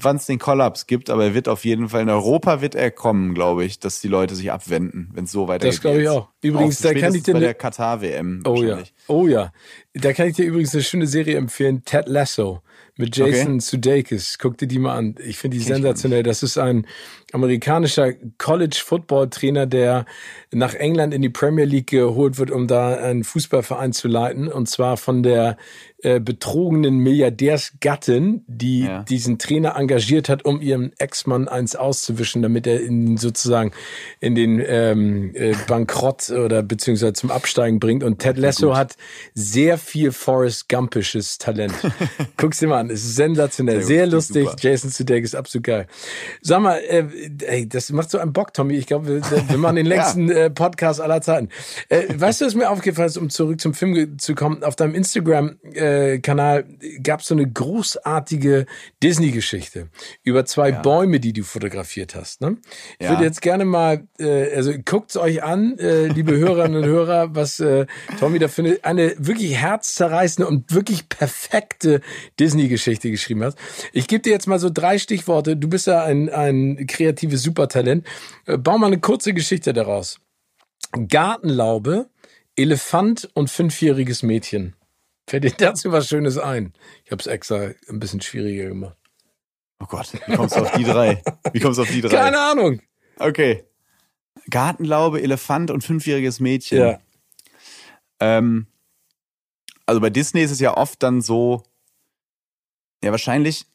wann 0.00 0.16
es 0.16 0.26
den 0.26 0.38
Kollaps 0.38 0.86
gibt, 0.86 1.08
aber 1.08 1.24
er 1.24 1.34
wird 1.34 1.48
auf 1.48 1.64
jeden 1.64 1.88
Fall 1.88 2.02
in 2.02 2.10
Europa 2.10 2.60
wird 2.60 2.74
er 2.74 2.90
kommen, 2.90 3.34
glaube 3.34 3.64
ich, 3.64 3.78
dass 3.78 4.00
die 4.00 4.08
Leute 4.08 4.34
sich 4.34 4.52
abwenden, 4.52 5.10
wenn 5.14 5.24
es 5.24 5.32
so 5.32 5.48
weitergeht. 5.48 5.74
Das 5.74 5.80
glaube 5.80 6.02
ich 6.02 6.08
auch. 6.08 6.28
Übrigens, 6.42 6.84
auch 6.84 6.92
da 6.92 6.98
kann 6.98 7.14
ich 7.14 7.22
dir 7.22 7.32
bei 7.32 7.38
ne- 7.40 7.46
der 7.46 7.54
Katar 7.54 8.02
WM. 8.02 8.42
Oh 8.46 8.62
ja, 8.62 8.78
oh 9.08 9.26
ja. 9.26 9.52
Da 9.94 10.12
kann 10.12 10.28
ich 10.28 10.36
dir 10.36 10.44
übrigens 10.44 10.74
eine 10.74 10.82
schöne 10.82 11.06
Serie 11.06 11.36
empfehlen, 11.38 11.82
Ted 11.84 12.08
Lasso 12.08 12.62
mit 12.98 13.16
Jason 13.16 13.54
Okay. 13.54 13.60
Sudeikis. 13.60 14.38
Guck 14.38 14.58
dir 14.58 14.66
die 14.66 14.78
mal 14.78 14.96
an. 14.96 15.16
Ich 15.24 15.38
finde 15.38 15.58
die 15.58 15.64
Kenn 15.64 15.74
sensationell. 15.74 16.22
Das 16.22 16.42
ist 16.42 16.56
ein 16.58 16.86
amerikanischer 17.32 18.12
College-Football-Trainer, 18.38 19.66
der 19.66 20.06
nach 20.52 20.74
England 20.74 21.12
in 21.12 21.22
die 21.22 21.28
Premier 21.28 21.64
League 21.64 21.88
geholt 21.88 22.38
wird, 22.38 22.50
um 22.50 22.66
da 22.66 22.96
einen 22.96 23.24
Fußballverein 23.24 23.92
zu 23.92 24.08
leiten. 24.08 24.48
Und 24.48 24.68
zwar 24.68 24.96
von 24.96 25.22
der 25.22 25.56
äh, 26.02 26.20
betrogenen 26.20 26.98
Milliardärsgattin, 26.98 28.44
die 28.46 28.80
Ja. 28.84 29.02
diesen 29.02 29.38
Trainer 29.38 29.76
engagiert 29.76 30.28
hat, 30.28 30.44
um 30.44 30.60
ihrem 30.60 30.92
Ex-Mann 30.98 31.48
eins 31.48 31.74
auszuwischen, 31.76 32.42
damit 32.42 32.66
er 32.66 32.82
ihn 32.82 33.16
sozusagen 33.16 33.72
in 34.20 34.34
den 34.34 34.62
ähm, 34.66 35.30
äh, 35.34 35.54
Bankrott 35.66 36.30
oder 36.30 36.62
beziehungsweise 36.62 37.14
zum 37.14 37.30
Absteigen 37.30 37.80
bringt. 37.80 38.04
Und 38.04 38.18
Ted 38.18 38.36
Lasso 38.38 38.76
hat 38.76 38.96
sehr 39.34 39.78
viel 39.78 40.12
Forrest 40.12 40.68
Gumpisches 40.68 41.38
Talent. 41.38 41.72
Guck's 42.36 42.58
dir 42.58 42.68
mal 42.68 42.80
an, 42.80 42.90
es 42.90 43.04
ist 43.04 43.16
sensationell, 43.16 43.82
Sehr 43.82 43.86
sehr, 43.96 44.06
lustig. 44.06 44.44
super. 44.44 44.56
Jason 44.60 44.90
Sudeikis 44.90 45.30
ist 45.30 45.34
absolut 45.34 45.64
geil. 45.64 45.86
Sag 46.42 46.60
mal, 46.60 46.76
äh, 46.78 47.04
ey, 47.46 47.68
das 47.68 47.90
macht 47.90 48.10
so 48.10 48.18
einen 48.18 48.32
Bock, 48.32 48.52
Tommy. 48.54 48.74
Ich 48.74 48.86
glaube, 48.86 49.06
wir, 49.08 49.22
wir 49.48 49.58
machen 49.58 49.76
den 49.76 49.86
längsten 49.96 50.30
äh, 50.30 50.50
Podcast 50.50 51.00
aller 51.00 51.20
Zeiten. 51.22 51.48
Äh, 51.88 52.02
weißt 52.14 52.40
du, 52.40 52.44
was 52.46 52.54
mir 52.54 52.70
aufgefallen 52.70 53.08
ist, 53.08 53.16
um 53.16 53.30
zurück 53.30 53.60
zum 53.60 53.74
Film 53.74 54.18
zu 54.18 54.34
kommen? 54.34 54.62
Auf 54.62 54.76
deinem 54.76 54.94
Instagram-Kanal 55.86 56.64
gab 57.02 57.20
es 57.20 57.26
so 57.26 57.34
eine 57.34 57.50
großartige 57.50 58.66
Disney-Geschichte 59.02 59.88
über 60.22 60.44
zwei 60.44 60.72
Bäume, 60.72 61.20
die 61.20 61.32
du 61.32 61.42
fotografiert 61.42 62.14
hast. 62.14 62.40
Ne? 62.40 62.56
Ich 62.98 63.04
Ja. 63.06 63.10
würde 63.10 63.24
jetzt 63.24 63.42
gerne 63.42 63.64
mal, 63.64 64.06
äh, 64.18 64.54
also 64.54 64.72
guckt's 64.84 65.16
euch 65.16 65.42
an, 65.42 65.78
äh, 65.78 66.08
liebe 66.08 66.36
Hörerinnen 66.36 66.82
und 66.82 66.88
Hörer, 66.88 67.34
was 67.34 67.60
äh, 67.60 67.86
Tommy 68.18 68.38
da 68.38 68.48
findet. 68.48 68.84
Eine 68.84 69.14
wirklich 69.18 69.56
herzzerreißende 69.56 70.48
und 70.48 70.72
wirklich 70.72 71.08
perfekte 71.08 72.00
Disney-Geschichte 72.38 73.10
geschrieben 73.10 73.44
hat. 73.44 73.56
Ich 73.92 74.08
gebe 74.08 74.22
dir 74.22 74.32
jetzt 74.32 74.46
mal 74.46 74.58
so 74.58 74.70
drei 74.70 74.98
Stichworte. 74.98 75.56
Du 75.56 75.68
bist 75.68 75.86
ja 75.86 76.02
ein, 76.04 76.28
ein 76.28 76.86
kreatives 76.86 77.42
Supertalent. 77.42 78.06
Äh, 78.46 78.58
bau 78.58 78.78
mal 78.78 78.86
eine 78.88 79.00
kurze 79.00 79.32
Geschichte 79.34 79.72
daraus. 79.72 80.18
Gartenlaube, 81.08 82.08
Elefant 82.56 83.28
und 83.34 83.50
fünfjähriges 83.50 84.22
Mädchen. 84.22 84.74
Fällt 85.28 85.44
dir 85.44 85.50
dazu 85.50 85.90
was 85.92 86.08
Schönes 86.08 86.38
ein? 86.38 86.72
Ich 87.04 87.10
habe 87.10 87.20
es 87.20 87.26
extra 87.26 87.70
ein 87.88 87.98
bisschen 87.98 88.20
schwieriger 88.20 88.68
gemacht. 88.68 88.96
Oh 89.80 89.86
Gott, 89.86 90.12
wie 90.26 90.36
kommst 90.36 90.56
du 90.56 90.60
auf 90.60 90.72
die 90.72 90.84
drei? 90.84 91.22
Wie 91.52 91.60
kommst 91.60 91.78
du 91.78 91.82
auf 91.82 91.90
die 91.90 92.00
drei? 92.00 92.16
Keine 92.16 92.40
Ahnung. 92.40 92.80
Okay. 93.18 93.64
Gartenlaube, 94.48 95.20
Elefant 95.20 95.70
und 95.70 95.82
fünfjähriges 95.82 96.40
Mädchen. 96.40 96.78
Ja. 96.78 97.00
Ähm, 98.20 98.66
also 99.84 100.00
bei 100.00 100.10
Disney 100.10 100.42
ist 100.42 100.50
es 100.50 100.60
ja 100.60 100.76
oft 100.76 101.02
dann 101.02 101.20
so, 101.20 101.62
ja 103.02 103.10
wahrscheinlich, 103.10 103.66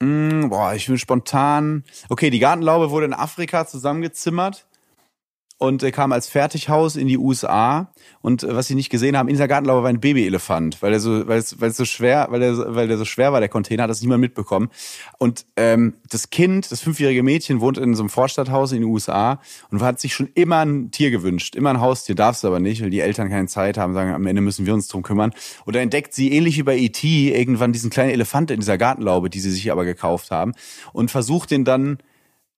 mh, 0.00 0.48
boah, 0.48 0.74
ich 0.74 0.88
will 0.88 0.98
spontan, 0.98 1.84
okay, 2.08 2.30
die 2.30 2.38
Gartenlaube 2.38 2.90
wurde 2.90 3.06
in 3.06 3.14
Afrika 3.14 3.66
zusammengezimmert 3.66 4.66
und 5.58 5.82
äh, 5.82 5.92
kam 5.92 6.12
als 6.12 6.28
Fertighaus 6.28 6.96
in 6.96 7.06
die 7.06 7.18
USA 7.18 7.92
und 8.20 8.42
äh, 8.42 8.54
was 8.54 8.66
sie 8.66 8.74
nicht 8.74 8.90
gesehen 8.90 9.16
haben, 9.16 9.28
in 9.28 9.34
dieser 9.34 9.48
Gartenlaube 9.48 9.82
war 9.82 9.88
ein 9.88 10.00
Babyelefant, 10.00 10.82
weil 10.82 10.92
er 10.92 11.00
so, 11.00 11.26
weil 11.28 11.38
es, 11.38 11.60
weil 11.60 11.70
es 11.70 11.76
so 11.76 11.84
schwer, 11.84 12.26
weil 12.30 12.42
er, 12.42 12.74
weil 12.74 12.88
der 12.88 12.98
so 12.98 13.04
schwer 13.04 13.32
war, 13.32 13.40
der 13.40 13.48
Container, 13.48 13.84
hat 13.84 13.90
das 13.90 14.00
niemand 14.00 14.20
mitbekommen. 14.20 14.70
Und 15.18 15.46
ähm, 15.56 15.94
das 16.10 16.30
Kind, 16.30 16.72
das 16.72 16.80
fünfjährige 16.80 17.22
Mädchen, 17.22 17.60
wohnt 17.60 17.78
in 17.78 17.94
so 17.94 18.02
einem 18.02 18.10
Vorstadthaus 18.10 18.72
in 18.72 18.80
den 18.80 18.90
USA 18.90 19.40
und 19.70 19.82
hat 19.82 20.00
sich 20.00 20.14
schon 20.14 20.28
immer 20.34 20.64
ein 20.64 20.90
Tier 20.90 21.10
gewünscht, 21.10 21.54
immer 21.54 21.70
ein 21.70 21.80
Haustier, 21.80 22.14
darf 22.14 22.36
es 22.36 22.44
aber 22.44 22.60
nicht, 22.60 22.82
weil 22.82 22.90
die 22.90 23.00
Eltern 23.00 23.28
keine 23.28 23.46
Zeit 23.46 23.78
haben, 23.78 23.94
sagen, 23.94 24.12
am 24.12 24.26
Ende 24.26 24.42
müssen 24.42 24.66
wir 24.66 24.74
uns 24.74 24.88
drum 24.88 25.02
kümmern. 25.02 25.32
Und 25.64 25.76
da 25.76 25.80
entdeckt 25.80 26.14
sie, 26.14 26.32
ähnlich 26.32 26.58
wie 26.58 26.62
bei 26.64 26.76
E.T., 26.76 27.36
irgendwann 27.36 27.72
diesen 27.72 27.90
kleinen 27.90 28.10
Elefant 28.10 28.50
in 28.50 28.60
dieser 28.60 28.78
Gartenlaube, 28.78 29.30
die 29.30 29.40
sie 29.40 29.50
sich 29.50 29.70
aber 29.70 29.84
gekauft 29.84 30.30
haben 30.30 30.52
und 30.92 31.10
versucht 31.10 31.50
den 31.50 31.64
dann 31.64 31.98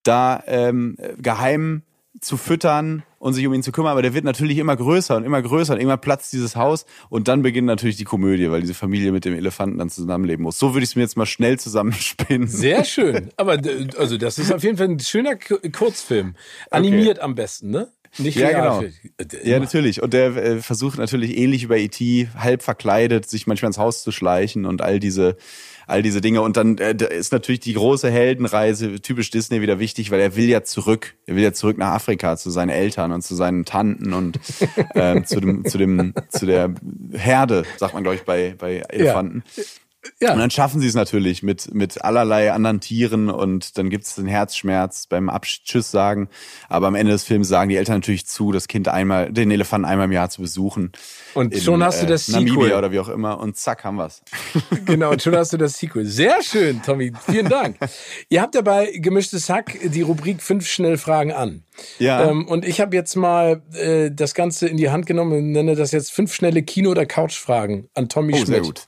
da 0.05 0.43
ähm, 0.47 0.97
geheim 1.19 1.83
zu 2.25 2.37
füttern 2.37 3.03
und 3.19 3.35
sich 3.35 3.47
um 3.47 3.55
ihn 3.55 3.63
zu 3.63 3.73
kümmern, 3.73 3.93
aber 3.93 4.03
der 4.03 4.15
wird 4.15 4.25
natürlich 4.25 4.59
immer 4.59 4.77
größer 4.77 5.17
und 5.17 5.25
immer 5.25 5.41
größer 5.41 5.75
und 5.75 5.81
immer 5.81 5.97
platzt 5.97 6.33
dieses 6.33 6.57
Haus 6.57 6.87
und 7.09 7.29
dann 7.29 7.43
beginnt 7.43 7.67
natürlich 7.67 7.97
die 7.97 8.05
Komödie, 8.05 8.51
weil 8.51 8.61
diese 8.61 8.75
Familie 8.75 9.13
mit 9.13 9.25
dem 9.25 9.35
Elefanten 9.35 9.79
dann 9.79 9.91
zusammenleben 9.91 10.43
muss. 10.43 10.59
So 10.59 10.75
würde 10.75 10.85
ich 10.85 10.91
es 10.91 10.97
mir 10.97 11.03
jetzt 11.03 11.17
mal 11.17 11.27
schnell 11.27 11.59
zusammenspinnen. 11.59 12.49
Sehr 12.49 12.85
schön. 12.85 13.31
Aber 13.37 13.59
also 13.99 14.17
das 14.19 14.39
ist 14.39 14.53
auf 14.53 14.63
jeden 14.63 14.77
Fall 14.77 14.89
ein 14.89 15.01
schöner 15.01 15.37
Kurzfilm. 15.37 16.35
Animiert 16.71 17.21
am 17.21 17.35
besten, 17.35 17.71
ne? 17.71 17.89
Nicht 18.19 18.37
Ja, 18.37 18.51
genau. 18.51 18.85
Ja, 19.43 19.59
natürlich. 19.59 20.03
Und 20.03 20.15
der 20.15 20.37
äh, 20.37 20.63
versucht 20.63 20.99
natürlich 20.99 21.37
ähnlich 21.37 21.65
wie 21.65 21.67
bei 21.67 21.81
E.T. 21.81 22.29
halb 22.37 22.63
verkleidet, 22.63 23.29
sich 23.29 23.47
manchmal 23.47 23.71
ins 23.71 23.79
Haus 23.79 24.03
zu 24.03 24.13
schleichen 24.13 24.67
und 24.67 24.83
all 24.83 25.01
diese, 25.01 25.37
all 25.87 26.03
diese 26.03 26.21
Dinge. 26.21 26.43
Und 26.43 26.57
dann 26.57 26.79
äh, 26.79 26.95
ist 27.17 27.33
natürlich 27.33 27.61
die 27.61 27.75
große 27.75 28.11
Heldenreise, 28.11 29.01
typisch 29.01 29.31
Disney, 29.31 29.61
wieder 29.61 29.79
wichtig, 29.79 30.11
weil 30.11 30.21
er 30.21 30.37
will 30.37 30.49
ja 30.49 30.63
zurück. 30.63 31.15
Er 31.27 31.37
will 31.37 31.43
ja 31.43 31.53
zurück 31.53 31.79
nach 31.79 31.93
Afrika 31.93 32.37
zu 32.37 32.51
seinen 32.51 32.71
Eltern 32.71 33.13
und 33.13 33.23
zu 33.23 33.35
seinen 33.35 33.65
Tanten 33.65 34.13
und 34.13 34.39
ähm, 34.95 35.25
zu 35.27 35.41
dem, 35.41 35.65
zu 35.65 35.79
dem, 35.79 36.15
zu 36.29 36.47
der 36.47 36.75
Herde, 37.13 37.65
sagt 37.79 37.95
man, 37.95 38.03
glaube 38.03 38.17
ich, 38.17 38.23
bei, 38.23 38.55
bei 38.59 38.83
Elefanten. 38.89 39.37
Und 39.37 39.45
Ja, 40.21 40.37
dann 40.37 40.51
schaffen 40.51 40.81
sie 40.81 40.87
es 40.87 40.95
natürlich 40.95 41.43
mit, 41.43 41.75
mit 41.75 42.05
allerlei 42.05 42.53
anderen 42.53 42.81
Tieren 42.81 43.31
und 43.31 43.79
dann 43.79 43.91
gibt 43.91 44.05
es 44.05 44.15
den 44.15 44.27
Herzschmerz 44.27 45.07
beim 45.07 45.29
Abschied 45.29 45.65
Tschüss 45.65 45.91
sagen. 45.91 46.29
Aber 46.69 46.87
am 46.87 46.95
Ende 46.95 47.13
des 47.13 47.25
Films 47.25 47.49
sagen 47.49 47.71
die 47.71 47.77
Eltern 47.77 47.97
natürlich 47.97 48.27
zu, 48.27 48.53
das 48.53 48.69
Kind 48.69 48.89
einmal, 48.89 49.33
den 49.33 49.51
Elefanten 49.51 49.87
einmal 49.87 50.07
im 50.07 50.13
Jahr 50.13 50.31
zu 50.31 50.43
besuchen. 50.43 50.93
Und 51.35 51.57
schon 51.57 51.83
hast 51.83 52.03
du 52.03 52.07
das 52.07 52.29
Namibia 52.29 52.55
Sequel. 52.55 52.79
oder 52.79 52.93
wie 52.93 52.99
auch 53.01 53.09
immer 53.09 53.39
und 53.41 53.57
zack, 53.57 53.85
haben 53.85 53.97
wir's. 53.97 54.23
genau. 54.85 55.11
Und 55.11 55.23
schon 55.23 55.37
hast 55.37 55.53
du 55.53 55.57
das 55.57 55.79
Sequel. 55.79 56.07
Sehr 56.07 56.43
schön, 56.43 56.83
Tommy. 56.83 57.13
Vielen 57.27 57.49
Dank. 57.49 57.77
Ihr 58.29 58.41
habt 58.41 58.55
ja 58.55 58.63
bei 58.63 58.93
Gemischtes 58.97 59.49
Hack 59.49 59.79
die 59.83 60.03
Rubrik 60.03 60.43
fünf 60.43 60.67
Schnellfragen 60.67 61.33
an. 61.33 61.65
Ja. 61.99 62.31
Ähm, 62.31 62.47
und 62.47 62.65
ich 62.65 62.81
habe 62.81 62.95
jetzt 62.95 63.17
mal 63.17 63.63
äh, 63.73 64.11
das 64.11 64.35
Ganze 64.35 64.69
in 64.69 64.77
die 64.77 64.91
Hand 64.91 65.07
genommen 65.07 65.33
und 65.33 65.53
nenne 65.53 65.75
das 65.75 65.93
jetzt 65.93 66.13
fünf 66.13 66.33
schnelle 66.33 66.63
Kino- 66.63 66.91
oder 66.91 67.07
Couchfragen 67.07 67.89
an 67.95 68.09
Tommy 68.09 68.35
oh, 68.35 68.37
Schmidt. 68.37 68.47
sehr 68.47 68.61
gut. 68.61 68.87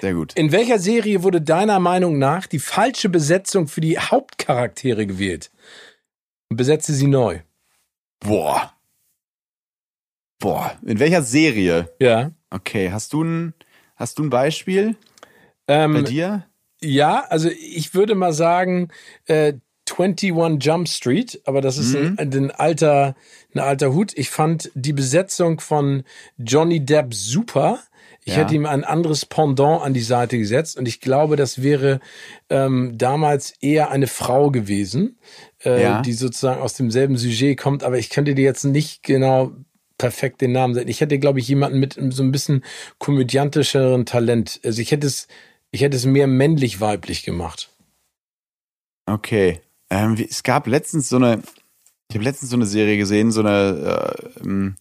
Sehr 0.00 0.14
gut. 0.14 0.32
In 0.34 0.52
welcher 0.52 0.78
Serie 0.78 1.22
wurde 1.22 1.40
deiner 1.40 1.80
Meinung 1.80 2.18
nach 2.18 2.46
die 2.46 2.58
falsche 2.58 3.08
Besetzung 3.08 3.66
für 3.66 3.80
die 3.80 3.98
Hauptcharaktere 3.98 5.06
gewählt? 5.06 5.50
Und 6.50 6.56
besetze 6.56 6.94
sie 6.94 7.06
neu. 7.06 7.40
Boah. 8.20 8.72
Boah. 10.38 10.72
In 10.84 10.98
welcher 11.00 11.22
Serie? 11.22 11.90
Ja. 11.98 12.30
Okay, 12.50 12.90
hast 12.92 13.12
du 13.12 13.22
ein, 13.24 13.54
hast 13.96 14.18
du 14.18 14.22
ein 14.24 14.30
Beispiel 14.30 14.96
bei 15.66 15.74
Ähm, 15.74 16.04
dir? 16.04 16.46
ja, 16.80 17.24
also 17.28 17.48
ich 17.50 17.94
würde 17.94 18.14
mal 18.14 18.32
sagen, 18.32 18.88
äh, 19.26 19.54
21 19.90 20.62
Jump 20.64 20.88
Street, 20.88 21.40
aber 21.44 21.60
das 21.60 21.76
ist 21.76 21.94
ein, 21.94 22.18
ein 22.18 22.50
alter, 22.52 23.16
ein 23.54 23.58
alter 23.58 23.92
Hut. 23.92 24.12
Ich 24.16 24.30
fand 24.30 24.70
die 24.74 24.92
Besetzung 24.92 25.60
von 25.60 26.04
Johnny 26.36 26.84
Depp 26.84 27.14
super. 27.14 27.80
Ich 28.24 28.34
Ja. 28.34 28.42
hätte 28.42 28.54
ihm 28.54 28.66
ein 28.66 28.84
anderes 28.84 29.24
Pendant 29.26 29.82
an 29.82 29.94
die 29.94 30.02
Seite 30.02 30.36
gesetzt 30.38 30.76
und 30.76 30.86
ich 30.86 31.00
glaube, 31.00 31.36
das 31.36 31.62
wäre 31.62 32.00
ähm, 32.50 32.96
damals 32.98 33.54
eher 33.60 33.90
eine 33.90 34.06
Frau 34.06 34.50
gewesen, 34.50 35.18
äh, 35.64 35.80
Ja. 35.82 36.02
die 36.02 36.12
sozusagen 36.12 36.60
aus 36.60 36.74
demselben 36.74 37.16
Sujet 37.16 37.58
kommt, 37.58 37.82
aber 37.82 37.98
ich 37.98 38.10
könnte 38.10 38.34
dir 38.34 38.44
jetzt 38.44 38.64
nicht 38.64 39.02
genau 39.02 39.52
perfekt 39.98 40.40
den 40.40 40.52
Namen. 40.52 40.88
Ich 40.88 41.00
hätte, 41.00 41.18
glaube 41.18 41.40
ich, 41.40 41.48
jemanden 41.48 41.80
mit 41.80 41.98
so 42.10 42.22
ein 42.22 42.32
bisschen 42.32 42.64
komödiantischeren 42.98 44.06
Talent. 44.06 44.60
Also 44.64 44.80
ich 44.80 44.92
hätte 44.92 45.06
es, 45.06 45.28
ich 45.70 45.82
hätte 45.82 45.96
es 45.96 46.06
mehr 46.06 46.26
männlich-weiblich 46.26 47.24
gemacht. 47.24 47.70
Okay. 49.06 49.60
Ähm, 49.90 50.16
es 50.28 50.42
gab 50.42 50.66
letztens 50.66 51.08
so 51.08 51.16
eine, 51.16 51.42
ich 52.08 52.16
habe 52.16 52.24
letztens 52.24 52.50
so 52.50 52.56
eine 52.56 52.66
Serie 52.66 52.96
gesehen, 52.96 53.32
so 53.32 53.40
eine, 53.40 54.14
äh, 54.38 54.40
ähm, 54.40 54.76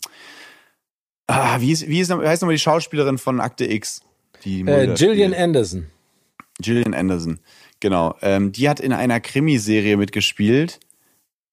ah, 1.28 1.60
wie, 1.60 1.72
ist, 1.72 1.88
wie, 1.88 2.00
ist, 2.00 2.10
wie 2.10 2.28
heißt 2.28 2.42
nochmal 2.42 2.56
die 2.56 2.62
Schauspielerin 2.62 3.18
von 3.18 3.40
Akte 3.40 3.66
X? 3.66 4.02
Die 4.44 4.62
Äh, 4.62 4.94
Gillian 4.94 5.32
spielt? 5.32 5.36
Anderson. 5.36 5.88
Gillian 6.60 6.94
Anderson. 6.94 7.40
Genau. 7.80 8.16
Ähm, 8.22 8.52
die 8.52 8.70
hat 8.70 8.80
in 8.80 8.94
einer 8.94 9.20
Krimiserie 9.20 9.98
mitgespielt. 9.98 10.80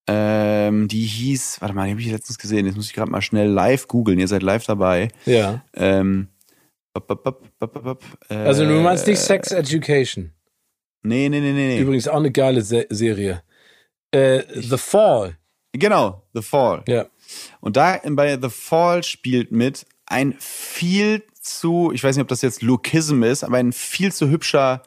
Ähm, 0.07 0.89
die 0.89 1.05
hieß, 1.05 1.61
warte 1.61 1.75
mal, 1.75 1.87
die 1.87 1.93
habe 1.93 2.01
ich 2.01 2.11
letztens 2.11 2.39
gesehen. 2.39 2.67
Jetzt 2.67 2.77
muss 2.77 2.87
ich 2.87 2.93
gerade 2.93 3.11
mal 3.11 3.23
schnell 3.23 3.49
live 3.49 3.89
googeln. 3.89 4.19
Ihr 4.19 4.29
seid 4.29 4.43
live 4.43 4.65
dabei. 4.67 5.09
Ja. 5.25 5.65
Ähm, 5.75 6.29
bop, 6.93 7.07
bop, 7.07 7.59
bop, 7.59 8.03
äh, 8.29 8.35
Also 8.35 8.67
du 8.67 8.81
meinst 8.81 9.07
nicht 9.07 9.19
Sex 9.19 9.51
Education. 9.51 10.33
Nee, 11.03 11.29
nee, 11.29 11.41
nee, 11.41 11.53
nee. 11.53 11.69
nee. 11.69 11.79
Übrigens 11.79 12.09
auch 12.09 12.17
eine 12.17 12.31
geile 12.31 12.63
Se 12.63 12.87
Serie. 12.91 13.43
Äh, 14.11 14.43
The 14.55 14.79
Fall. 14.79 15.39
Genau, 15.73 16.23
The 16.35 16.43
Fall. 16.43 16.83
Ja. 16.87 17.07
Und 17.61 17.77
da 17.77 18.01
bei 18.05 18.39
The 18.41 18.51
Fall 18.51 19.03
spielt 19.03 19.53
mit 19.53 19.87
ein 20.07 20.35
viel 20.39 21.23
zu, 21.41 21.91
ich 21.93 22.03
weiß 22.05 22.17
nicht, 22.17 22.23
ob 22.23 22.29
das 22.29 22.43
jetzt 22.43 22.63
Lukism 22.63 23.23
ist, 23.23 23.45
aber 23.45 23.57
ein 23.59 23.73
viel 23.73 24.13
zu 24.13 24.29
hübscher 24.29 24.83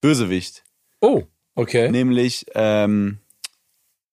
Bösewicht. 0.00 0.64
Oh, 1.00 1.24
okay. 1.54 1.90
Nämlich, 1.90 2.46
ähm, 2.54 3.18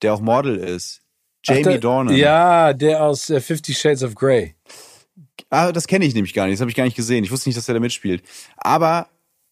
der 0.01 0.13
auch 0.13 0.21
Model 0.21 0.57
ist. 0.57 1.01
Jamie 1.45 1.61
Ach, 1.65 1.69
der- 1.69 1.77
Dornan. 1.79 2.15
Ja, 2.15 2.73
der 2.73 3.03
aus 3.03 3.29
äh, 3.29 3.39
Fifty 3.41 3.73
Shades 3.73 4.03
of 4.03 4.15
Grey. 4.15 4.55
Ah, 5.49 5.71
das 5.71 5.87
kenne 5.87 6.05
ich 6.05 6.13
nämlich 6.13 6.33
gar 6.33 6.45
nicht. 6.45 6.55
Das 6.55 6.61
habe 6.61 6.69
ich 6.71 6.75
gar 6.75 6.83
nicht 6.83 6.95
gesehen. 6.97 7.23
Ich 7.23 7.31
wusste 7.31 7.47
nicht, 7.49 7.57
dass 7.57 7.67
er 7.67 7.73
da 7.73 7.79
mitspielt. 7.79 8.21
Aber 8.57 9.07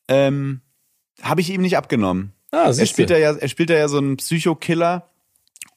ähm, 0.10 0.62
habe 1.22 1.42
ich 1.42 1.50
ihm 1.50 1.62
nicht 1.62 1.78
abgenommen. 1.78 2.34
Ah, 2.52 2.72
Er 2.78 2.86
spielt, 2.86 3.10
da 3.10 3.18
ja, 3.18 3.34
er 3.34 3.48
spielt 3.48 3.70
da 3.70 3.76
ja 3.76 3.88
so 3.88 3.98
einen 3.98 4.18
Psychokiller. 4.18 5.10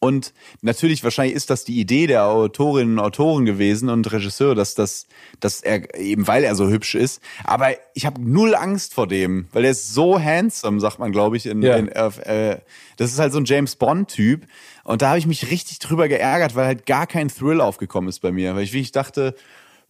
Und 0.00 0.32
natürlich, 0.62 1.02
wahrscheinlich 1.02 1.34
ist 1.34 1.50
das 1.50 1.64
die 1.64 1.80
Idee 1.80 2.06
der 2.06 2.26
Autorinnen 2.26 2.98
und 2.98 3.04
Autoren 3.04 3.44
gewesen 3.44 3.88
und 3.88 4.10
Regisseur, 4.12 4.54
dass 4.54 4.76
das, 4.76 5.06
dass 5.40 5.60
er 5.60 5.98
eben 5.98 6.28
weil 6.28 6.44
er 6.44 6.54
so 6.54 6.68
hübsch 6.68 6.94
ist. 6.94 7.20
Aber 7.42 7.70
ich 7.94 8.06
habe 8.06 8.20
null 8.20 8.54
Angst 8.54 8.94
vor 8.94 9.08
dem, 9.08 9.48
weil 9.52 9.64
er 9.64 9.72
ist 9.72 9.92
so 9.92 10.20
handsome, 10.20 10.78
sagt 10.78 11.00
man, 11.00 11.10
glaube 11.10 11.36
ich. 11.36 11.46
In, 11.46 11.62
Ja. 11.62 11.76
in, 11.76 11.88
äh, 11.88 12.60
das 12.96 13.10
ist 13.12 13.18
halt 13.18 13.32
so 13.32 13.38
ein 13.38 13.44
James 13.44 13.74
Bond-Typ. 13.74 14.46
Und 14.84 15.02
da 15.02 15.08
habe 15.08 15.18
ich 15.18 15.26
mich 15.26 15.50
richtig 15.50 15.80
drüber 15.80 16.06
geärgert, 16.06 16.54
weil 16.54 16.66
halt 16.66 16.86
gar 16.86 17.06
kein 17.08 17.28
Thrill 17.28 17.60
aufgekommen 17.60 18.08
ist 18.08 18.20
bei 18.20 18.30
mir. 18.30 18.54
Weil 18.54 18.62
ich 18.62 18.72
wirklich 18.72 18.92
dachte, 18.92 19.34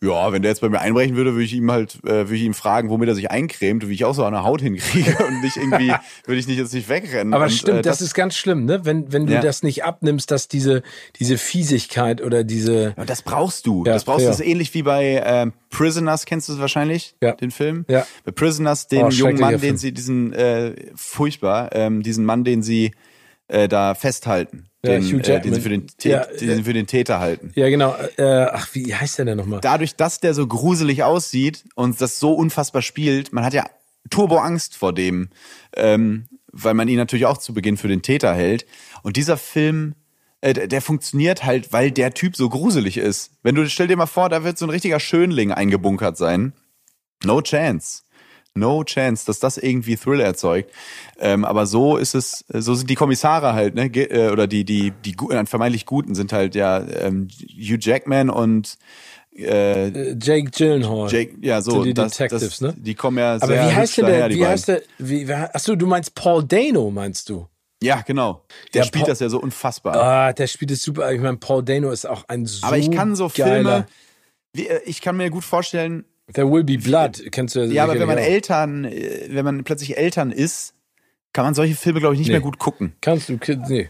ja, 0.00 0.30
wenn 0.32 0.42
der 0.42 0.50
jetzt 0.52 0.60
bei 0.60 0.68
mir 0.68 0.80
einbrechen 0.80 1.16
würde, 1.16 1.32
würde 1.32 1.44
ich 1.44 1.54
ihm 1.54 1.70
halt, 1.72 1.96
äh, 2.04 2.08
würde 2.28 2.36
ich 2.36 2.42
ihm 2.42 2.54
fragen, 2.54 2.88
womit 2.88 3.08
er 3.08 3.14
sich 3.16 3.30
eincremt, 3.32 3.88
wie 3.88 3.94
ich 3.94 4.04
auch 4.04 4.14
so 4.14 4.24
eine 4.24 4.44
Haut 4.44 4.60
hinkriege 4.60 5.16
und 5.26 5.40
nicht 5.40 5.56
irgendwie, 5.56 5.92
würde 6.24 6.38
ich 6.38 6.46
nicht 6.46 6.58
jetzt 6.58 6.72
nicht 6.72 6.88
wegrennen. 6.88 7.34
Aber 7.34 7.44
und, 7.44 7.50
stimmt, 7.50 7.78
äh, 7.78 7.82
das, 7.82 8.00
ist 8.00 8.14
ganz 8.14 8.36
schlimm, 8.36 8.64
ne? 8.64 8.84
Wenn, 8.84 9.12
wenn 9.12 9.26
du 9.26 9.32
Ja. 9.32 9.40
das 9.40 9.62
nicht 9.64 9.84
abnimmst, 9.84 10.30
dass 10.30 10.46
diese, 10.46 10.82
diese 11.18 11.36
Fiesigkeit 11.36 12.22
oder 12.22 12.44
diese. 12.44 12.94
Ja, 12.96 13.04
das 13.04 13.22
brauchst 13.22 13.66
du. 13.66 13.84
Ja, 13.84 13.94
das 13.94 14.04
brauchst 14.04 14.20
du. 14.20 14.24
fair. 14.24 14.30
Das 14.30 14.40
ist 14.40 14.46
ähnlich 14.46 14.72
wie 14.74 14.82
bei 14.82 15.20
ähm, 15.24 15.52
Prisoners, 15.70 16.26
kennst 16.26 16.48
du 16.48 16.52
es 16.52 16.60
wahrscheinlich? 16.60 17.16
Ja. 17.20 17.32
Den 17.32 17.50
Film? 17.50 17.84
Ja. 17.88 18.06
Bei 18.24 18.30
Prisoners, 18.32 18.86
den 18.86 19.06
Oh, 19.06 19.08
jungen 19.08 19.38
Mann, 19.40 19.50
den 19.52 19.60
Film. 19.60 19.76
sie, 19.78 19.92
diesen, 19.92 20.32
äh, 20.32 20.74
furchtbar, 20.94 21.70
ähm, 21.72 22.02
diesen 22.02 22.24
Mann, 22.24 22.44
den 22.44 22.62
sie 22.62 22.92
äh, 23.48 23.68
da 23.68 23.94
festhalten. 23.94 24.68
Ja, 24.84 24.92
Den, 24.92 25.02
Hugh 25.02 25.32
äh, 25.32 25.40
den, 25.40 25.54
sie 25.54 25.60
für 25.60 25.68
den, 25.70 25.86
Ja, 26.02 26.24
den 26.24 26.64
für 26.64 26.72
den 26.72 26.86
Täter 26.86 27.18
halten. 27.18 27.50
Ja, 27.56 27.68
genau. 27.68 27.96
Äh, 28.16 28.44
ach, 28.44 28.68
wie 28.74 28.94
heißt 28.94 29.18
der 29.18 29.24
denn 29.24 29.36
nochmal? 29.36 29.60
Dadurch, 29.60 29.96
dass 29.96 30.20
der 30.20 30.34
so 30.34 30.46
gruselig 30.46 31.02
aussieht 31.02 31.64
und 31.74 32.00
das 32.00 32.20
so 32.20 32.32
unfassbar 32.32 32.82
spielt, 32.82 33.32
man 33.32 33.44
hat 33.44 33.54
ja 33.54 33.66
Turbo-Angst 34.10 34.76
vor 34.76 34.92
dem, 34.92 35.30
ähm, 35.74 36.28
weil 36.52 36.74
man 36.74 36.88
ihn 36.88 36.96
natürlich 36.96 37.26
auch 37.26 37.38
zu 37.38 37.52
Beginn 37.52 37.76
für 37.76 37.88
den 37.88 38.02
Täter 38.02 38.34
hält. 38.34 38.66
Und 39.02 39.16
dieser 39.16 39.36
Film, 39.36 39.94
äh, 40.40 40.52
der, 40.52 40.68
der 40.68 40.80
funktioniert 40.80 41.44
halt, 41.44 41.72
weil 41.72 41.90
der 41.90 42.14
Typ 42.14 42.36
so 42.36 42.48
gruselig 42.48 42.98
ist. 42.98 43.32
Wenn 43.42 43.56
du, 43.56 43.68
stell 43.68 43.88
dir 43.88 43.96
mal 43.96 44.06
vor, 44.06 44.28
da 44.28 44.44
wird 44.44 44.58
so 44.58 44.66
ein 44.66 44.70
richtiger 44.70 45.00
Schönling 45.00 45.50
eingebunkert 45.52 46.16
sein. 46.16 46.52
No 47.24 47.42
chance. 47.42 48.02
No 48.58 48.84
chance, 48.84 49.24
dass 49.26 49.38
das 49.40 49.58
irgendwie 49.58 49.96
Thrill 49.96 50.20
erzeugt. 50.20 50.70
Ähm, 51.18 51.44
aber 51.44 51.66
so 51.66 51.96
ist 51.96 52.14
es, 52.14 52.44
so 52.48 52.74
sind 52.74 52.90
die 52.90 52.94
Kommissare 52.94 53.52
halt, 53.54 53.74
ne? 53.74 53.86
Äh, 53.86 54.30
Oder 54.30 54.46
die, 54.46 54.64
die, 54.64 54.92
die 55.04 55.12
gu- 55.12 55.30
äh, 55.30 55.46
vermeintlich 55.46 55.86
Guten 55.86 56.14
sind 56.14 56.32
halt 56.32 56.54
ja 56.54 56.78
ähm, 56.80 57.28
Hugh 57.56 57.78
Jackman 57.80 58.30
und 58.30 58.76
äh, 59.36 60.14
Jake 60.20 60.50
Gyllenhaal. 60.50 61.10
Jake, 61.12 61.36
ja, 61.40 61.62
so, 61.62 61.84
die 61.84 61.94
das, 61.94 62.12
Detectives, 62.12 62.58
das, 62.58 62.60
ne? 62.60 62.74
Die 62.76 62.94
kommen 62.94 63.18
ja 63.18 63.34
Aber 63.36 63.46
sehr 63.54 63.64
wie 63.68 63.72
heißt 63.72 63.98
denn 63.98 64.06
der, 64.06 64.28
die 64.28 64.34
wie 64.36 64.40
beiden. 64.40 64.52
heißt 64.52 64.68
der, 64.68 64.82
wie, 64.98 65.32
achso, 65.32 65.76
du 65.76 65.86
meinst 65.86 66.14
Paul 66.14 66.44
Dano, 66.44 66.90
meinst 66.90 67.28
du? 67.28 67.46
Ja, 67.82 68.00
genau. 68.00 68.44
Der 68.74 68.80
Ja, 68.80 68.84
spielt 68.86 69.04
Paul- 69.04 69.10
das 69.12 69.20
ja 69.20 69.28
so 69.28 69.40
unfassbar. 69.40 69.94
Ah, 69.94 70.32
der 70.32 70.48
spielt 70.48 70.72
es 70.72 70.82
super. 70.82 71.12
Ich 71.12 71.20
meine, 71.20 71.36
Paul 71.36 71.62
Dano 71.62 71.90
ist 71.92 72.06
auch 72.06 72.24
ein 72.26 72.46
so 72.46 72.66
Aber 72.66 72.76
ich 72.78 72.90
kann 72.90 73.14
so. 73.14 73.28
Filme, 73.28 73.86
wie, 74.52 74.66
äh, 74.66 74.80
ich 74.84 75.00
kann 75.00 75.16
mir 75.16 75.30
gut 75.30 75.44
vorstellen, 75.44 76.04
There 76.34 76.50
Will 76.50 76.64
Be 76.64 76.76
Blood, 76.78 77.22
kennst 77.32 77.54
du 77.54 77.64
ja, 77.64 77.84
aber 77.84 77.98
wenn 77.98 78.06
man 78.06 78.18
auch. 78.18 78.22
Eltern, 78.22 78.84
äh, 78.84 79.28
wenn 79.30 79.44
man 79.44 79.64
plötzlich 79.64 79.96
Eltern 79.96 80.30
ist, 80.30 80.74
kann 81.32 81.44
man 81.44 81.54
solche 81.54 81.74
Filme, 81.74 82.00
glaube 82.00 82.14
ich, 82.14 82.18
nicht 82.18 82.28
Nee. 82.28 82.34
mehr 82.34 82.40
gut 82.42 82.58
gucken. 82.58 82.92
Kannst 83.00 83.28
du, 83.28 83.38
nee, 83.68 83.88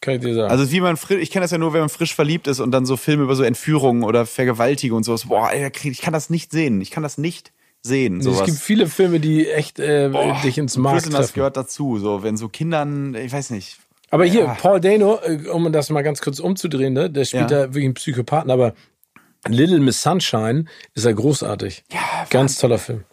kann 0.00 0.14
ich 0.14 0.20
dir 0.20 0.34
sagen. 0.34 0.50
Also 0.50 0.70
wie 0.70 0.80
man 0.80 0.96
frisch, 0.96 1.20
ich 1.20 1.30
kenne 1.30 1.44
das 1.44 1.50
ja 1.50 1.58
nur, 1.58 1.72
wenn 1.72 1.80
man 1.80 1.88
frisch 1.88 2.14
verliebt 2.14 2.46
ist 2.46 2.60
und 2.60 2.70
dann 2.70 2.86
so 2.86 2.96
Filme 2.96 3.24
über 3.24 3.34
so 3.34 3.42
Entführungen 3.42 4.02
oder 4.04 4.24
Vergewaltigung 4.26 4.98
und 4.98 5.04
sowas. 5.04 5.26
Boah, 5.26 5.50
ich 5.52 6.00
kann 6.00 6.12
das 6.12 6.30
nicht 6.30 6.52
sehen. 6.52 6.80
Ich 6.80 6.90
kann 6.90 7.02
das 7.02 7.18
nicht 7.18 7.52
sehen. 7.82 8.20
Sowas. 8.20 8.40
es 8.40 8.46
gibt 8.46 8.58
viele 8.58 8.86
Filme, 8.86 9.18
die 9.20 9.48
echt 9.48 9.78
äh, 9.80 10.10
Boah, 10.12 10.40
dich 10.44 10.58
ins 10.58 10.76
Mark 10.76 11.02
treffen. 11.02 11.34
gehört 11.34 11.56
dazu. 11.56 11.98
So, 11.98 12.22
wenn 12.22 12.36
so 12.36 12.48
Kindern, 12.48 13.14
ich 13.14 13.32
weiß 13.32 13.50
nicht. 13.50 13.78
Aber 14.10 14.24
hier, 14.24 14.42
Ja. 14.42 14.54
Paul 14.54 14.80
Dano, 14.80 15.18
äh, 15.24 15.46
um 15.48 15.72
das 15.72 15.88
mal 15.90 16.02
ganz 16.02 16.20
kurz 16.20 16.40
umzudrehen, 16.40 16.92
ne, 16.92 17.08
der 17.10 17.24
spielt 17.24 17.50
Ja. 17.50 17.60
da 17.60 17.68
wirklich 17.68 17.84
einen 17.84 17.94
Psychopathen, 17.94 18.50
aber 18.50 18.74
Little 19.48 19.80
Miss 19.80 20.02
Sunshine 20.02 20.64
ist 20.94 21.04
er 21.04 21.14
großartig. 21.14 21.84
Ja, 21.92 22.26
Ganz 22.30 22.58
toller 22.58 22.78
Film. 22.78 23.04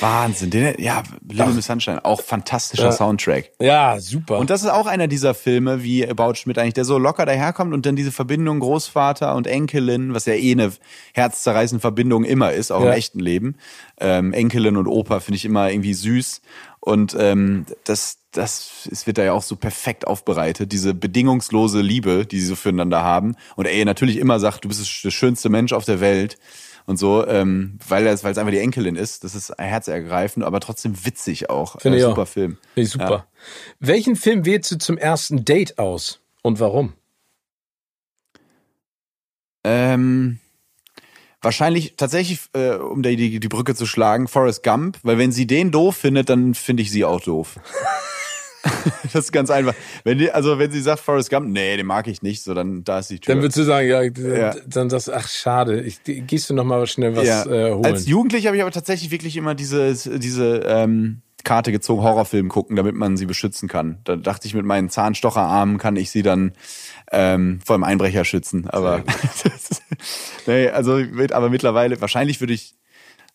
Wahnsinn. 0.00 0.50
Den, 0.50 0.74
ja, 0.80 1.02
Little 1.28 1.52
Miss 1.54 1.66
Sunshine, 1.66 2.04
auch 2.04 2.22
fantastischer 2.22 2.92
Soundtrack. 2.92 3.50
Ja, 3.60 3.98
super. 3.98 4.38
Und 4.38 4.50
das 4.50 4.62
ist 4.62 4.68
auch 4.68 4.86
einer 4.86 5.08
dieser 5.08 5.34
Filme 5.34 5.82
wie 5.82 6.08
About 6.08 6.34
Schmidt 6.36 6.58
eigentlich, 6.58 6.74
der 6.74 6.84
so 6.84 6.96
locker 6.98 7.26
daherkommt 7.26 7.74
und 7.74 7.84
dann 7.84 7.96
diese 7.96 8.12
Verbindung 8.12 8.60
Großvater 8.60 9.34
und 9.34 9.48
Enkelin, 9.48 10.14
was 10.14 10.26
ja 10.26 10.34
eh 10.34 10.52
eine 10.52 10.72
herzzerreißende 11.14 11.80
Verbindung 11.80 12.22
immer 12.22 12.52
ist, 12.52 12.70
auch 12.70 12.82
Ja. 12.82 12.92
im 12.92 12.98
echten 12.98 13.18
Leben. 13.18 13.56
Ähm, 13.98 14.32
Enkelin 14.32 14.76
und 14.76 14.86
Opa 14.86 15.18
finde 15.18 15.36
ich 15.36 15.44
immer 15.44 15.70
irgendwie 15.70 15.94
süß. 15.94 16.40
Und 16.80 17.16
ähm, 17.18 17.66
das, 17.84 18.18
das 18.32 18.88
es 18.90 19.06
wird 19.06 19.18
da 19.18 19.24
ja 19.24 19.32
auch 19.32 19.42
so 19.42 19.56
perfekt 19.56 20.06
aufbereitet, 20.06 20.72
diese 20.72 20.94
bedingungslose 20.94 21.80
Liebe, 21.80 22.24
die 22.26 22.40
sie 22.40 22.46
so 22.46 22.54
füreinander 22.56 23.02
haben. 23.02 23.34
Und 23.56 23.66
er 23.66 23.84
natürlich 23.84 24.16
immer 24.18 24.38
sagt, 24.40 24.64
du 24.64 24.68
bist 24.68 25.04
der 25.04 25.10
schönste 25.10 25.48
Mensch 25.48 25.72
auf 25.72 25.84
der 25.84 26.00
Welt. 26.00 26.38
Und 26.86 26.96
so, 26.98 27.26
ähm, 27.26 27.78
weil 27.86 28.06
es 28.06 28.24
weil 28.24 28.32
es 28.32 28.38
einfach 28.38 28.50
die 28.52 28.60
Enkelin 28.60 28.96
ist. 28.96 29.22
Das 29.22 29.34
ist 29.34 29.52
herzergreifend, 29.58 30.42
aber 30.46 30.58
trotzdem 30.60 31.04
witzig 31.04 31.50
auch. 31.50 31.78
Finde 31.80 31.98
Äh, 31.98 32.00
ich 32.00 32.06
auch. 32.06 32.10
super 32.12 32.24
Film. 32.26 32.56
Finde 32.72 32.86
ich 32.86 32.90
super. 32.90 33.26
Welchen 33.78 34.16
Film 34.16 34.46
wählst 34.46 34.70
du 34.70 34.78
zum 34.78 34.96
ersten 34.96 35.44
Date 35.44 35.78
aus? 35.78 36.20
Und 36.42 36.60
warum? 36.60 36.94
Ähm, 39.64 40.38
wahrscheinlich 41.42 41.94
tatsächlich, 41.96 42.40
äh, 42.54 42.74
um 42.74 43.02
die, 43.02 43.40
die, 43.40 43.48
Brücke 43.48 43.74
zu 43.74 43.86
schlagen, 43.86 44.28
Forrest 44.28 44.62
Gump, 44.62 44.98
weil 45.02 45.18
wenn 45.18 45.32
sie 45.32 45.46
den 45.46 45.70
doof 45.70 45.96
findet, 45.96 46.28
dann 46.28 46.54
finde 46.54 46.82
ich 46.82 46.90
sie 46.90 47.04
auch 47.04 47.20
doof. 47.20 47.58
das 49.04 49.26
ist 49.26 49.32
ganz 49.32 49.50
einfach. 49.50 49.74
Wenn 50.04 50.18
die, 50.18 50.30
also 50.30 50.58
wenn 50.58 50.70
sie 50.70 50.80
sagt 50.80 51.00
Forrest 51.00 51.30
Gump, 51.30 51.48
nee, 51.48 51.76
den 51.76 51.86
mag 51.86 52.06
ich 52.08 52.22
nicht, 52.22 52.42
so 52.42 52.54
dann 52.54 52.84
da 52.84 52.98
ist 52.98 53.10
die 53.10 53.20
Tür. 53.20 53.34
Dann 53.34 53.42
würdest 53.42 53.58
du 53.58 53.64
sagen, 53.64 53.88
ja, 53.88 54.02
Ja. 54.02 54.54
dann 54.66 54.90
sagst 54.90 55.08
du, 55.08 55.12
ach 55.12 55.28
schade, 55.28 55.80
ich, 55.80 56.00
gehst 56.04 56.50
du 56.50 56.54
noch 56.54 56.64
mal 56.64 56.86
schnell 56.86 57.14
was 57.16 57.26
ja. 57.26 57.44
äh, 57.46 57.72
holen. 57.72 57.84
Als 57.84 58.06
Jugendlicher 58.06 58.48
habe 58.48 58.56
ich 58.56 58.62
aber 58.62 58.72
tatsächlich 58.72 59.10
wirklich 59.10 59.36
immer 59.36 59.54
diese, 59.54 59.94
diese 60.18 60.62
ähm, 60.66 61.22
Karte 61.48 61.72
gezogen, 61.72 62.02
Horrorfilm 62.02 62.50
gucken, 62.50 62.76
damit 62.76 62.94
man 62.94 63.16
sie 63.16 63.24
beschützen 63.24 63.70
kann. 63.70 64.00
Da 64.04 64.16
dachte 64.16 64.46
ich, 64.46 64.52
mit 64.52 64.66
meinen 64.66 64.90
Zahnstocherarmen 64.90 65.78
kann 65.78 65.96
ich 65.96 66.10
sie 66.10 66.20
dann 66.20 66.52
ähm, 67.10 67.60
vor 67.64 67.74
dem 67.78 67.84
Einbrecher 67.84 68.26
schützen. 68.26 68.68
Aber 68.68 69.02
nee, 70.46 70.68
also 70.68 71.00
aber 71.32 71.48
mittlerweile, 71.48 72.02
wahrscheinlich 72.02 72.40
würde 72.40 72.52
ich 72.52 72.74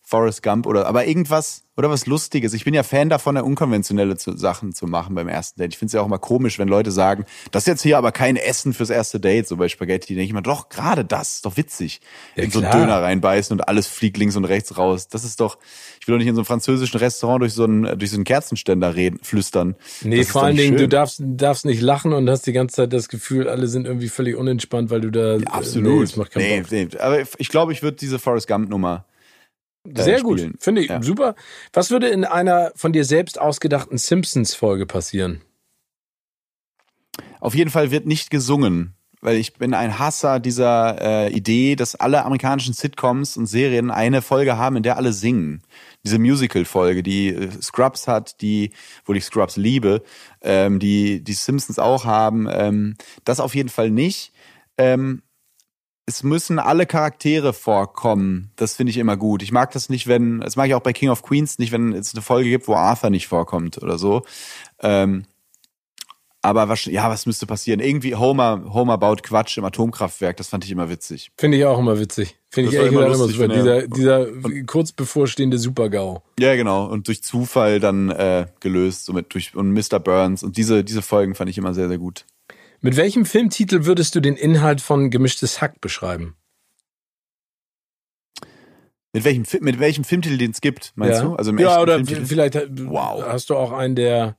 Forrest 0.06 0.42
Gump 0.42 0.66
oder 0.66 0.86
aber 0.86 1.06
irgendwas 1.06 1.62
oder 1.76 1.90
was 1.90 2.06
Lustiges. 2.06 2.52
Ich 2.52 2.64
bin 2.64 2.74
ja 2.74 2.82
Fan 2.82 3.08
davon, 3.08 3.36
unkonventionelle 3.36 4.16
zu, 4.16 4.36
Sachen 4.36 4.72
zu 4.74 4.86
machen 4.86 5.14
beim 5.14 5.28
ersten 5.28 5.60
Date. 5.60 5.72
Ich 5.72 5.78
finde 5.78 5.88
es 5.88 5.92
ja 5.94 6.02
auch 6.02 6.08
mal 6.08 6.18
komisch, 6.18 6.58
wenn 6.58 6.68
Leute 6.68 6.92
sagen, 6.92 7.24
das 7.50 7.64
ist 7.64 7.66
jetzt 7.66 7.82
hier 7.82 7.98
aber 7.98 8.12
kein 8.12 8.36
Essen 8.36 8.74
fürs 8.74 8.90
erste 8.90 9.18
Date, 9.18 9.48
so 9.48 9.56
bei 9.56 9.68
Spaghetti. 9.68 10.08
Denke 10.14 10.24
ich 10.24 10.30
immer, 10.30 10.42
doch, 10.42 10.68
gerade 10.68 11.04
das, 11.04 11.36
ist 11.36 11.46
doch 11.46 11.56
witzig. 11.56 12.00
Ja, 12.36 12.44
in 12.44 12.50
so 12.50 12.60
einen. 12.60 12.70
Döner 12.70 13.02
reinbeißen 13.02 13.58
und 13.58 13.66
alles 13.66 13.86
fliegt 13.88 14.18
links 14.18 14.36
und 14.36 14.44
rechts 14.44 14.76
raus. 14.76 15.08
Das 15.08 15.24
ist 15.24 15.40
doch, 15.40 15.58
ich 16.00 16.06
will 16.06 16.14
doch 16.14 16.18
nicht 16.18 16.28
in 16.28 16.34
so 16.34 16.42
einem 16.42 16.46
französischen 16.46 16.98
Restaurant 16.98 17.40
durch 17.40 17.54
so 17.54 17.64
einen, 17.64 17.98
durch 17.98 18.10
so 18.10 18.16
einen 18.16 18.24
Kerzenständer 18.24 18.94
reden, 18.94 19.18
flüstern. 19.22 19.74
Nee, 20.02 20.18
Das 20.18 20.28
vor 20.28 20.44
allen 20.44 20.56
Dingen, 20.56 20.76
du 20.76 20.86
darfst, 20.86 21.22
darfst 21.24 21.64
nicht 21.64 21.80
lachen 21.80 22.12
und 22.12 22.28
hast 22.28 22.46
die 22.46 22.52
ganze 22.52 22.76
Zeit 22.76 22.92
das 22.92 23.08
Gefühl, 23.08 23.48
alle 23.48 23.66
sind 23.68 23.86
irgendwie 23.86 24.10
völlig 24.10 24.36
unentspannt, 24.36 24.90
weil 24.90 25.00
du 25.00 25.10
da. 25.10 25.36
äh, 25.36 25.44
Absolut. 25.46 26.10
Nee, 26.10 26.18
macht 26.18 26.30
keinen 26.32 26.66
nee, 26.70 26.84
nee, 26.84 26.98
aber 26.98 27.22
ich 27.38 27.48
glaube, 27.48 27.72
ich 27.72 27.82
würde 27.82 27.96
diese 27.96 28.18
Forrest 28.18 28.46
Gump 28.46 28.68
Nummer. 28.68 29.06
Sehr 29.86 30.18
spielen. 30.18 30.52
gut, 30.52 30.62
finde 30.62 30.80
ich 30.82 30.88
Ja. 30.88 31.02
super. 31.02 31.34
Was 31.72 31.90
würde 31.90 32.08
in 32.08 32.24
einer 32.24 32.72
von 32.74 32.92
dir 32.92 33.04
selbst 33.04 33.40
ausgedachten 33.40 33.98
Simpsons-Folge 33.98 34.86
passieren? 34.86 35.42
Auf 37.40 37.54
jeden 37.54 37.70
Fall 37.70 37.90
wird 37.90 38.06
nicht 38.06 38.30
gesungen, 38.30 38.94
weil 39.20 39.36
ich 39.36 39.54
bin 39.54 39.74
ein 39.74 39.98
Hasser 39.98 40.40
dieser 40.40 41.00
äh, 41.26 41.32
Idee, 41.32 41.76
dass 41.76 41.94
alle 41.94 42.24
amerikanischen 42.24 42.72
Sitcoms 42.74 43.36
und 43.36 43.46
Serien 43.46 43.90
eine 43.90 44.22
Folge 44.22 44.56
haben, 44.56 44.76
in 44.76 44.82
der 44.82 44.96
alle 44.96 45.12
singen. 45.12 45.62
Diese 46.04 46.18
Musical-Folge, 46.18 47.02
die 47.02 47.28
äh, 47.28 47.50
Scrubs 47.62 48.08
hat, 48.08 48.40
die, 48.40 48.72
wo 49.04 49.12
ich 49.12 49.24
Scrubs 49.24 49.56
liebe, 49.56 50.02
ähm, 50.42 50.78
die 50.78 51.22
die 51.22 51.32
Simpsons 51.34 51.78
auch 51.78 52.04
haben, 52.04 52.48
ähm, 52.50 52.94
das 53.24 53.40
auf 53.40 53.54
jeden 53.54 53.68
Fall 53.68 53.90
nicht. 53.90 54.32
Ähm, 54.78 55.22
es 56.06 56.22
müssen 56.22 56.58
alle 56.58 56.86
Charaktere 56.86 57.52
vorkommen. 57.52 58.50
Das 58.56 58.76
finde 58.76 58.90
ich 58.90 58.98
immer 58.98 59.16
gut. 59.16 59.42
Ich 59.42 59.52
mag 59.52 59.70
das 59.72 59.88
nicht, 59.88 60.06
wenn, 60.06 60.40
das 60.40 60.56
mag 60.56 60.66
ich 60.68 60.74
auch 60.74 60.80
bei 60.82 60.92
King 60.92 61.08
of 61.10 61.22
Queens 61.22 61.58
nicht, 61.58 61.72
wenn 61.72 61.92
es 61.92 62.14
eine 62.14 62.22
Folge 62.22 62.50
gibt, 62.50 62.68
wo 62.68 62.74
Arthur 62.74 63.10
nicht 63.10 63.26
vorkommt 63.28 63.82
oder 63.82 63.96
so. 63.98 64.22
Ähm, 64.82 65.24
Aber 66.42 66.68
was, 66.68 66.84
ja, 66.84 67.08
was 67.08 67.24
müsste 67.24 67.46
passieren? 67.46 67.80
Irgendwie 67.80 68.14
Homer, 68.16 68.64
Homer 68.74 68.98
baut 68.98 69.22
Quatsch 69.22 69.56
im 69.56 69.64
Atomkraftwerk, 69.64 70.36
das 70.36 70.48
fand 70.48 70.62
ich 70.66 70.70
immer 70.70 70.90
witzig. 70.90 71.32
Finde 71.38 71.56
ich 71.56 71.64
auch 71.64 71.78
immer 71.78 71.98
witzig. 71.98 72.36
Finde 72.50 72.68
ich 72.70 72.76
ehrlich 72.76 72.92
immer 72.92 73.06
gesagt 73.08 73.30
immer 73.32 73.48
lustig, 73.48 73.62
super. 73.62 73.72
er- 73.80 73.88
Dieser, 73.88 74.26
dieser 74.26 74.64
kurz 74.66 74.92
bevorstehende 74.92 75.56
Super-GAU. 75.56 76.22
Ja, 76.38 76.54
genau. 76.54 76.84
Und 76.86 77.08
durch 77.08 77.22
Zufall 77.22 77.80
dann 77.80 78.10
äh, 78.10 78.46
gelöst, 78.60 79.06
somit 79.06 79.32
durch 79.32 79.54
und 79.56 79.72
Mr. 79.72 79.98
Burns. 80.00 80.42
Und 80.42 80.58
diese, 80.58 80.84
diese 80.84 81.00
Folgen 81.00 81.34
fand 81.34 81.48
ich 81.48 81.56
immer 81.56 81.72
sehr, 81.72 81.88
sehr 81.88 81.98
gut. 81.98 82.26
Mit 82.84 82.96
welchem 82.96 83.24
Filmtitel 83.24 83.86
würdest 83.86 84.14
du 84.14 84.20
den 84.20 84.36
Inhalt 84.36 84.82
von 84.82 85.08
Gemischtes 85.08 85.62
Hack 85.62 85.80
beschreiben? 85.80 86.36
Mit 89.14 89.24
welchem, 89.24 89.46
mit 89.60 89.78
welchem 89.78 90.04
Filmtitel 90.04 90.36
den 90.36 90.50
es 90.50 90.60
gibt, 90.60 90.92
meinst 90.94 91.22
ja. 91.22 91.28
du? 91.28 91.34
Also 91.34 91.54
ja, 91.54 91.80
oder 91.80 91.94
Filmtitel? 91.94 92.26
vielleicht 92.26 92.56
äh, 92.56 92.68
Wow. 92.68 93.24
hast 93.26 93.48
du 93.48 93.56
auch 93.56 93.72
einen, 93.72 93.96
der, 93.96 94.36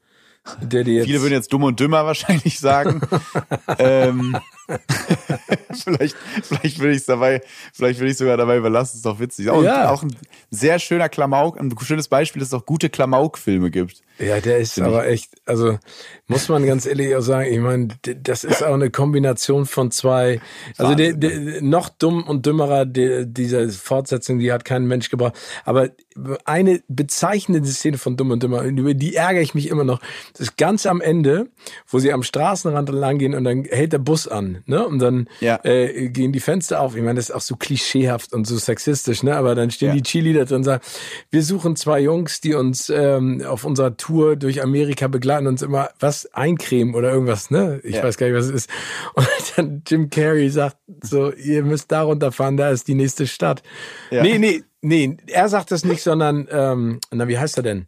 der 0.61 0.83
dir 0.83 0.93
jetzt... 0.93 1.05
Viele 1.05 1.21
würden 1.21 1.33
jetzt 1.33 1.51
dumm 1.53 1.63
und 1.63 1.79
dümmer 1.79 2.05
wahrscheinlich 2.05 2.59
sagen. 2.59 3.01
ähm, 3.79 4.37
vielleicht, 5.83 6.15
vielleicht 6.43 6.79
will 6.79 6.91
ich 6.91 6.97
es 6.97 7.05
dabei, 7.05 7.41
vielleicht 7.73 7.99
will 7.99 8.09
ich 8.09 8.17
sogar 8.17 8.37
dabei 8.37 8.57
überlassen, 8.57 8.97
ist 8.97 9.05
doch 9.05 9.19
witzig. 9.19 9.49
Auch, 9.49 9.63
Ja. 9.63 9.91
auch 9.91 10.03
ein 10.03 10.15
sehr 10.49 10.79
schöner 10.79 11.09
Klamauk, 11.09 11.59
ein 11.59 11.73
schönes 11.81 12.07
Beispiel, 12.07 12.39
dass 12.39 12.49
es 12.49 12.53
auch 12.53 12.65
gute 12.65 12.89
Klamauk-Filme 12.89 13.71
gibt. 13.71 14.01
Ja, 14.17 14.39
der 14.39 14.59
ist 14.59 14.73
Finde 14.75 14.89
ich. 14.91 14.95
aber 14.95 15.07
echt, 15.07 15.29
also 15.45 15.77
muss 16.27 16.47
man 16.47 16.65
ganz 16.65 16.85
ehrlich 16.85 17.13
auch 17.15 17.21
sagen, 17.21 17.51
ich 17.51 17.59
meine, 17.59 17.89
das 18.23 18.45
ist 18.45 18.63
auch 18.63 18.73
eine 18.73 18.89
Kombination 18.89 19.65
von 19.65 19.91
zwei, 19.91 20.39
also 20.77 20.95
der, 20.95 21.13
der, 21.13 21.61
noch 21.61 21.89
dumm 21.89 22.23
und 22.23 22.45
dümmerer, 22.45 22.85
der, 22.85 23.25
diese 23.25 23.67
Fortsetzung, 23.69 24.39
die 24.39 24.53
hat 24.53 24.63
kein 24.63 24.85
Mensch 24.85 25.09
gebraucht. 25.09 25.35
Aber 25.65 25.89
eine 26.45 26.81
bezeichnende 26.87 27.67
Szene 27.69 27.97
von 27.97 28.15
Dumm 28.15 28.31
und 28.31 28.41
Dümmer, 28.41 28.61
über 28.63 28.93
die 28.93 29.15
ärgere 29.15 29.41
ich 29.41 29.53
mich 29.53 29.67
immer 29.67 29.83
noch, 29.83 29.99
das 30.31 30.41
ist 30.47 30.57
ganz 30.57 30.85
am 30.85 31.01
Ende, 31.01 31.47
wo 31.87 31.99
sie 31.99 32.13
am 32.13 32.23
Straßenrand 32.23 32.87
lang 32.89 33.17
gehen 33.17 33.35
und 33.35 33.43
dann 33.43 33.65
hält 33.65 33.91
der 33.91 33.99
Bus 33.99 34.29
an, 34.29 34.54
ne? 34.65 34.85
Und 34.87 34.99
dann 34.99 35.27
Ja. 35.39 35.59
äh, 35.63 36.09
gehen 36.09 36.31
die 36.31 36.39
Fenster 36.39 36.79
auf. 36.81 36.95
Ich 36.95 37.01
meine, 37.01 37.15
das 37.15 37.29
ist 37.29 37.35
auch 37.35 37.41
so 37.41 37.55
klischeehaft 37.55 38.33
und 38.33 38.45
so 38.47 38.57
sexistisch, 38.57 39.23
ne? 39.23 39.35
Aber 39.35 39.55
dann 39.55 39.71
stehen 39.71 39.89
Ja. 39.89 39.95
die 39.95 40.03
Cheerleader 40.03 40.45
drin 40.45 40.57
und 40.57 40.63
sagen, 40.63 40.83
wir 41.31 41.43
suchen 41.43 41.75
zwei 41.75 41.99
Jungs, 41.99 42.41
die 42.41 42.53
uns 42.53 42.89
ähm, 42.89 43.41
auf 43.45 43.63
unserer 43.65 43.97
Tour 43.97 44.35
durch 44.35 44.61
Amerika 44.63 45.07
begleiten, 45.07 45.47
uns 45.47 45.61
immer 45.61 45.89
was 45.99 46.25
eincremen 46.33 46.95
oder 46.95 47.11
irgendwas, 47.11 47.51
ne? 47.51 47.79
Ich 47.83 47.95
Ja. 47.95 48.03
weiß 48.03 48.17
gar 48.17 48.27
nicht, 48.27 48.35
was 48.35 48.45
es 48.45 48.51
ist. 48.51 48.69
Und 49.15 49.27
dann 49.55 49.83
Jim 49.87 50.09
Carrey 50.09 50.49
sagt 50.49 50.77
so, 51.01 51.31
ihr 51.33 51.63
müsst 51.63 51.91
da 51.91 52.03
runterfahren, 52.03 52.57
da 52.57 52.69
ist 52.69 52.87
die 52.87 52.95
nächste 52.95 53.27
Stadt. 53.27 53.63
Ja. 54.11 54.23
Nee, 54.23 54.37
nee, 54.37 54.63
nee, 54.81 55.17
er 55.27 55.49
sagt 55.49 55.71
das 55.71 55.83
nicht, 55.85 56.01
sondern, 56.01 56.47
ähm, 56.51 56.99
na, 57.11 57.27
wie 57.27 57.37
heißt 57.37 57.57
er 57.57 57.63
denn? 57.63 57.87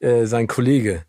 Äh, 0.00 0.26
sein 0.26 0.46
Kollege. 0.46 1.02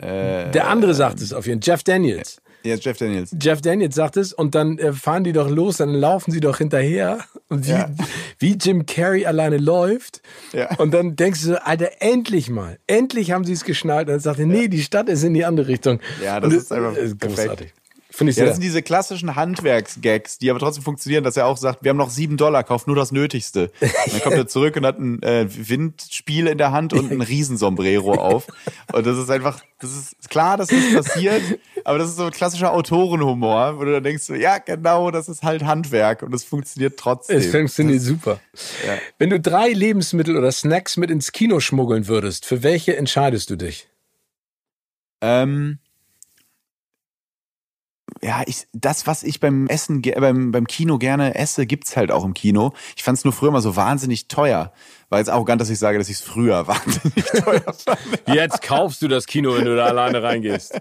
Äh, 0.00 0.50
Der 0.52 0.68
andere 0.68 0.94
sagt 0.94 1.20
es 1.20 1.32
auf 1.32 1.46
jeden 1.46 1.60
Fall, 1.62 1.72
Jeff 1.74 1.82
Daniels. 1.82 2.40
Ja, 2.64 2.74
Jeff 2.74 2.96
Daniels. 2.98 3.34
Jeff 3.40 3.60
Daniels 3.62 3.94
sagt 3.94 4.16
es 4.16 4.32
und 4.32 4.54
dann 4.54 4.78
äh, 4.78 4.92
fahren 4.92 5.24
die 5.24 5.32
doch 5.32 5.48
los, 5.48 5.76
dann 5.76 5.94
laufen 5.94 6.32
sie 6.32 6.40
doch 6.40 6.58
hinterher 6.58 7.20
und 7.48 7.66
wie, 7.66 7.70
Ja. 7.70 7.90
wie 8.38 8.52
Jim 8.60 8.84
Carrey 8.84 9.26
alleine 9.26 9.58
läuft 9.58 10.22
Ja. 10.52 10.74
und 10.78 10.92
dann 10.92 11.14
denkst 11.16 11.40
du 11.42 11.46
so, 11.48 11.54
Alter, 11.56 11.90
endlich 12.00 12.50
mal, 12.50 12.78
endlich 12.86 13.30
haben 13.30 13.44
sie 13.44 13.52
es 13.52 13.64
geschnallt 13.64 14.08
und 14.08 14.14
dann 14.14 14.20
sagt 14.20 14.38
er, 14.40 14.46
nee, 14.46 14.68
die 14.68 14.82
Stadt 14.82 15.08
ist 15.08 15.22
in 15.22 15.34
die 15.34 15.44
andere 15.44 15.68
Richtung. 15.68 16.00
Ja, 16.22 16.40
das 16.40 16.50
und 16.52 16.56
ist 16.58 16.72
einfach 16.72 16.96
äh, 16.96 17.14
großartig. 17.18 17.72
Finde 18.18 18.32
ich 18.32 18.36
Ja, 18.36 18.40
sehr. 18.40 18.46
das 18.46 18.56
sind 18.56 18.64
diese 18.64 18.82
klassischen 18.82 19.36
Handwerksgags, 19.36 20.38
die 20.38 20.50
aber 20.50 20.58
trotzdem 20.58 20.82
funktionieren, 20.82 21.22
dass 21.22 21.36
er 21.36 21.46
auch 21.46 21.56
sagt, 21.56 21.84
wir 21.84 21.90
haben 21.90 21.96
noch 21.96 22.10
sieben 22.10 22.36
Dollar, 22.36 22.64
kauf 22.64 22.88
nur 22.88 22.96
das 22.96 23.12
Nötigste. 23.12 23.70
Und 23.80 24.12
dann 24.12 24.20
kommt 24.22 24.34
er 24.34 24.48
zurück 24.48 24.74
und 24.74 24.84
hat 24.84 24.98
ein 24.98 25.22
äh, 25.22 25.46
Windspiel 25.48 26.48
in 26.48 26.58
der 26.58 26.72
Hand 26.72 26.92
und 26.92 27.12
ein 27.12 27.20
Riesensombrero 27.20 28.14
auf. 28.14 28.48
Und 28.92 29.06
das 29.06 29.16
ist 29.18 29.30
einfach, 29.30 29.60
das 29.78 29.92
ist 29.92 30.28
klar, 30.30 30.56
dass 30.56 30.66
das 30.66 30.92
passiert, 30.92 31.42
aber 31.84 31.98
das 31.98 32.08
ist 32.08 32.16
so 32.16 32.24
ein 32.24 32.32
klassischer 32.32 32.72
Autorenhumor, 32.72 33.78
wo 33.78 33.84
du 33.84 33.92
dann 33.92 34.02
denkst, 34.02 34.28
ja, 34.30 34.58
genau, 34.58 35.12
das 35.12 35.28
ist 35.28 35.44
halt 35.44 35.62
Handwerk 35.64 36.24
und 36.24 36.34
es 36.34 36.42
funktioniert 36.42 36.98
trotzdem. 36.98 37.38
es 37.38 37.46
funktioniert 37.52 38.00
super. 38.00 38.40
Ja. 38.84 38.98
Wenn 39.18 39.30
du 39.30 39.38
drei 39.38 39.68
Lebensmittel 39.68 40.36
oder 40.36 40.50
Snacks 40.50 40.96
mit 40.96 41.12
ins 41.12 41.30
Kino 41.30 41.60
schmuggeln 41.60 42.08
würdest, 42.08 42.46
für 42.46 42.64
welche 42.64 42.96
entscheidest 42.96 43.48
du 43.50 43.54
dich? 43.54 43.86
Ähm, 45.20 45.78
ja, 48.22 48.42
ich, 48.46 48.66
das, 48.72 49.06
was 49.06 49.22
ich 49.22 49.40
beim 49.40 49.66
Essen, 49.68 50.02
ge- 50.02 50.18
beim, 50.18 50.52
beim 50.52 50.66
Kino 50.66 50.98
gerne 50.98 51.34
esse, 51.34 51.66
gibt's 51.66 51.96
halt 51.96 52.10
auch 52.10 52.24
im 52.24 52.34
Kino. 52.34 52.72
Ich 52.96 53.02
fand 53.02 53.18
es 53.18 53.24
nur 53.24 53.32
früher 53.32 53.50
mal 53.50 53.60
so 53.62 53.76
wahnsinnig 53.76 54.28
teuer. 54.28 54.72
War 55.08 55.18
jetzt 55.18 55.30
arrogant, 55.30 55.60
dass 55.60 55.70
ich 55.70 55.78
sage, 55.78 55.98
dass 55.98 56.08
ich 56.08 56.16
es 56.16 56.22
früher 56.22 56.66
wahnsinnig 56.68 57.24
teuer 57.24 57.72
fand. 57.72 57.98
Jetzt 58.26 58.62
kaufst 58.62 59.00
du 59.02 59.08
das 59.08 59.26
Kino, 59.26 59.54
wenn 59.56 59.64
du 59.64 59.76
da 59.76 59.86
alleine 59.86 60.22
reingehst. 60.22 60.80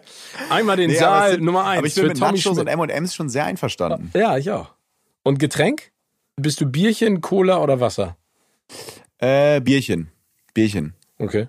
Einmal 0.50 0.78
den 0.78 0.90
Nee, 0.92 0.98
Saal 0.98 1.30
es 1.30 1.36
sind- 1.36 1.44
Nummer 1.46 1.66
eins 1.66 1.78
Aber 1.80 1.88
ich 1.88 1.96
bin 1.96 2.08
mit 2.08 2.18
Tommy 2.20 2.38
Nachos 2.40 2.58
und 2.58 2.68
M&M's 2.68 3.16
schon 3.16 3.30
sehr 3.30 3.46
einverstanden. 3.46 4.12
Ja, 4.14 4.38
ich 4.38 4.52
auch. 4.52 4.74
Und 5.24 5.40
Getränk? 5.40 5.92
Bist 6.36 6.62
du 6.62 6.66
Bierchen, 6.66 7.22
Cola 7.22 7.62
oder 7.62 7.80
Wasser? 7.80 8.18
Äh, 9.20 9.62
Bierchen. 9.62 10.10
Bierchen. 10.54 10.94
Okay. 11.20 11.48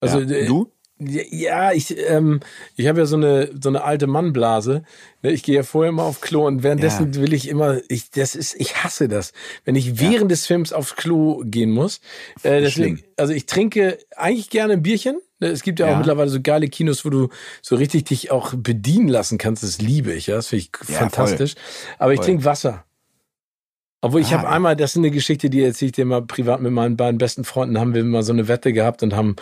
Also 0.00 0.20
ja. 0.20 0.30
äh, 0.36 0.46
du? 0.46 0.70
Ja, 1.08 1.72
ich, 1.72 1.96
ähm, 2.08 2.40
ich 2.76 2.86
habe 2.88 3.00
ja 3.00 3.06
so 3.06 3.16
eine 3.16 3.50
so 3.60 3.68
eine 3.68 3.84
alte 3.84 4.06
Mannblase. 4.06 4.82
Ne, 5.22 5.32
Ich 5.32 5.42
gehe 5.42 5.56
ja 5.56 5.62
vorher 5.62 5.92
mal 5.92 6.04
auf 6.04 6.20
Klo 6.20 6.46
und 6.46 6.62
währenddessen 6.62 7.14
will 7.14 7.32
ich 7.32 7.48
immer, 7.48 7.78
ich 7.88 8.10
das 8.10 8.34
ist, 8.34 8.54
ich 8.58 8.82
hasse 8.84 9.08
das, 9.08 9.32
wenn 9.64 9.74
ich 9.76 10.00
während 10.00 10.30
des 10.30 10.46
Films 10.46 10.72
aufs 10.72 10.96
Klo 10.96 11.42
gehen 11.44 11.70
muss. 11.70 12.00
Äh, 12.42 12.60
deswegen, 12.60 12.98
Schlimm. 12.98 13.10
also 13.16 13.32
ich 13.32 13.46
trinke 13.46 13.98
eigentlich 14.16 14.50
gerne 14.50 14.74
ein 14.74 14.82
Bierchen. 14.82 15.18
Ne, 15.40 15.48
Es 15.48 15.62
gibt 15.62 15.80
ja, 15.80 15.86
auch 15.86 15.90
Ja. 15.92 15.96
mittlerweile 15.98 16.30
so 16.30 16.40
geile 16.40 16.68
Kinos, 16.68 17.04
wo 17.04 17.10
du 17.10 17.28
so 17.62 17.76
richtig 17.76 18.04
dich 18.04 18.30
auch 18.30 18.54
bedienen 18.56 19.08
lassen 19.08 19.38
kannst. 19.38 19.62
Das 19.62 19.80
liebe 19.80 20.12
ich, 20.12 20.28
ja, 20.28 20.36
das 20.36 20.48
finde 20.48 20.64
ich 20.64 20.88
Ja, 20.88 20.98
fantastisch. 20.98 21.54
Aber 21.98 22.12
ich 22.12 22.18
Voll. 22.18 22.26
trinke 22.26 22.44
Wasser. 22.44 22.84
Obwohl 24.04 24.20
ich 24.20 24.28
Ah, 24.28 24.38
habe 24.38 24.42
ja. 24.44 24.50
einmal, 24.50 24.74
das 24.76 24.90
ist 24.92 24.96
eine 24.96 25.12
Geschichte, 25.12 25.48
die 25.48 25.62
erzähle 25.62 25.86
ich 25.86 25.92
dir 25.92 26.04
mal 26.04 26.22
privat 26.22 26.60
mit 26.60 26.72
meinen 26.72 26.96
beiden 26.96 27.18
besten 27.18 27.44
Freunden, 27.44 27.78
haben 27.78 27.94
wir 27.94 28.02
mal 28.02 28.24
so 28.24 28.32
eine 28.32 28.48
Wette 28.48 28.72
gehabt 28.72 29.02
und 29.04 29.14
haben 29.14 29.36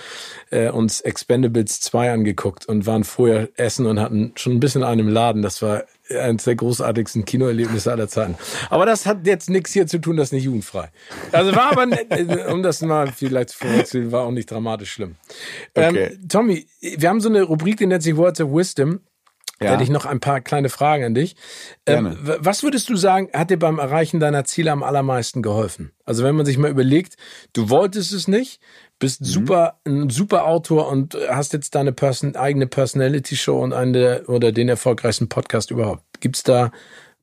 äh, 0.51 0.69
uns 0.69 1.01
Expendables 1.01 1.81
2 1.81 2.13
angeguckt 2.13 2.67
und 2.67 2.87
waren 2.87 3.05
vorher 3.05 3.49
essen 3.57 3.87
und 3.87 3.99
hatten 3.99 4.33
schon 4.37 4.53
ein 4.53 4.61
bisschen 4.61 4.85
einen 4.85 5.01
im 5.01 5.09
Laden. 5.09 5.41
Das 5.43 5.63
war 5.63 5.85
eines 6.11 6.45
der 6.45 6.57
großartigsten 6.57 7.25
Kinoerlebnisse 7.25 7.91
aller 7.91 8.09
Zeiten. 8.09 8.35
Aber 8.69 8.85
das 8.85 9.07
hat 9.07 9.27
jetzt 9.27 9.49
nichts 9.49 9.73
hier 9.73 9.87
zu 9.87 9.99
tun, 9.99 10.17
das 10.17 10.29
ist 10.29 10.33
nicht 10.33 10.45
jugendfrei. 10.45 10.91
Also 11.33 11.55
war 11.57 11.73
aber, 11.73 11.87
äh, 12.11 12.53
um 12.53 12.63
das 12.63 12.83
mal 12.83 13.11
vielleicht 13.13 13.51
zu 13.51 13.59
verwechseln, 13.59 14.13
war 14.13 14.25
auch 14.25 14.31
nicht 14.31 14.51
dramatisch 14.51 14.93
schlimm. 14.93 15.15
Okay. 15.75 16.11
Ähm, 16.13 16.29
Tommy, 16.29 16.67
wir 16.81 17.09
haben 17.09 17.21
so 17.21 17.29
eine 17.29 17.43
Rubrik, 17.43 17.79
die 17.79 17.87
nennt 17.87 18.03
sich 18.03 18.17
Words 18.17 18.41
of 18.43 18.53
Wisdom. 18.53 19.01
Da 19.61 19.67
Ja. 19.67 19.73
hätte 19.73 19.83
ich 19.83 19.91
noch 19.91 20.07
ein 20.07 20.21
paar 20.21 20.41
kleine 20.41 20.71
Fragen 20.71 21.05
an 21.05 21.15
dich. 21.15 21.37
Ähm, 21.85 22.17
was 22.21 22.63
würdest 22.63 22.89
du 22.89 22.97
sagen, 22.97 23.29
hat 23.35 23.51
dir 23.51 23.59
beim 23.59 23.79
Erreichen 23.79 24.19
deiner 24.19 24.45
Ziele 24.45 24.73
am 24.73 24.83
allermeisten 24.83 25.43
geholfen? 25.43 25.93
Also 26.07 26.25
wenn 26.25 26.35
man 26.35 26.47
sich 26.47 26.57
mal 26.57 26.71
überlegt, 26.71 27.17
du 27.53 27.69
wolltest 27.69 28.15
es 28.15 28.27
nicht, 28.27 28.63
bist 28.99 29.23
super, 29.23 29.79
ein 29.85 30.09
super 30.09 30.47
Autor 30.47 30.89
und 30.89 31.15
hast 31.29 31.53
jetzt 31.53 31.75
deine 31.75 31.93
Person, 31.93 32.37
eigene 32.37 32.67
Personality-Show 32.67 33.63
und 33.63 33.75
eine 33.75 34.25
oder 34.29 34.51
den 34.51 34.71
erfolgreichsten 34.71 35.29
Podcast 35.29 35.71
überhaupt. 35.71 36.05
Gibt's 36.21 36.43
da 36.43 36.73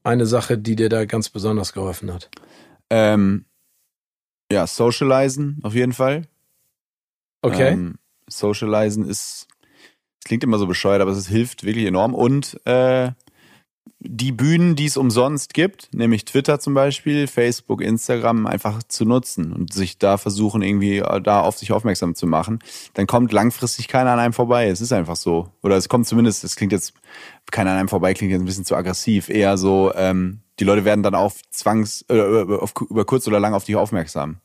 eine 0.04 0.28
Sache, 0.28 0.60
die 0.60 0.76
dir 0.76 0.90
da 0.90 1.06
ganz 1.06 1.30
besonders 1.30 1.74
geholfen 1.74 2.14
hat? 2.14 2.30
Ähm, 2.92 3.46
ja, 4.52 4.68
socializen 4.68 5.60
auf 5.64 5.74
jeden 5.74 5.94
Fall. 5.94 6.28
Okay. 7.42 7.74
Ähm, 7.74 7.96
socializen 8.30 9.10
ist, 9.10 9.48
es 9.50 9.57
klingt 10.28 10.44
immer 10.44 10.60
so 10.60 10.68
bescheuert, 10.68 11.02
aber 11.02 11.12
es 11.12 11.28
hilft 11.28 11.64
wirklich 11.64 11.86
enorm. 11.86 12.14
Und 12.14 12.60
äh, 12.66 13.12
die 14.00 14.32
Bühnen, 14.32 14.76
die 14.76 14.86
es 14.86 14.96
umsonst 14.98 15.54
gibt, 15.54 15.90
nämlich 15.94 16.26
Twitter 16.26 16.60
zum 16.60 16.74
Beispiel, 16.74 17.28
Facebook, 17.28 17.82
Instagram, 17.82 18.46
einfach 18.46 18.84
zu 18.84 19.06
nutzen 19.06 19.52
und 19.54 19.74
sich 19.74 19.98
da 19.98 20.18
versuchen, 20.18 20.62
irgendwie 20.62 21.00
äh, 21.00 21.22
da 21.22 21.42
auf 21.42 21.58
sich 21.58 21.72
aufmerksam 21.72 22.14
zu 22.14 22.28
machen, 22.28 22.60
dann 22.94 23.08
kommt 23.08 23.32
langfristig 23.32 23.88
keiner 23.88 24.12
an 24.12 24.20
einem 24.20 24.34
vorbei. 24.34 24.68
Es 24.68 24.82
ist 24.82 24.94
einfach 24.94 25.16
so. 25.16 25.50
Oder 25.64 25.78
es 25.78 25.90
kommt 25.90 26.08
zumindest, 26.08 26.44
es 26.44 26.56
klingt 26.56 26.72
jetzt, 26.72 26.94
keiner 27.52 27.72
an 27.72 27.78
einem 27.78 27.90
vorbei, 27.90 28.14
klingt 28.14 28.32
jetzt 28.32 28.42
ein 28.42 28.46
bisschen 28.46 28.66
zu 28.66 28.76
aggressiv. 28.76 29.30
Eher 29.30 29.58
so, 29.58 29.92
ähm, 29.96 30.42
die 30.60 30.64
Leute 30.64 30.86
werden 30.86 31.04
dann 31.04 31.16
auf 31.16 31.42
Zwangs, 31.50 32.06
äh, 32.10 32.22
auf, 32.22 32.74
über 32.90 33.06
kurz 33.06 33.28
oder 33.28 33.40
lang 33.40 33.54
auf 33.54 33.64
dich 33.64 33.76
aufmerksam. 33.76 34.38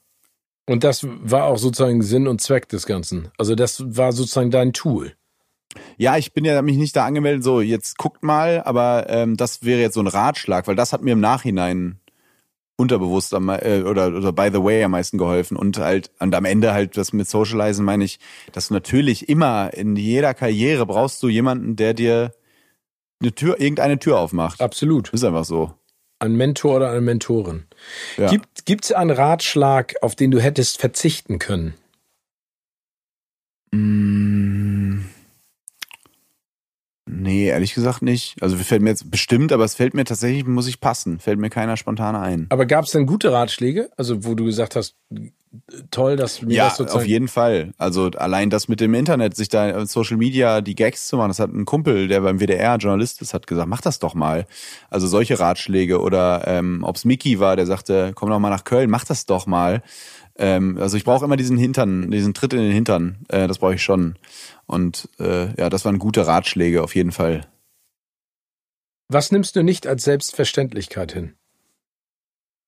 und 0.67 0.85
das 0.85 1.07
war 1.07 1.45
auch 1.45 1.59
sozusagen 1.59 2.03
Sinn 2.03 2.27
und 2.27 2.41
Zweck 2.41 2.69
des 2.69 2.87
Ganzen. 2.87 3.29
Also 3.37 3.55
das 3.55 3.83
war 3.85 4.13
sozusagen 4.13 4.51
dein 4.51 4.73
Tool. 4.73 5.15
Ja, 5.97 6.17
ich 6.17 6.33
bin 6.33 6.45
ja 6.45 6.61
mich 6.63 6.77
nicht 6.77 6.97
da 6.97 7.05
angemeldet, 7.05 7.45
so 7.45 7.61
jetzt 7.61 7.99
guckt 7.99 8.23
mal, 8.23 8.63
aber 8.65 9.07
ähm, 9.09 9.37
das 9.37 9.65
wäre 9.65 9.81
jetzt 9.81 9.95
so 9.95 10.01
ein 10.01 10.07
Ratschlag, 10.07 10.67
weil 10.67 10.77
das 10.77 10.93
hat 10.93 11.03
mir 11.03 11.13
im 11.13 11.21
Nachhinein 11.21 12.01
unterbewusst 12.77 13.35
am, 13.35 13.49
äh, 13.49 13.83
oder, 13.83 14.09
oder 14.09 14.33
by 14.33 14.51
the 14.53 14.63
way 14.63 14.83
am 14.83 14.93
meisten 14.93 15.19
geholfen 15.19 15.57
und 15.57 15.79
halt 15.79 16.11
und 16.19 16.35
am 16.35 16.45
Ende 16.45 16.73
halt 16.73 16.97
das 16.97 17.13
mit 17.13 17.29
Socializen 17.29 17.85
meine 17.85 18.05
ich, 18.05 18.19
dass 18.53 18.69
du 18.69 18.75
natürlich 18.75 19.29
immer 19.29 19.73
in 19.75 19.97
jeder 19.97 20.35
Karriere 20.35 20.87
brauchst 20.87 21.23
du 21.23 21.29
jemanden, 21.29 21.77
der 21.77 21.95
dir 21.95 22.33
eine 23.21 23.35
Tür, 23.35 23.61
irgendeine 23.61 23.99
Tür 23.99 24.19
aufmacht. 24.19 24.61
Absolut. 24.61 25.11
Ist 25.11 25.25
einfach 25.25 25.45
so. 25.45 25.73
Ein 26.19 26.37
Mentor 26.37 26.77
oder 26.77 26.91
eine 26.91 27.01
Mentorin. 27.01 27.65
Ja. 28.17 28.31
Gibt 28.31 28.65
gibt's 28.65 28.93
einen 28.93 29.11
Ratschlag, 29.11 29.95
auf 30.03 30.15
den 30.15 30.31
du 30.31 30.41
hättest 30.41 30.79
verzichten 30.79 31.39
können? 31.39 31.75
Mm. 33.73 35.01
Nee, 37.13 37.47
ehrlich 37.47 37.75
gesagt 37.75 38.03
nicht. 38.03 38.37
Also 38.41 38.57
fällt 38.57 38.83
mir 38.83 38.91
jetzt 38.91 39.11
bestimmt, 39.11 39.53
aber 39.53 39.65
es 39.65 39.75
fällt 39.75 39.95
mir 39.95 40.05
tatsächlich, 40.05 40.47
muss 40.47 40.67
ich 40.67 40.81
passen. 40.81 41.19
Fällt 41.19 41.39
mir 41.39 41.51
keiner 41.51 41.77
spontan 41.77 42.17
ein. 42.17 42.47
Aber 42.49 42.67
gab 42.67 42.85
es 42.85 42.93
denn 42.93 43.07
gute 43.07 43.33
Ratschläge? 43.33 43.91
Also 43.97 44.25
wo 44.25 44.35
du 44.35 44.45
gesagt 44.45 44.77
hast, 44.77 44.97
toll, 45.91 46.17
dass 46.17 46.43
mir 46.43 46.55
ja, 46.55 46.65
das 46.65 46.79
sozusagen... 46.79 47.03
auf 47.03 47.07
jeden 47.07 47.29
Fall. 47.29 47.73
Also 47.77 48.07
allein 48.17 48.51
das 48.51 48.69
mit 48.69 48.81
dem 48.81 48.95
Internet, 48.95 49.37
sich 49.37 49.49
da 49.49 49.69
in 49.69 49.87
Social 49.87 50.17
Media 50.17 50.61
die 50.61 50.75
Gags 50.75 51.09
zu 51.09 51.17
machen, 51.17 51.29
das 51.29 51.39
hat 51.39 51.53
ein 51.53 51.65
Kumpel, 51.65 52.09
der 52.09 52.23
beim 52.23 52.41
WDR 52.41 52.77
Journalist 52.77 53.21
ist, 53.21 53.35
hat 53.35 53.47
gesagt, 53.47 53.69
mach 53.69 53.81
das 53.81 53.99
doch 53.99 54.15
mal. 54.15 54.47
Also 54.89 55.07
solche 55.07 55.39
Ratschläge 55.39 56.01
oder 56.01 56.45
ähm, 56.47 56.83
ob's 56.85 57.05
Mickey 57.05 57.39
war, 57.39 57.57
der 57.57 57.67
sagte, 57.67 58.13
komm 58.15 58.31
doch 58.31 58.39
mal 58.39 58.51
nach 58.51 58.65
Köln, 58.65 58.91
mach 58.91 59.05
das 59.05 59.27
doch 59.27 59.47
mal. 59.47 59.83
Ähm, 60.37 60.79
also 60.81 60.97
ich 60.97 61.05
brauche 61.05 61.25
immer 61.25 61.37
diesen 61.37 61.59
Hintern, 61.59 62.11
diesen 62.11 62.33
Tritt 62.33 62.55
in 62.55 62.61
den 62.61 62.73
Hintern. 62.73 63.19
Äh, 63.29 63.49
das 63.49 63.59
brauche 63.59 63.75
ich 63.75 63.83
schon. 63.83 64.17
Und 64.73 65.11
äh, 65.21 65.55
ja, 65.61 65.69
das 65.69 65.85
waren 65.85 65.99
gute 65.99 66.27
Ratschläge 66.27 66.83
auf 66.83 66.95
jeden 66.95 67.13
Fall. 67.13 67.47
Was 69.09 69.31
nimmst 69.31 69.55
du 69.55 69.63
nicht 69.63 69.87
als 69.87 70.05
Selbstverständlichkeit 70.05 71.13
hin? 71.13 71.35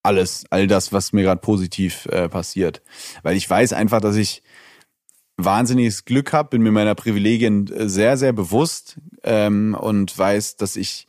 Alles, 0.03 0.45
all 0.51 0.67
das, 0.67 0.93
was 0.93 1.15
mir 1.15 1.23
gerade 1.23 1.41
positiv 1.41 2.05
äh, 2.11 2.29
passiert. 2.29 2.83
Weil 3.23 3.39
ich 3.39 3.49
weiß 3.49 3.73
einfach, 3.73 4.03
dass 4.03 4.17
ich 4.17 4.43
wahnsinniges 5.39 6.05
Glück 6.05 6.35
habe, 6.35 6.51
bin 6.51 6.61
mir 6.61 6.73
meiner 6.73 6.95
Privilegien 6.95 7.73
äh, 7.73 7.89
sehr, 7.89 8.19
sehr 8.19 8.35
bewusst 8.35 8.99
ähm, 9.23 9.75
und 9.75 10.17
weiß, 10.17 10.57
dass 10.57 10.77
ich 10.77 11.09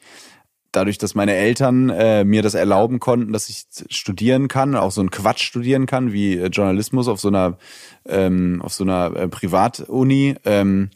dadurch, 0.76 0.98
dass 0.98 1.16
meine 1.16 1.36
Eltern 1.36 1.90
äh, 1.90 2.24
mir 2.24 2.42
das 2.42 2.54
erlauben 2.54 3.00
konnten, 3.00 3.34
dass 3.34 3.50
ich 3.50 3.66
studieren 3.90 4.48
kann, 4.48 4.76
auch 4.76 4.92
so 4.92 5.02
einen 5.02 5.12
Quatsch 5.12 5.44
studieren 5.44 5.86
kann, 5.86 6.14
wie 6.14 6.38
äh, 6.38 6.48
Journalismus 6.48 7.08
auf 7.08 7.20
so 7.20 7.30
einer 7.30 7.58
ähm, 8.08 8.62
auf 8.62 8.74
so 8.74 8.84
einer 8.84 9.16
äh, 9.16 9.28
Privatuni, 9.28 10.36
ähm, 10.46 10.90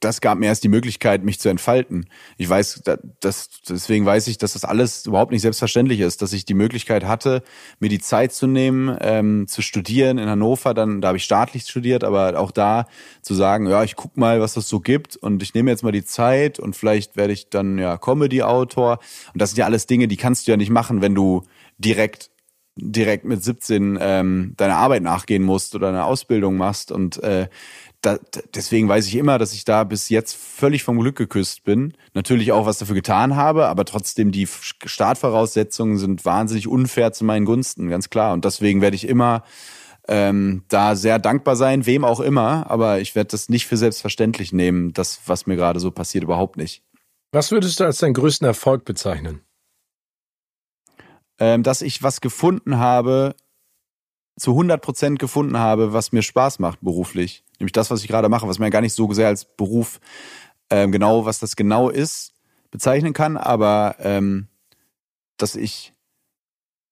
das 0.00 0.20
gab 0.20 0.38
mir 0.38 0.46
erst 0.46 0.62
die 0.62 0.68
Möglichkeit, 0.68 1.24
mich 1.24 1.40
zu 1.40 1.48
entfalten. 1.48 2.06
Ich 2.36 2.48
weiß, 2.48 2.82
das, 3.20 3.48
deswegen 3.68 4.06
weiß 4.06 4.26
ich, 4.28 4.38
dass 4.38 4.52
das 4.52 4.64
alles 4.64 5.06
überhaupt 5.06 5.32
nicht 5.32 5.42
selbstverständlich 5.42 6.00
ist, 6.00 6.22
dass 6.22 6.32
ich 6.32 6.44
die 6.44 6.54
Möglichkeit 6.54 7.04
hatte, 7.04 7.42
mir 7.80 7.88
die 7.88 7.98
Zeit 7.98 8.32
zu 8.32 8.46
nehmen, 8.46 8.96
ähm, 9.00 9.46
zu 9.48 9.62
studieren 9.62 10.18
in 10.18 10.28
Hannover. 10.28 10.74
Dann, 10.74 11.00
da 11.00 11.08
habe 11.08 11.18
ich 11.18 11.24
staatlich 11.24 11.64
studiert, 11.64 12.04
aber 12.04 12.38
auch 12.38 12.50
da 12.50 12.86
zu 13.22 13.34
sagen, 13.34 13.68
ja, 13.68 13.82
ich 13.82 13.96
guck 13.96 14.16
mal, 14.16 14.40
was 14.40 14.54
das 14.54 14.68
so 14.68 14.80
gibt 14.80 15.16
und 15.16 15.42
ich 15.42 15.54
nehme 15.54 15.70
jetzt 15.70 15.82
mal 15.82 15.92
die 15.92 16.04
Zeit 16.04 16.58
und 16.58 16.76
vielleicht 16.76 17.16
werde 17.16 17.32
ich 17.32 17.48
dann 17.48 17.78
ja 17.78 17.96
Comedy-Autor. 17.96 18.98
Und 19.32 19.42
das 19.42 19.50
sind 19.50 19.58
ja 19.58 19.64
alles 19.64 19.86
Dinge, 19.86 20.08
die 20.08 20.16
kannst 20.16 20.46
du 20.46 20.52
ja 20.52 20.56
nicht 20.56 20.70
machen, 20.70 21.00
wenn 21.00 21.14
du 21.14 21.42
direkt 21.78 22.30
direkt 22.76 23.24
mit 23.24 23.42
17 23.42 23.98
ähm, 24.00 24.54
deiner 24.56 24.76
Arbeit 24.76 25.02
nachgehen 25.02 25.42
musst 25.42 25.74
oder 25.74 25.88
eine 25.88 26.04
Ausbildung 26.04 26.56
machst 26.56 26.92
und 26.92 27.22
äh, 27.22 27.48
da, 28.02 28.18
deswegen 28.54 28.88
weiß 28.88 29.06
ich 29.08 29.16
immer, 29.16 29.38
dass 29.38 29.52
ich 29.52 29.64
da 29.64 29.82
bis 29.84 30.08
jetzt 30.08 30.36
völlig 30.36 30.84
vom 30.84 31.00
Glück 31.00 31.16
geküsst 31.16 31.64
bin. 31.64 31.94
Natürlich 32.14 32.52
auch 32.52 32.66
was 32.66 32.78
dafür 32.78 32.94
getan 32.94 33.34
habe, 33.34 33.66
aber 33.66 33.84
trotzdem 33.84 34.30
die 34.30 34.46
Startvoraussetzungen 34.46 35.98
sind 35.98 36.24
wahnsinnig 36.24 36.68
unfair 36.68 37.12
zu 37.12 37.24
meinen 37.24 37.46
Gunsten, 37.46 37.88
ganz 37.88 38.10
klar. 38.10 38.32
Und 38.32 38.44
deswegen 38.44 38.80
werde 38.80 38.96
ich 38.96 39.08
immer 39.08 39.42
ähm, 40.08 40.62
da 40.68 40.94
sehr 40.94 41.18
dankbar 41.18 41.56
sein, 41.56 41.86
wem 41.86 42.04
auch 42.04 42.20
immer, 42.20 42.70
aber 42.70 43.00
ich 43.00 43.14
werde 43.14 43.28
das 43.28 43.48
nicht 43.48 43.66
für 43.66 43.76
selbstverständlich 43.76 44.52
nehmen, 44.52 44.92
das, 44.92 45.20
was 45.26 45.46
mir 45.46 45.56
gerade 45.56 45.80
so 45.80 45.90
passiert, 45.90 46.22
überhaupt 46.22 46.56
nicht. 46.56 46.82
Was 47.32 47.50
würdest 47.50 47.80
du 47.80 47.84
als 47.84 47.98
deinen 47.98 48.14
größten 48.14 48.46
Erfolg 48.46 48.84
bezeichnen? 48.84 49.40
Ähm, 51.38 51.62
dass 51.62 51.82
ich 51.82 52.02
was 52.02 52.20
gefunden 52.20 52.78
habe, 52.78 53.34
zu 54.38 54.52
100 54.52 54.82
Prozent 54.82 55.18
gefunden 55.18 55.58
habe, 55.58 55.92
was 55.92 56.12
mir 56.12 56.22
Spaß 56.22 56.58
macht 56.58 56.80
beruflich. 56.80 57.44
Nämlich 57.58 57.72
das, 57.72 57.90
was 57.90 58.02
ich 58.02 58.08
gerade 58.08 58.28
mache, 58.28 58.46
was 58.48 58.58
man 58.58 58.66
ja 58.66 58.70
gar 58.70 58.82
nicht 58.82 58.94
so 58.94 59.10
sehr 59.12 59.28
als 59.28 59.44
Beruf 59.44 60.00
ähm, 60.70 60.92
genau, 60.92 61.24
was 61.24 61.38
das 61.38 61.56
genau 61.56 61.88
ist, 61.90 62.34
bezeichnen 62.70 63.12
kann, 63.12 63.36
aber 63.36 63.96
ähm, 64.00 64.48
dass 65.36 65.54
ich 65.54 65.92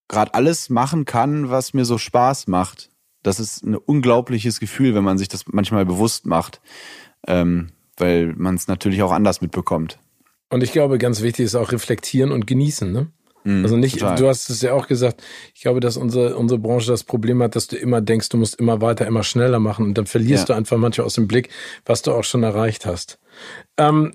gerade 0.08 0.34
alles 0.34 0.70
machen 0.70 1.04
kann, 1.04 1.50
was 1.50 1.74
mir 1.74 1.84
so 1.84 1.98
Spaß 1.98 2.46
macht. 2.46 2.90
Das 3.22 3.40
ist 3.40 3.64
ein 3.64 3.74
unglaubliches 3.74 4.60
Gefühl, 4.60 4.94
wenn 4.94 5.04
man 5.04 5.18
sich 5.18 5.28
das 5.28 5.46
manchmal 5.46 5.86
bewusst 5.86 6.26
macht, 6.26 6.60
ähm, 7.26 7.72
weil 7.96 8.34
man 8.36 8.54
es 8.54 8.68
natürlich 8.68 9.02
auch 9.02 9.12
anders 9.12 9.40
mitbekommt. 9.40 9.98
Und 10.50 10.62
ich 10.62 10.72
glaube, 10.72 10.98
ganz 10.98 11.22
wichtig 11.22 11.46
ist 11.46 11.54
auch 11.54 11.72
reflektieren 11.72 12.30
und 12.30 12.46
genießen, 12.46 12.92
ne? 12.92 13.10
Mhm, 13.44 13.64
also 13.64 13.76
nicht, 13.76 13.98
total. 13.98 14.16
du 14.16 14.28
hast 14.28 14.48
es 14.50 14.62
ja 14.62 14.72
auch 14.72 14.88
gesagt, 14.88 15.22
ich 15.54 15.62
glaube, 15.62 15.80
dass 15.80 15.96
unsere, 15.96 16.36
unsere 16.36 16.58
Branche 16.58 16.90
das 16.90 17.04
Problem 17.04 17.42
hat, 17.42 17.54
dass 17.56 17.68
du 17.68 17.76
immer 17.76 18.00
denkst, 18.00 18.30
du 18.30 18.38
musst 18.38 18.56
immer 18.56 18.80
weiter, 18.80 19.06
immer 19.06 19.22
schneller 19.22 19.60
machen 19.60 19.86
und 19.86 19.98
dann 19.98 20.06
verlierst 20.06 20.48
ja. 20.48 20.54
du 20.54 20.58
einfach 20.58 20.76
manchmal 20.76 21.06
aus 21.06 21.14
dem 21.14 21.28
Blick, 21.28 21.50
was 21.84 22.02
du 22.02 22.12
auch 22.12 22.24
schon 22.24 22.42
erreicht 22.42 22.86
hast. 22.86 23.18
Ähm, 23.76 24.14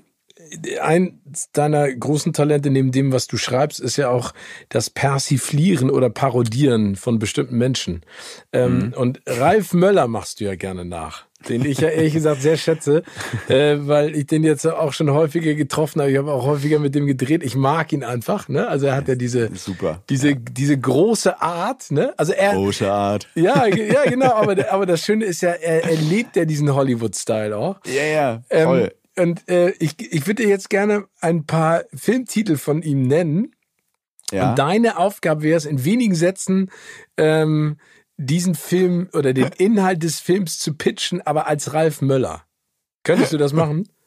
ein 0.82 1.20
deiner 1.52 1.92
großen 1.92 2.32
Talente 2.32 2.70
neben 2.70 2.90
dem, 2.92 3.12
was 3.12 3.26
du 3.28 3.36
schreibst, 3.36 3.78
ist 3.78 3.96
ja 3.96 4.10
auch 4.10 4.32
das 4.68 4.90
Persiflieren 4.90 5.90
oder 5.90 6.10
Parodieren 6.10 6.96
von 6.96 7.18
bestimmten 7.18 7.56
Menschen. 7.56 8.02
Ähm, 8.52 8.86
mhm. 8.86 8.92
Und 8.94 9.20
Ralf 9.26 9.72
Möller 9.74 10.08
machst 10.08 10.40
du 10.40 10.44
ja 10.44 10.56
gerne 10.56 10.84
nach 10.84 11.29
den 11.48 11.64
ich 11.64 11.78
ja 11.78 11.88
ehrlich 11.88 12.14
gesagt 12.14 12.42
sehr 12.42 12.56
schätze, 12.56 13.02
äh, 13.48 13.76
weil 13.80 14.14
ich 14.14 14.26
den 14.26 14.44
jetzt 14.44 14.66
auch 14.66 14.92
schon 14.92 15.10
häufiger 15.10 15.54
getroffen 15.54 16.00
habe. 16.00 16.10
Ich 16.10 16.18
habe 16.18 16.32
auch 16.32 16.44
häufiger 16.44 16.78
mit 16.78 16.94
dem 16.94 17.06
gedreht. 17.06 17.42
Ich 17.42 17.56
mag 17.56 17.92
ihn 17.92 18.04
einfach. 18.04 18.48
Ne? 18.48 18.68
Also 18.68 18.86
er 18.86 18.96
hat 18.96 19.08
ja 19.08 19.14
diese 19.14 19.54
super, 19.54 20.02
diese 20.08 20.30
ja. 20.30 20.36
diese 20.36 20.78
große 20.78 21.40
Art. 21.40 21.90
Ne? 21.90 22.12
Also 22.16 22.32
er 22.32 22.54
große 22.54 22.90
Art. 22.90 23.28
Ja, 23.34 23.66
ja 23.66 24.04
genau. 24.04 24.32
Aber 24.32 24.56
aber 24.70 24.86
das 24.86 25.00
Schöne 25.00 25.24
ist 25.24 25.40
ja, 25.40 25.50
er, 25.50 25.84
er 25.84 25.96
lebt 25.96 26.36
ja 26.36 26.44
diesen 26.44 26.74
Hollywood-Style 26.74 27.56
auch. 27.56 27.80
Ja, 27.86 28.04
ja, 28.04 28.42
ähm, 28.50 28.66
voll. 28.66 28.92
Ähm, 29.16 29.30
und 29.30 29.48
äh, 29.48 29.70
ich 29.78 29.94
ich 29.98 30.26
würde 30.26 30.42
dir 30.42 30.48
jetzt 30.48 30.70
gerne 30.70 31.04
ein 31.20 31.46
paar 31.46 31.84
Filmtitel 31.94 32.56
von 32.56 32.82
ihm 32.82 33.06
nennen. 33.06 33.54
Ja. 34.30 34.50
Und 34.50 34.58
deine 34.58 34.96
Aufgabe 34.98 35.42
wäre 35.42 35.56
es, 35.56 35.64
in 35.64 35.84
wenigen 35.84 36.14
Sätzen 36.14 36.70
ähm, 37.16 37.78
diesen 38.20 38.54
Film 38.54 39.08
oder 39.12 39.32
den 39.32 39.50
Inhalt 39.58 40.02
des 40.02 40.20
Films 40.20 40.58
zu 40.58 40.74
pitchen, 40.74 41.20
aber 41.22 41.46
als 41.46 41.72
Ralf 41.72 42.02
Möller. 42.02 42.44
Könntest 43.02 43.32
du 43.32 43.38
das 43.38 43.52
machen? 43.52 43.88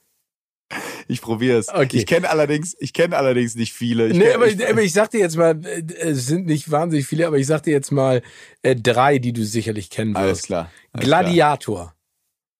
Ich 1.07 1.21
probiere 1.21 1.59
es. 1.59 1.69
Okay. 1.69 1.97
Ich 1.97 2.07
kenne 2.07 2.29
allerdings, 2.29 2.75
ich 2.79 2.93
kenne 2.93 3.15
allerdings 3.15 3.53
nicht 3.53 3.73
viele. 3.73 4.07
Ich 4.07 4.17
nee, 4.17 4.23
kenn, 4.23 4.35
aber, 4.35 4.47
ich, 4.47 4.67
aber 4.67 4.81
ich 4.81 4.93
sag 4.93 5.11
dir 5.11 5.19
jetzt 5.19 5.37
mal, 5.37 5.59
äh, 5.63 5.83
es 5.99 6.25
sind 6.25 6.47
nicht 6.47 6.71
wahnsinnig 6.71 7.05
viele, 7.05 7.27
aber 7.27 7.37
ich 7.37 7.45
sag 7.45 7.61
dir 7.61 7.71
jetzt 7.71 7.91
mal 7.91 8.23
äh, 8.63 8.75
drei, 8.75 9.19
die 9.19 9.33
du 9.33 9.43
sicherlich 9.43 9.91
kennen 9.91 10.15
wirst. 10.15 10.23
Alles 10.23 10.41
klar. 10.43 10.71
Alles 10.93 11.05
Gladiator. 11.05 11.93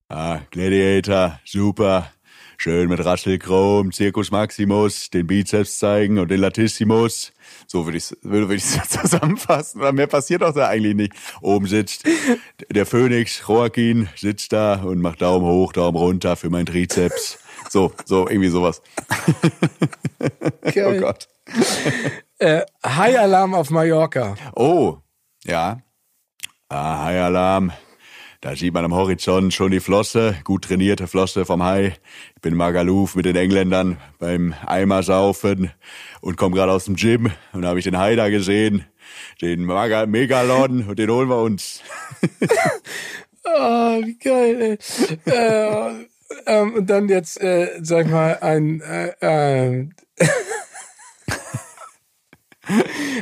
Klar. 0.09 0.35
Ah, 0.35 0.41
Gladiator, 0.51 1.39
super. 1.43 2.11
Schön 2.57 2.88
mit 2.88 3.03
Raschelchrom, 3.03 3.91
Circus 3.91 4.30
Maximus, 4.30 5.09
den 5.09 5.25
Bizeps 5.25 5.80
zeigen 5.80 6.19
und 6.19 6.30
den 6.30 6.39
Latissimus. 6.39 7.34
So 7.74 7.86
würde 7.86 7.98
ich 7.98 8.04
es 8.04 8.18
würde 8.22 8.54
ich 8.54 8.64
zusammenfassen. 8.88 9.82
mehr 9.95 10.06
passiert 10.06 10.44
auch 10.44 10.54
da 10.54 10.68
eigentlich 10.68 10.94
nicht. 10.94 11.14
Oben 11.41 11.66
sitzt 11.66 12.04
der 12.70 12.86
Phönix, 12.86 13.41
Joaquin, 13.48 14.10
sitzt 14.16 14.54
da 14.54 14.76
und 14.76 15.02
macht 15.02 15.24
Daumen 15.24 15.48
hoch, 15.48 15.74
Daumen 15.74 15.98
runter 15.98 16.36
für 16.36 16.52
mein 16.52 16.68
Trizeps. 16.68 17.40
So, 17.72 17.91
so, 18.06 18.28
irgendwie 18.28 18.50
sowas. 18.50 18.84
Geil. 20.62 20.98
Oh 20.98 21.00
Gott. 21.00 21.28
Äh, 22.38 22.62
High 22.86 23.18
Alarm 23.18 23.56
auf 23.56 23.72
Mallorca. 23.72 24.36
Oh, 24.56 24.98
ja. 25.44 25.82
Ah, 26.70 27.06
High 27.06 27.22
Alarm. 27.22 27.72
Da 28.44 28.57
sieht 28.57 28.74
man 28.74 28.84
am 28.84 28.94
Horizont 28.94 29.53
schon 29.53 29.72
die 29.72 29.80
Flosse, 29.80 30.36
gut 30.44 30.65
trainierte 30.65 31.07
Flosse 31.07 31.45
vom 31.45 31.64
Hai. 31.64 31.94
Ich 32.36 32.41
bin 32.41 32.56
Magaluf 32.56 33.15
mit 33.15 33.26
den 33.26 33.38
Engländern 33.38 34.02
beim 34.20 34.53
Eimersaufen 34.65 35.72
und 36.20 36.36
komme 36.36 36.53
gerade 36.53 36.74
aus 36.74 36.84
dem 36.84 36.98
Gym 36.98 37.32
und 37.53 37.65
habe 37.65 37.80
ich 37.80 37.86
den 37.86 37.98
Hai 37.98 38.18
da 38.18 38.28
gesehen, 38.28 38.84
den 39.41 39.64
Maga 39.64 40.07
Megalon 40.07 40.84
und 40.90 40.99
den 40.99 41.10
holen 41.10 41.30
wir 41.30 41.41
uns. 41.41 41.84
oh, 43.45 44.02
wie 44.03 44.18
geil, 44.18 44.78
ey. 45.26 45.34
äh, 45.34 46.06
ähm, 46.45 46.74
und 46.74 46.90
dann 46.90 47.07
jetzt, 47.07 47.41
äh, 47.41 47.80
sag 47.82 48.10
mal, 48.11 48.40
ein 48.41 48.82
äh, 48.82 49.14
äh, 49.22 49.88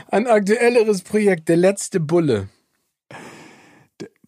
ein 0.07 0.25
aktuelleres 0.25 1.03
Projekt, 1.03 1.47
der 1.47 1.57
letzte 1.57 1.99
Bulle. 1.99 2.49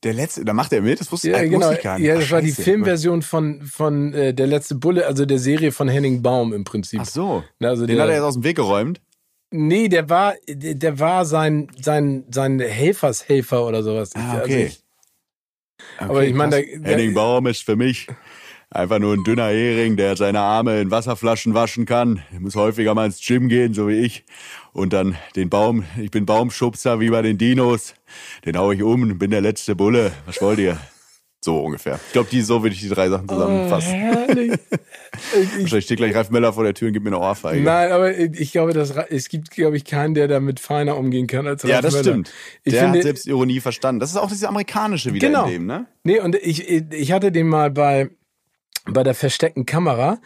Der 0.04 0.14
letzte, 0.14 0.44
da 0.44 0.54
macht 0.54 0.74
er 0.74 0.82
mit, 0.82 1.00
das 1.00 1.12
wusste, 1.12 1.32
ja, 1.32 1.44
genau. 1.44 1.72
ich 1.72 1.82
gar 1.82 1.98
nicht. 1.98 2.08
Ja, 2.08 2.16
das 2.16 2.26
Ach, 2.26 2.32
war 2.32 2.42
die 2.42 2.52
Filmversion 2.52 3.22
von, 3.22 3.62
von 3.62 4.14
äh, 4.14 4.34
Der 4.34 4.48
letzte 4.48 4.76
Bulle, 4.76 5.06
also 5.08 5.26
der 5.26 5.40
Serie 5.40 5.72
von 5.72 5.88
Henning 5.88 6.22
Baum 6.22 6.54
im 6.54 6.64
Prinzip. 6.64 7.00
Ach 7.02 7.06
so. 7.06 7.44
Also 7.62 7.86
den 7.86 7.96
der, 7.96 8.04
hat 8.04 8.10
er 8.10 8.18
jetzt 8.18 8.26
aus 8.26 8.34
dem 8.34 8.44
Weg 8.44 8.58
geräumt? 8.58 9.02
Nee, 9.52 9.88
der 9.88 10.10
war, 10.10 10.34
der, 10.48 10.76
der 10.76 11.00
war 11.00 11.26
sein, 11.26 11.70
sein, 11.80 12.26
sein 12.32 12.60
Helfershelfer 12.60 13.66
oder 13.66 13.84
sowas. 13.84 14.12
Ah, 14.16 14.40
okay. 14.40 14.42
Also 14.42 14.54
ich, 14.54 14.66
okay 14.66 14.84
aber 15.98 16.26
ich 16.26 16.34
meine, 16.34 16.58
Henning 16.58 17.14
Baum 17.14 17.48
ist 17.48 17.64
für 17.64 17.76
mich 17.76 18.08
einfach 18.74 19.00
nur 19.00 19.14
ein 19.14 19.24
dünner 19.24 19.48
Hering, 19.48 19.96
der 19.98 20.18
seine 20.18 20.40
Arme 20.40 20.82
in 20.82 20.92
Wasserflaschen 20.92 21.54
waschen 21.54 21.86
kann. 21.86 22.22
Er 22.34 22.40
muss 22.40 22.56
häufiger 22.56 22.96
mal 22.96 23.06
ins 23.06 23.26
Gym 23.26 23.50
gehen, 23.50 23.74
so 23.74 23.88
wie 23.88 24.00
ich. 24.00 24.26
Und 24.74 24.94
dann 24.94 25.16
den 25.36 25.50
Baum, 25.50 25.84
ich 26.02 26.12
bin 26.12 26.26
Baumschubser 26.26 27.00
wie 27.00 27.10
bei 27.10 27.22
den 27.22 27.38
Dinos. 27.38 27.94
Den 28.46 28.58
hau 28.58 28.72
ich 28.72 28.82
um 28.82 29.04
und 29.04 29.20
bin 29.20 29.32
der 29.32 29.42
letzte 29.42 29.76
Bulle. 29.76 30.12
Was 30.26 30.42
wollt 30.42 30.60
ihr? 30.60 30.78
So 31.44 31.60
ungefähr. 31.60 32.00
Ich 32.08 32.14
glaube, 32.14 32.42
so 32.42 32.64
würde 32.64 32.74
ich 32.74 32.82
die 32.82 32.88
drei 32.88 33.10
Sachen 33.10 33.28
zusammenfassen. 33.28 33.90
Oh, 33.94 33.98
herrlich. 33.98 34.52
Wahrscheinlich 35.60 35.84
steht 35.86 35.98
gleich 35.98 36.16
Ralf 36.16 36.30
Möller 36.30 36.54
vor 36.54 36.64
der 36.64 36.74
Tür 36.74 36.88
und 36.88 36.94
gibt 36.94 37.04
mir 37.04 37.10
eine 37.10 37.20
Ohrfeige. 37.20 37.62
Nein, 37.62 37.92
aber 37.92 38.18
ich 38.18 38.54
glaube, 38.54 38.72
dass, 38.72 38.92
es 39.10 39.28
gibt, 39.28 39.52
glaube 39.52 39.76
ich, 39.76 39.84
keinen, 39.84 40.14
der 40.14 40.30
damit 40.30 40.62
feiner 40.62 40.96
umgehen 40.96 41.28
kann 41.28 41.46
als 41.46 41.66
Ralf 41.66 41.74
ja, 41.74 41.82
das 41.82 41.96
Möller. 41.96 42.04
stimmt. 42.06 42.34
Ich 42.64 42.72
der 42.72 42.84
finde, 42.84 43.00
hat 43.00 43.04
selbst 43.04 43.28
Ironie 43.28 43.60
verstanden. 43.60 44.00
Das 44.00 44.10
ist 44.12 44.16
auch 44.16 44.30
dieses 44.30 44.46
Amerikanische 44.46 45.14
wieder 45.14 45.28
Genau. 45.28 45.46
in 45.48 45.52
dem, 45.52 45.66
ne? 45.66 45.86
Nee, 46.06 46.22
und 46.22 46.36
ich, 46.36 46.70
ich 46.70 47.12
hatte 47.12 47.34
den 47.34 47.48
mal 47.50 47.72
bei, 47.72 48.10
bei 48.86 49.04
der 49.04 49.14
versteckten 49.14 49.66
Kamera 49.66 50.20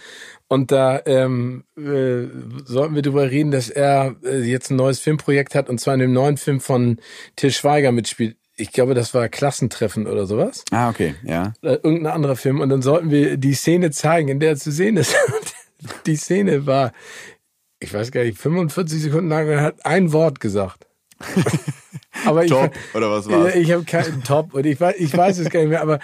und 0.47 0.71
da 0.71 1.01
ähm, 1.05 1.63
äh, 1.77 2.27
sollten 2.65 2.95
wir 2.95 3.01
darüber 3.01 3.29
reden, 3.29 3.51
dass 3.51 3.69
er 3.69 4.15
äh, 4.23 4.39
jetzt 4.39 4.71
ein 4.71 4.77
neues 4.77 4.99
Filmprojekt 4.99 5.55
hat 5.55 5.69
und 5.69 5.79
zwar 5.79 5.93
in 5.93 5.99
dem 5.99 6.13
neuen 6.13 6.37
Film 6.37 6.59
von 6.59 6.99
Til 7.35 7.51
Schweiger 7.51 7.91
mitspielt. 7.91 8.37
Ich 8.55 8.71
glaube, 8.71 8.95
das 8.95 9.13
war 9.13 9.29
Klassentreffen 9.29 10.07
oder 10.07 10.25
sowas. 10.25 10.63
Ah, 10.71 10.89
okay, 10.89 11.13
ja. 11.23 11.53
Äh, 11.61 11.73
irgendein 11.83 12.13
anderer 12.13 12.35
Film. 12.35 12.59
Und 12.59 12.69
dann 12.69 12.81
sollten 12.81 13.11
wir 13.11 13.37
die 13.37 13.53
Szene 13.53 13.91
zeigen, 13.91 14.29
in 14.29 14.39
der 14.39 14.49
er 14.51 14.55
zu 14.55 14.71
sehen 14.71 14.97
ist. 14.97 15.15
die 16.07 16.15
Szene 16.15 16.65
war, 16.65 16.91
ich 17.79 17.93
weiß 17.93 18.11
gar 18.11 18.23
nicht, 18.23 18.39
45 18.39 19.03
Sekunden 19.03 19.29
lang 19.29 19.45
und 19.45 19.53
er 19.53 19.61
hat 19.61 19.85
ein 19.85 20.11
Wort 20.11 20.39
gesagt. 20.39 20.87
aber 22.25 22.43
ich, 22.43 22.51
Top, 22.51 22.71
oder 22.93 23.11
was 23.11 23.29
war's? 23.29 23.55
Ich 23.55 23.71
habe 23.71 23.83
keinen 23.83 24.23
Top 24.23 24.53
und 24.53 24.65
ich 24.65 24.79
weiß, 24.79 24.95
ich 24.97 25.15
weiß 25.15 25.39
es 25.39 25.49
gar 25.49 25.59
nicht 25.61 25.69
mehr, 25.69 25.81
aber 25.81 25.99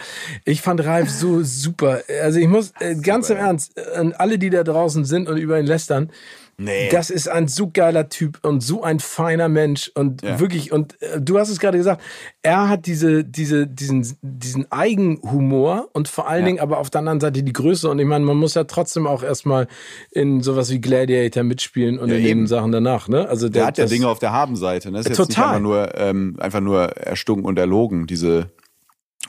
ich 0.46 0.62
fand 0.62 0.84
Ralf 0.84 1.10
so 1.10 1.44
super. 1.44 2.02
Also 2.22 2.40
ich 2.40 2.48
muss 2.48 2.74
äh, 2.80 2.96
ganz 2.96 3.30
im 3.30 3.38
Ernst 3.38 3.80
an 3.96 4.14
alle, 4.14 4.38
die 4.38 4.50
da 4.50 4.64
draußen 4.64 5.06
sind 5.06 5.30
und 5.30 5.38
über 5.38 5.60
ihn 5.60 5.66
lästern. 5.66 6.12
Nee. 6.58 6.90
Das 6.92 7.10
ist 7.10 7.28
ein 7.28 7.48
so 7.48 7.70
geiler 7.74 8.10
Typ 8.10 8.38
und 8.44 8.62
so 8.62 8.84
ein 8.84 9.00
feiner 9.00 9.50
Mensch 9.50 9.92
und 9.96 10.22
Ja. 10.22 10.40
wirklich 10.40 10.72
und 10.72 11.02
äh, 11.02 11.20
du 11.20 11.40
hast 11.40 11.50
es 11.50 11.60
gerade 11.60 11.78
gesagt, 11.80 12.02
er 12.44 12.70
hat 12.70 12.86
diese 12.86 13.24
diese 13.24 13.66
diesen 13.66 14.06
diesen 14.22 14.72
Eigenhumor 14.72 15.90
und 15.94 16.08
vor 16.08 16.28
allen 16.28 16.42
Ja. 16.42 16.46
Dingen 16.48 16.60
aber 16.60 16.78
auf 16.78 16.90
der 16.92 17.00
anderen 17.00 17.20
Seite 17.20 17.42
die 17.44 17.54
Größe 17.54 17.90
und 17.90 17.98
ich 18.00 18.06
meine, 18.06 18.24
man 18.24 18.38
muss 18.38 18.54
ja 18.54 18.66
trotzdem 18.66 19.08
auch 19.08 19.24
erstmal 19.24 19.68
in 20.12 20.42
sowas 20.42 20.70
wie 20.70 20.80
Gladiator 20.80 21.44
mitspielen 21.44 21.98
und 21.98 22.10
Ja, 22.10 22.16
in 22.18 22.24
den 22.24 22.30
eben. 22.40 22.48
Sachen 22.48 22.72
danach, 22.72 23.08
ne? 23.08 23.28
Also 23.28 23.50
Der 23.50 23.66
hat 23.66 23.78
ja 23.80 23.86
Dinge 23.86 24.08
auf 24.08 24.20
der 24.20 24.32
Habenseite. 24.32 24.92
Ne? 24.92 25.00
Ist 25.00 25.10
jetzt 25.10 25.18
nicht 25.20 25.30
Total. 25.30 25.46
einfach 25.50 25.60
nur, 25.62 25.98
ähm, 25.98 26.36
einfach 26.40 26.62
nur 26.62 26.84
erstunken 26.98 27.46
und 27.46 27.58
erlogen, 27.58 28.06
diese 28.08 28.52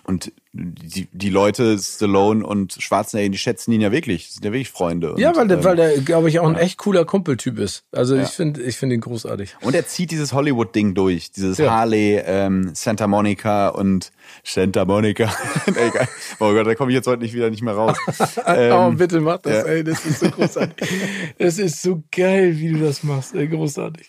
und 0.05 0.31
die, 0.57 1.09
die 1.11 1.31
Leute, 1.31 1.77
Stallone 1.79 2.47
und 2.47 2.75
Schwarzenegger, 2.79 3.29
die 3.31 3.39
schätzen 3.39 3.73
ihn 3.73 3.81
ja 3.81 3.91
wirklich. 3.91 4.31
Sind 4.31 4.45
ja 4.45 4.53
wirklich 4.53 4.71
Freunde. 4.71 5.15
Und, 5.15 5.19
Ja, 5.19 5.35
weil 5.35 5.49
der, 5.49 5.59
ähm, 5.59 5.65
weil 5.65 5.75
der, 5.77 5.99
glaube 5.99 6.29
ich, 6.29 6.39
auch 6.39 6.47
ein 6.49 6.55
echt 6.55 6.79
cooler 6.79 7.05
Kumpeltyp 7.05 7.59
ist. 7.59 7.83
Also 7.91 8.15
Ja. 8.15 8.23
ich 8.23 8.29
finde, 8.29 8.63
ich 8.63 8.77
finde 8.77 8.95
ihn 8.95 9.01
großartig. 9.01 9.57
Und 9.63 9.75
er 9.75 9.85
zieht 9.87 10.13
dieses 10.13 10.33
Hollywood-Ding 10.33 10.95
durch. 10.95 11.33
Dieses 11.33 11.59
Ja. 11.59 11.73
Harley, 11.73 12.23
ähm, 12.25 12.71
Santa 12.73 13.09
Monica 13.09 13.69
und 13.71 14.13
Santa 14.45 14.85
Monica. 14.85 15.25
Egal. 15.67 16.09
Oh 16.39 16.53
Gott, 16.53 16.67
da 16.69 16.75
komme 16.77 16.93
ich 16.93 16.95
jetzt 16.97 17.09
heute 17.09 17.23
nicht 17.23 17.35
wieder 17.35 17.51
nicht 17.51 17.63
mehr 17.63 17.75
raus. 17.75 17.97
oh, 18.47 18.91
bitte 18.93 19.21
mach 19.21 19.39
das, 19.39 19.55
ja. 19.55 19.63
ey, 19.65 19.83
das 19.83 20.07
ist 20.07 20.21
so 20.21 20.31
großartig. 20.31 20.89
Es 21.39 21.59
ist 21.59 21.83
so 21.83 22.03
geil, 22.13 22.57
wie 22.59 22.71
du 22.71 22.79
das 22.79 23.03
machst, 23.03 23.35
ey, 23.35 23.49
großartig. 23.49 24.09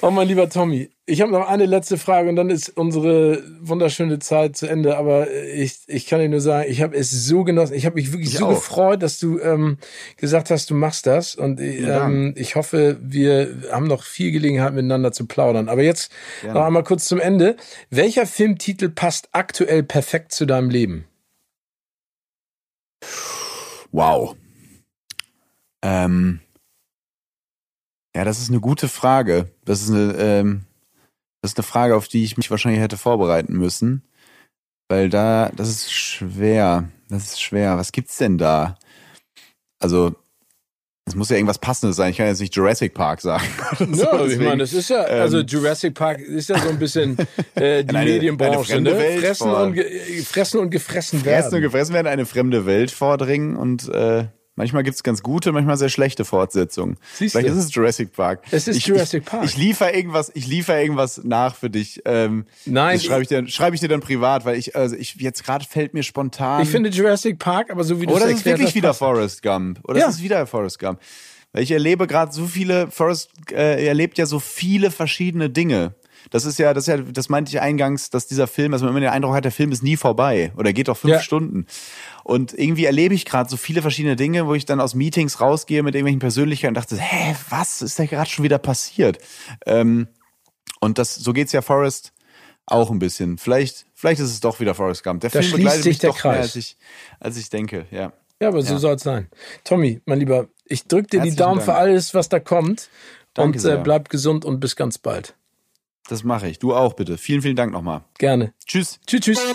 Oh, 0.00 0.10
mein 0.10 0.28
lieber 0.28 0.48
Tommy, 0.48 0.90
ich 1.06 1.20
habe 1.20 1.30
noch 1.32 1.46
eine 1.46 1.66
letzte 1.66 1.98
Frage 1.98 2.30
und 2.30 2.36
dann 2.36 2.48
ist 2.48 2.70
unsere 2.70 3.42
wunderschöne 3.60 4.20
Zeit 4.20 4.56
zu 4.56 4.66
Ende. 4.66 4.96
Aber 4.96 5.30
ich, 5.30 5.80
ich 5.86 6.06
kann 6.06 6.20
dir 6.20 6.30
nur 6.30 6.40
sagen, 6.40 6.70
ich 6.70 6.80
habe 6.80 6.96
es 6.96 7.10
so 7.10 7.44
genossen. 7.44 7.74
Ich 7.74 7.84
habe 7.84 7.96
mich 7.96 8.10
wirklich 8.12 8.30
Ich 8.32 8.38
so 8.38 8.46
auch. 8.46 8.54
gefreut, 8.54 9.02
dass 9.02 9.18
du 9.18 9.38
ähm, 9.38 9.76
gesagt 10.16 10.50
hast, 10.50 10.70
du 10.70 10.74
machst 10.74 11.06
das. 11.06 11.34
Und 11.34 11.60
ähm, 11.60 11.84
Dank. 11.86 12.38
ich 12.38 12.56
hoffe, 12.56 12.98
wir 13.02 13.54
haben 13.70 13.86
noch 13.86 14.02
viel 14.02 14.32
Gelegenheit 14.32 14.72
miteinander 14.72 15.12
zu 15.12 15.26
plaudern. 15.26 15.68
Aber 15.68 15.82
jetzt 15.82 16.10
Gerne. 16.40 16.58
noch 16.58 16.66
einmal 16.66 16.84
kurz 16.84 17.06
zum 17.06 17.20
Ende. 17.20 17.56
Welcher 17.90 18.26
Filmtitel 18.26 18.88
passt 18.88 19.28
aktuell 19.32 19.82
perfekt 19.82 20.32
zu 20.32 20.46
deinem 20.46 20.70
Leben? 20.70 21.04
Wow. 23.92 24.36
Ähm, 25.82 26.40
ja, 28.16 28.24
das 28.24 28.40
ist 28.40 28.48
eine 28.48 28.60
gute 28.60 28.88
Frage. 28.88 29.50
Das 29.66 29.82
ist 29.82 29.90
eine, 29.90 30.14
ähm, 30.18 30.64
das 31.44 31.50
ist 31.50 31.58
eine 31.58 31.64
Frage, 31.64 31.94
auf 31.94 32.08
die 32.08 32.24
ich 32.24 32.38
mich 32.38 32.50
wahrscheinlich 32.50 32.80
hätte 32.80 32.96
vorbereiten 32.96 33.52
müssen. 33.52 34.02
Weil 34.88 35.10
da, 35.10 35.50
das 35.54 35.68
ist 35.68 35.92
schwer. 35.92 36.88
Das 37.10 37.24
ist 37.24 37.42
schwer. 37.42 37.76
Was 37.76 37.92
gibt's 37.92 38.16
denn 38.16 38.38
da? 38.38 38.78
Also, 39.78 40.14
es 41.06 41.14
muss 41.14 41.28
ja 41.28 41.36
irgendwas 41.36 41.58
Passendes 41.58 41.96
sein. 41.96 42.12
Ich 42.12 42.16
kann 42.16 42.28
jetzt 42.28 42.40
nicht 42.40 42.56
Jurassic 42.56 42.94
Park 42.94 43.20
sagen. 43.20 43.44
so, 43.92 44.04
Ja, 44.04 44.24
ich 44.24 44.38
meine, 44.38 44.56
das 44.56 44.72
ist 44.72 44.88
ja, 44.88 45.02
also 45.02 45.40
ähm, 45.40 45.46
Jurassic 45.46 45.92
Park 45.92 46.18
ist 46.20 46.48
ja 46.48 46.58
so 46.58 46.70
ein 46.70 46.78
bisschen 46.78 47.18
äh, 47.56 47.84
die 47.84 47.94
Eine- 47.94 48.10
Medienbranche, 48.10 48.54
eine 48.56 48.64
fremde 48.64 48.92
ne? 48.92 48.98
Welt 48.98 49.20
fressen, 49.20 49.50
vor- 49.50 49.62
und 49.64 49.74
ge 49.74 50.22
fressen 50.22 50.60
und 50.60 50.70
gefressen 50.70 51.20
Fressen 51.20 51.48
und 51.48 51.52
werden. 51.52 51.62
gefressen 51.62 51.94
werden, 51.94 52.06
eine 52.06 52.24
fremde 52.24 52.64
Welt 52.64 52.90
vordringen 52.90 53.56
und 53.56 53.86
äh, 53.90 54.28
manchmal 54.56 54.82
gibt's 54.82 55.02
ganz 55.02 55.22
gute, 55.22 55.52
manchmal 55.52 55.76
sehr 55.76 55.88
schlechte 55.88 56.24
Fortsetzungen. 56.24 56.96
Siehst 57.14 57.32
Vielleicht 57.32 57.48
du? 57.54 57.58
ist 57.58 57.64
es 57.66 57.74
Jurassic 57.74 58.12
Park. 58.12 58.42
Es 58.50 58.68
ist 58.68 58.76
ich, 58.76 58.86
Jurassic 58.86 59.22
ich, 59.24 59.28
Park. 59.28 59.44
Ich 59.44 59.56
liefere 59.56 59.92
irgendwas, 59.92 60.30
ich 60.34 60.46
liefere 60.46 60.80
irgendwas 60.80 61.22
nach 61.24 61.54
für 61.54 61.70
dich. 61.70 62.02
Ähm, 62.04 62.44
Nein, 62.64 62.96
das 62.96 63.04
schreibe 63.04 63.22
ich 63.22 63.28
dir, 63.28 63.46
schreibe 63.48 63.74
ich 63.74 63.80
dir 63.80 63.88
dann 63.88 64.00
privat, 64.00 64.44
weil 64.44 64.56
ich, 64.58 64.74
also 64.76 64.96
ich 64.96 65.14
jetzt 65.16 65.44
gerade 65.44 65.64
fällt 65.64 65.94
mir 65.94 66.02
spontan. 66.02 66.62
ich 66.62 66.68
finde 66.68 66.90
Jurassic 66.90 67.38
Park, 67.38 67.70
aber 67.70 67.84
so 67.84 68.00
wie 68.00 68.06
du 68.06 68.12
oder 68.14 68.24
es 68.26 68.30
es 68.30 68.30
ist 68.32 68.38
erklärt 68.46 68.58
wirklich 68.60 68.74
wieder 68.74 68.88
passt. 68.88 68.98
Forrest 69.00 69.42
Gump. 69.42 69.80
Oder 69.84 70.00
Ja. 70.00 70.08
es 70.08 70.16
ist 70.16 70.22
wieder 70.22 70.46
Forrest 70.46 70.78
Gump. 70.78 71.00
Weil 71.52 71.62
ich 71.62 71.70
erlebe 71.70 72.06
gerade 72.08 72.32
so 72.32 72.46
viele, 72.46 72.90
Forrest 72.90 73.30
äh, 73.52 73.86
erlebt 73.86 74.18
ja 74.18 74.26
so 74.26 74.40
viele 74.40 74.90
verschiedene 74.90 75.50
Dinge. 75.50 75.94
Das 76.30 76.46
ist 76.46 76.58
ja, 76.58 76.72
das 76.74 76.84
ist 76.84 76.88
ja, 76.88 76.96
das 76.96 77.28
meinte 77.28 77.50
ich 77.50 77.60
eingangs, 77.60 78.08
dass 78.10 78.26
dieser 78.26 78.46
Film, 78.46 78.72
dass 78.72 78.80
man 78.80 78.90
immer 78.90 78.98
den 79.00 79.10
Eindruck 79.10 79.34
hat, 79.34 79.44
der 79.44 79.52
Film 79.52 79.70
ist 79.70 79.82
nie 79.82 79.96
vorbei 79.96 80.52
oder 80.56 80.72
geht 80.72 80.88
doch 80.88 80.96
fünf 80.96 81.12
Ja. 81.12 81.20
Stunden. 81.20 81.66
Und 82.24 82.52
irgendwie 82.58 82.86
erlebe 82.86 83.14
ich 83.14 83.24
gerade 83.26 83.48
so 83.48 83.56
viele 83.56 83.82
verschiedene 83.82 84.16
Dinge, 84.16 84.46
wo 84.46 84.54
ich 84.54 84.64
dann 84.64 84.80
aus 84.80 84.94
Meetings 84.94 85.40
rausgehe 85.40 85.82
mit 85.82 85.94
irgendwelchen 85.94 86.20
Persönlichkeiten 86.20 86.70
und 86.76 86.82
dachte, 86.82 86.96
hä, 86.96 87.36
was 87.50 87.82
ist 87.82 87.98
da 87.98 88.06
gerade 88.06 88.28
schon 88.30 88.42
wieder 88.44 88.58
passiert? 88.58 89.18
Ähm, 89.66 90.08
und 90.80 90.98
das, 90.98 91.14
so 91.14 91.32
geht's 91.32 91.52
ja 91.52 91.60
Forrest 91.62 92.12
auch 92.66 92.90
ein 92.90 92.98
bisschen. 92.98 93.36
Vielleicht, 93.38 93.84
vielleicht 93.94 94.20
ist 94.20 94.30
es 94.30 94.40
doch 94.40 94.58
wieder 94.58 94.74
Forrest 94.74 95.04
Gump. 95.04 95.20
Der 95.20 95.28
Da 95.30 95.40
Film 95.40 95.44
schließt 95.44 95.56
begleitet 95.58 95.82
sich 95.82 95.90
mich 95.92 95.98
der 95.98 96.10
doch 96.10 96.24
mehr, 96.24 96.32
Kreis. 96.32 96.42
als 96.46 96.56
ich, 96.56 96.76
als 97.20 97.36
ich 97.36 97.50
denke, 97.50 97.86
ja. 97.90 98.12
Ja, 98.40 98.48
aber 98.48 98.62
so 98.62 98.72
Ja. 98.74 98.78
soll 98.80 98.94
es 98.94 99.02
sein. 99.02 99.28
Tommy, 99.62 100.00
mein 100.06 100.18
Lieber, 100.18 100.48
ich 100.64 100.86
drück 100.86 101.04
dir 101.10 101.18
die 101.18 101.28
Herzlichen 101.28 101.36
Daumen 101.36 101.54
Dank. 101.58 101.64
für 101.66 101.74
alles, 101.74 102.14
was 102.14 102.28
da 102.30 102.40
kommt. 102.40 102.88
Danke 103.34 103.48
und 103.50 103.56
äh, 103.56 103.60
sehr. 103.60 103.76
bleib 103.78 104.08
gesund 104.08 104.44
und 104.46 104.60
bis 104.60 104.76
ganz 104.76 104.96
bald. 104.96 105.34
Das 106.08 106.24
mache 106.24 106.48
ich. 106.48 106.58
Du 106.58 106.74
auch 106.74 106.94
bitte. 106.94 107.18
Vielen, 107.18 107.42
vielen 107.42 107.56
Dank 107.56 107.72
nochmal. 107.72 108.02
Gerne. 108.18 108.54
Tschüss. 108.66 108.98
Tschüss, 109.06 109.20
tschüss. 109.20 109.54